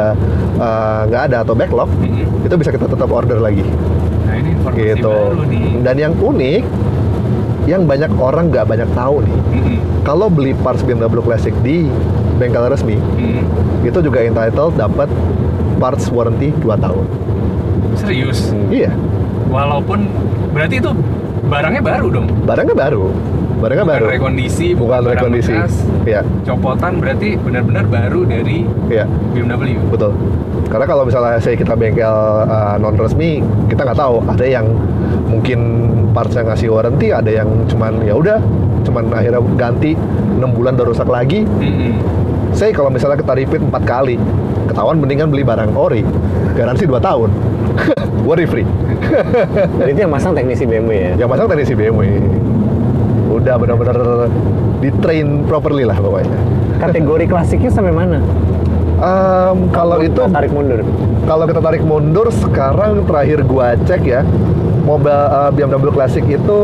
uh, 0.55 1.01
nggak 1.07 1.22
ada 1.31 1.38
atau 1.41 1.55
backlog, 1.55 1.88
Mhm. 1.95 2.43
itu 2.43 2.55
bisa 2.59 2.67
kita 2.67 2.84
tetap 2.85 3.07
order 3.07 3.39
lagi. 3.39 3.63
Nah 4.27 4.35
ini 4.35 4.51
informasi 4.53 4.91
gitu. 4.91 5.07
baru 5.07 5.43
nih. 5.47 5.63
Dan 5.80 5.95
yang 5.95 6.13
unik, 6.13 6.63
yang 7.65 7.81
banyak 7.88 8.11
orang 8.13 8.51
nggak 8.51 8.67
banyak 8.67 8.89
tahu 8.91 9.23
nih, 9.23 9.38
Mhm. 9.53 9.76
kalau 10.03 10.27
beli 10.27 10.51
parts 10.53 10.84
BMW 10.84 11.23
Classic 11.23 11.55
di 11.63 11.88
bengkel 12.35 12.67
resmi, 12.67 12.99
Mhm. 12.99 13.43
itu 13.88 13.99
juga 14.03 14.19
entitled 14.19 14.76
dapat 14.76 15.07
parts 15.80 16.11
warranty 16.11 16.51
2 16.59 16.76
tahun. 16.76 17.07
Serius? 17.95 18.51
Iya, 18.67 18.91
Walaupun 19.47 20.11
berarti 20.51 20.76
itu 20.77 20.91
barangnya 21.47 21.80
baru 21.80 22.07
dong. 22.11 22.27
barangnya 22.43 22.76
baru. 22.76 23.05
Barangnya 23.66 23.82
Bukan 23.82 23.98
baru. 23.98 24.14
rekondisi, 24.14 24.68
Bukan 24.78 25.00
barang 25.02 25.18
rekondisi. 25.18 25.54
bekas, 25.58 25.74
Iya, 26.06 26.22
copotan 26.46 27.02
berarti 27.02 27.34
benar-benar 27.34 27.90
baru 27.90 28.22
dari 28.22 28.62
iya. 28.94 29.10
BMW. 29.34 29.82
Betul. 29.90 30.14
Karena 30.70 30.86
kalau 30.86 31.02
misalnya 31.02 31.42
saya 31.42 31.58
kita 31.58 31.74
bengkel 31.74 32.14
uh, 32.46 32.78
non 32.78 32.94
resmi, 32.94 33.42
kita 33.66 33.82
nggak 33.90 33.98
tahu. 33.98 34.22
Ada 34.30 34.46
yang 34.46 34.70
mungkin 35.26 35.60
parts 36.14 36.38
yang 36.38 36.46
ngasih 36.46 36.70
warranty, 36.70 37.10
ada 37.10 37.26
yang 37.26 37.50
cuman 37.66 38.06
ya 38.06 38.14
udah, 38.14 38.38
cuman 38.86 39.10
akhirnya 39.10 39.42
ganti 39.58 39.98
6 39.98 40.46
bulan 40.46 40.78
udah 40.78 40.86
rusak 40.86 41.10
lagi. 41.10 41.42
Mhm. 41.42 41.90
Saya 42.54 42.70
kalau 42.70 42.94
misalnya 42.94 43.18
kita 43.18 43.34
repeat 43.34 43.66
4 43.66 43.82
kali, 43.82 44.22
ketahuan 44.70 45.02
mendingan 45.02 45.34
beli 45.34 45.42
barang 45.42 45.74
ori, 45.74 46.06
garansi 46.54 46.86
2 46.86 47.02
tahun. 47.02 47.34
Worry 48.30 48.46
free. 48.46 48.66
Dan 49.82 49.86
itu 49.90 50.06
yang 50.06 50.14
masang 50.14 50.38
teknisi 50.38 50.70
BMW 50.70 50.94
ya. 50.94 51.26
Yang 51.26 51.30
masang 51.34 51.48
teknisi 51.50 51.74
BMW. 51.74 52.02
Udah 53.27 53.56
benar-benar 53.56 53.97
di 54.77 54.89
train 54.95 55.43
properly 55.43 55.84
lah 55.84 55.95
pokoknya. 55.95 56.38
Kategori 56.77 57.26
klasiknya 57.26 57.72
sampai 57.72 57.91
mana? 57.91 58.19
Em, 58.95 59.57
kalau 59.69 59.99
itu 59.99 60.15
Kita 60.18 60.31
tarik 60.31 60.52
mundur. 60.52 60.80
kalau 61.23 61.43
kita 61.43 61.60
tarik 61.60 61.84
mundur 61.84 62.27
sekarang 62.31 63.03
terakhir 63.03 63.43
gua 63.43 63.76
cek 63.77 64.02
ya 64.02 64.22
mobil 64.81 65.10
uh, 65.10 65.49
BMW 65.49 65.89
klasik 65.89 66.23
itu 66.23 66.60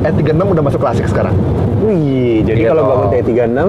E36 0.00 0.40
udah 0.40 0.64
masuk 0.64 0.80
klasik 0.80 1.04
sekarang. 1.04 1.36
Wih, 1.78 2.42
jadi 2.42 2.58
Gitu. 2.58 2.68
kalau 2.68 2.82
bangun 2.82 3.08
T36 3.14 3.60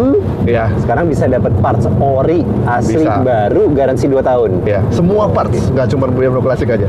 Ya, 0.47 0.65
sekarang 0.77 1.05
bisa 1.05 1.27
dapat 1.27 1.53
parts 1.59 1.85
ori 1.93 2.41
asli 2.65 2.97
Bisa. 2.97 3.21
baru 3.21 3.69
garansi 3.69 4.07
2 4.07 4.17
tahun. 4.19 4.49
ya. 4.65 4.81
Semua 4.89 5.27
parts, 5.27 5.69
nggak 5.69 5.87
cuma 5.89 6.07
BMW 6.07 6.39
klasik 6.39 6.71
aja. 6.71 6.87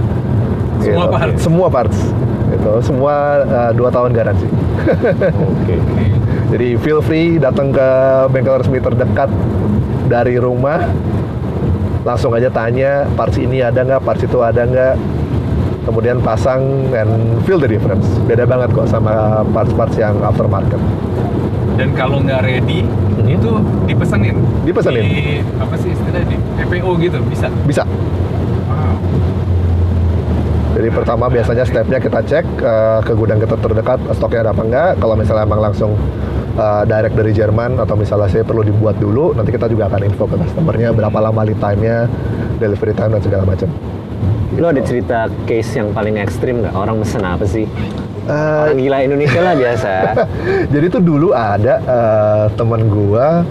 Semua 0.81 1.07
parts? 1.07 1.39
Semua 1.43 1.67
parts. 1.69 1.99
Itu 2.61 2.73
semua 2.85 3.41
uh, 3.43 3.73
dua 3.73 3.89
tahun 3.89 4.13
garansi. 4.13 4.47
Oke. 5.33 5.77
Jadi 6.53 6.69
feel 6.83 7.01
free 7.01 7.39
datang 7.39 7.71
ke 7.71 7.89
bengkel 8.29 8.61
resmi 8.61 8.83
terdekat 8.83 9.31
dari 10.11 10.37
rumah. 10.37 10.83
Langsung 12.03 12.33
aja 12.33 12.49
tanya 12.51 13.07
parts 13.15 13.39
ini 13.39 13.63
ada 13.63 13.81
nggak, 13.81 14.03
parts 14.03 14.25
itu 14.25 14.39
ada 14.43 14.67
nggak. 14.67 14.95
Kemudian 15.89 16.21
pasang 16.21 16.91
and 16.93 17.41
feel 17.49 17.57
the 17.57 17.71
difference. 17.71 18.05
Beda 18.29 18.45
banget 18.45 18.69
kok 18.77 18.85
sama 18.91 19.41
parts-parts 19.55 19.97
yang 19.97 20.21
aftermarket. 20.21 20.79
Dan 21.81 21.97
kalau 21.97 22.21
nggak 22.21 22.45
ready, 22.45 22.85
Mhm. 22.85 23.37
itu 23.41 23.51
dipesenin. 23.89 24.37
Dipesenin. 24.69 25.05
Di, 25.07 25.41
apa 25.57 25.75
sih 25.81 25.97
istilahnya 25.97 26.27
di 26.29 26.37
PPO 26.61 26.91
gitu 27.01 27.19
bisa. 27.25 27.49
Bisa. 27.65 27.85
Jadi 30.71 30.89
pertama 30.95 31.27
biasanya 31.27 31.65
stepnya 31.67 31.99
kita 31.99 32.21
cek 32.23 32.45
eh, 32.63 33.01
ke 33.03 33.13
gudang 33.19 33.43
kita 33.43 33.59
terdekat 33.59 33.99
stoknya 34.15 34.49
ada 34.49 34.51
apa 34.55 34.63
enggak. 34.63 34.91
Kalau 35.03 35.15
misalnya 35.19 35.45
emang 35.47 35.61
langsung 35.61 35.93
uh, 36.61 36.83
direct 36.87 37.15
dari 37.15 37.33
Jerman 37.33 37.79
atau 37.81 37.95
misalnya 37.95 38.29
saya 38.29 38.45
perlu 38.45 38.61
dibuat 38.65 38.99
dulu, 38.99 39.33
nanti 39.37 39.55
kita 39.55 39.67
juga 39.71 39.87
akan 39.89 40.01
info 40.07 40.25
ke 40.27 40.37
customernya 40.37 40.93
berapa 40.93 41.19
lama 41.19 41.41
lead 41.47 41.61
time-nya, 41.61 42.11
delivery 42.59 42.95
time 42.97 43.17
dan 43.17 43.23
segala 43.23 43.45
macam. 43.49 43.69
Lo 44.59 44.67
ada 44.69 44.83
cerita 44.83 45.31
case 45.47 45.79
yang 45.79 45.95
paling 45.95 46.19
ekstrim 46.19 46.61
nggak? 46.61 46.75
Orang 46.75 46.99
mesen 47.01 47.23
apa 47.23 47.47
sih? 47.47 47.65
Eh, 48.29 48.63
Orang 48.67 48.79
gila 48.79 48.99
Indonesia 49.03 49.41
lah 49.41 49.55
biasa. 49.57 49.93
Jadi 50.75 50.87
tuh 50.91 51.03
dulu 51.03 51.29
ada 51.33 51.81
eh, 51.81 52.45
teman 52.59 52.91
gua 52.91 53.47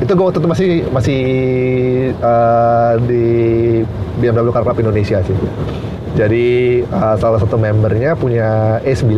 itu 0.00 0.12
gua 0.16 0.32
waktu 0.32 0.40
itu 0.40 0.48
masih 0.48 0.70
masih 0.90 1.20
eh, 2.16 2.92
di 3.04 3.24
BMW 4.18 4.48
Car 4.50 4.64
Club 4.64 4.80
Indonesia 4.80 5.20
sih. 5.20 5.36
Jadi 6.18 6.80
eh, 6.82 7.16
salah 7.18 7.38
satu 7.38 7.54
membernya 7.56 8.18
punya 8.18 8.80
E 8.82 8.94
E9 8.94 9.14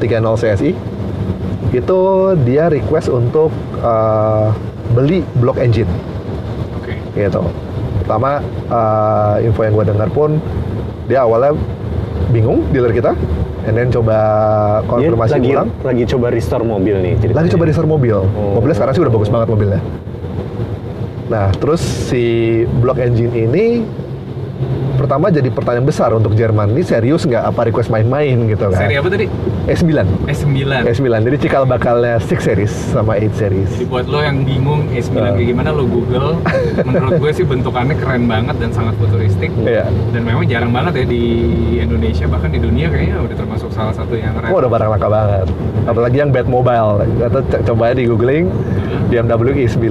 30 0.00 0.40
CSI. 0.40 0.72
Itu 1.72 2.00
dia 2.44 2.68
request 2.68 3.08
untuk 3.08 3.48
eh, 3.80 4.48
beli 4.92 5.24
block 5.40 5.56
engine 5.56 5.88
Oke. 6.76 6.94
gitu. 7.16 7.40
Pertama 8.04 8.44
eh, 8.68 9.46
info 9.46 9.60
yang 9.64 9.74
gue 9.76 9.86
dengar 9.88 10.08
pun 10.12 10.36
dia 11.08 11.24
awalnya 11.24 11.56
bingung 12.32 12.64
dealer 12.72 12.92
kita, 12.96 13.12
and 13.68 13.76
then 13.76 13.92
coba 13.92 14.16
Dia 14.80 14.88
konfirmasi 14.88 15.32
lagi, 15.36 15.50
ulang. 15.52 15.68
lagi 15.84 16.02
coba 16.08 16.26
restore 16.32 16.64
mobil 16.64 16.96
nih. 16.96 17.14
ceritanya. 17.20 17.38
Lagi 17.44 17.50
coba 17.52 17.64
restore 17.68 17.88
mobil. 17.88 18.16
Oh. 18.24 18.56
Mobilnya 18.56 18.76
sekarang 18.80 18.92
sih 18.96 19.02
udah 19.04 19.12
bagus 19.12 19.28
banget 19.28 19.48
mobilnya. 19.52 19.80
Nah, 21.28 21.48
terus 21.56 21.80
si 21.80 22.24
block 22.80 23.00
engine 23.00 23.32
ini 23.32 23.64
pertama 24.94 25.28
jadi 25.28 25.48
pertanyaan 25.48 25.84
besar 25.84 26.10
untuk 26.10 26.32
Jerman. 26.32 26.70
Ini 26.70 26.82
serius 26.82 27.22
nggak 27.22 27.44
apa 27.44 27.60
request 27.64 27.88
main-main 27.88 28.46
gitu 28.46 28.68
kan? 28.68 28.78
Seri 28.78 28.94
apa 28.94 29.08
tadi? 29.08 29.26
E9. 29.64 29.90
S9. 30.26 30.58
E9. 30.84 31.06
Jadi 31.22 31.36
cikal 31.38 31.62
bakalnya 31.64 32.18
6 32.18 32.38
series 32.38 32.72
sama 32.90 33.14
8 33.14 33.30
series. 33.32 33.70
Jadi 33.72 33.86
buat 33.86 34.04
lo 34.04 34.18
yang 34.18 34.42
bingung 34.42 34.90
S9 34.90 35.14
Nah. 35.14 35.32
kayak 35.32 35.48
gimana 35.48 35.70
lo 35.70 35.84
Google. 35.84 36.38
Menurut 36.86 37.12
gue 37.16 37.30
sih 37.32 37.44
bentukannya 37.44 37.94
keren 37.94 38.26
banget 38.26 38.56
dan 38.56 38.70
sangat 38.70 38.94
futuristik. 38.96 39.50
Iya. 39.56 39.86
Dan 40.10 40.22
memang 40.22 40.44
jarang 40.44 40.70
banget 40.70 40.92
ya 40.98 41.06
di 41.06 41.24
Indonesia 41.78 42.26
bahkan 42.26 42.50
di 42.50 42.58
dunia 42.58 42.86
kayaknya 42.86 43.20
udah 43.20 43.36
termasuk 43.36 43.70
salah 43.70 43.92
satu 43.92 44.14
yang 44.14 44.34
Oh, 44.44 44.58
udah 44.58 44.68
barang 44.68 44.90
langka 44.90 45.08
banget. 45.08 45.46
Apalagi 45.84 46.16
yang 46.18 46.30
Batmobile. 46.30 47.06
Atau 47.22 47.40
c- 47.44 47.62
coba 47.62 47.82
aja 47.88 47.96
di 47.96 48.06
googling 48.06 48.50
BMW 49.08 49.62
i9 49.62 49.86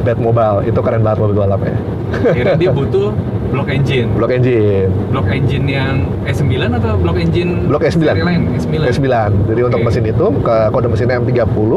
Batmobile. 0.00 0.58
Itu 0.64 0.80
keren 0.80 1.00
banget 1.00 1.18
mobil 1.18 1.36
balapnya. 1.36 1.76
Akhirnya 2.10 2.56
dia 2.56 2.70
butuh 2.70 3.10
block 3.50 3.68
engine. 3.68 4.08
Block 4.14 4.30
engine. 4.32 4.88
Block 5.10 5.26
engine 5.28 5.66
yang 5.66 5.94
S9 6.24 6.54
atau 6.70 6.94
block 6.96 7.18
engine 7.18 7.66
Block 7.66 7.82
S9. 7.82 8.02
seri 8.06 8.22
lain? 8.22 8.42
S9. 8.54 8.74
S9. 8.86 9.08
Jadi 9.50 9.60
untuk 9.66 9.80
Oke. 9.82 9.86
mesin 9.90 10.04
itu 10.06 10.26
ke 10.40 10.56
kode 10.70 10.88
mesinnya 10.88 11.18
M30. 11.18 11.70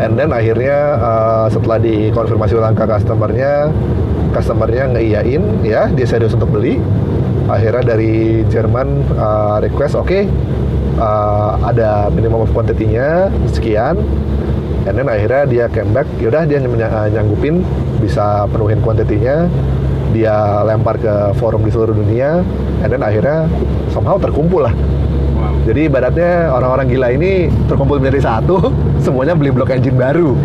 And 0.00 0.16
then 0.16 0.30
akhirnya 0.32 0.96
uh, 0.96 1.46
setelah 1.52 1.76
dikonfirmasi 1.76 2.56
ulang 2.56 2.72
ke 2.72 2.88
customernya, 2.88 3.68
customernya 4.32 4.96
ngeiyain 4.96 5.42
ya 5.60 5.92
dia 5.92 6.06
serius 6.08 6.32
untuk 6.32 6.48
beli. 6.48 6.80
Akhirnya 7.50 7.98
dari 7.98 8.46
Jerman 8.46 9.04
uh, 9.18 9.58
request 9.60 9.98
oke 9.98 10.24
uh, 10.96 11.50
ada 11.60 12.08
minimum 12.08 12.46
of 12.46 12.50
quantity-nya 12.54 13.28
sekian. 13.50 14.00
And 14.88 14.96
then 14.96 15.12
akhirnya 15.12 15.44
dia 15.44 15.64
came 15.68 15.92
back, 15.92 16.08
yaudah 16.16 16.48
dia 16.48 16.56
nyang- 16.56 16.72
nyang- 16.80 17.12
nyanggupin 17.12 17.60
bisa 18.00 18.48
penuhin 18.48 18.80
kuantitinya, 18.80 19.44
dia 20.10 20.62
lempar 20.62 20.98
ke 20.98 21.34
forum 21.38 21.62
di 21.62 21.70
seluruh 21.70 21.94
dunia, 21.94 22.42
and 22.82 22.90
then 22.90 23.00
akhirnya 23.00 23.46
somehow 23.90 24.18
terkumpul 24.18 24.66
lah 24.66 24.74
Wow. 25.40 25.56
jadi 25.64 25.88
ibaratnya 25.88 26.52
orang-orang 26.52 26.84
gila 26.92 27.08
ini 27.16 27.48
terkumpul 27.64 27.96
menjadi 27.96 28.28
satu, 28.28 28.68
semuanya 29.04 29.32
beli 29.32 29.48
blok 29.48 29.72
engine 29.72 29.96
baru 29.96 30.36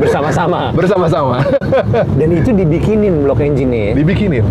Bersama-sama. 0.00 0.72
bersama-sama. 0.78 1.44
Dan 2.16 2.28
itu 2.32 2.52
dibikinin 2.52 3.24
blok 3.24 3.40
engine-nya 3.40 3.92
ya. 3.92 3.94
Dibikinin. 3.96 4.44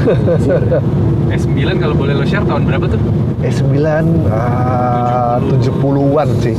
S9 1.40 1.78
kalau 1.78 1.94
boleh 1.94 2.14
lo 2.16 2.24
share 2.26 2.42
tahun 2.42 2.66
berapa 2.66 2.86
tuh? 2.90 3.00
S9 3.40 3.78
ah, 4.28 5.38
70-an 5.38 6.28
sih. 6.42 6.56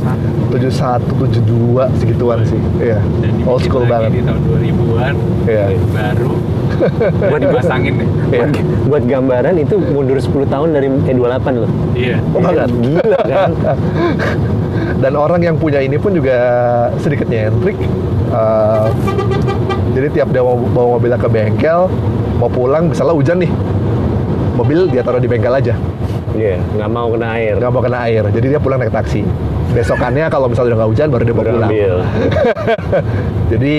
71, 0.50 1.02
72 1.44 2.00
segituan 2.00 2.40
sih. 2.48 2.60
Iya. 2.80 2.98
Old 3.44 3.62
school 3.64 3.84
banget. 3.84 4.16
Di 4.16 4.22
tahun 4.24 4.40
2000-an. 4.48 5.14
Iya. 5.44 5.64
Baru. 5.92 6.32
Buat 7.30 7.40
dipasangin 7.44 7.92
deh. 8.00 8.08
Iya. 8.08 8.40
Buat, 8.40 8.50
buat 8.88 9.02
gambaran 9.06 9.54
itu 9.60 9.74
mundur 9.92 10.18
10 10.18 10.48
tahun 10.48 10.68
dari 10.72 10.88
E28 10.88 11.46
loh. 11.60 11.70
Iya. 11.92 12.16
Oh, 12.32 12.40
banget. 12.40 12.68
Gila 12.72 13.20
kan? 13.32 13.50
Dan 15.02 15.12
orang 15.18 15.40
yang 15.42 15.56
punya 15.58 15.82
ini 15.82 15.98
pun 15.98 16.14
juga 16.14 16.38
sedikit 17.02 17.26
nyentrik. 17.26 17.76
Eh, 18.32 18.86
jadi 19.92 20.06
tiap 20.10 20.28
dia 20.32 20.42
mau 20.44 20.56
bawa 20.56 20.96
mobilnya 20.96 21.18
ke 21.20 21.28
bengkel, 21.28 21.88
mau 22.40 22.48
pulang, 22.48 22.88
misalnya 22.88 23.14
hujan 23.14 23.36
nih, 23.44 23.52
mobil 24.56 24.88
dia 24.88 25.04
taruh 25.04 25.20
di 25.20 25.28
bengkel 25.28 25.52
aja. 25.52 25.76
Iya, 26.32 26.56
nggak 26.80 26.90
mau 26.90 27.12
kena 27.12 27.36
air. 27.36 27.54
nggak 27.60 27.70
mau 27.72 27.82
kena 27.84 27.98
air 28.08 28.24
jadi 28.32 28.56
dia 28.56 28.60
pulang 28.60 28.80
naik 28.80 28.92
taksi 28.92 29.20
besokannya 29.72 30.28
kalau 30.28 30.52
misalnya 30.52 30.72
udah 30.72 30.78
nggak 30.84 30.90
hujan 30.92 31.08
baru 31.08 31.22
dia 31.24 31.34
mau 31.36 31.44
pulang 31.44 31.68
ambil. 31.68 31.94
jadi 33.52 33.76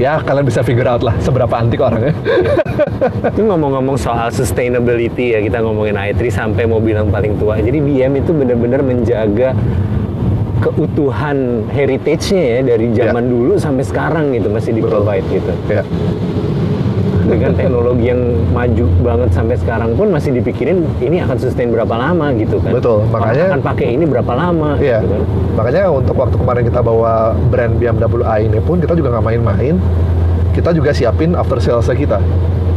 ya 0.00 0.12
kalian 0.20 0.44
bisa 0.48 0.60
figure 0.64 0.88
out 0.88 1.00
lah 1.04 1.16
seberapa 1.20 1.50
antik 1.56 1.80
orangnya 1.80 2.12
Itu 3.34 3.46
ngomong-ngomong 3.46 3.98
soal 3.98 4.30
sustainability 4.30 5.34
ya, 5.34 5.42
kita 5.42 5.62
ngomongin 5.62 5.94
i3 5.94 6.18
sampai 6.30 6.66
mobil 6.66 6.94
yang 6.94 7.10
paling 7.10 7.38
tua. 7.38 7.58
Jadi 7.58 7.78
BM 7.78 8.18
itu 8.18 8.30
benar-benar 8.34 8.82
menjaga 8.82 9.54
keutuhan 10.72 11.36
heritage-nya 11.68 12.42
ya 12.42 12.60
dari 12.64 12.86
zaman 12.92 13.24
dulu 13.24 13.56
sampai 13.56 13.84
sekarang 13.84 14.32
gitu 14.32 14.48
masih 14.48 14.72
di 14.72 14.82
provide 14.82 15.26
gitu. 15.28 15.52
ya 15.68 15.82
Dengan 17.28 17.52
teknologi 17.52 18.08
yang 18.08 18.22
maju 18.56 18.88
banget 19.04 19.30
sampai 19.36 19.60
sekarang 19.60 19.92
pun 20.00 20.08
masih 20.08 20.32
dipikirin 20.32 20.80
ini 20.96 21.20
akan 21.20 21.36
sustain 21.36 21.68
berapa 21.68 21.92
lama 21.92 22.32
gitu 22.32 22.56
kan. 22.56 22.72
Betul, 22.72 23.04
Orang 23.04 23.12
makanya- 23.12 23.52
akan 23.52 23.60
pakai 23.60 23.86
ini 23.92 24.04
berapa 24.08 24.32
lama 24.32 24.80
Iya, 24.80 25.04
gitu 25.04 25.12
kan. 25.12 25.22
makanya 25.52 25.82
untuk 25.92 26.16
waktu 26.16 26.36
kemarin 26.40 26.62
kita 26.64 26.80
bawa 26.80 27.12
brand 27.52 27.76
BMW 27.76 28.24
i 28.24 28.48
ini 28.48 28.64
pun 28.64 28.80
kita 28.80 28.96
juga 28.96 29.12
nggak 29.12 29.26
main-main. 29.28 29.76
Kita 30.56 30.72
juga 30.72 30.96
siapin 30.96 31.36
after 31.36 31.60
sales 31.60 31.84
kita. 31.86 32.16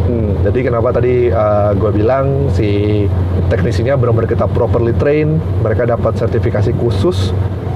Hmm. 0.02 0.36
Jadi 0.44 0.60
kenapa 0.68 0.92
tadi 0.92 1.32
gue 1.80 1.92
bilang 1.96 2.52
si 2.52 3.08
teknisinya 3.48 3.96
benar-benar 3.96 4.28
kita 4.28 4.52
properly 4.52 4.92
train, 4.94 5.40
mereka 5.64 5.88
dapat 5.88 6.20
sertifikasi 6.20 6.76
khusus 6.76 7.32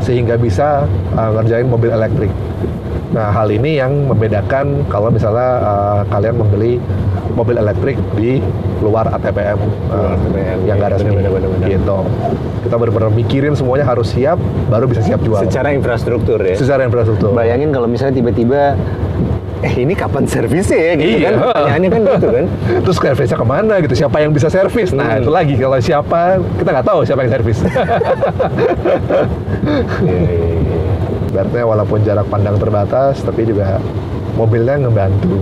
sehingga 0.05 0.37
bisa 0.37 0.85
uh, 1.17 1.31
ngerjain 1.33 1.65
mobil 1.65 1.89
elektrik. 1.89 2.29
Nah 3.11 3.33
hal 3.33 3.49
ini 3.49 3.81
yang 3.81 4.05
membedakan 4.05 4.85
kalau 4.87 5.09
misalnya 5.09 5.49
uh, 5.65 6.01
kalian 6.13 6.37
membeli 6.37 6.77
mobil 7.33 7.57
elektrik 7.59 7.97
di 8.15 8.39
luar 8.79 9.09
ATPM, 9.11 9.59
uh, 9.91 9.97
Luar 9.97 10.09
ATPM, 10.15 10.57
yang 10.69 10.77
nggak 10.77 10.91
iya, 10.93 10.97
resmi, 11.01 11.15
gitu. 11.67 11.97
Kita 12.65 12.75
benar-benar 12.81 13.11
mikirin 13.11 13.53
semuanya 13.57 13.85
harus 13.85 14.13
siap, 14.13 14.39
baru 14.71 14.85
bisa 14.87 15.01
siap 15.01 15.19
jual. 15.25 15.41
Secara 15.43 15.73
infrastruktur 15.73 16.39
ya. 16.39 16.55
Secara 16.55 16.85
infrastruktur. 16.87 17.33
Bayangin 17.33 17.73
kalau 17.73 17.89
misalnya 17.89 18.21
tiba-tiba 18.23 18.77
eh 19.65 19.73
ini 19.75 19.93
kapan 19.93 20.23
servisnya 20.23 20.77
ya 20.77 20.93
gitu 20.93 21.09
Iya. 21.09 21.25
kan 21.25 21.33
pertanyaannya 21.41 21.89
kan 21.89 22.01
gitu 22.05 22.27
kan 22.29 22.45
Terus 22.85 22.97
servisnya 22.99 23.33
ke 23.35 23.47
mana 23.47 23.73
gitu? 23.81 23.93
Siapa 23.97 24.17
yang 24.19 24.29
bisa 24.29 24.47
servis? 24.47 24.89
Nah 24.91 25.09
Hmm. 25.11 25.19
itu 25.19 25.31
lagi 25.31 25.53
kalau 25.55 25.77
siapa 25.79 26.19
kita 26.55 26.69
nggak 26.69 26.85
tahu 26.85 26.99
siapa 27.01 27.19
yang 27.21 27.31
servis. 27.33 27.57
Iya, 30.01 30.19
iya, 30.21 30.49
iya. 30.61 30.81
Berarti 31.31 31.57
walaupun 31.59 31.99
jarak 32.01 32.27
pandang 32.27 32.55
terbatas, 32.55 33.19
tapi 33.19 33.43
juga 33.43 33.81
mobilnya 34.33 34.77
ngebantu. 34.79 35.35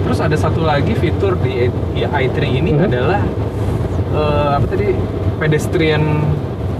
Terus 0.00 0.18
ada 0.18 0.36
satu 0.38 0.62
lagi 0.62 0.94
fitur 0.94 1.36
di 1.36 1.68
i- 1.94 2.08
i3 2.08 2.38
ini 2.46 2.70
Mhm. 2.72 2.86
adalah 2.86 3.20
eh, 4.08 4.50
apa 4.54 4.66
tadi 4.66 4.88
pedestrian 5.36 6.00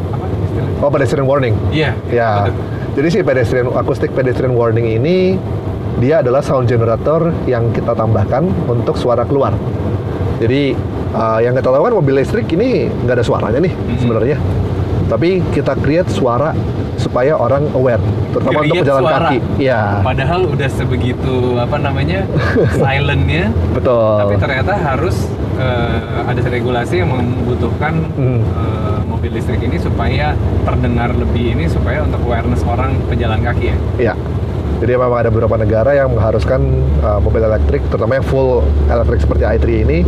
apa 0.09 0.24
istilahnya? 0.24 0.81
Oh 0.81 0.89
pedestrian 0.89 1.27
warning. 1.27 1.55
Iya. 1.69 1.93
Ya. 2.09 2.31
betul. 2.47 2.56
Jadi 2.94 3.09
si 3.10 3.19
pedestrian 3.20 3.66
akustik 3.70 4.10
pedestrian 4.10 4.51
warning 4.52 4.89
ini 4.89 5.36
dia 5.98 6.20
adalah 6.20 6.38
sound 6.38 6.64
generator 6.64 7.30
yang 7.44 7.70
kita 7.70 7.92
tambahkan 7.92 8.46
untuk 8.64 8.94
suara 8.94 9.22
keluar. 9.22 9.50
Jadi 10.38 10.74
uh, 11.10 11.38
yang 11.38 11.52
kita 11.52 11.68
tahu 11.68 11.82
kan 11.82 11.94
mobil 11.94 12.14
listrik 12.16 12.46
ini 12.50 12.86
nggak 12.88 13.14
ada 13.14 13.24
suaranya 13.24 13.58
nih 13.58 13.74
Mhm. 13.74 13.98
sebenarnya. 13.98 14.36
Tapi 15.08 15.40
kita 15.50 15.72
create 15.74 16.06
suara 16.08 16.52
supaya 16.94 17.32
orang 17.32 17.64
aware, 17.72 18.02
terutama 18.28 18.60
untuk 18.60 18.68
Create 18.68 18.82
pejalan 18.84 19.02
suara. 19.02 19.18
kaki. 19.24 19.38
Iya, 19.56 19.80
Padahal 20.02 20.40
udah 20.46 20.68
sebegitu 20.68 21.34
apa 21.56 21.76
namanya 21.78 22.20
silentnya, 22.76 23.44
betul. 23.72 24.18
tapi 24.20 24.34
ternyata 24.36 24.72
harus 24.76 25.16
eh, 25.56 25.98
ada 26.22 26.38
regulasi 26.44 26.94
yang 26.98 27.10
membutuhkan 27.10 28.04
Hmm. 28.12 28.42
eh, 28.42 28.98
mobil 29.08 29.30
listrik 29.32 29.58
ini 29.60 29.74
supaya 29.74 30.36
terdengar 30.62 31.10
lebih 31.12 31.56
ini 31.56 31.66
supaya 31.66 32.04
untuk 32.04 32.20
awareness 32.22 32.62
orang 32.62 32.94
pejalan 33.08 33.40
kaki 33.40 33.64
ya. 33.64 33.76
Iya. 33.98 34.14
Jadi 34.78 34.90
memang 34.94 35.18
ada 35.18 35.30
beberapa 35.30 35.59
negara 35.59 35.90
yang 35.90 36.14
mengharuskan 36.14 36.60
uh, 37.02 37.18
mobil 37.18 37.42
elektrik, 37.42 37.82
terutama 37.90 38.18
yang 38.18 38.26
full 38.26 38.62
elektrik 38.86 39.18
seperti 39.18 39.42
i3 39.42 39.66
ini, 39.82 39.98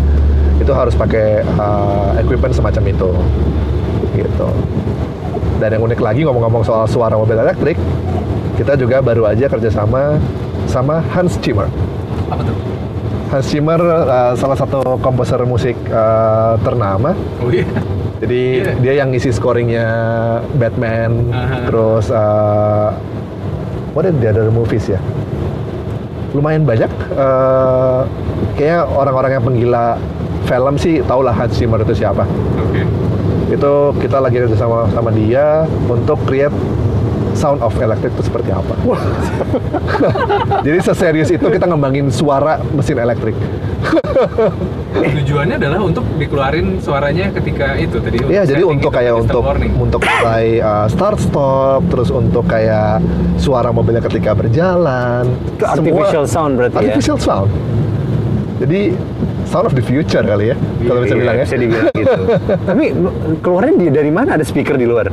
itu 0.62 0.70
harus 0.70 0.94
pakai 0.94 1.42
uh, 1.58 2.14
equipment 2.22 2.54
semacam 2.54 2.82
itu. 2.86 3.10
Gitu. 4.14 4.48
Dan 5.58 5.74
yang 5.74 5.82
unik 5.84 6.00
lagi 6.00 6.22
ngomong-ngomong 6.22 6.62
soal 6.62 6.86
suara 6.86 7.18
mobil 7.18 7.34
elektrik, 7.34 7.74
kita 8.54 8.78
juga 8.78 9.02
baru 9.02 9.26
aja 9.26 9.50
kerjasama 9.50 10.22
sama 10.70 11.02
Hans 11.10 11.34
Zimmer. 11.42 11.66
Apa 12.30 12.42
tuh? 12.46 12.54
Hans 13.34 13.46
Zimmer 13.50 13.80
uh, 13.82 14.38
salah 14.38 14.54
satu 14.54 14.98
komposer 15.02 15.42
musik 15.42 15.74
uh, 15.90 16.54
ternama. 16.62 17.10
Oh 17.42 17.50
iya. 17.50 17.66
Jadi 18.20 18.42
Iya. 18.60 18.72
dia 18.84 18.92
yang 19.00 19.08
ngisi 19.16 19.32
scoringnya 19.32 19.88
Batman, 20.60 21.32
Aha. 21.32 21.64
terus 21.64 22.12
uh, 22.12 22.92
what 23.94 24.06
are 24.06 24.14
the 24.14 24.28
other 24.30 24.48
movies 24.50 24.86
ya? 24.90 25.00
Lumayan 26.30 26.62
banyak. 26.62 26.90
Uh, 27.14 28.06
kayaknya 28.54 28.86
orang-orang 28.86 29.30
yang 29.38 29.44
penggila 29.44 29.98
film 30.46 30.74
sih 30.78 31.02
tau 31.06 31.22
lah 31.22 31.34
Hans 31.34 31.58
Zimmer 31.58 31.82
itu 31.82 31.94
siapa. 31.94 32.22
Oke. 32.58 32.86
Itu 33.50 33.94
kita 33.98 34.22
lagi 34.22 34.38
kerja 34.38 34.54
sama 34.54 34.86
sama 34.94 35.10
dia 35.10 35.66
untuk 35.90 36.18
create 36.26 36.54
sound 37.34 37.60
of 37.62 37.72
electric 37.78 38.12
itu 38.14 38.22
seperti 38.26 38.50
apa. 38.52 38.74
Jadi 40.66 40.78
seserius 40.82 41.30
itu 41.30 41.46
kita 41.46 41.64
ngembangin 41.66 42.10
suara 42.10 42.58
mesin 42.74 42.98
elektrik. 42.98 43.36
Tujuannya 45.00 45.56
adalah 45.56 45.80
untuk 45.80 46.04
dikeluarin 46.18 46.82
suaranya 46.82 47.32
ketika 47.32 47.78
itu 47.78 47.96
tadi. 48.02 48.20
Iya, 48.26 48.42
jadi 48.44 48.62
untuk 48.66 48.92
kayak 48.92 49.24
untuk 49.24 49.40
warning. 49.40 49.72
untuk 49.78 50.02
mulai 50.02 50.60
uh, 50.60 50.84
start 50.90 51.16
stop, 51.22 51.80
terus 51.88 52.12
untuk 52.12 52.44
kayak 52.44 53.00
suara 53.40 53.72
mobilnya 53.72 54.04
ketika 54.04 54.36
berjalan. 54.36 55.24
Itu 55.56 55.64
artificial 55.64 56.24
sound 56.28 56.58
berarti 56.60 56.74
ya? 56.76 56.80
Artificial 56.84 57.16
sound. 57.16 57.48
Jadi 58.60 58.92
sound 59.48 59.66
of 59.70 59.74
the 59.78 59.80
future 59.80 60.20
kali 60.20 60.52
ya, 60.52 60.56
kalau 60.84 61.00
bisa 61.00 61.14
Iya, 61.16 61.22
bilang 61.24 61.36
ya. 61.40 61.44
Bisa 61.48 61.56
dibilang 61.56 61.94
gitu. 61.96 62.22
Tapi 62.68 62.84
lu- 62.92 63.16
keluarnya 63.40 63.72
dari 63.88 64.10
mana 64.12 64.36
ada 64.36 64.44
speaker 64.44 64.76
di 64.76 64.84
luar? 64.84 65.08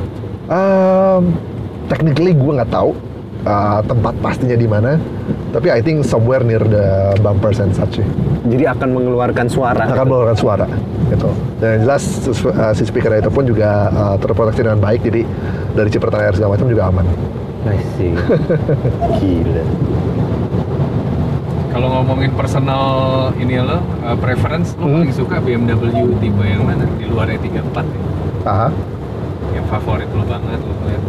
Um, 0.52 1.32
technically 1.88 2.32
gue 2.36 2.52
nggak 2.60 2.70
tahu 2.70 2.92
uh, 3.44 3.80
tempat 3.84 4.14
pastinya 4.20 4.54
di 4.54 4.68
mana, 4.68 4.96
tapi 5.50 5.72
I 5.72 5.80
think 5.80 6.04
somewhere 6.04 6.44
near 6.44 6.62
the 6.62 7.16
bumpers 7.20 7.58
and 7.58 7.72
such. 7.72 8.00
Jadi 8.48 8.64
akan 8.64 8.88
mengeluarkan 8.94 9.46
suara. 9.50 9.84
akan 9.88 10.04
mengeluarkan 10.06 10.38
suara 10.38 10.68
gitu 11.08 11.28
dan 11.56 11.68
yang 11.72 11.82
jelas 11.88 12.02
uh, 12.28 12.72
si 12.76 12.84
speaker 12.84 13.08
itu 13.16 13.32
pun 13.32 13.48
juga 13.48 13.88
uh, 13.88 14.16
terproteksi 14.20 14.60
dengan 14.60 14.76
baik 14.76 15.00
jadi 15.00 15.24
dari 15.72 15.88
cipratan 15.88 16.20
air 16.20 16.34
segala 16.36 16.52
macam 16.56 16.68
juga 16.68 16.92
aman 16.92 17.04
I 17.64 17.80
see. 17.96 18.12
Gila. 19.18 19.64
Kalau 21.68 21.88
ngomongin 22.00 22.32
personal 22.32 22.84
ini 23.36 23.60
lo, 23.60 23.82
uh, 24.02 24.16
preference 24.16 24.72
lo 24.78 24.88
Hmm. 24.88 24.94
paling 25.02 25.12
suka 25.12 25.36
BMW 25.42 25.90
tipe 26.18 26.44
yang 26.44 26.64
mana? 26.64 26.86
Di 26.96 27.04
luar 27.10 27.28
E34 27.28 27.76
ya? 27.76 28.00
Aha. 28.46 28.68
Yang 29.52 29.66
favorit 29.68 30.08
lo 30.14 30.24
banget 30.24 30.60
lo 30.60 30.74
lihat. 30.86 31.02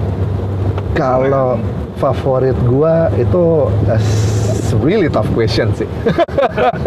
Kalau 0.99 1.55
favorit 1.95 2.55
gua 2.67 3.07
itu 3.15 3.71
that's 3.87 4.75
really 4.83 5.07
tough 5.07 5.27
question 5.31 5.71
sih 5.71 5.87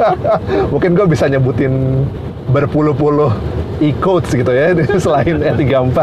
mungkin 0.73 0.93
gua 0.93 1.09
bisa 1.09 1.29
nyebutin 1.33 2.05
berpuluh-puluh 2.53 3.33
e-codes 3.81 4.31
gitu 4.37 4.53
ya 4.53 4.77
selain 5.05 5.41
E34 5.41 5.99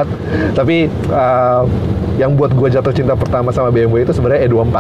tapi 0.58 0.90
uh, 1.14 1.64
yang 2.18 2.34
buat 2.34 2.52
gua 2.58 2.68
jatuh 2.74 2.92
cinta 2.92 3.14
pertama 3.14 3.54
sama 3.54 3.70
BMW 3.70 4.04
itu 4.04 4.12
sebenarnya 4.12 4.50
E24 4.50 4.78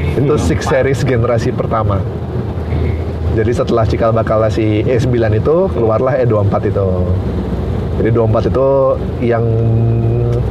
Oke, 0.00 0.24
itu 0.24 0.34
E34. 0.34 0.48
six 0.48 0.60
series 0.64 1.00
generasi 1.04 1.52
pertama. 1.52 2.00
Jadi 3.38 3.52
setelah 3.54 3.86
cikal 3.86 4.10
bakal 4.10 4.42
si 4.50 4.82
E9 4.82 5.38
itu 5.38 5.56
keluarlah 5.70 6.18
E24 6.18 6.54
itu. 6.66 6.88
Jadi 8.00 8.10
24 8.16 8.50
itu 8.50 8.68
yang 9.22 9.44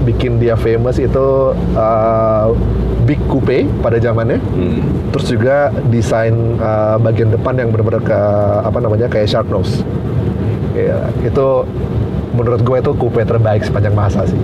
bikin 0.08 0.40
dia 0.40 0.56
famous 0.56 0.96
itu 1.02 1.52
uh, 1.76 2.56
big 3.04 3.20
coupe 3.28 3.66
pada 3.82 3.98
zamannya. 3.98 4.38
Hmm. 4.40 4.82
Terus 5.16 5.26
juga 5.34 5.74
desain 5.90 6.34
uh, 6.62 7.02
bagian 7.02 7.34
depan 7.34 7.58
yang 7.58 7.74
benar-benar 7.74 8.04
ke 8.06 8.20
apa 8.64 8.78
namanya 8.80 9.08
kayak 9.10 9.28
sharp 9.28 9.50
nose. 9.50 9.82
Ya, 10.78 11.10
itu 11.26 11.66
menurut 12.38 12.62
gue 12.62 12.78
itu 12.80 12.92
coupe 12.96 13.20
terbaik 13.26 13.66
sepanjang 13.66 13.98
masa 13.98 14.24
sih. 14.30 14.40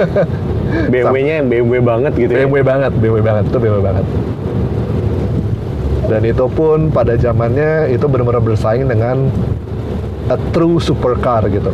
BMW-nya 0.92 1.42
yang 1.42 1.46
BMW 1.50 1.82
banget 1.82 2.12
gitu 2.14 2.32
ya. 2.32 2.46
BMW 2.46 2.62
banget, 2.62 2.92
BMW 2.96 3.20
banget, 3.20 3.44
itu 3.50 3.58
BMW 3.58 3.80
banget. 3.82 4.06
Dan 6.10 6.22
itu 6.26 6.46
pun 6.50 6.90
pada 6.90 7.14
zamannya 7.14 7.90
itu 7.94 8.06
benar-benar 8.06 8.42
bersaing 8.42 8.86
dengan 8.86 9.30
a 10.30 10.38
true 10.54 10.78
supercar 10.78 11.46
gitu. 11.50 11.70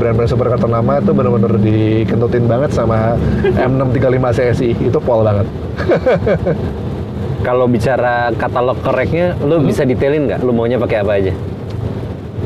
Brand-brand 0.00 0.32
supercar 0.32 0.56
ternama 0.56 0.96
itu 0.96 1.12
benar-benar 1.12 1.60
dikentutin 1.60 2.48
banget 2.48 2.72
sama 2.72 3.20
M635 3.44 4.24
CSI. 4.32 4.70
Itu 4.88 4.96
pol 4.96 5.20
banget. 5.20 5.44
Kalau 7.46 7.68
bicara 7.68 8.32
katalog 8.36 8.80
koreknya, 8.80 9.36
lu 9.44 9.60
bisa 9.60 9.84
detailin 9.84 10.24
nggak? 10.28 10.40
Lu 10.40 10.56
maunya 10.56 10.80
pakai 10.80 11.04
apa 11.04 11.12
aja? 11.20 11.32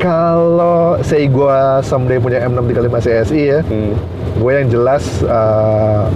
Kalau 0.02 0.98
say 1.06 1.30
gue 1.30 1.58
someday 1.86 2.18
punya 2.18 2.42
M635 2.42 2.94
CSI 2.98 3.42
ya, 3.46 3.60
Hmm. 3.62 3.94
gue 4.34 4.50
yang 4.50 4.66
jelas 4.66 5.06
uh, 5.22 6.10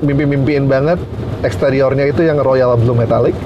mimpi-mimpiin 0.00 0.64
banget 0.64 0.96
eksteriornya 1.44 2.08
itu 2.08 2.24
yang 2.24 2.40
royal 2.40 2.76
blue 2.80 2.96
metallic, 2.96 3.36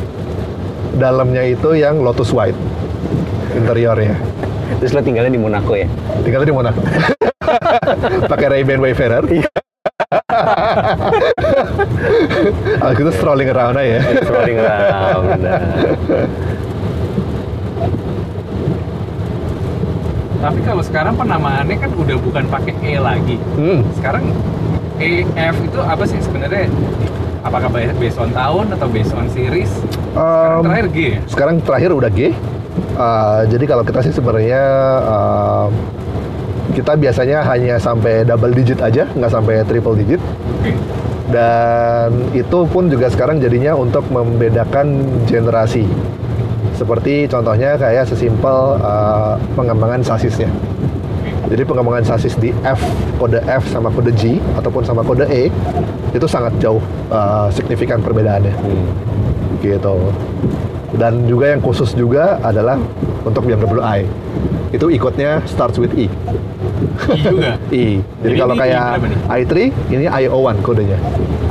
dalamnya 0.98 1.42
itu 1.46 1.74
yang 1.74 1.98
lotus 2.02 2.30
white 2.30 2.58
interiornya. 3.54 4.14
Terus 4.80 4.92
lo 4.92 5.00
tinggalnya 5.00 5.32
di 5.32 5.40
Monaco 5.40 5.72
ya? 5.74 5.86
Tinggalnya 6.22 6.48
di 6.48 6.56
Monaco. 6.56 6.80
Pakai 8.32 8.46
Ray-Ban 8.50 8.80
Wayfarer. 8.80 9.24
Habis 12.82 12.98
itu 13.00 13.12
strolling 13.16 13.48
around 13.48 13.76
aja 13.78 13.98
ya. 13.98 14.00
Strolling 14.22 14.58
around. 14.60 15.24
Nah. 15.40 15.60
Tapi 20.44 20.60
kalau 20.60 20.82
sekarang 20.84 21.16
penamaannya 21.16 21.76
kan 21.80 21.90
udah 21.96 22.16
bukan 22.20 22.44
pakai 22.52 22.74
E 22.84 23.00
lagi. 23.00 23.36
Hmm. 23.56 23.80
Sekarang 23.96 24.28
EF 25.00 25.56
itu 25.64 25.78
apa 25.80 26.04
sih 26.04 26.20
sebenarnya? 26.20 26.68
Apakah 27.44 27.68
based 27.72 28.20
on 28.20 28.28
tahun 28.32 28.72
atau 28.72 28.88
based 28.88 29.12
on 29.16 29.28
series? 29.32 29.72
Sekarang 30.14 30.62
Um, 30.62 30.62
terakhir 30.70 30.86
G 30.94 30.98
ya? 31.02 31.18
sekarang 31.26 31.54
terakhir 31.58 31.90
udah 31.90 32.06
G. 32.06 32.30
Uh, 32.94 33.42
jadi 33.50 33.64
kalau 33.66 33.82
kita 33.82 34.06
sih 34.06 34.14
sebenarnya 34.14 34.62
uh, 35.02 35.66
kita 36.74 36.94
biasanya 36.94 37.42
hanya 37.42 37.74
sampai 37.78 38.22
double 38.22 38.54
digit 38.54 38.78
aja, 38.82 39.06
nggak 39.14 39.32
sampai 39.34 39.66
triple 39.66 39.98
digit. 39.98 40.22
Dan 41.30 42.30
itu 42.30 42.68
pun 42.70 42.86
juga 42.86 43.10
sekarang 43.10 43.42
jadinya 43.42 43.74
untuk 43.74 44.06
membedakan 44.14 45.02
generasi. 45.26 45.82
Seperti 46.74 47.26
contohnya 47.30 47.74
kayak 47.78 48.06
sesimpel 48.06 48.78
uh, 48.82 49.38
pengembangan 49.58 50.02
sasisnya. 50.02 50.50
Jadi 51.44 51.62
pengembangan 51.66 52.02
sasis 52.02 52.34
di 52.40 52.50
F, 52.64 52.80
kode 53.20 53.38
F 53.44 53.68
sama 53.70 53.92
kode 53.92 54.10
G 54.16 54.40
ataupun 54.58 54.82
sama 54.82 55.04
kode 55.04 55.28
E 55.28 55.52
itu 56.14 56.26
sangat 56.26 56.56
jauh 56.62 56.80
uh, 57.10 57.50
signifikan 57.50 58.00
perbedaannya. 58.00 58.54
Hmm. 58.54 58.86
Gitu. 59.60 59.96
Dan 60.94 61.26
juga 61.26 61.50
yang 61.50 61.60
khusus 61.60 61.90
juga 61.92 62.38
adalah 62.40 62.78
untuk 63.22 63.42
BMW 63.42 63.82
i. 63.82 64.00
Itu 64.70 64.88
ikutnya 64.88 65.42
starts 65.44 65.78
with 65.78 65.94
E. 65.94 66.06
I 66.06 67.18
juga. 67.20 67.58
E. 67.70 67.98
Jadi, 68.20 68.22
Jadi 68.22 68.34
kalau 68.36 68.54
kayak 68.54 68.84
berapa 68.96 69.06
nih? 69.06 69.18
i3 69.40 69.52
ini 69.90 70.06
i01 70.06 70.56
kodenya. 70.60 70.98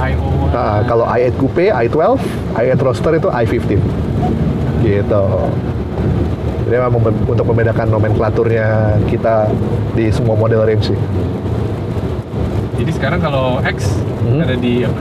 IO. 0.01 0.27
Nah, 0.49 0.83
kalau 0.83 1.05
i8 1.05 1.33
coupe, 1.35 1.65
i12, 1.65 2.19
i8 2.53 2.79
roadster 2.79 3.13
itu 3.13 3.27
i15. 3.27 3.79
Gitu. 4.81 5.23
Jadi 6.63 6.75
memang 6.77 6.91
mem- 6.97 7.25
untuk 7.25 7.45
membedakan 7.45 7.87
nomenklaturnya 7.89 8.67
kita 9.07 9.51
di 9.93 10.07
semua 10.09 10.33
model 10.33 10.63
range 10.63 10.91
sih. 10.91 10.99
Jadi 12.75 12.91
sekarang 12.91 13.19
kalau 13.19 13.59
X 13.61 13.99
Hmm. 14.21 14.39
ada 14.39 14.55
di 14.55 14.83
apa? 14.83 14.99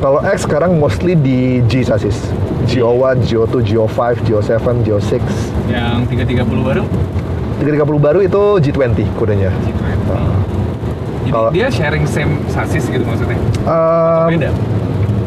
Kalau 0.00 0.20
X 0.22 0.44
sekarang 0.44 0.76
mostly 0.76 1.12
di 1.14 1.38
G 1.64 1.80
chassis. 1.80 2.28
GO1, 2.64 3.16
GO2, 3.28 3.54
GO5, 3.62 3.98
GO7, 4.24 4.50
GO6. 4.84 5.22
Yang 5.68 5.98
330 6.10 6.64
baru? 6.64 6.82
330 7.62 7.98
baru 8.02 8.18
itu 8.20 8.42
G20 8.60 9.06
kodenya. 9.16 9.50
G20. 9.62 10.10
Jadi 11.24 11.30
Kalau- 11.32 11.52
dia 11.54 11.68
sharing 11.72 12.04
same 12.04 12.36
sasis 12.52 12.84
gitu 12.90 13.04
maksudnya? 13.06 13.38
Um, 13.64 14.28
Beda? 14.36 14.50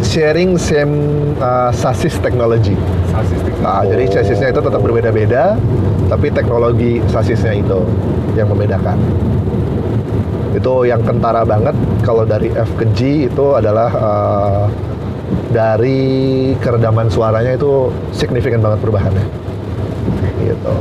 sharing 0.05 0.61
same 0.61 0.93
uh, 1.41 1.73
chassis 1.73 2.13
technology. 2.21 2.77
Sasis 3.09 3.39
teknik. 3.41 3.65
Nah, 3.65 3.81
jadi 3.81 4.03
chassisnya 4.05 4.53
itu 4.53 4.61
tetap 4.61 4.81
berbeda-beda, 4.85 5.57
tapi 6.05 6.29
teknologi 6.29 7.01
chassisnya 7.09 7.57
itu 7.57 7.81
yang 8.37 8.45
membedakan. 8.53 8.97
Itu 10.53 10.85
yang 10.85 11.01
kentara 11.01 11.41
banget 11.45 11.73
kalau 12.05 12.25
dari 12.25 12.53
F 12.53 12.69
ke 12.77 12.85
G 12.93 12.99
itu 13.29 13.45
adalah 13.57 13.89
uh, 13.93 14.63
dari 15.51 16.53
keredaman 16.59 17.11
suaranya 17.11 17.55
itu 17.55 17.91
signifikan 18.11 18.61
banget 18.63 18.79
perubahannya. 18.83 19.25
Gitu. 20.37 20.75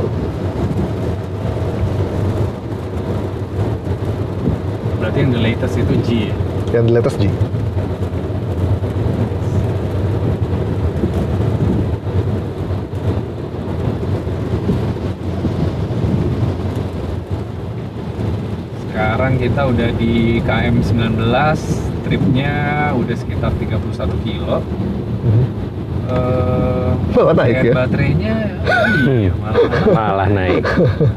berarti 5.07 5.23
yang 5.23 5.31
the 5.31 5.39
latest 5.39 5.75
itu 5.79 5.93
G 6.05 6.07
ya? 6.29 6.35
yang 6.77 6.85
di 6.85 6.93
latest 6.93 7.17
G 7.17 7.25
Sekarang 18.85 19.37
kita 19.37 19.61
udah 19.69 19.89
di 19.97 20.41
KM 20.41 20.81
19, 20.81 21.96
tripnya 22.07 22.53
udah 22.95 23.15
sekitar 23.19 23.51
31 23.59 24.23
kilo. 24.23 24.63
Eh, 26.07 26.89
Malah 27.11 27.35
naik 27.35 27.57
ya? 27.67 27.73
Baterainya, 27.75 28.33
iya 29.03 29.31
malah 29.35 29.59
Malah 29.91 30.29
naik. 30.31 30.63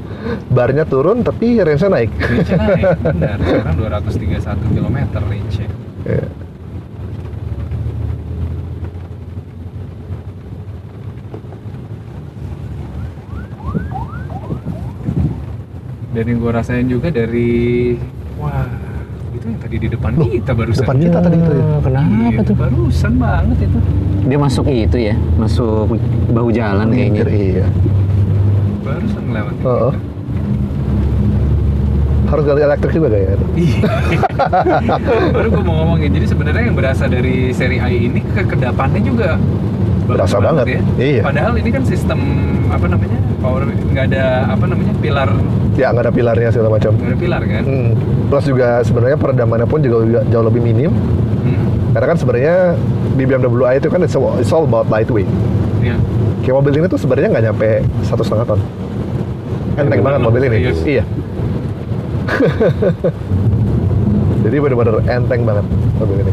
barnya 0.57 0.85
turun 0.85 1.23
tapi 1.23 1.63
range-nya 1.63 1.87
naik 1.87 2.11
range 2.19 2.51
naik, 2.59 2.85
benar. 3.07 3.39
Sekarang 3.39 3.75
231 3.79 4.75
km 4.75 4.99
range-nya. 5.15 5.69
Iya. 6.05 6.27
Dan 16.11 16.25
yang 16.27 16.39
gue 16.43 16.51
rasain 16.51 16.91
juga 16.91 17.09
dari, 17.15 17.95
wah 18.35 18.67
itu 19.41 19.49
yang 19.49 19.61
tadi 19.65 19.77
di 19.81 19.89
depan 19.89 20.11
kita 20.21 20.53
barusan. 20.53 20.85
depan 20.85 20.97
kita 21.01 21.19
tadi 21.25 21.37
itu 21.41 21.53
ya 21.57 21.65
Kenapa 21.81 22.29
Iya, 22.31 22.41
tuh? 22.45 22.55
Barusan 22.61 23.13
banget 23.17 23.59
itu. 23.65 23.79
Dia 24.21 24.39
masuk 24.39 24.65
itu 24.69 24.97
ya, 25.01 25.15
masuk 25.41 25.97
bahu 26.29 26.49
jalan 26.53 26.87
kayaknya. 26.93 27.25
Mikir, 27.25 27.29
iya 27.33 27.67
Barusan 28.85 29.25
lewat. 29.33 29.55
Heeh. 29.65 29.95
harus 32.31 32.47
ganti 32.47 32.63
elektrik 32.63 32.93
juga 32.95 33.09
kayaknya 33.11 33.37
Iya. 33.59 33.89
Baru 35.35 35.49
gue 35.51 35.65
mau 35.67 35.75
ngomongin. 35.83 36.15
Jadi 36.15 36.27
sebenarnya 36.31 36.63
yang 36.63 36.77
berasal 36.79 37.11
dari 37.11 37.51
seri 37.51 37.83
i 37.83 38.07
ini 38.07 38.23
ke 38.23 38.47
ke 38.47 38.55
depannya 38.55 39.03
juga 39.03 39.35
Berasa 40.17 40.37
banget. 40.43 40.67
ya. 40.67 40.81
Iya. 40.99 41.23
Padahal 41.23 41.53
ini 41.59 41.71
kan 41.71 41.83
sistem 41.87 42.19
apa 42.71 42.87
namanya 42.87 43.19
power 43.43 43.63
nggak 43.67 44.05
ada 44.15 44.25
apa 44.47 44.65
namanya 44.71 44.95
pilar 45.03 45.29
ya 45.75 45.91
nggak 45.91 46.05
ada 46.07 46.13
pilarnya 46.13 46.51
segala 46.53 46.69
macam 46.77 46.93
nggak 46.95 47.11
ada 47.11 47.19
pilar 47.19 47.43
kan. 47.47 47.63
Hmm. 47.65 47.91
Plus 48.31 48.45
juga 48.47 48.69
sebenarnya 48.85 49.17
peredamannya 49.17 49.67
pun 49.67 49.81
juga 49.83 50.23
jauh 50.29 50.45
lebih 50.47 50.63
minim. 50.63 50.93
Hmm. 51.41 51.67
Karena 51.91 52.07
kan 52.15 52.19
sebenarnya 52.21 52.55
di 53.19 53.25
BMW 53.27 53.65
i 53.67 53.75
itu 53.83 53.91
kan 53.91 54.01
it's 54.05 54.15
all, 54.15 54.39
it's 54.39 54.53
all 54.55 54.63
about 54.63 54.87
lightweight. 54.93 55.27
Iya. 55.83 55.97
Kayak 56.45 56.55
mobil 56.63 56.73
ini 56.79 56.87
tuh 56.87 57.01
sebenarnya 57.01 57.29
nggak 57.33 57.45
nyampe 57.51 57.69
satu 58.07 58.23
setengah 58.23 58.55
ton. 58.55 58.61
Enteng 59.81 60.01
Bener, 60.01 60.07
banget 60.07 60.21
mobil 60.23 60.43
ini. 60.47 60.57
serius. 60.63 60.81
Iya. 60.87 61.05
Jadi 64.45 64.57
benar-benar 64.57 65.05
enteng 65.05 65.43
banget 65.45 65.67
mobil 66.01 66.17
ini. 66.25 66.33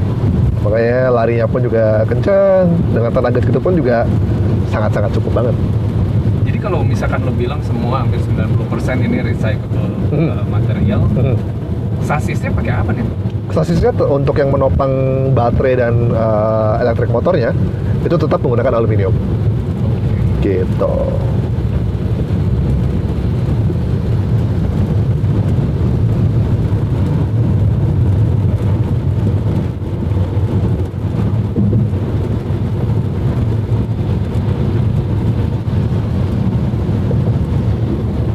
Makanya 0.68 1.00
larinya 1.16 1.48
pun 1.48 1.64
juga 1.64 2.04
kencang, 2.04 2.68
dengan 2.92 3.12
tenaga 3.16 3.40
segitu 3.40 3.60
pun 3.64 3.74
juga 3.80 4.04
sangat-sangat 4.68 5.16
cukup 5.16 5.32
banget. 5.40 5.56
Jadi 6.44 6.58
kalau 6.60 6.84
misalkan 6.84 7.24
lo 7.24 7.32
bilang 7.32 7.64
semua 7.64 8.04
hampir 8.04 8.20
90% 8.20 9.08
ini 9.08 9.24
recyclable 9.24 9.96
Hmm. 10.08 10.32
uh, 10.32 10.44
material, 10.48 11.04
sasisnya 12.04 12.52
pakai 12.52 12.74
apa 12.84 12.92
nih? 12.96 13.04
Sasisnya 13.52 13.92
untuk 14.08 14.36
yang 14.36 14.52
menopang 14.52 14.92
baterai 15.32 15.80
dan 15.80 16.12
uh, 16.12 16.80
elektrik 16.84 17.12
motornya 17.12 17.56
itu 18.04 18.16
tetap 18.20 18.44
menggunakan 18.44 18.76
aluminium. 18.76 19.16
Gitu. 20.44 20.96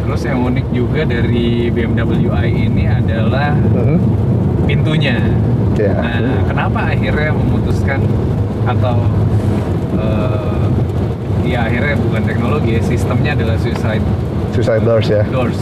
Terus 0.03 0.29
yang 0.29 0.45
unik 0.45 0.61
juga 0.73 1.05
dari 1.05 1.69
BMW 1.69 2.27
i 2.33 2.67
ini 2.67 2.85
adalah 2.85 3.53
Mhm. 3.55 3.97
pintunya. 4.65 5.21
Ya. 5.77 5.93
Nah, 5.95 6.45
kenapa 6.45 6.81
akhirnya 6.91 7.33
memutuskan 7.33 8.01
atau 8.65 8.97
eh, 9.93 10.65
ya 11.45 11.69
akhirnya 11.69 11.97
bukan 11.99 12.23
teknologi 12.23 12.71
ya, 12.77 12.83
sistemnya 12.83 13.33
adalah 13.35 13.57
suicide 13.57 14.05
Suicide 14.53 14.83
doors 14.83 15.09
ya. 15.09 15.23
doors. 15.29 15.61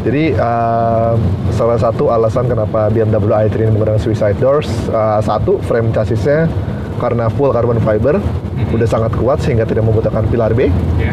Jadi 0.00 0.32
uh, 0.32 1.18
salah 1.50 1.74
satu 1.76 2.08
alasan 2.08 2.46
kenapa 2.46 2.86
BMW 2.88 3.26
i3 3.42 3.58
ini 3.58 3.74
menggunakan 3.74 3.98
suicide 3.98 4.38
doors, 4.38 4.70
uh, 4.88 5.18
satu 5.18 5.58
frame 5.60 5.90
chassisnya 5.90 6.46
karena 6.96 7.26
full 7.28 7.50
carbon 7.50 7.82
fiber, 7.82 8.22
Mhm. 8.22 8.70
udah 8.70 8.86
sangat 8.86 9.12
kuat 9.12 9.42
sehingga 9.42 9.66
tidak 9.66 9.82
membutuhkan 9.82 10.22
pilar 10.26 10.54
B. 10.54 10.70
Ya. 10.96 11.10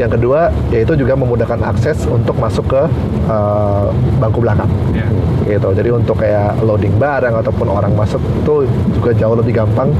Yang 0.00 0.10
kedua, 0.18 0.48
yaitu 0.72 0.96
juga 0.96 1.12
memudahkan 1.12 1.60
akses 1.62 2.08
untuk 2.08 2.32
masuk 2.40 2.64
ke 2.64 2.82
uh, 3.28 3.92
bangku 4.16 4.40
belakang. 4.40 4.70
Ya. 4.96 5.04
Gitu. 5.44 5.68
Jadi 5.76 5.88
untuk 5.92 6.16
kayak 6.16 6.64
loading 6.64 6.96
barang 6.96 7.34
ataupun 7.44 7.68
orang 7.68 7.92
masuk 7.92 8.22
itu 8.40 8.64
juga 8.96 9.10
jauh 9.12 9.36
lebih 9.36 9.52
gampang 9.52 9.92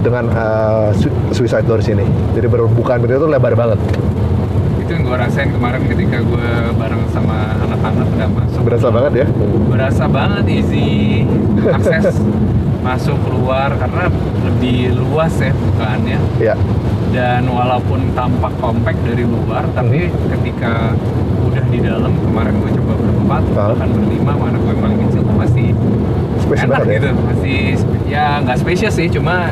dengan 0.00 0.28
uh, 0.32 0.88
su- 0.96 1.12
suicide 1.36 1.68
doors 1.68 1.84
ini. 1.88 2.04
Jadi 2.32 2.46
berbukaan 2.48 3.04
pintu 3.04 3.20
itu 3.20 3.28
lebar 3.28 3.52
banget. 3.52 3.78
Itu 4.80 4.90
yang 4.96 5.04
gue 5.04 5.16
rasain 5.16 5.48
kemarin 5.52 5.84
ketika 5.88 6.20
gue 6.20 6.48
bareng 6.76 7.02
sama 7.12 7.56
anak-anak 7.60 8.06
udah 8.08 8.28
masuk. 8.40 8.60
Berasa 8.64 8.88
banget 8.88 9.12
ya. 9.24 9.26
Berasa 9.68 10.04
banget 10.08 10.44
easy 10.48 10.88
akses 11.72 12.16
masuk 12.84 13.16
keluar 13.24 13.72
karena 13.74 14.12
lebih 14.44 14.92
luas 14.94 15.32
ya 15.40 15.50
bukaannya. 15.50 16.18
Ya. 16.36 16.54
dan 17.10 17.46
walaupun 17.46 18.10
tampak 18.12 18.50
kompak 18.58 18.92
dari 19.06 19.22
luar 19.22 19.62
tapi 19.70 20.10
ketika 20.28 20.90
udah 21.46 21.64
di 21.70 21.78
dalam 21.78 22.10
kemarin 22.18 22.58
gue 22.58 22.70
coba 22.74 22.92
berempat 22.98 23.42
Ah. 23.54 23.70
bahkan 23.70 23.86
berlima 23.88 24.32
mana 24.34 24.58
gue 24.58 24.74
paling 24.74 24.98
kecil 25.06 25.22
tuh 25.22 25.36
masih 25.38 25.66
Space 26.42 26.66
enak 26.66 26.82
ya. 26.82 26.92
gitu 26.98 27.08
masih 27.14 27.58
ya 28.04 28.26
nggak 28.42 28.56
spesies 28.58 28.92
sih 28.92 29.06
cuma 29.08 29.48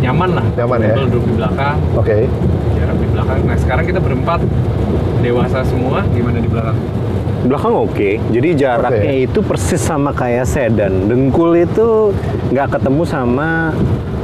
nyaman 0.00 0.30
lah 0.34 0.46
Nyaman 0.56 0.78
ya. 0.80 0.94
Duduk 1.04 1.22
di 1.22 1.32
belakang 1.36 1.76
Oke. 1.94 2.26
jarak 2.74 2.96
di 2.96 3.06
belakang 3.12 3.38
nah 3.44 3.56
sekarang 3.60 3.84
kita 3.84 4.00
berempat 4.00 4.40
dewasa 5.20 5.60
semua 5.62 6.02
gimana 6.10 6.40
di 6.40 6.48
belakang 6.48 6.80
Belakang 7.42 7.74
oke, 7.74 8.10
jadi 8.30 8.48
jaraknya 8.54 9.12
Oke. 9.18 9.26
itu 9.26 9.38
persis 9.42 9.82
sama 9.82 10.14
kayak 10.14 10.46
sedan. 10.46 11.10
Dengkul 11.10 11.58
itu 11.58 12.14
nggak 12.54 12.78
ketemu 12.78 13.02
sama 13.02 13.74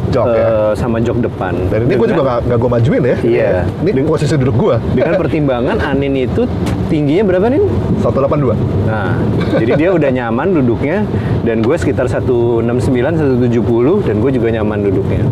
Jok 0.08 0.24
ya? 0.24 0.40
eh, 0.40 0.72
sama 0.72 0.96
jok 1.04 1.18
depan. 1.20 1.52
Dan 1.68 1.84
ini 1.84 2.00
gue 2.00 2.08
juga 2.08 2.22
nggak 2.24 2.38
nggak 2.48 2.58
gue 2.58 2.70
majuin 2.72 3.02
ya. 3.04 3.16
Iya. 3.20 3.50
Ini 3.84 4.00
posisi 4.08 4.34
duduk 4.40 4.56
gue. 4.56 4.76
Dengan 4.96 5.14
pertimbangan 5.22 5.76
Anin 5.84 6.16
itu 6.16 6.48
tingginya 6.88 7.28
berapa 7.28 7.46
nih? 7.52 7.60
182. 8.00 8.88
Nah, 8.88 9.20
jadi 9.60 9.72
dia 9.76 9.88
udah 9.92 10.08
nyaman 10.08 10.48
duduknya 10.56 11.04
dan 11.44 11.60
gue 11.60 11.76
sekitar 11.76 12.08
169, 12.08 12.64
170 12.64 14.08
dan 14.08 14.14
gue 14.24 14.30
juga 14.32 14.48
nyaman 14.48 14.78
duduknya. 14.88 15.22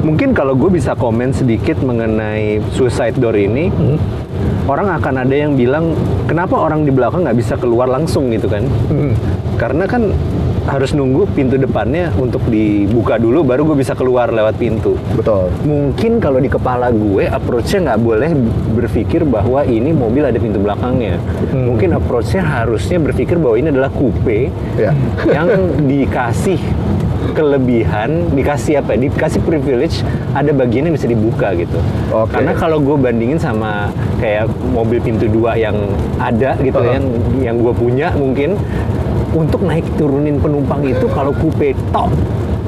Mungkin 0.00 0.32
kalau 0.32 0.56
gue 0.56 0.72
bisa 0.72 0.96
komen 0.96 1.36
sedikit 1.36 1.76
mengenai 1.84 2.64
suicide 2.72 3.20
door 3.20 3.36
ini, 3.36 3.68
orang 4.70 4.94
akan 4.94 5.26
ada 5.26 5.34
yang 5.34 5.58
bilang 5.58 5.98
kenapa 6.30 6.54
orang 6.54 6.86
di 6.86 6.94
belakang 6.94 7.26
nggak 7.26 7.38
bisa 7.38 7.58
keluar 7.58 7.90
langsung 7.90 8.30
gitu 8.30 8.46
kan? 8.46 8.62
Hmm. 8.86 9.18
Karena 9.58 9.84
kan 9.90 10.14
harus 10.70 10.92
nunggu 10.94 11.26
pintu 11.34 11.56
depannya 11.58 12.12
untuk 12.14 12.44
dibuka 12.46 13.16
dulu 13.18 13.42
baru 13.42 13.64
gue 13.66 13.82
bisa 13.82 13.98
keluar 13.98 14.30
lewat 14.30 14.54
pintu. 14.54 14.94
Betul. 15.18 15.50
Mungkin 15.66 16.22
kalau 16.22 16.38
di 16.38 16.46
kepala 16.46 16.94
gue 16.94 17.26
approach-nya 17.26 17.90
nggak 17.90 18.00
boleh 18.00 18.30
berpikir 18.78 19.26
bahwa 19.26 19.66
ini 19.66 19.90
mobil 19.90 20.22
ada 20.22 20.38
pintu 20.38 20.62
belakangnya. 20.62 21.18
Hmm. 21.50 21.74
Mungkin 21.74 21.96
approach-nya 21.96 22.44
harusnya 22.44 23.02
berpikir 23.02 23.40
bahwa 23.40 23.56
ini 23.58 23.68
adalah 23.74 23.90
coupe 23.90 24.52
Ya. 24.78 24.94
yang 25.26 25.50
dikasih 25.84 26.60
kelebihan, 27.40 28.28
dikasih 28.36 28.84
apa? 28.84 29.00
Dikasih 29.00 29.40
privilege, 29.40 30.04
ada 30.36 30.52
bagian 30.52 30.92
yang 30.92 30.94
bisa 30.94 31.08
dibuka 31.08 31.56
gitu. 31.56 31.80
Oke. 32.12 32.36
Karena 32.36 32.52
kalau 32.52 32.76
gue 32.84 33.00
bandingin 33.00 33.40
sama 33.40 33.88
kayak 34.20 34.52
mobil 34.76 35.00
pintu 35.00 35.24
dua 35.24 35.56
yang 35.56 35.76
ada 36.20 36.60
gitu 36.60 36.76
Uh-huh. 36.80 36.96
yang 36.96 37.06
yang 37.40 37.56
gue 37.60 37.74
punya 37.76 38.08
mungkin 38.16 38.56
untuk 39.36 39.60
naik 39.64 39.84
turunin 40.00 40.40
penumpang 40.40 40.80
itu 40.84 41.06
kalau 41.12 41.30
coupe 41.36 41.76
top 41.92 42.08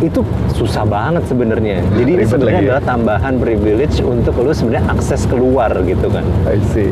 itu 0.03 0.21
susah 0.53 0.83
banget 0.83 1.23
sebenarnya. 1.31 1.79
Jadi 1.95 2.11
ini 2.19 2.25
sebenarnya 2.27 2.61
ya. 2.61 2.67
adalah 2.67 2.83
tambahan 2.83 3.35
privilege 3.39 4.03
untuk 4.03 4.35
lo 4.43 4.51
sebenarnya 4.51 4.85
akses 4.91 5.25
keluar 5.31 5.71
gitu 5.87 6.11
kan. 6.11 6.27
I 6.45 6.59
see. 6.75 6.91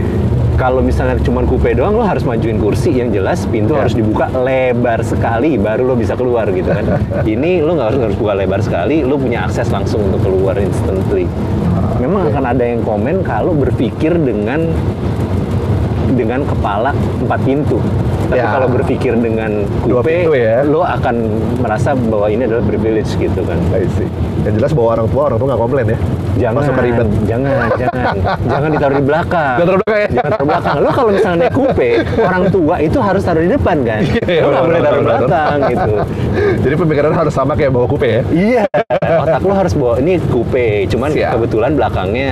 Kalau 0.61 0.85
misalnya 0.85 1.17
cuma 1.25 1.41
coupe 1.49 1.73
doang 1.73 1.97
lo 1.97 2.05
harus 2.05 2.21
majuin 2.21 2.61
kursi 2.61 2.93
yang 2.93 3.09
jelas 3.09 3.49
pintu 3.49 3.73
Ya. 3.73 3.89
harus 3.89 3.97
dibuka 3.97 4.29
lebar 4.29 5.01
sekali 5.01 5.57
baru 5.57 5.89
lo 5.89 5.95
bisa 5.97 6.13
keluar 6.13 6.53
gitu 6.53 6.69
kan. 6.69 6.85
ini 7.33 7.65
lo 7.65 7.81
nggak 7.81 7.89
harus 7.97 8.01
harus 8.05 8.17
buka 8.21 8.37
lebar 8.37 8.61
sekali, 8.61 9.01
lo 9.01 9.17
punya 9.17 9.49
akses 9.49 9.73
langsung 9.73 10.13
untuk 10.13 10.21
keluar 10.29 10.61
instantly. 10.61 11.25
Memang 11.97 12.29
Oke. 12.29 12.37
akan 12.37 12.45
ada 12.53 12.61
yang 12.61 12.85
komen 12.85 13.25
kalau 13.25 13.57
berpikir 13.57 14.13
dengan 14.21 14.69
dengan 16.13 16.45
kepala 16.45 16.93
empat 17.25 17.41
pintu. 17.41 17.81
Tapi 18.31 18.39
Ya. 18.39 18.47
kalau 18.49 18.69
berpikir 18.71 19.13
dengan 19.17 19.67
Dua 19.83 20.01
coupe, 20.01 20.15
pintu 20.23 20.33
ya. 20.33 20.63
lo 20.63 20.81
akan 20.81 21.15
merasa 21.59 21.93
bahwa 21.93 22.27
ini 22.27 22.47
adalah 22.47 22.63
privilege 22.63 23.11
gitu 23.13 23.43
kan. 23.43 23.59
I 23.75 23.91
see. 23.91 24.07
Yang 24.41 24.55
jelas 24.57 24.71
bawa 24.71 24.89
orang 24.95 25.07
tua, 25.11 25.23
orang 25.27 25.37
tua 25.37 25.47
nggak 25.51 25.61
komplain 25.61 25.87
ya. 25.87 25.99
Jangan, 26.39 26.63
Masuk 26.63 26.75
ribet. 26.79 27.09
jangan, 27.27 27.67
jangan, 27.83 28.15
jangan 28.47 28.69
ditaruh 28.71 28.97
di 28.97 29.05
belakang. 29.05 29.57
Jangan 29.59 29.67
taruh 29.67 29.81
belakang 29.81 29.99
ya? 29.99 30.09
Jangan 30.09 30.31
taruh 30.31 30.47
belakang. 30.47 30.75
Lo 30.79 30.91
kalau 30.91 31.11
misalnya 31.11 31.39
naik 31.41 31.53
coupe, 31.53 31.91
orang 32.21 32.45
tua 32.49 32.75
itu 32.79 32.99
harus 32.99 33.23
taruh 33.23 33.43
di 33.43 33.51
depan 33.51 33.77
kan. 33.83 34.01
Iya, 34.25 34.41
lo 34.41 34.49
nggak 34.49 34.65
boleh 34.65 34.81
taruh 34.81 35.01
benar. 35.03 35.19
belakang 35.19 35.59
gitu. 35.67 35.93
Jadi 36.65 36.75
pemikiran 36.79 37.13
harus 37.13 37.35
sama 37.35 37.53
kayak 37.53 37.71
bawa 37.71 37.87
coupe 37.87 38.07
ya. 38.07 38.23
Iya, 38.31 38.63
otak 39.27 39.43
lo 39.43 39.53
harus 39.53 39.75
bawa 39.75 39.95
ini 39.99 40.13
coupe, 40.25 40.67
cuman 40.87 41.09
Siap. 41.11 41.31
kebetulan 41.35 41.71
belakangnya 41.75 42.29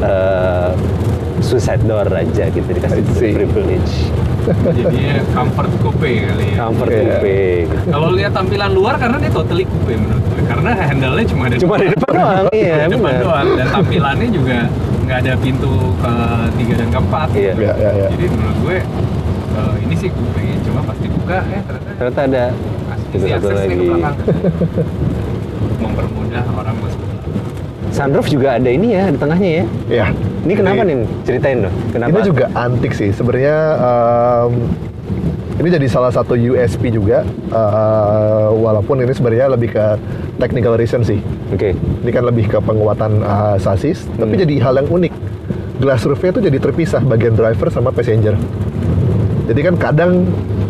eh, 0.00 0.70
suicide 1.40 1.82
door 1.82 2.06
aja 2.06 2.44
gitu 2.46 2.66
dikasih 2.66 3.02
privilege, 3.30 3.94
Jadinya 4.48 5.20
comfort 5.30 5.70
coupe 5.78 6.08
kali 6.24 6.46
ya. 6.50 6.56
comfort 6.58 6.88
Iya. 6.88 7.00
coupe. 7.14 7.38
Kalau 7.86 8.08
lihat 8.10 8.32
tampilan 8.32 8.70
luar 8.70 8.96
karena 8.96 9.16
dia 9.18 9.28
totally 9.28 9.64
coupe 9.64 9.92
menurut 9.92 10.24
gue. 10.24 10.42
Karena 10.42 10.70
handle-nya 10.74 11.24
cuma 11.26 11.42
ada 11.46 11.56
Cuma 11.62 11.74
di 11.76 11.88
depan 11.88 12.12
doang, 12.12 12.46
iya 12.50 12.74
di 12.82 12.94
depan 12.94 13.14
doang 13.18 13.46
dan 13.54 13.66
tampilannya 13.68 14.28
juga 14.30 14.58
nggak 15.04 15.18
ada 15.18 15.32
pintu 15.36 15.72
ke 15.96 16.12
tiga 16.56 16.74
dan 16.76 16.88
keempat. 16.90 17.28
Iya. 17.32 17.52
Iya, 17.54 17.72
iya, 17.74 17.90
iya. 17.94 18.06
Jadi 18.10 18.24
menurut 18.28 18.58
gue 18.58 18.76
eh, 19.52 19.74
ini 19.82 19.94
sih 19.94 20.08
coupe 20.08 20.40
cuma 20.60 20.80
pas 20.82 20.96
dibuka 20.96 21.38
ya 21.44 21.60
ternyata 21.62 21.92
Ternyata 21.98 22.20
ada 22.22 22.44
itu 23.08 23.16
satu 23.22 23.36
akses 23.40 23.56
ke 23.58 23.68
lagi. 23.68 23.86
belakang. 23.86 24.16
Mempermudah 25.78 26.44
orang 26.52 26.76
masuk. 26.78 27.07
Sunroof 27.98 28.30
juga 28.30 28.54
ada 28.54 28.70
ini 28.70 28.94
ya 28.94 29.10
di 29.10 29.18
tengahnya 29.18 29.50
ya. 29.50 29.64
Iya. 29.90 30.06
Ini 30.46 30.52
kenapa 30.54 30.80
Jadi- 30.80 30.90
nih? 30.94 30.96
Ceritain 31.26 31.58
dong. 31.60 31.74
Kenapa? 31.90 32.08
Ini 32.08 32.20
juga 32.24 32.44
antik 32.54 32.92
sih. 32.94 33.10
Sebenarnya 33.10 33.56
em, 33.74 34.52
ini 35.58 35.68
jadi 35.68 35.86
salah 35.86 36.14
satu 36.14 36.38
USP 36.38 36.88
juga. 36.88 37.26
eh, 37.48 38.48
walaupun 38.54 39.00
ini 39.00 39.10
sebenarnya 39.10 39.50
lebih 39.50 39.72
ke 39.72 39.84
technical 40.36 40.76
reason 40.76 41.02
sih. 41.02 41.18
Oke. 41.48 41.72
Ini 41.74 42.10
kan 42.12 42.22
lebih 42.22 42.46
ke 42.46 42.58
penguatan 42.60 43.18
eh, 43.18 43.56
sasis, 43.58 44.06
tapi 44.14 44.36
Hmm. 44.36 44.42
jadi 44.44 44.54
hal 44.60 44.74
yang 44.76 44.88
unik. 44.88 45.12
Glass 45.78 46.02
roofnya 46.04 46.30
itu 46.30 46.42
jadi 46.44 46.58
terpisah 46.60 47.00
bagian 47.00 47.34
driver 47.34 47.66
sama 47.68 47.90
passenger. 47.90 48.38
Jadi 49.44 49.60
kan 49.60 49.74
kadang 49.74 50.12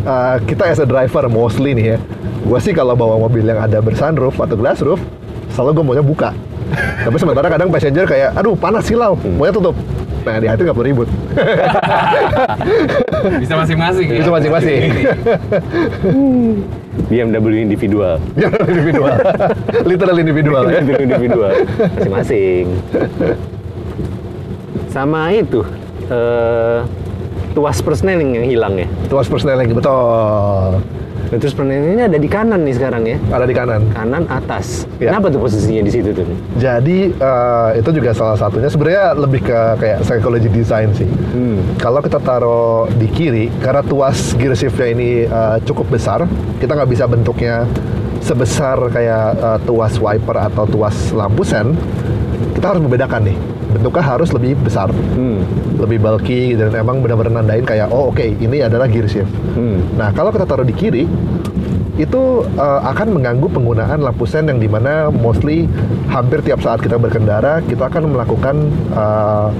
eh, 0.01 0.37
kita 0.47 0.65
as 0.67 0.79
a 0.79 0.87
driver 0.87 1.27
mostly 1.27 1.75
nih 1.75 1.87
ya, 1.93 1.99
gue 2.41 2.59
sih 2.59 2.73
kalau 2.73 2.95
bawa 2.95 3.19
mobil 3.19 3.43
yang 3.43 3.59
ada 3.59 3.79
bersunroof 3.79 4.39
atau 4.39 4.55
glass 4.55 4.81
roof, 4.81 5.03
selalu 5.51 5.71
gue 5.75 5.85
maunya 5.85 6.05
buka. 6.07 6.31
Tapi 6.77 7.17
sementara 7.17 7.47
kadang 7.49 7.69
passenger 7.73 8.05
kayak, 8.05 8.37
aduh 8.37 8.55
panas 8.55 8.85
silau, 8.85 9.17
maunya 9.37 9.53
tutup. 9.53 9.77
Nah 10.29 10.37
di 10.37 10.47
hati 10.51 10.61
nggak 10.61 10.77
perlu 10.77 10.89
ribut. 10.93 11.09
Bisa 13.43 13.55
masing-masing 13.57 14.07
ya. 14.13 14.19
Bisa 14.21 14.33
masing-masing. 14.35 14.81
BMW 17.09 17.65
individual. 17.65 18.21
Jangan 18.37 18.61
individual, 18.69 19.17
literal 19.91 20.17
individual 20.21 20.65
ya. 20.69 20.81
BMW 20.85 21.03
individual. 21.09 21.53
Masing-masing. 21.97 22.65
Sama 24.93 25.33
itu 25.33 25.65
eh 26.09 26.81
tuas 27.57 27.81
persneling 27.81 28.31
yang 28.37 28.47
hilang 28.47 28.75
ya. 28.77 28.89
Tuas 29.09 29.27
persneling 29.31 29.73
betul. 29.73 30.83
Nah, 31.29 31.37
terus 31.37 31.53
ini 31.53 32.01
ada 32.01 32.17
di 32.17 32.29
kanan 32.29 32.65
nih 32.65 32.75
sekarang 32.81 33.03
ya. 33.05 33.17
Ada 33.29 33.45
di 33.45 33.55
kanan. 33.55 33.83
Kanan 33.93 34.25
atas. 34.33 34.89
Ya. 34.97 35.13
Kenapa 35.13 35.29
tuh 35.29 35.45
posisinya 35.45 35.85
di 35.85 35.93
situ 35.93 36.11
tuh? 36.17 36.25
Jadi 36.57 37.13
eh, 37.13 37.71
itu 37.77 37.91
juga 37.93 38.17
salah 38.17 38.41
satunya 38.41 38.73
sebenarnya 38.73 39.13
lebih 39.13 39.45
ke 39.45 39.59
kayak 39.77 39.99
psychology 40.09 40.49
design 40.49 40.89
sih. 40.97 41.09
Hmm. 41.09 41.61
Kalau 41.77 42.01
kita 42.01 42.17
taruh 42.25 42.89
di 42.97 43.09
kiri, 43.13 43.53
karena 43.61 43.85
tuas 43.85 44.33
gear 44.41 44.57
shiftnya 44.57 44.89
ini 44.89 45.09
eh, 45.29 45.57
cukup 45.69 45.93
besar, 45.93 46.25
kita 46.57 46.73
nggak 46.73 46.91
bisa 46.91 47.05
bentuknya 47.05 47.69
sebesar 48.25 48.89
kayak 48.89 49.27
eh, 49.37 49.59
tuas 49.69 50.01
wiper 50.01 50.37
atau 50.49 50.65
tuas 50.65 50.97
lampu 51.13 51.45
sen. 51.45 51.77
Kita 52.57 52.75
harus 52.75 52.83
membedakan 52.83 53.23
nih, 53.29 53.37
bentuknya 53.79 54.05
harus 54.05 54.29
lebih 54.35 54.59
besar, 54.59 54.91
Hmm. 55.15 55.47
lebih 55.79 56.03
bulky 56.03 56.59
dan 56.59 56.75
emang 56.75 56.99
benar-benar 56.99 57.41
nandain 57.41 57.63
kayak 57.63 57.89
oh 57.95 58.11
oke 58.11 58.27
ini 58.27 58.67
adalah 58.67 58.91
gear 58.91 59.07
shift. 59.07 59.31
Hmm. 59.55 59.79
Nah, 59.95 60.11
kalau 60.11 60.35
kita 60.35 60.45
taruh 60.45 60.67
di 60.67 60.75
kiri, 60.75 61.07
itu 61.99 62.47
uh, 62.59 62.81
akan 62.87 63.11
mengganggu 63.11 63.47
penggunaan 63.51 63.99
lampu 63.99 64.23
sen 64.23 64.47
yang 64.47 64.63
di 64.63 64.71
mana 64.71 65.11
mostly 65.11 65.67
hampir 66.07 66.43
tiap 66.47 66.63
saat 66.63 66.79
kita 66.79 66.95
berkendara, 66.95 67.59
kita 67.67 67.91
akan 67.91 68.15
melakukan 68.15 68.71
uh, 68.95 69.51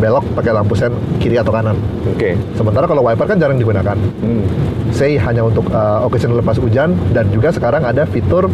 belok 0.00 0.24
pakai 0.32 0.52
lampu 0.56 0.72
sen 0.72 0.92
kiri 1.20 1.36
atau 1.36 1.52
kanan. 1.52 1.76
Oke. 2.08 2.36
Sementara 2.56 2.88
kalau 2.88 3.04
wiper 3.04 3.28
kan 3.28 3.36
jarang 3.36 3.60
digunakan. 3.60 3.96
Hmm. 4.24 4.44
Say 4.92 5.16
hanya 5.20 5.44
untuk 5.48 5.68
uh, 5.72 6.04
occasional 6.04 6.40
lepas 6.40 6.56
hujan 6.60 6.96
dan 7.16 7.28
juga 7.28 7.52
sekarang 7.52 7.84
ada 7.84 8.04
fitur 8.08 8.48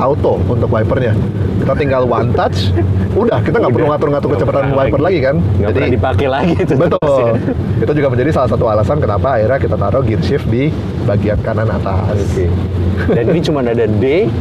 auto 0.00 0.40
untuk 0.48 0.68
wipernya. 0.72 1.12
Kita 1.68 1.84
tinggal 1.84 2.08
one 2.08 2.32
touch, 2.32 2.72
udah 3.12 3.44
kita 3.44 3.60
nggak 3.60 3.76
perlu 3.76 3.92
ngatur-ngatur 3.92 4.28
kecepatan 4.32 4.72
wiper 4.72 5.04
lagi, 5.04 5.20
kan. 5.20 5.36
Nggak 5.36 5.70
pernah 5.76 5.92
dipakai 5.92 6.26
lagi 6.32 6.54
itu. 6.56 6.74
Betul. 6.80 7.28
Itu 7.84 7.92
juga 7.92 8.08
menjadi 8.08 8.30
salah 8.32 8.48
satu 8.48 8.64
alasan 8.72 8.96
kenapa 9.04 9.36
akhirnya 9.36 9.60
kita 9.60 9.76
taruh 9.76 10.00
gear 10.00 10.22
shift 10.24 10.48
di 10.48 10.72
bagian 11.04 11.36
kanan 11.44 11.68
atas 11.68 12.16
Oke. 12.16 12.48
Dan 13.12 13.24
ini 13.28 13.40
cuma 13.44 13.60
ada 13.60 13.84
D, 13.84 14.32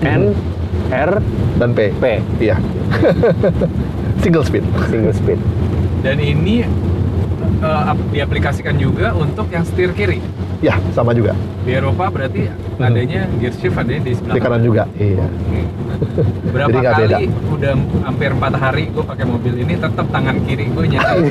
N, 0.00 0.32
R, 0.88 1.20
dan 1.60 1.76
P. 1.76 1.92
P. 1.92 2.04
Iya. 2.40 2.56
Single 4.24 4.44
speed. 4.48 4.64
Single 4.88 5.12
speed. 5.12 5.36
Dan 6.00 6.24
ini 6.24 6.64
eh, 7.60 7.82
ap- 7.84 8.08
diaplikasikan 8.16 8.80
juga 8.80 9.12
untuk 9.12 9.44
yang 9.52 9.68
setir 9.68 9.92
kiri. 9.92 10.24
Ya, 10.62 10.78
sama 10.94 11.10
juga. 11.10 11.34
Di 11.62 11.74
Eropa 11.74 12.06
berarti 12.06 12.46
adanya 12.78 13.26
gear 13.36 13.50
shift 13.52 13.74
adanya 13.74 14.02
di 14.02 14.12
sebelah 14.14 14.34
Di 14.34 14.40
kanan 14.40 14.62
juga. 14.62 14.82
Iya. 14.94 15.26
Berapa 16.48 16.70
Jadi 16.70 16.78
kali 16.80 17.02
beda. 17.02 17.18
udah 17.50 17.72
hampir 18.02 18.30
empat 18.30 18.52
hari 18.56 18.84
gue 18.88 19.02
pakai 19.02 19.24
mobil 19.24 19.54
ini 19.56 19.74
tetap 19.74 20.06
tangan 20.08 20.36
kiri 20.42 20.66
gue 20.66 20.84
nyari 20.88 21.30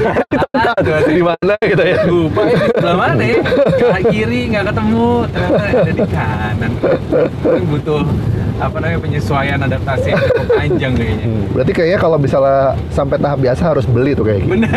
di 1.11 1.23
mana 1.23 1.53
gitu 1.59 1.83
ya? 1.83 1.97
lupa 2.05 2.41
ini 2.45 2.55
sebelah 2.69 2.95
mana 2.95 3.23
ya 3.23 3.37
Kanan 3.41 4.03
kiri 4.13 4.39
nggak 4.47 4.65
ketemu 4.71 5.07
ternyata 5.27 5.63
ada 5.65 5.91
di 5.91 6.05
kanan 6.07 6.71
ini 7.43 7.61
butuh 7.67 8.01
apa 8.57 8.77
namanya 8.77 8.99
penyesuaian 9.01 9.59
adaptasi 9.59 10.07
yang 10.07 10.21
cukup 10.21 10.47
panjang 10.53 10.93
kayaknya 10.93 11.19
Hmm. 11.21 11.43
Berarti 11.51 11.71
kayaknya 11.71 11.99
kalau 11.99 12.17
misalnya 12.17 12.59
sampai 12.89 13.17
tahap 13.17 13.39
biasa 13.39 13.61
harus 13.67 13.85
beli 13.85 14.11
tuh 14.13 14.23
kayak 14.23 14.39
gitu. 14.41 14.51
bener 14.53 14.71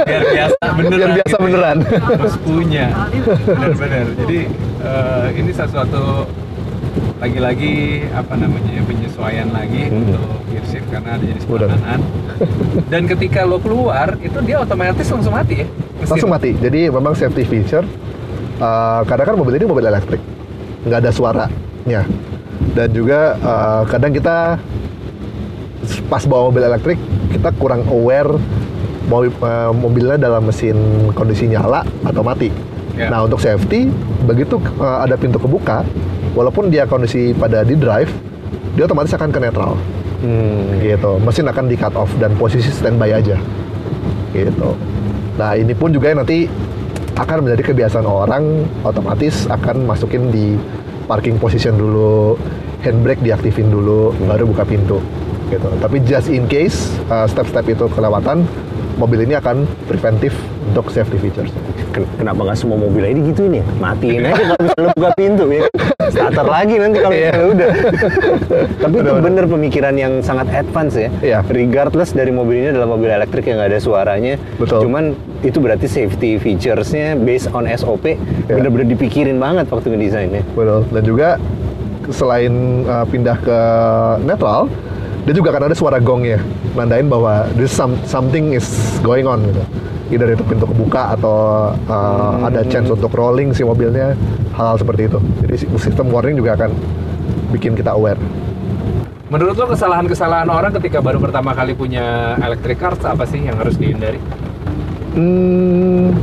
biar 0.00 0.22
biasa 0.24 0.64
beneran 0.72 0.90
Biar 0.92 1.10
biasa 1.12 1.28
gitu 1.28 1.34
ya. 1.34 1.44
beneran. 1.44 1.78
harus 2.00 2.34
punya 2.38 2.84
bener-bener 3.44 4.06
jadi 4.16 4.38
eh, 4.80 5.26
ini 5.34 5.50
sesuatu 5.50 6.04
lagi-lagi 7.20 7.74
apa 8.10 8.34
namanya 8.34 8.80
penyesuaian 8.82 9.48
lagi 9.50 9.82
Hmm. 9.86 10.00
untuk 10.08 10.24
gear 10.48 10.64
shift 10.64 10.88
karena 10.88 11.14
ada 11.14 11.24
jadi 11.24 11.38
sebelah 11.38 11.58
Udah. 11.60 11.68
kanan 11.76 12.00
dan 12.86 13.02
ketika 13.06 13.40
lo 13.44 13.58
keluar 13.58 14.16
itu 14.18 14.38
dia 14.40 14.56
otomatis 14.58 15.06
langsung 15.06 15.34
mati 15.34 15.54
ya 15.56 15.66
mesin. 15.96 16.08
Langsung 16.08 16.30
mati. 16.30 16.50
Jadi 16.54 16.88
memang 16.88 17.12
safety 17.12 17.44
feature. 17.44 17.84
eh, 18.56 19.00
kadang 19.04 19.26
kan 19.26 19.36
mobil 19.36 19.54
ini 19.54 19.64
mobil 19.64 19.84
elektrik, 19.84 20.20
nggak 20.82 20.98
ada 20.98 21.10
suaranya. 21.10 22.02
Dan 22.70 22.88
juga 22.90 23.20
eh, 23.36 23.82
kadang 23.86 24.12
kita 24.12 24.56
pas 26.12 26.22
bawa 26.28 26.52
mobil 26.52 26.64
elektrik 26.66 26.98
kita 27.32 27.54
kurang 27.56 27.86
aware 27.88 28.36
mobil, 29.08 29.32
eh, 29.32 29.72
mobilnya 29.72 30.18
dalam 30.20 30.46
mesin 30.46 30.76
kondisi 31.16 31.50
nyala 31.50 31.82
atau 32.04 32.22
mati. 32.22 32.52
Ya. 32.98 33.08
Nah 33.08 33.24
untuk 33.24 33.40
safety 33.40 33.88
begitu 34.28 34.60
eh, 34.60 34.98
ada 35.04 35.16
pintu 35.16 35.40
kebuka, 35.40 35.82
walaupun 36.36 36.68
dia 36.68 36.84
kondisi 36.84 37.32
pada 37.34 37.64
di 37.64 37.74
drive, 37.74 38.12
dia 38.76 38.84
otomatis 38.86 39.14
akan 39.16 39.30
ke 39.32 39.40
netral 39.40 39.74
Hmm. 40.20 40.76
gitu. 40.84 41.16
Mesin 41.16 41.48
akan 41.48 41.64
di 41.64 41.80
cut 41.80 41.96
off 41.96 42.12
dan 42.20 42.36
posisi 42.36 42.68
standby 42.68 43.08
aja. 43.16 43.40
Gitu. 44.36 44.70
Nah, 45.40 45.56
ini 45.56 45.72
pun 45.72 45.90
juga 45.96 46.12
nanti 46.12 46.44
akan 47.16 47.44
menjadi 47.44 47.72
kebiasaan 47.72 48.04
orang 48.04 48.64
otomatis 48.84 49.48
akan 49.48 49.88
masukin 49.88 50.28
di 50.28 50.60
parking 51.08 51.40
position 51.40 51.74
dulu, 51.74 52.36
handbrake 52.84 53.24
diaktifin 53.24 53.72
dulu, 53.72 54.12
baru 54.28 54.44
buka 54.44 54.68
pintu. 54.68 55.00
Gitu. 55.50 55.68
Tapi 55.76 55.96
just 56.00 56.28
in 56.28 56.46
case 56.46 56.78
uh, 57.06 57.26
step-step 57.26 57.66
itu 57.66 57.84
kelewatan, 57.88 58.46
mobil 58.96 59.20
ini 59.20 59.34
akan 59.34 59.66
preventif 59.84 60.30
untuk 60.64 60.88
safety 60.88 61.18
features. 61.18 61.50
Ken- 61.90 62.06
Kenapa 62.16 62.46
nggak 62.46 62.54
semua 62.56 62.78
mobil 62.78 63.02
ini 63.04 63.28
gitu 63.28 63.44
ini? 63.44 63.58
Matiin 63.76 64.22
aja 64.22 64.38
kalau 64.46 64.62
misalnya 64.62 64.90
buka 64.94 65.10
pintu 65.12 65.44
ya. 65.48 65.66
Starter 66.06 66.42
lagi 66.44 66.74
nanti 66.76 66.98
kalau 66.98 67.10
misalnya 67.12 67.46
udah. 67.48 67.70
Tapi 68.78 68.94
itu 68.94 69.02
Bener-bener. 69.02 69.22
bener 69.24 69.44
pemikiran 69.48 69.94
yang 69.94 70.12
sangat 70.20 70.46
advance 70.52 70.94
ya. 70.96 71.10
Iya. 71.20 71.38
Regardless 71.44 72.10
dari 72.12 72.30
mobil 72.30 72.60
ini 72.60 72.68
adalah 72.70 72.88
mobil 72.88 73.08
elektrik 73.08 73.42
yang 73.44 73.58
nggak 73.58 73.70
ada 73.70 73.80
suaranya. 73.80 74.34
Betul. 74.54 74.86
Cuman 74.86 75.14
itu 75.40 75.58
berarti 75.58 75.86
safety 75.86 76.36
features-nya 76.36 77.14
based 77.16 77.50
on 77.50 77.66
SOP 77.66 78.06
Iya. 78.06 78.18
bener-bener 78.52 78.86
dipikirin 78.88 79.36
banget 79.36 79.66
waktu 79.66 79.86
ngedesainnya. 79.88 80.46
Betul. 80.52 80.86
Dan 80.88 81.02
juga 81.02 81.28
selain 82.08 82.52
uh, 82.84 83.02
pindah 83.04 83.38
ke 83.38 83.58
netral, 84.20 84.66
dia 85.28 85.34
juga 85.36 85.52
akan 85.52 85.68
ada 85.68 85.76
suara 85.76 86.00
gongnya, 86.00 86.40
nandain 86.72 87.06
bahwa 87.06 87.44
this 87.54 87.70
some, 87.70 87.94
something 88.08 88.56
is 88.56 88.66
going 89.04 89.28
on 89.28 89.44
gitu. 89.44 89.62
either 90.10 90.26
itu 90.34 90.42
pintu 90.42 90.66
kebuka 90.66 91.14
atau 91.14 91.70
uh, 91.86 92.34
ada 92.42 92.66
chance 92.66 92.90
untuk 92.90 93.14
rolling 93.14 93.54
si 93.54 93.62
mobilnya 93.62 94.18
hal-hal 94.58 94.74
seperti 94.74 95.06
itu 95.06 95.22
jadi 95.46 95.54
si- 95.54 95.70
sistem 95.78 96.10
warning 96.10 96.34
juga 96.34 96.58
akan 96.58 96.74
bikin 97.54 97.78
kita 97.78 97.94
aware 97.94 98.18
Menurut 99.30 99.54
lo 99.54 99.70
kesalahan-kesalahan 99.70 100.50
orang 100.50 100.74
ketika 100.74 100.98
baru 100.98 101.22
pertama 101.22 101.54
kali 101.54 101.78
punya 101.78 102.34
electric 102.42 102.82
cars 102.82 102.98
apa 103.06 103.22
sih 103.30 103.38
yang 103.38 103.54
harus 103.62 103.78
dihindari? 103.78 104.18
Hmm, 105.14 106.18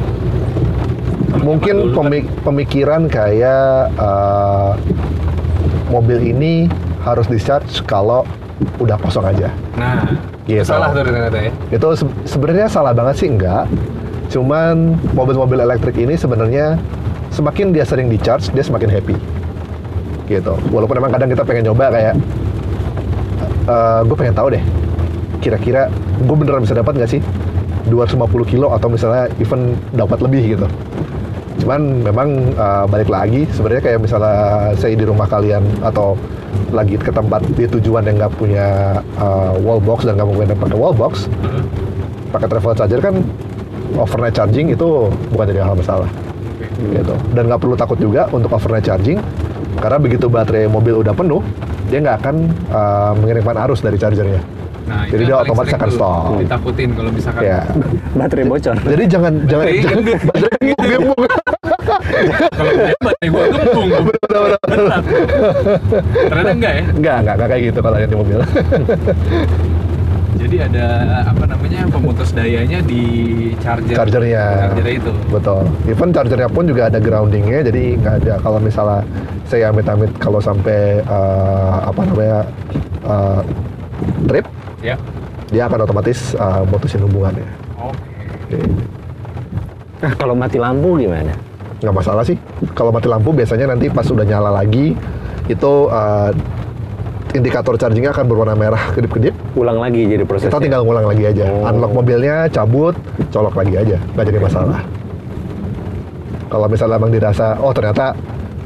mungkin 1.40 1.96
pemik- 1.96 2.28
pemikiran 2.44 3.08
kayak 3.08 3.96
uh, 3.96 4.76
mobil 5.88 6.20
ini 6.20 6.68
harus 7.08 7.32
discharge 7.32 7.80
kalau 7.88 8.28
udah 8.78 8.98
kosong 8.98 9.26
aja. 9.26 9.50
Nah, 9.76 10.06
Gitu. 10.44 10.64
itu 10.64 10.70
salah 10.70 10.90
tuh 10.90 11.04
ternyata 11.04 11.38
ya. 11.38 11.52
Itu 11.70 11.88
se- 11.94 12.16
sebenarnya 12.26 12.68
salah 12.68 12.92
banget 12.92 13.16
sih 13.20 13.28
enggak. 13.28 13.68
Cuman 14.28 14.96
mobil-mobil 15.12 15.60
elektrik 15.60 15.96
ini 15.96 16.16
sebenarnya 16.16 16.80
semakin 17.30 17.72
dia 17.72 17.84
sering 17.84 18.08
di 18.08 18.18
charge, 18.18 18.50
dia 18.52 18.62
semakin 18.62 18.90
happy. 18.90 19.16
Gitu. 20.26 20.54
Walaupun 20.70 20.98
emang 20.98 21.12
kadang 21.12 21.30
kita 21.30 21.44
pengen 21.44 21.68
nyoba 21.68 21.88
kayak 21.90 22.16
gue 24.04 24.16
pengen 24.16 24.32
tahu 24.32 24.48
deh 24.50 24.64
kira-kira 25.38 25.92
gue 26.18 26.36
beneran 26.36 26.64
bisa 26.64 26.74
dapat 26.74 26.96
nggak 26.96 27.12
sih 27.12 27.22
250 27.88 28.18
kilo 28.44 28.72
atau 28.72 28.88
misalnya 28.88 29.32
even 29.38 29.76
dapat 29.92 30.20
lebih 30.20 30.58
gitu. 30.58 30.68
Cuman 31.58 32.04
memang 32.04 32.28
uh, 32.56 32.84
balik 32.86 33.08
lagi 33.08 33.48
sebenarnya 33.50 33.84
kayak 33.84 34.00
misalnya 34.02 34.36
saya 34.76 34.94
di 34.94 35.04
rumah 35.04 35.24
kalian 35.26 35.64
atau 35.82 36.16
lagi 36.74 36.96
ke 37.00 37.12
tempat 37.12 37.42
di 37.56 37.66
tujuan 37.68 38.04
yang 38.06 38.20
nggak 38.20 38.34
punya 38.36 38.68
uh, 39.18 39.56
wall 39.62 39.80
box 39.80 40.04
dan 40.04 40.20
nggak 40.20 40.28
mungkin 40.28 40.48
pakai 40.56 40.78
wall 40.78 40.94
box, 40.96 41.32
pakai 42.32 42.48
travel 42.52 42.74
charger 42.76 43.00
kan 43.00 43.16
overnight 43.96 44.36
charging 44.36 44.68
itu 44.72 45.08
bukan 45.32 45.46
jadi 45.50 45.64
hal 45.64 45.76
masalah. 45.76 46.10
Gitu. 46.78 47.14
Dan 47.34 47.50
nggak 47.50 47.62
perlu 47.64 47.76
takut 47.80 47.98
juga 47.98 48.30
untuk 48.30 48.54
overnight 48.54 48.86
charging 48.86 49.18
karena 49.78 49.98
begitu 50.02 50.26
baterai 50.28 50.66
mobil 50.66 51.02
udah 51.02 51.14
penuh 51.14 51.42
dia 51.88 52.04
nggak 52.04 52.18
akan 52.20 52.36
uh, 52.74 53.14
mengirimkan 53.18 53.56
arus 53.70 53.80
dari 53.80 53.96
chargernya. 53.96 54.42
Nah, 54.88 55.04
Jadi 55.12 55.28
dia 55.28 55.36
otomatis 55.36 55.76
akan 55.76 55.90
stop. 55.92 56.40
Ditakutin 56.40 56.96
kalau 56.96 57.12
misalkan 57.12 57.44
ya 57.44 57.60
Baterai 58.16 58.48
bocor. 58.48 58.76
jadi 58.88 59.04
jangan 59.04 59.34
jangan 59.44 59.66
Baterai 59.68 59.84
jangan 59.84 60.00
baterai 60.08 60.24
baterai 60.24 61.27
gua 64.00 64.16
gembung. 64.20 64.52
Berat. 64.68 65.04
Ternyata 66.28 66.52
enggak 66.52 66.74
ya. 66.74 66.84
nggak 66.92 67.18
nggak 67.20 67.36
nggak 67.36 67.48
kayak 67.48 67.64
gitu 67.66 67.80
kalau 67.80 67.98
yang 67.98 68.10
di 68.10 68.18
mobil 68.18 68.40
Jadi 70.38 70.58
ada 70.62 70.86
apa 71.26 71.44
namanya 71.44 71.90
pemutus 71.90 72.30
dayanya 72.30 72.78
di 72.80 73.02
charger. 73.58 73.96
chargernya 73.98 74.70
Chargernya 74.70 74.94
itu. 74.96 75.12
betul 75.28 75.62
even 75.88 76.10
chargernya 76.12 76.46
pun 76.48 76.64
juga 76.64 76.88
ada 76.88 77.00
groundingnya 77.00 77.66
jadi 77.66 77.84
nggak 77.98 78.16
ada 78.22 78.34
kalau 78.40 78.60
misalnya 78.62 79.02
saya 79.44 79.72
amit-amit 79.72 80.14
kalau 80.16 80.38
sampai 80.38 81.02
uh, 81.04 81.90
apa 81.90 82.02
namanya 82.06 82.40
uh, 83.04 83.42
trip 84.26 84.46
Ya. 84.78 84.94
dia 85.50 85.66
akan 85.66 85.84
otomatis 85.84 86.38
uh, 86.38 86.62
mutusin 86.64 87.02
hubungannya 87.02 87.50
Oke. 87.82 88.62
Nah, 89.98 90.14
kalau 90.14 90.32
mati 90.32 90.56
lampu 90.56 90.96
gimana? 90.96 91.34
Nggak 91.78 91.94
masalah 91.94 92.22
sih 92.22 92.36
kalau 92.72 92.90
mati 92.90 93.06
lampu 93.06 93.30
biasanya 93.30 93.70
nanti 93.70 93.88
pas 93.88 94.04
udah 94.04 94.24
nyala 94.24 94.50
lagi 94.52 94.98
itu 95.46 95.72
uh, 95.88 96.34
indikator 97.30 97.76
chargingnya 97.76 98.10
akan 98.10 98.26
berwarna 98.26 98.54
merah 98.54 98.90
kedip-kedip 98.92 99.36
Ulang 99.54 99.78
lagi 99.78 100.04
jadi 100.04 100.24
prosesnya. 100.24 100.50
kita 100.50 100.60
tinggal 100.60 100.82
ngulang 100.82 101.06
lagi 101.06 101.24
aja 101.24 101.46
Oh. 101.46 101.68
unlock 101.68 101.92
mobilnya 101.94 102.48
cabut 102.48 102.96
colok 103.30 103.54
lagi 103.54 103.78
aja 103.78 103.98
nggak 104.12 104.26
jadi 104.26 104.40
masalah 104.40 104.80
kalau 106.48 106.66
misalnya 106.66 106.96
emang 106.96 107.12
dirasa 107.12 107.60
oh 107.60 107.72
ternyata 107.72 108.16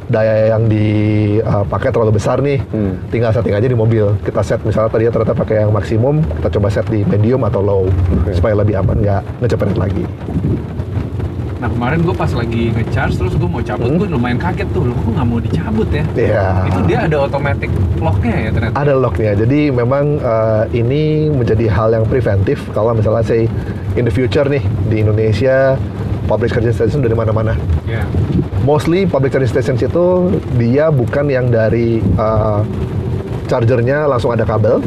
daya 0.07 0.51
yang 0.51 0.67
dipakai 0.67 1.89
terlalu 1.89 2.11
besar 2.13 2.39
nih 2.39 2.59
Hmm. 2.65 2.99
tinggal 3.07 3.31
setting 3.31 3.53
aja 3.53 3.63
di 3.63 3.73
mobil 3.73 4.11
kita 4.21 4.39
set 4.39 4.59
misalnya 4.61 4.87
tadi 4.87 5.03
ternyata 5.05 5.33
pakai 5.33 5.55
yang 5.61 5.71
maksimum 5.71 6.19
kita 6.37 6.47
coba 6.51 6.67
set 6.67 6.85
di 6.85 7.03
medium 7.03 7.41
atau 7.41 7.59
low 7.59 7.83
Oke. 7.87 8.31
supaya 8.31 8.53
lebih 8.53 8.75
aman 8.77 8.97
nggak 8.97 9.21
ngecepetin 9.39 9.77
lagi 9.77 10.03
Nah 11.61 11.69
kemarin 11.69 12.01
gue 12.01 12.09
pas 12.11 12.31
lagi 12.31 12.73
ngecharge 12.73 13.15
terus 13.15 13.33
gue 13.37 13.45
mau 13.45 13.61
cabut, 13.61 13.85
Hmm. 13.85 14.01
gue 14.01 14.09
lumayan 14.09 14.35
kaget 14.35 14.65
tuh, 14.73 14.81
loh 14.81 14.97
kok 14.97 15.13
nggak 15.13 15.27
mau 15.27 15.37
dicabut 15.37 15.85
ya? 15.87 16.03
Iya. 16.11 16.45
Itu 16.65 16.79
dia 16.83 16.99
ada 17.05 17.15
automatic 17.21 17.69
locknya 17.95 18.35
ya 18.35 18.49
ternyata. 18.49 18.73
ada 18.75 18.93
locknya 18.97 19.31
jadi 19.37 19.59
memang 19.69 20.05
eh, 20.17 20.63
ini 20.73 21.01
menjadi 21.29 21.69
hal 21.69 21.93
yang 21.93 22.03
preventif 22.03 22.65
kalau 22.71 22.91
misalnya 22.91 23.21
say 23.21 23.45
in 23.93 24.01
the 24.01 24.09
future 24.09 24.41
nih 24.43 24.59
di 24.89 25.05
Indonesia 25.05 25.77
public 26.25 26.49
charging 26.49 26.73
station 26.73 26.99
dari 26.99 27.13
mana-mana 27.13 27.53
Ya. 27.85 28.01
mostly 28.63 29.05
public 29.05 29.29
charging 29.29 29.53
stations 29.53 29.79
itu 29.79 30.05
dia 30.55 30.89
bukan 30.89 31.27
yang 31.27 31.45
dari 31.47 32.01
uh, 32.15 32.65
chargernya 33.45 34.07
langsung 34.07 34.31
ada 34.31 34.41
kabel. 34.41 34.79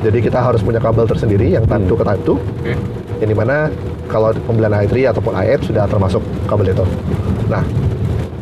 Jadi 0.00 0.18
kita 0.20 0.38
harus 0.38 0.58
punya 0.58 0.78
kabel 0.78 1.04
tersendiri 1.04 1.50
yang 1.50 1.64
type 1.64 1.84
2 1.84 1.94
ke 1.94 2.04
2 2.04 2.32
Oke. 2.32 2.72
yang 3.18 3.28
di 3.28 3.36
mana 3.36 3.68
kalau 4.06 4.30
pembelian 4.44 4.72
i3 4.72 5.10
ataupun 5.10 5.32
i8 5.34 5.60
sudah 5.66 5.84
termasuk 5.86 6.22
kabel 6.46 6.70
itu. 6.70 6.84
Nah, 7.46 7.62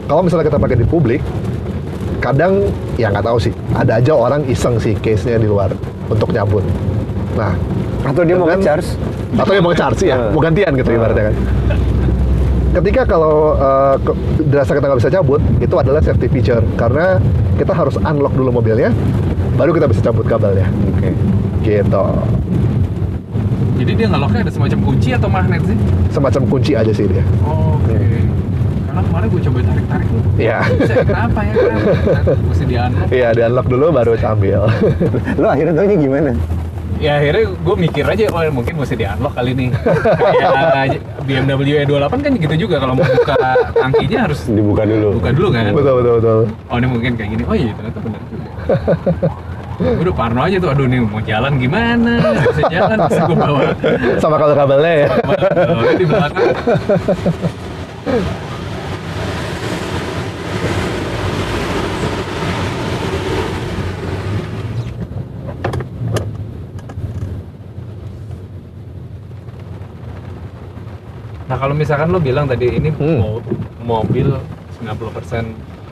kalau 0.04 0.22
misalnya 0.22 0.46
kita 0.46 0.58
pakai 0.58 0.76
di 0.76 0.86
publik, 0.86 1.20
kadang 2.18 2.68
ya 2.96 3.08
nggak 3.08 3.24
tahu 3.24 3.38
sih, 3.38 3.52
ada 3.72 3.98
aja 3.98 4.12
orang 4.12 4.44
iseng 4.46 4.76
sih 4.76 4.96
case-nya 4.96 5.36
di 5.36 5.44
luar 5.44 5.72
untuk 6.06 6.30
nyabut. 6.30 6.64
Nah, 7.34 7.52
Atau 8.04 8.20
dia 8.20 8.36
mau 8.36 8.44
Dengan- 8.44 8.60
nge-charge? 8.60 8.88
atau 9.34 9.52
yang 9.56 9.64
mau 9.64 9.72
charge 9.72 10.04
ya, 10.04 10.14
Hmm. 10.14 10.36
mau 10.36 10.40
gantian 10.44 10.72
gitu 10.76 10.92
ibaratnya 10.92 11.32
kan. 11.32 11.34
Ketika 12.74 13.02
kalau 13.06 13.56
uh, 13.56 13.96
dirasa 14.44 14.76
kita 14.76 14.84
nggak 14.84 15.00
bisa 15.00 15.10
cabut, 15.10 15.40
itu 15.56 15.72
adalah 15.72 16.04
safety 16.04 16.28
feature 16.28 16.60
karena 16.76 17.16
kita 17.54 17.72
harus 17.72 17.96
unlock 17.96 18.34
dulu 18.34 18.50
mobilnya, 18.52 18.92
baru 19.54 19.72
kita 19.72 19.86
bisa 19.88 20.04
cabut 20.04 20.26
kabelnya. 20.26 20.68
Oke. 20.92 21.16
Gitu. 21.64 22.04
Jadi 23.84 24.00
dia 24.00 24.08
ngeloknya 24.08 24.40
ada 24.48 24.52
semacam 24.56 24.78
kunci 24.80 25.08
atau 25.12 25.28
magnet 25.28 25.60
sih? 25.68 25.76
Semacam 26.08 26.42
kunci 26.48 26.72
aja 26.72 26.88
sih 26.88 27.04
dia. 27.04 27.20
Oke. 27.44 28.00
Karena 28.88 29.00
kemarin 29.04 29.26
gue 29.28 29.42
coba 29.44 29.58
tarik-tarik 29.60 30.08
tuh. 30.08 30.22
Iya. 30.40 30.58
Kenapa 31.04 31.40
ya? 31.44 31.52
Kenapa? 31.52 32.32
Mesti 32.48 32.64
di 32.64 32.76
unlock. 32.80 33.08
Iya, 33.12 33.28
di 33.36 33.40
unlock 33.44 33.66
dulu 33.68 33.86
baru 33.92 34.12
ambil. 34.16 34.60
Lo 35.36 35.46
akhirnya 35.52 35.72
taunya 35.76 35.96
gimana? 36.00 36.32
Ya 36.96 37.20
akhirnya 37.20 37.44
gue 37.52 37.76
mikir 37.76 38.04
aja, 38.08 38.24
oh 38.32 38.40
mungkin 38.48 38.74
mesti 38.80 38.96
di 38.96 39.04
unlock 39.04 39.36
kali 39.36 39.52
nih. 39.52 39.68
Kayak 39.76 41.04
BMW 41.28 41.84
E28 41.84 42.14
kan 42.24 42.32
gitu 42.40 42.54
juga 42.56 42.80
kalau 42.80 42.96
mau 42.96 43.04
buka 43.04 43.36
tangkinya 43.76 44.18
harus 44.24 44.48
Dibuka 44.48 44.88
dulu. 44.88 45.20
buka 45.20 45.28
dulu 45.36 45.48
kan. 45.52 45.76
betul 45.76 45.94
betul 46.00 46.14
betul. 46.24 46.40
Oh 46.72 46.76
ini 46.80 46.88
mungkin 46.88 47.10
kayak 47.20 47.30
gini. 47.36 47.42
Oh 47.44 47.52
iya 47.52 47.76
ternyata 47.76 47.98
benar 48.00 48.20
juga. 48.32 48.48
Gue 49.74 50.06
udah 50.06 50.14
parno 50.14 50.40
aja 50.40 50.56
tuh, 50.56 50.70
aduh 50.70 50.86
nih 50.86 51.02
mau 51.02 51.18
jalan 51.20 51.58
gimana? 51.58 52.22
Nggak 52.22 52.34
bisa 52.48 52.62
jalan, 52.70 52.96
terus 53.04 53.18
gue 53.24 53.36
bawa 53.36 53.60
Sama 54.22 54.36
kalau 54.36 54.54
kabelnya 54.54 54.92
ya. 54.96 55.08
bawa 55.66 55.92
di 55.92 56.06
belakang. 56.06 56.48
Nah 71.44 71.56
kalau 71.60 71.74
misalkan 71.76 72.08
lo 72.08 72.18
bilang 72.18 72.48
tadi 72.48 72.72
ini 72.72 72.88
Hmm. 72.90 73.20
mo- 73.20 73.44
mobil 73.84 74.32
90% 74.74 75.44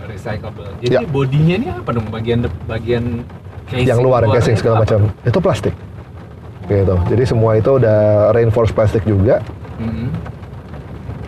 recyclable. 0.03 0.69
Jadi 0.81 0.97
Ya. 0.97 1.05
bodinya 1.05 1.55
ini 1.55 1.69
apa 1.71 1.91
dong? 1.93 2.09
Bagian 2.09 2.43
de- 2.43 2.61
bagian 2.65 3.23
casing 3.73 3.89
yang 3.89 4.01
luar 4.05 4.23
luarnya 4.29 4.39
casing 4.39 4.57
segala 4.61 4.85
macam. 4.85 5.09
Itu 5.25 5.39
plastik. 5.41 5.75
Gitu. 6.69 6.95
Jadi 7.11 7.23
semua 7.27 7.59
itu 7.59 7.71
udah 7.81 8.31
reinforced 8.37 8.77
plastik 8.77 9.03
juga. 9.09 9.41
Mhm. 9.81 10.09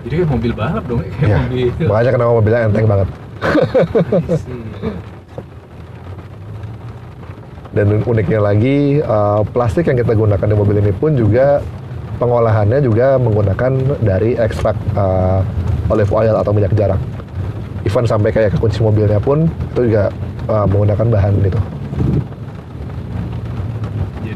Jadi 0.04 0.14
kayak 0.20 0.30
mobil 0.30 0.52
balap 0.52 0.84
dong, 0.84 1.00
kayak 1.00 1.24
Ya. 1.24 1.38
mobil. 1.48 1.68
Makanya 1.88 2.10
kenapa 2.12 2.30
mobilnya 2.36 2.60
enteng 2.68 2.86
banget. 2.86 3.08
Dan 7.74 7.86
uniknya 8.06 8.38
lagi, 8.38 9.02
uh, 9.02 9.42
plastik 9.50 9.90
yang 9.90 9.98
kita 9.98 10.14
gunakan 10.14 10.46
di 10.46 10.54
mobil 10.54 10.76
ini 10.78 10.92
pun 10.94 11.18
juga 11.18 11.58
pengolahannya 12.22 12.78
juga 12.84 13.18
menggunakan 13.18 13.98
dari 13.98 14.38
ekstrak 14.38 14.78
uh, 14.94 15.42
olive 15.90 16.12
oil 16.14 16.38
atau 16.38 16.54
minyak 16.54 16.70
jarak. 16.78 17.00
Even 17.82 18.06
sampai 18.06 18.30
kayak 18.30 18.54
ke 18.54 18.58
kunci 18.62 18.78
mobilnya 18.78 19.18
pun 19.18 19.50
itu 19.74 19.90
juga 19.90 20.12
uh, 20.46 20.68
menggunakan 20.70 21.06
bahan 21.10 21.34
itu. 21.42 21.60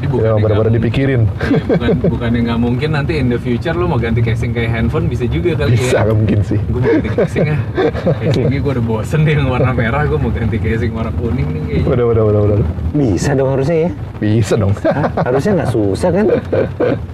Bukan 0.09 0.25
memang 0.25 0.39
benar-benar 0.41 0.73
dipikirin. 0.73 1.21
bukan 1.69 1.89
bukan 2.09 2.29
yang 2.33 2.45
nggak 2.49 2.61
mungkin 2.61 2.89
nanti 2.97 3.13
in 3.21 3.29
the 3.29 3.37
future 3.37 3.77
lo 3.77 3.85
mau 3.85 4.01
ganti 4.01 4.25
casing 4.25 4.51
kayak 4.51 4.73
handphone 4.73 5.05
bisa 5.05 5.29
juga 5.29 5.53
kali 5.53 5.77
Bisa 5.77 6.01
ya. 6.01 6.11
mungkin 6.11 6.39
sih. 6.41 6.59
Gue 6.67 6.79
mau 6.81 6.91
ganti 6.97 7.09
casing 7.13 7.45
ah. 7.53 7.59
Casingnya 8.25 8.59
gue 8.59 8.71
udah 8.73 8.85
bosen 8.85 9.19
nih 9.23 9.33
yang 9.37 9.47
warna 9.53 9.71
merah, 9.71 10.01
gue 10.09 10.19
mau 10.19 10.31
ganti 10.33 10.57
casing 10.57 10.91
warna 10.91 11.13
kuning 11.15 11.47
nih 11.53 11.61
kayaknya. 11.69 11.93
Udah, 11.93 12.05
udah, 12.09 12.23
udah, 12.25 12.41
udah. 12.49 12.57
Bisa 12.97 13.29
dong 13.37 13.49
harusnya 13.53 13.77
ya. 13.87 13.91
Bisa 14.19 14.53
dong. 14.57 14.73
Hah? 14.83 15.07
harusnya 15.29 15.51
nggak 15.63 15.71
susah 15.71 16.09
kan? 16.09 16.25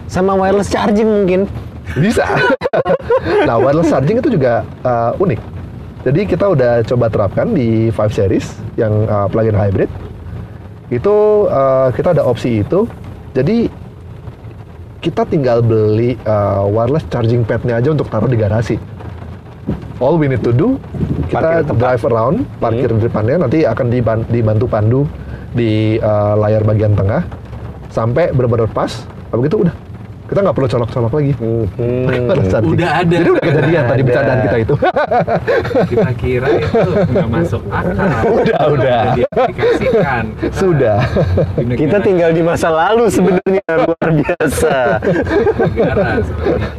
Sama 0.08 0.34
wireless 0.40 0.72
charging 0.72 1.08
mungkin. 1.08 1.42
Bisa. 2.00 2.26
nah, 3.48 3.60
wireless 3.60 3.92
charging 3.92 4.18
itu 4.24 4.30
juga 4.34 4.64
uh, 4.82 5.14
unik. 5.20 5.42
Jadi 6.06 6.22
kita 6.30 6.46
udah 6.54 6.86
coba 6.86 7.06
terapkan 7.10 7.50
di 7.50 7.90
5 7.90 8.14
series 8.14 8.46
yang 8.78 8.94
uh, 9.10 9.26
plug-in 9.26 9.58
hybrid. 9.58 9.90
Itu 10.96 11.48
uh, 11.52 11.92
kita 11.92 12.16
ada 12.16 12.24
opsi 12.24 12.64
itu. 12.64 12.88
Jadi 13.36 13.68
kita 15.04 15.28
tinggal 15.28 15.60
beli 15.62 16.16
uh, 16.26 16.66
wireless 16.66 17.06
charging 17.12 17.44
padnya 17.44 17.78
aja 17.78 17.92
untuk 17.92 18.08
taruh 18.08 18.32
di 18.32 18.40
garasi. 18.40 18.80
All 20.00 20.20
we 20.20 20.28
need 20.28 20.44
to 20.44 20.52
do, 20.52 20.76
kita 21.32 21.40
Parkir 21.40 21.64
tempat. 21.68 21.80
drive 21.80 22.04
around, 22.12 22.38
parkir 22.60 22.90
di 22.92 23.00
depannya, 23.08 23.48
nanti 23.48 23.64
akan 23.64 23.86
diban- 23.88 24.28
dibantu 24.28 24.66
pandu 24.68 25.02
di 25.56 25.96
uh, 26.04 26.36
layar 26.36 26.68
bagian 26.68 27.00
tengah 27.00 27.24
sampai 27.94 28.32
benar-benar 28.36 28.68
pas. 28.76 29.08
Habis 29.32 29.48
itu 29.48 29.58
udah, 29.64 29.76
kita 30.26 30.40
nggak 30.42 30.56
perlu 30.58 30.68
colok-colok 30.70 31.12
lagi. 31.14 31.32
Hmm. 31.38 31.66
Udah 32.74 32.92
ada. 33.06 33.16
Jadi 33.16 33.30
udah 33.30 33.44
kejadian 33.46 33.84
tadi 33.86 34.02
Ada. 34.02 34.08
bercandaan 34.10 34.40
kita 34.42 34.58
itu. 34.58 34.76
Kita 35.96 36.12
kira 36.18 36.50
itu 36.58 36.92
nggak 37.14 37.30
masuk 37.30 37.62
akal. 37.70 38.10
Udah, 38.42 38.62
udah. 38.74 39.02
Diaplikasikan. 39.14 40.24
Kita 40.42 40.56
Sudah. 40.58 40.98
di 41.56 41.64
negara 41.64 41.78
Kita 41.78 41.98
tinggal 42.02 42.30
di 42.34 42.42
masa 42.42 42.68
lalu 42.74 43.06
sebenarnya 43.14 43.64
luar 43.86 44.10
biasa. 44.10 44.76
negara 45.62 46.10
sebenarnya. 46.26 46.70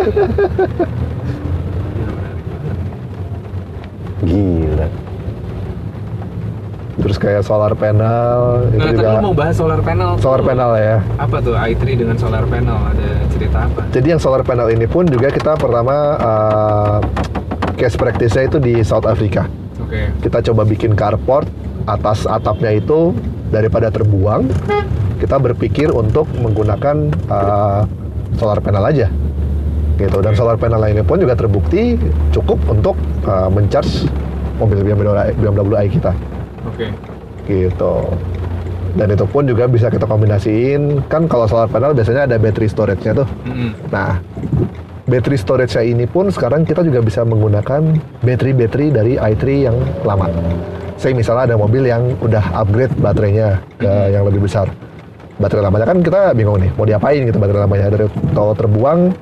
Gila. 4.26 5.05
Terus 6.96 7.16
kayak 7.20 7.44
solar 7.44 7.76
panel 7.76 8.64
itu 8.72 8.80
Nah, 8.80 8.88
tadi 8.88 9.04
juga 9.04 9.20
mau 9.20 9.36
bahas 9.36 9.54
solar 9.54 9.80
panel. 9.84 10.16
solar 10.16 10.40
tuh. 10.40 10.48
panel 10.48 10.70
ya. 10.80 10.96
Apa 11.20 11.36
tuh 11.44 11.52
i3 11.52 11.82
dengan 11.92 12.16
solar 12.16 12.44
panel? 12.48 12.72
Ada 12.72 13.08
cerita 13.36 13.58
apa? 13.68 13.80
Jadi 13.92 14.06
yang 14.16 14.20
solar 14.20 14.40
panel 14.40 14.68
ini 14.72 14.88
pun 14.88 15.04
juga 15.04 15.28
kita 15.28 15.60
pertama 15.60 16.16
uh, 16.16 16.98
case 17.76 18.00
practice-nya 18.00 18.48
itu 18.48 18.58
di 18.58 18.74
South 18.80 19.04
Africa. 19.04 19.44
Oke. 19.84 20.08
Kita 20.24 20.40
coba 20.40 20.64
bikin 20.64 20.96
carport 20.96 21.44
atas 21.84 22.24
atapnya 22.24 22.72
itu 22.72 23.12
daripada 23.52 23.92
terbuang, 23.92 24.48
kita 25.20 25.36
berpikir 25.38 25.92
untuk 25.92 26.26
menggunakan 26.40 27.12
uh, 27.28 27.84
solar 28.40 28.58
panel 28.64 28.82
aja. 28.88 29.06
Gitu. 29.96 30.18
Dan 30.20 30.32
solar 30.32 30.56
panel 30.56 30.80
ini 30.88 31.04
pun 31.04 31.20
juga 31.20 31.36
terbukti 31.36 31.96
cukup 32.32 32.56
untuk 32.68 32.96
uh, 33.28 33.48
mencharge 33.48 34.08
mobil 34.56 34.80
BMW, 34.80 35.12
BMW 35.36 35.76
i 35.76 35.88
kita. 35.92 36.12
Oke. 36.76 36.86
gitu 37.48 37.94
dan 38.96 39.12
itu 39.12 39.24
pun 39.28 39.44
juga 39.44 39.68
bisa 39.68 39.88
kita 39.88 40.04
kombinasiin 40.04 41.04
kan 41.08 41.28
kalau 41.28 41.44
solar 41.44 41.68
panel 41.68 41.92
biasanya 41.92 42.24
ada 42.24 42.36
battery 42.36 42.68
storage-nya 42.68 43.12
tuh 43.12 43.28
Mm-mm. 43.44 43.70
nah 43.88 44.20
battery 45.04 45.36
storage-nya 45.36 45.84
ini 45.84 46.04
pun 46.04 46.28
sekarang 46.28 46.64
kita 46.64 46.80
juga 46.82 47.00
bisa 47.00 47.22
menggunakan 47.22 47.96
baterai-baterai 48.24 48.88
dari 48.90 49.12
i3 49.16 49.44
yang 49.68 49.76
lama 50.02 50.26
saya 50.96 51.12
misalnya 51.12 51.52
ada 51.52 51.56
mobil 51.60 51.84
yang 51.84 52.16
udah 52.24 52.40
upgrade 52.56 52.92
baterainya 52.96 53.60
ke 53.76 53.92
yang 54.10 54.24
lebih 54.24 54.48
besar 54.48 54.66
baterai 55.36 55.68
lamanya 55.68 55.86
kan 55.86 56.00
kita 56.00 56.32
bingung 56.32 56.56
nih 56.56 56.72
mau 56.74 56.88
diapain 56.88 57.20
gitu 57.20 57.36
baterai 57.36 57.62
lamanya 57.68 57.92
dari 57.92 58.08
kalau 58.32 58.56
terbuang 58.56 59.12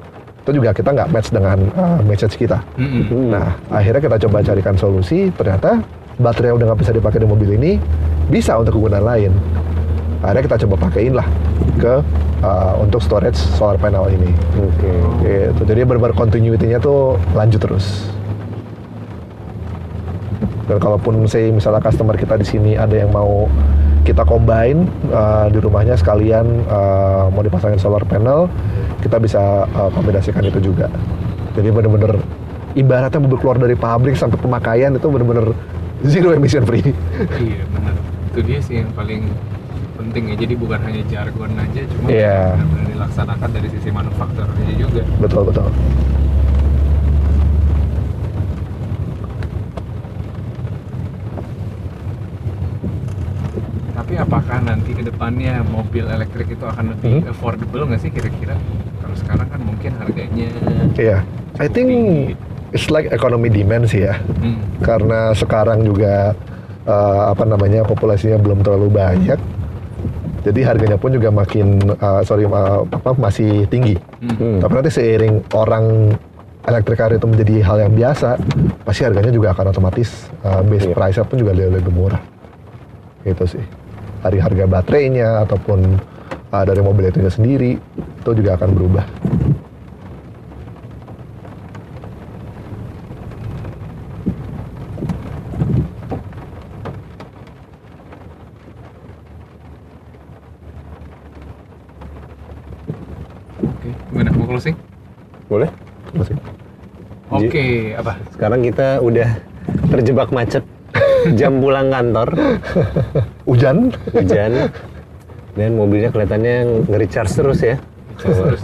itu 0.45 0.51
juga 0.61 0.71
kita 0.71 0.93
nggak 0.93 1.09
match 1.11 1.29
dengan 1.35 1.59
uh, 1.75 1.99
message 2.05 2.37
kita 2.37 2.63
Mm-mm. 2.79 3.33
Nah, 3.33 3.57
akhirnya 3.73 4.01
kita 4.05 4.17
coba 4.29 4.45
carikan 4.45 4.77
solusi. 4.77 5.33
Ternyata 5.33 5.81
baterai 6.19 6.55
yang 6.55 6.59
udah 6.63 6.67
nggak 6.73 6.81
bisa 6.81 6.93
dipakai 6.95 7.19
di 7.23 7.29
mobil 7.29 7.59
ini 7.59 7.79
bisa 8.31 8.57
untuk 8.59 8.79
kegunaan 8.79 9.05
lain. 9.05 9.33
Akhirnya 10.25 10.43
kita 10.49 10.57
coba 10.65 10.89
pakein 10.89 11.13
lah 11.13 11.29
ke 11.77 12.01
uh, 12.41 12.75
untuk 12.81 13.05
storage 13.05 13.37
solar 13.37 13.77
panel 13.77 14.09
ini. 14.09 14.33
Oke. 14.57 14.93
Gitu. 15.21 15.63
Jadi 15.69 15.81
benar 15.85 16.17
continuity-nya 16.17 16.81
tuh 16.81 17.21
lanjut 17.37 17.61
terus. 17.61 18.09
Dan 20.65 20.81
kalaupun 20.81 21.29
saya 21.29 21.53
misalnya 21.53 21.85
customer 21.85 22.17
kita 22.17 22.41
di 22.41 22.47
sini 22.49 22.73
ada 22.73 22.97
yang 22.97 23.13
mau 23.13 23.45
kita 24.05 24.25
combine 24.25 24.89
uh, 25.13 25.49
di 25.53 25.61
rumahnya 25.61 25.97
sekalian 25.97 26.65
uh, 26.69 27.29
mau 27.29 27.45
dipasangin 27.45 27.77
solar 27.77 28.01
panel, 28.09 28.49
kita 29.05 29.21
bisa 29.21 29.69
uh, 29.77 29.93
kombinasikan 29.93 30.41
itu 30.45 30.73
juga. 30.73 30.89
Jadi 31.53 31.69
bener-bener 31.69 32.17
ibaratnya 32.73 33.21
mobil 33.21 33.39
keluar 33.41 33.61
dari 33.61 33.77
pabrik 33.77 34.17
sampai 34.17 34.41
pemakaian 34.41 34.97
itu 34.97 35.05
bener-bener 35.09 35.53
zero 36.05 36.33
emission 36.33 36.63
free. 36.63 36.85
Iya 37.37 37.65
benar. 37.71 37.95
Itu 38.31 38.41
dia 38.43 38.59
sih 38.61 38.75
yang 38.81 38.91
paling 38.93 39.25
penting 39.95 40.23
ya. 40.31 40.37
Jadi 40.37 40.55
bukan 40.55 40.81
hanya 40.83 41.03
jargon 41.07 41.51
aja, 41.55 41.81
cuma 41.87 42.07
Iya. 42.07 42.39
benar-benar 42.55 42.87
dilaksanakan 42.91 43.49
dari 43.51 43.69
sisi 43.71 43.89
manufakturnya 43.91 44.73
juga. 44.77 45.03
betul 45.19 45.43
betul. 45.49 45.69
Tapi 53.95 54.19
apakah 54.19 54.59
nanti 54.61 54.91
ke 54.91 55.07
depannya 55.07 55.63
mobil 55.65 56.05
elektrik 56.05 56.51
itu 56.51 56.65
akan 56.67 56.93
lebih 56.93 57.23
Hmm. 57.23 57.31
affordable 57.31 57.87
nggak 57.87 58.03
sih 58.03 58.11
kira-kira? 58.11 58.59
Kalau 58.99 59.17
sekarang 59.17 59.47
kan 59.47 59.61
mungkin 59.63 59.95
harganya 59.97 60.51
Iya. 60.99 61.23
I 61.57 61.71
think 61.71 61.89
it's 62.75 62.91
like 62.91 63.07
economy 63.09 63.47
demand 63.49 63.87
sih 63.87 64.03
ya. 64.03 64.19
hmm, 64.19 64.83
karena 64.83 65.31
sekarang 65.33 65.87
juga 65.87 66.35
eh, 66.85 67.23
apa 67.31 67.47
namanya 67.47 67.87
populasinya 67.87 68.37
belum 68.37 68.61
terlalu 68.61 68.91
banyak 68.91 69.39
jadi 70.45 70.61
harganya 70.67 70.99
pun 71.01 71.09
juga 71.09 71.33
makin 71.33 71.79
eh, 71.81 72.23
sorry 72.23 72.45
eh, 72.45 72.81
apa 72.85 73.15
masih 73.17 73.65
tinggi 73.67 73.95
hmm. 74.21 74.59
Tapi 74.61 74.73
nanti 74.75 74.91
seiring 74.91 75.35
orang 75.55 76.13
electric 76.65 76.97
car 76.97 77.13
itu 77.13 77.25
menjadi 77.25 77.55
hal 77.63 77.77
yang 77.79 77.93
biasa 77.95 78.41
pasti 78.83 79.05
harganya 79.05 79.31
juga 79.31 79.53
akan 79.53 79.71
otomatis 79.71 80.29
eh, 80.43 80.61
base 80.65 80.89
Iya. 80.91 80.95
price-nya 80.95 81.25
pun 81.25 81.37
juga 81.39 81.53
lebih, 81.53 81.79
lebih 81.79 81.93
murah 81.95 82.23
itu 83.25 83.45
sih 83.49 83.65
dari 84.21 84.37
harga 84.37 84.65
baterainya 84.67 85.47
ataupun 85.47 85.79
eh, 86.51 86.65
dari 86.67 86.81
mobil 86.81 87.07
itu 87.07 87.23
sendiri 87.31 87.79
itu 88.19 88.31
juga 88.35 88.59
akan 88.59 88.69
berubah 88.73 89.05
Oke, 103.63 103.91
gimana 104.11 104.31
mau 104.35 104.47
closing? 104.47 104.77
Boleh? 105.47 105.71
masih 106.15 106.39
Oke, 107.27 107.94
apa? 108.05 108.21
Sekarang 108.37 108.61
kita 108.61 109.01
udah 109.01 109.29
terjebak 109.89 110.29
macet. 110.29 110.61
Jam 111.41 111.57
pulang 111.59 111.89
kantor, 111.89 112.37
hujan 113.49 113.89
hujan. 114.13 114.69
Dan 115.57 115.81
mobilnya 115.81 116.13
kelihatannya 116.13 116.85
nge-recharge 116.85 117.33
terus 117.33 117.61
ya. 117.65 117.77
Terus 118.21 118.61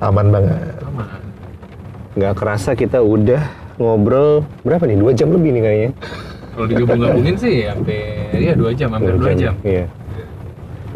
aman 0.00 0.26
banget 0.32 0.56
aman. 0.88 1.06
Nggak 2.16 2.34
kerasa 2.40 2.72
kita 2.72 3.04
udah 3.04 3.44
ngobrol 3.76 4.48
berapa 4.64 4.88
nih? 4.88 4.96
Dua 4.96 5.12
jam 5.12 5.28
lebih 5.28 5.60
nih 5.60 5.62
kayaknya. 5.62 5.90
Kalau 6.56 6.66
digabung-gabungin 6.66 7.36
sih 7.38 7.68
sampai 7.68 7.98
ya 8.34 8.52
dua 8.56 8.72
jam, 8.72 8.88
hampir 8.96 9.14
dua 9.20 9.34
jam. 9.36 9.54
Iya. 9.60 9.84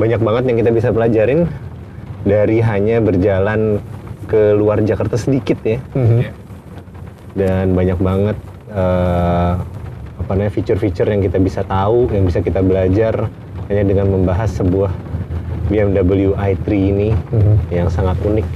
Banyak 0.00 0.20
banget 0.24 0.42
yang 0.48 0.56
kita 0.64 0.70
bisa 0.72 0.88
pelajarin 0.88 1.40
dari 2.24 2.58
hanya 2.64 2.96
berjalan 3.04 3.78
ke 4.24 4.56
luar 4.56 4.80
Jakarta 4.82 5.20
sedikit 5.20 5.60
ya. 5.62 5.78
Mhm. 5.92 6.18
Ya. 6.18 6.30
Dan 7.32 7.72
banyak 7.72 7.96
banget 7.96 8.36
eh, 8.68 9.52
apa 10.16 10.30
namanya 10.32 10.52
fitur-fitur 10.52 11.04
yang 11.06 11.20
kita 11.20 11.36
bisa 11.36 11.60
tahu, 11.62 12.08
yang 12.08 12.24
bisa 12.24 12.40
kita 12.40 12.60
belajar 12.60 13.28
hanya 13.68 13.84
dengan 13.84 14.06
membahas 14.08 14.52
sebuah 14.52 14.92
BMW 15.68 16.32
i3 16.32 16.66
ini 16.70 17.10
Mhm. 17.12 17.54
yang 17.70 17.88
sangat 17.88 18.16
unik. 18.20 18.48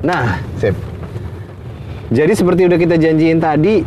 Nah, 0.00 0.38
Sip. 0.56 0.76
jadi 2.08 2.32
seperti 2.32 2.64
udah 2.64 2.78
kita 2.78 2.94
janjiin 2.94 3.40
tadi, 3.40 3.82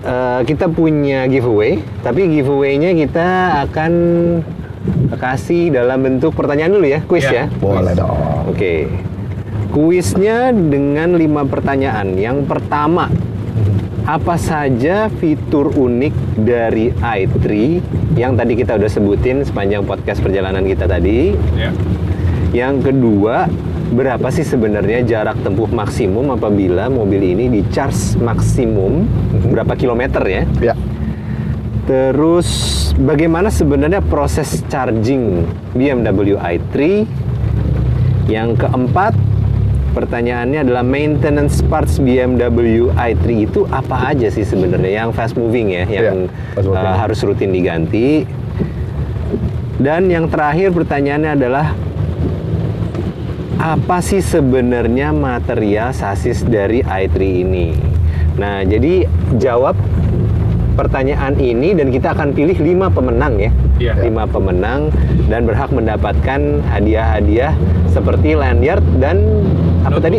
eh, 0.00 0.40
kita 0.42 0.70
punya 0.70 1.26
giveaway, 1.26 1.82
tapi 2.00 2.30
giveaway-nya 2.30 2.94
kita 2.94 3.28
akan 3.68 3.92
kasih 5.12 5.68
dalam 5.70 6.00
bentuk 6.00 6.32
pertanyaan 6.32 6.72
dulu 6.72 6.86
ya, 6.88 7.00
quiz 7.04 7.26
Ya. 7.26 7.44
ya. 7.44 7.44
Boleh 7.60 7.92
dong. 7.92 8.16
Oke. 8.48 8.88
Kuisnya 9.70 10.50
dengan 10.50 11.14
lima 11.14 11.46
pertanyaan. 11.46 12.18
Yang 12.18 12.42
pertama, 12.50 13.06
apa 14.02 14.34
saja 14.34 15.06
fitur 15.22 15.70
unik 15.70 16.42
dari 16.42 16.90
i3 16.90 17.38
yang 18.18 18.34
tadi 18.34 18.58
kita 18.58 18.74
udah 18.74 18.90
sebutin 18.90 19.46
sepanjang 19.46 19.86
podcast 19.86 20.18
perjalanan 20.26 20.66
kita 20.66 20.90
tadi? 20.90 21.38
Ya. 21.54 21.70
Yang 22.50 22.90
kedua, 22.90 23.46
berapa 23.94 24.26
sih 24.34 24.42
sebenarnya 24.42 25.06
jarak 25.06 25.38
tempuh 25.46 25.70
maksimum 25.70 26.34
apabila 26.34 26.90
mobil 26.90 27.22
ini 27.22 27.46
di 27.46 27.62
charge 27.70 28.18
maksimum 28.18 29.06
berapa 29.54 29.78
kilometer 29.78 30.22
ya? 30.26 30.42
Ya. 30.58 30.74
Terus 31.86 32.50
bagaimana 32.98 33.54
sebenarnya 33.54 34.02
proses 34.02 34.66
charging 34.66 35.46
BMW 35.78 36.34
i3? 36.34 37.06
Yang 38.26 38.62
keempat, 38.66 39.14
Pertanyaannya 39.90 40.62
adalah 40.62 40.86
maintenance 40.86 41.66
parts 41.66 41.98
BMW 41.98 42.94
i3 42.94 43.24
itu 43.42 43.66
apa 43.66 44.14
aja 44.14 44.30
sih 44.30 44.46
sebenarnya 44.46 45.02
yang 45.02 45.10
fast 45.10 45.34
moving 45.34 45.74
ya, 45.74 45.84
yang 45.86 46.30
Iya, 46.30 46.54
fast 46.54 46.66
moving. 46.70 46.86
uh, 46.86 46.96
harus 46.96 47.18
rutin 47.26 47.50
diganti. 47.50 48.22
Dan 49.80 50.06
yang 50.06 50.30
terakhir 50.30 50.70
pertanyaannya 50.70 51.30
adalah 51.34 51.66
apa 53.58 53.98
sih 54.00 54.22
sebenarnya 54.22 55.10
material 55.10 55.90
sasis 55.90 56.46
dari 56.46 56.80
i3 56.80 57.16
ini? 57.20 57.74
Nah, 58.38 58.62
jadi 58.62 59.04
jawab 59.36 59.74
pertanyaan 60.80 61.36
ini 61.36 61.76
dan 61.76 61.92
kita 61.92 62.16
akan 62.16 62.32
pilih 62.32 62.56
lima 62.56 62.88
pemenang 62.88 63.36
ya. 63.36 63.52
Iya. 63.76 63.92
Lima 64.00 64.24
pemenang 64.24 64.88
dan 65.28 65.44
berhak 65.44 65.68
mendapatkan 65.68 66.64
hadiah-hadiah 66.72 67.52
seperti 67.92 68.32
lanyard 68.32 68.80
dan 68.96 69.20
apa 69.84 70.00
Notebook. 70.00 70.04
tadi? 70.08 70.18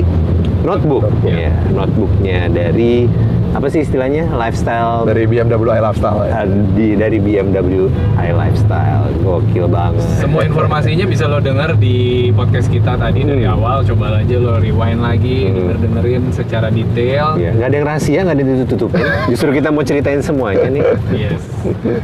Notebook. 0.62 1.04
Notebook. 1.10 1.34
Ya, 1.34 1.54
notebooknya 1.74 2.40
dari 2.54 3.10
apa 3.52 3.68
sih 3.68 3.82
istilahnya? 3.82 4.32
Lifestyle 4.32 5.04
dari 5.04 5.28
BMW 5.28 5.52
i 5.70 5.82
Lifestyle 5.82 6.20
ya. 6.24 6.48
di 6.72 6.96
dari 6.96 7.18
BMW 7.18 7.92
i 8.18 8.30
Lifestyle. 8.32 9.12
Gokil 9.20 9.68
banget. 9.68 10.02
Semua 10.18 10.42
informasinya 10.42 11.04
bisa 11.04 11.28
lo 11.28 11.38
denger 11.38 11.76
di 11.76 11.96
podcast 12.32 12.68
kita 12.68 12.96
tadi 12.96 13.22
dari 13.22 13.44
Hmm. 13.44 13.56
awal. 13.56 13.84
Coba 13.84 14.18
aja 14.18 14.36
lo 14.36 14.56
rewind 14.58 15.00
lagi, 15.00 15.46
Hmm. 15.46 15.56
denger-dengerin 15.58 16.24
secara 16.32 16.68
detail. 16.68 17.36
Ya, 17.36 17.52
nggak 17.52 17.68
ada 17.68 17.76
yang 17.76 17.88
rahasia, 17.88 18.20
nggak 18.22 18.34
ada 18.34 18.42
yang 18.42 18.52
ditutup-tutupin. 18.56 19.04
Justru 19.32 19.50
kita 19.52 19.70
mau 19.70 19.84
ceritain 19.84 20.22
semuanya 20.22 20.68
nih. 20.68 20.84
Yes. 21.12 21.42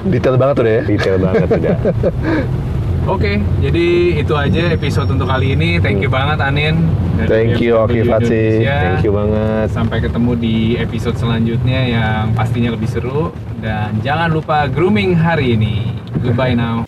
Detail 0.06 0.36
banget 0.36 0.56
udah 0.60 0.74
ya. 0.74 0.82
Detail 0.84 1.15
banget 1.18 1.48
udah. 1.49 1.78
Oke, 3.08 3.40
jadi 3.64 4.20
itu 4.20 4.36
aja 4.36 4.68
episode 4.76 5.08
untuk 5.08 5.32
kali 5.32 5.56
ini. 5.56 5.80
Thank 5.80 6.04
you 6.04 6.12
banget 6.12 6.44
Anin. 6.44 6.92
dari 7.16 7.56
Thank 7.56 7.64
you, 7.64 7.80
Oki 7.80 8.04
Fatsi. 8.04 8.68
Thank 8.68 9.08
you 9.08 9.16
banget. 9.16 9.72
Sampai 9.72 10.04
ketemu 10.04 10.32
di 10.36 10.76
episode 10.76 11.16
selanjutnya 11.16 11.88
yang 11.88 12.36
pastinya 12.36 12.76
lebih 12.76 12.92
seru. 12.92 13.32
Dan 13.64 14.04
jangan 14.04 14.28
lupa 14.36 14.68
grooming 14.68 15.16
hari 15.16 15.56
ini. 15.56 15.88
Goodbye 16.20 16.52
now. 16.52 16.84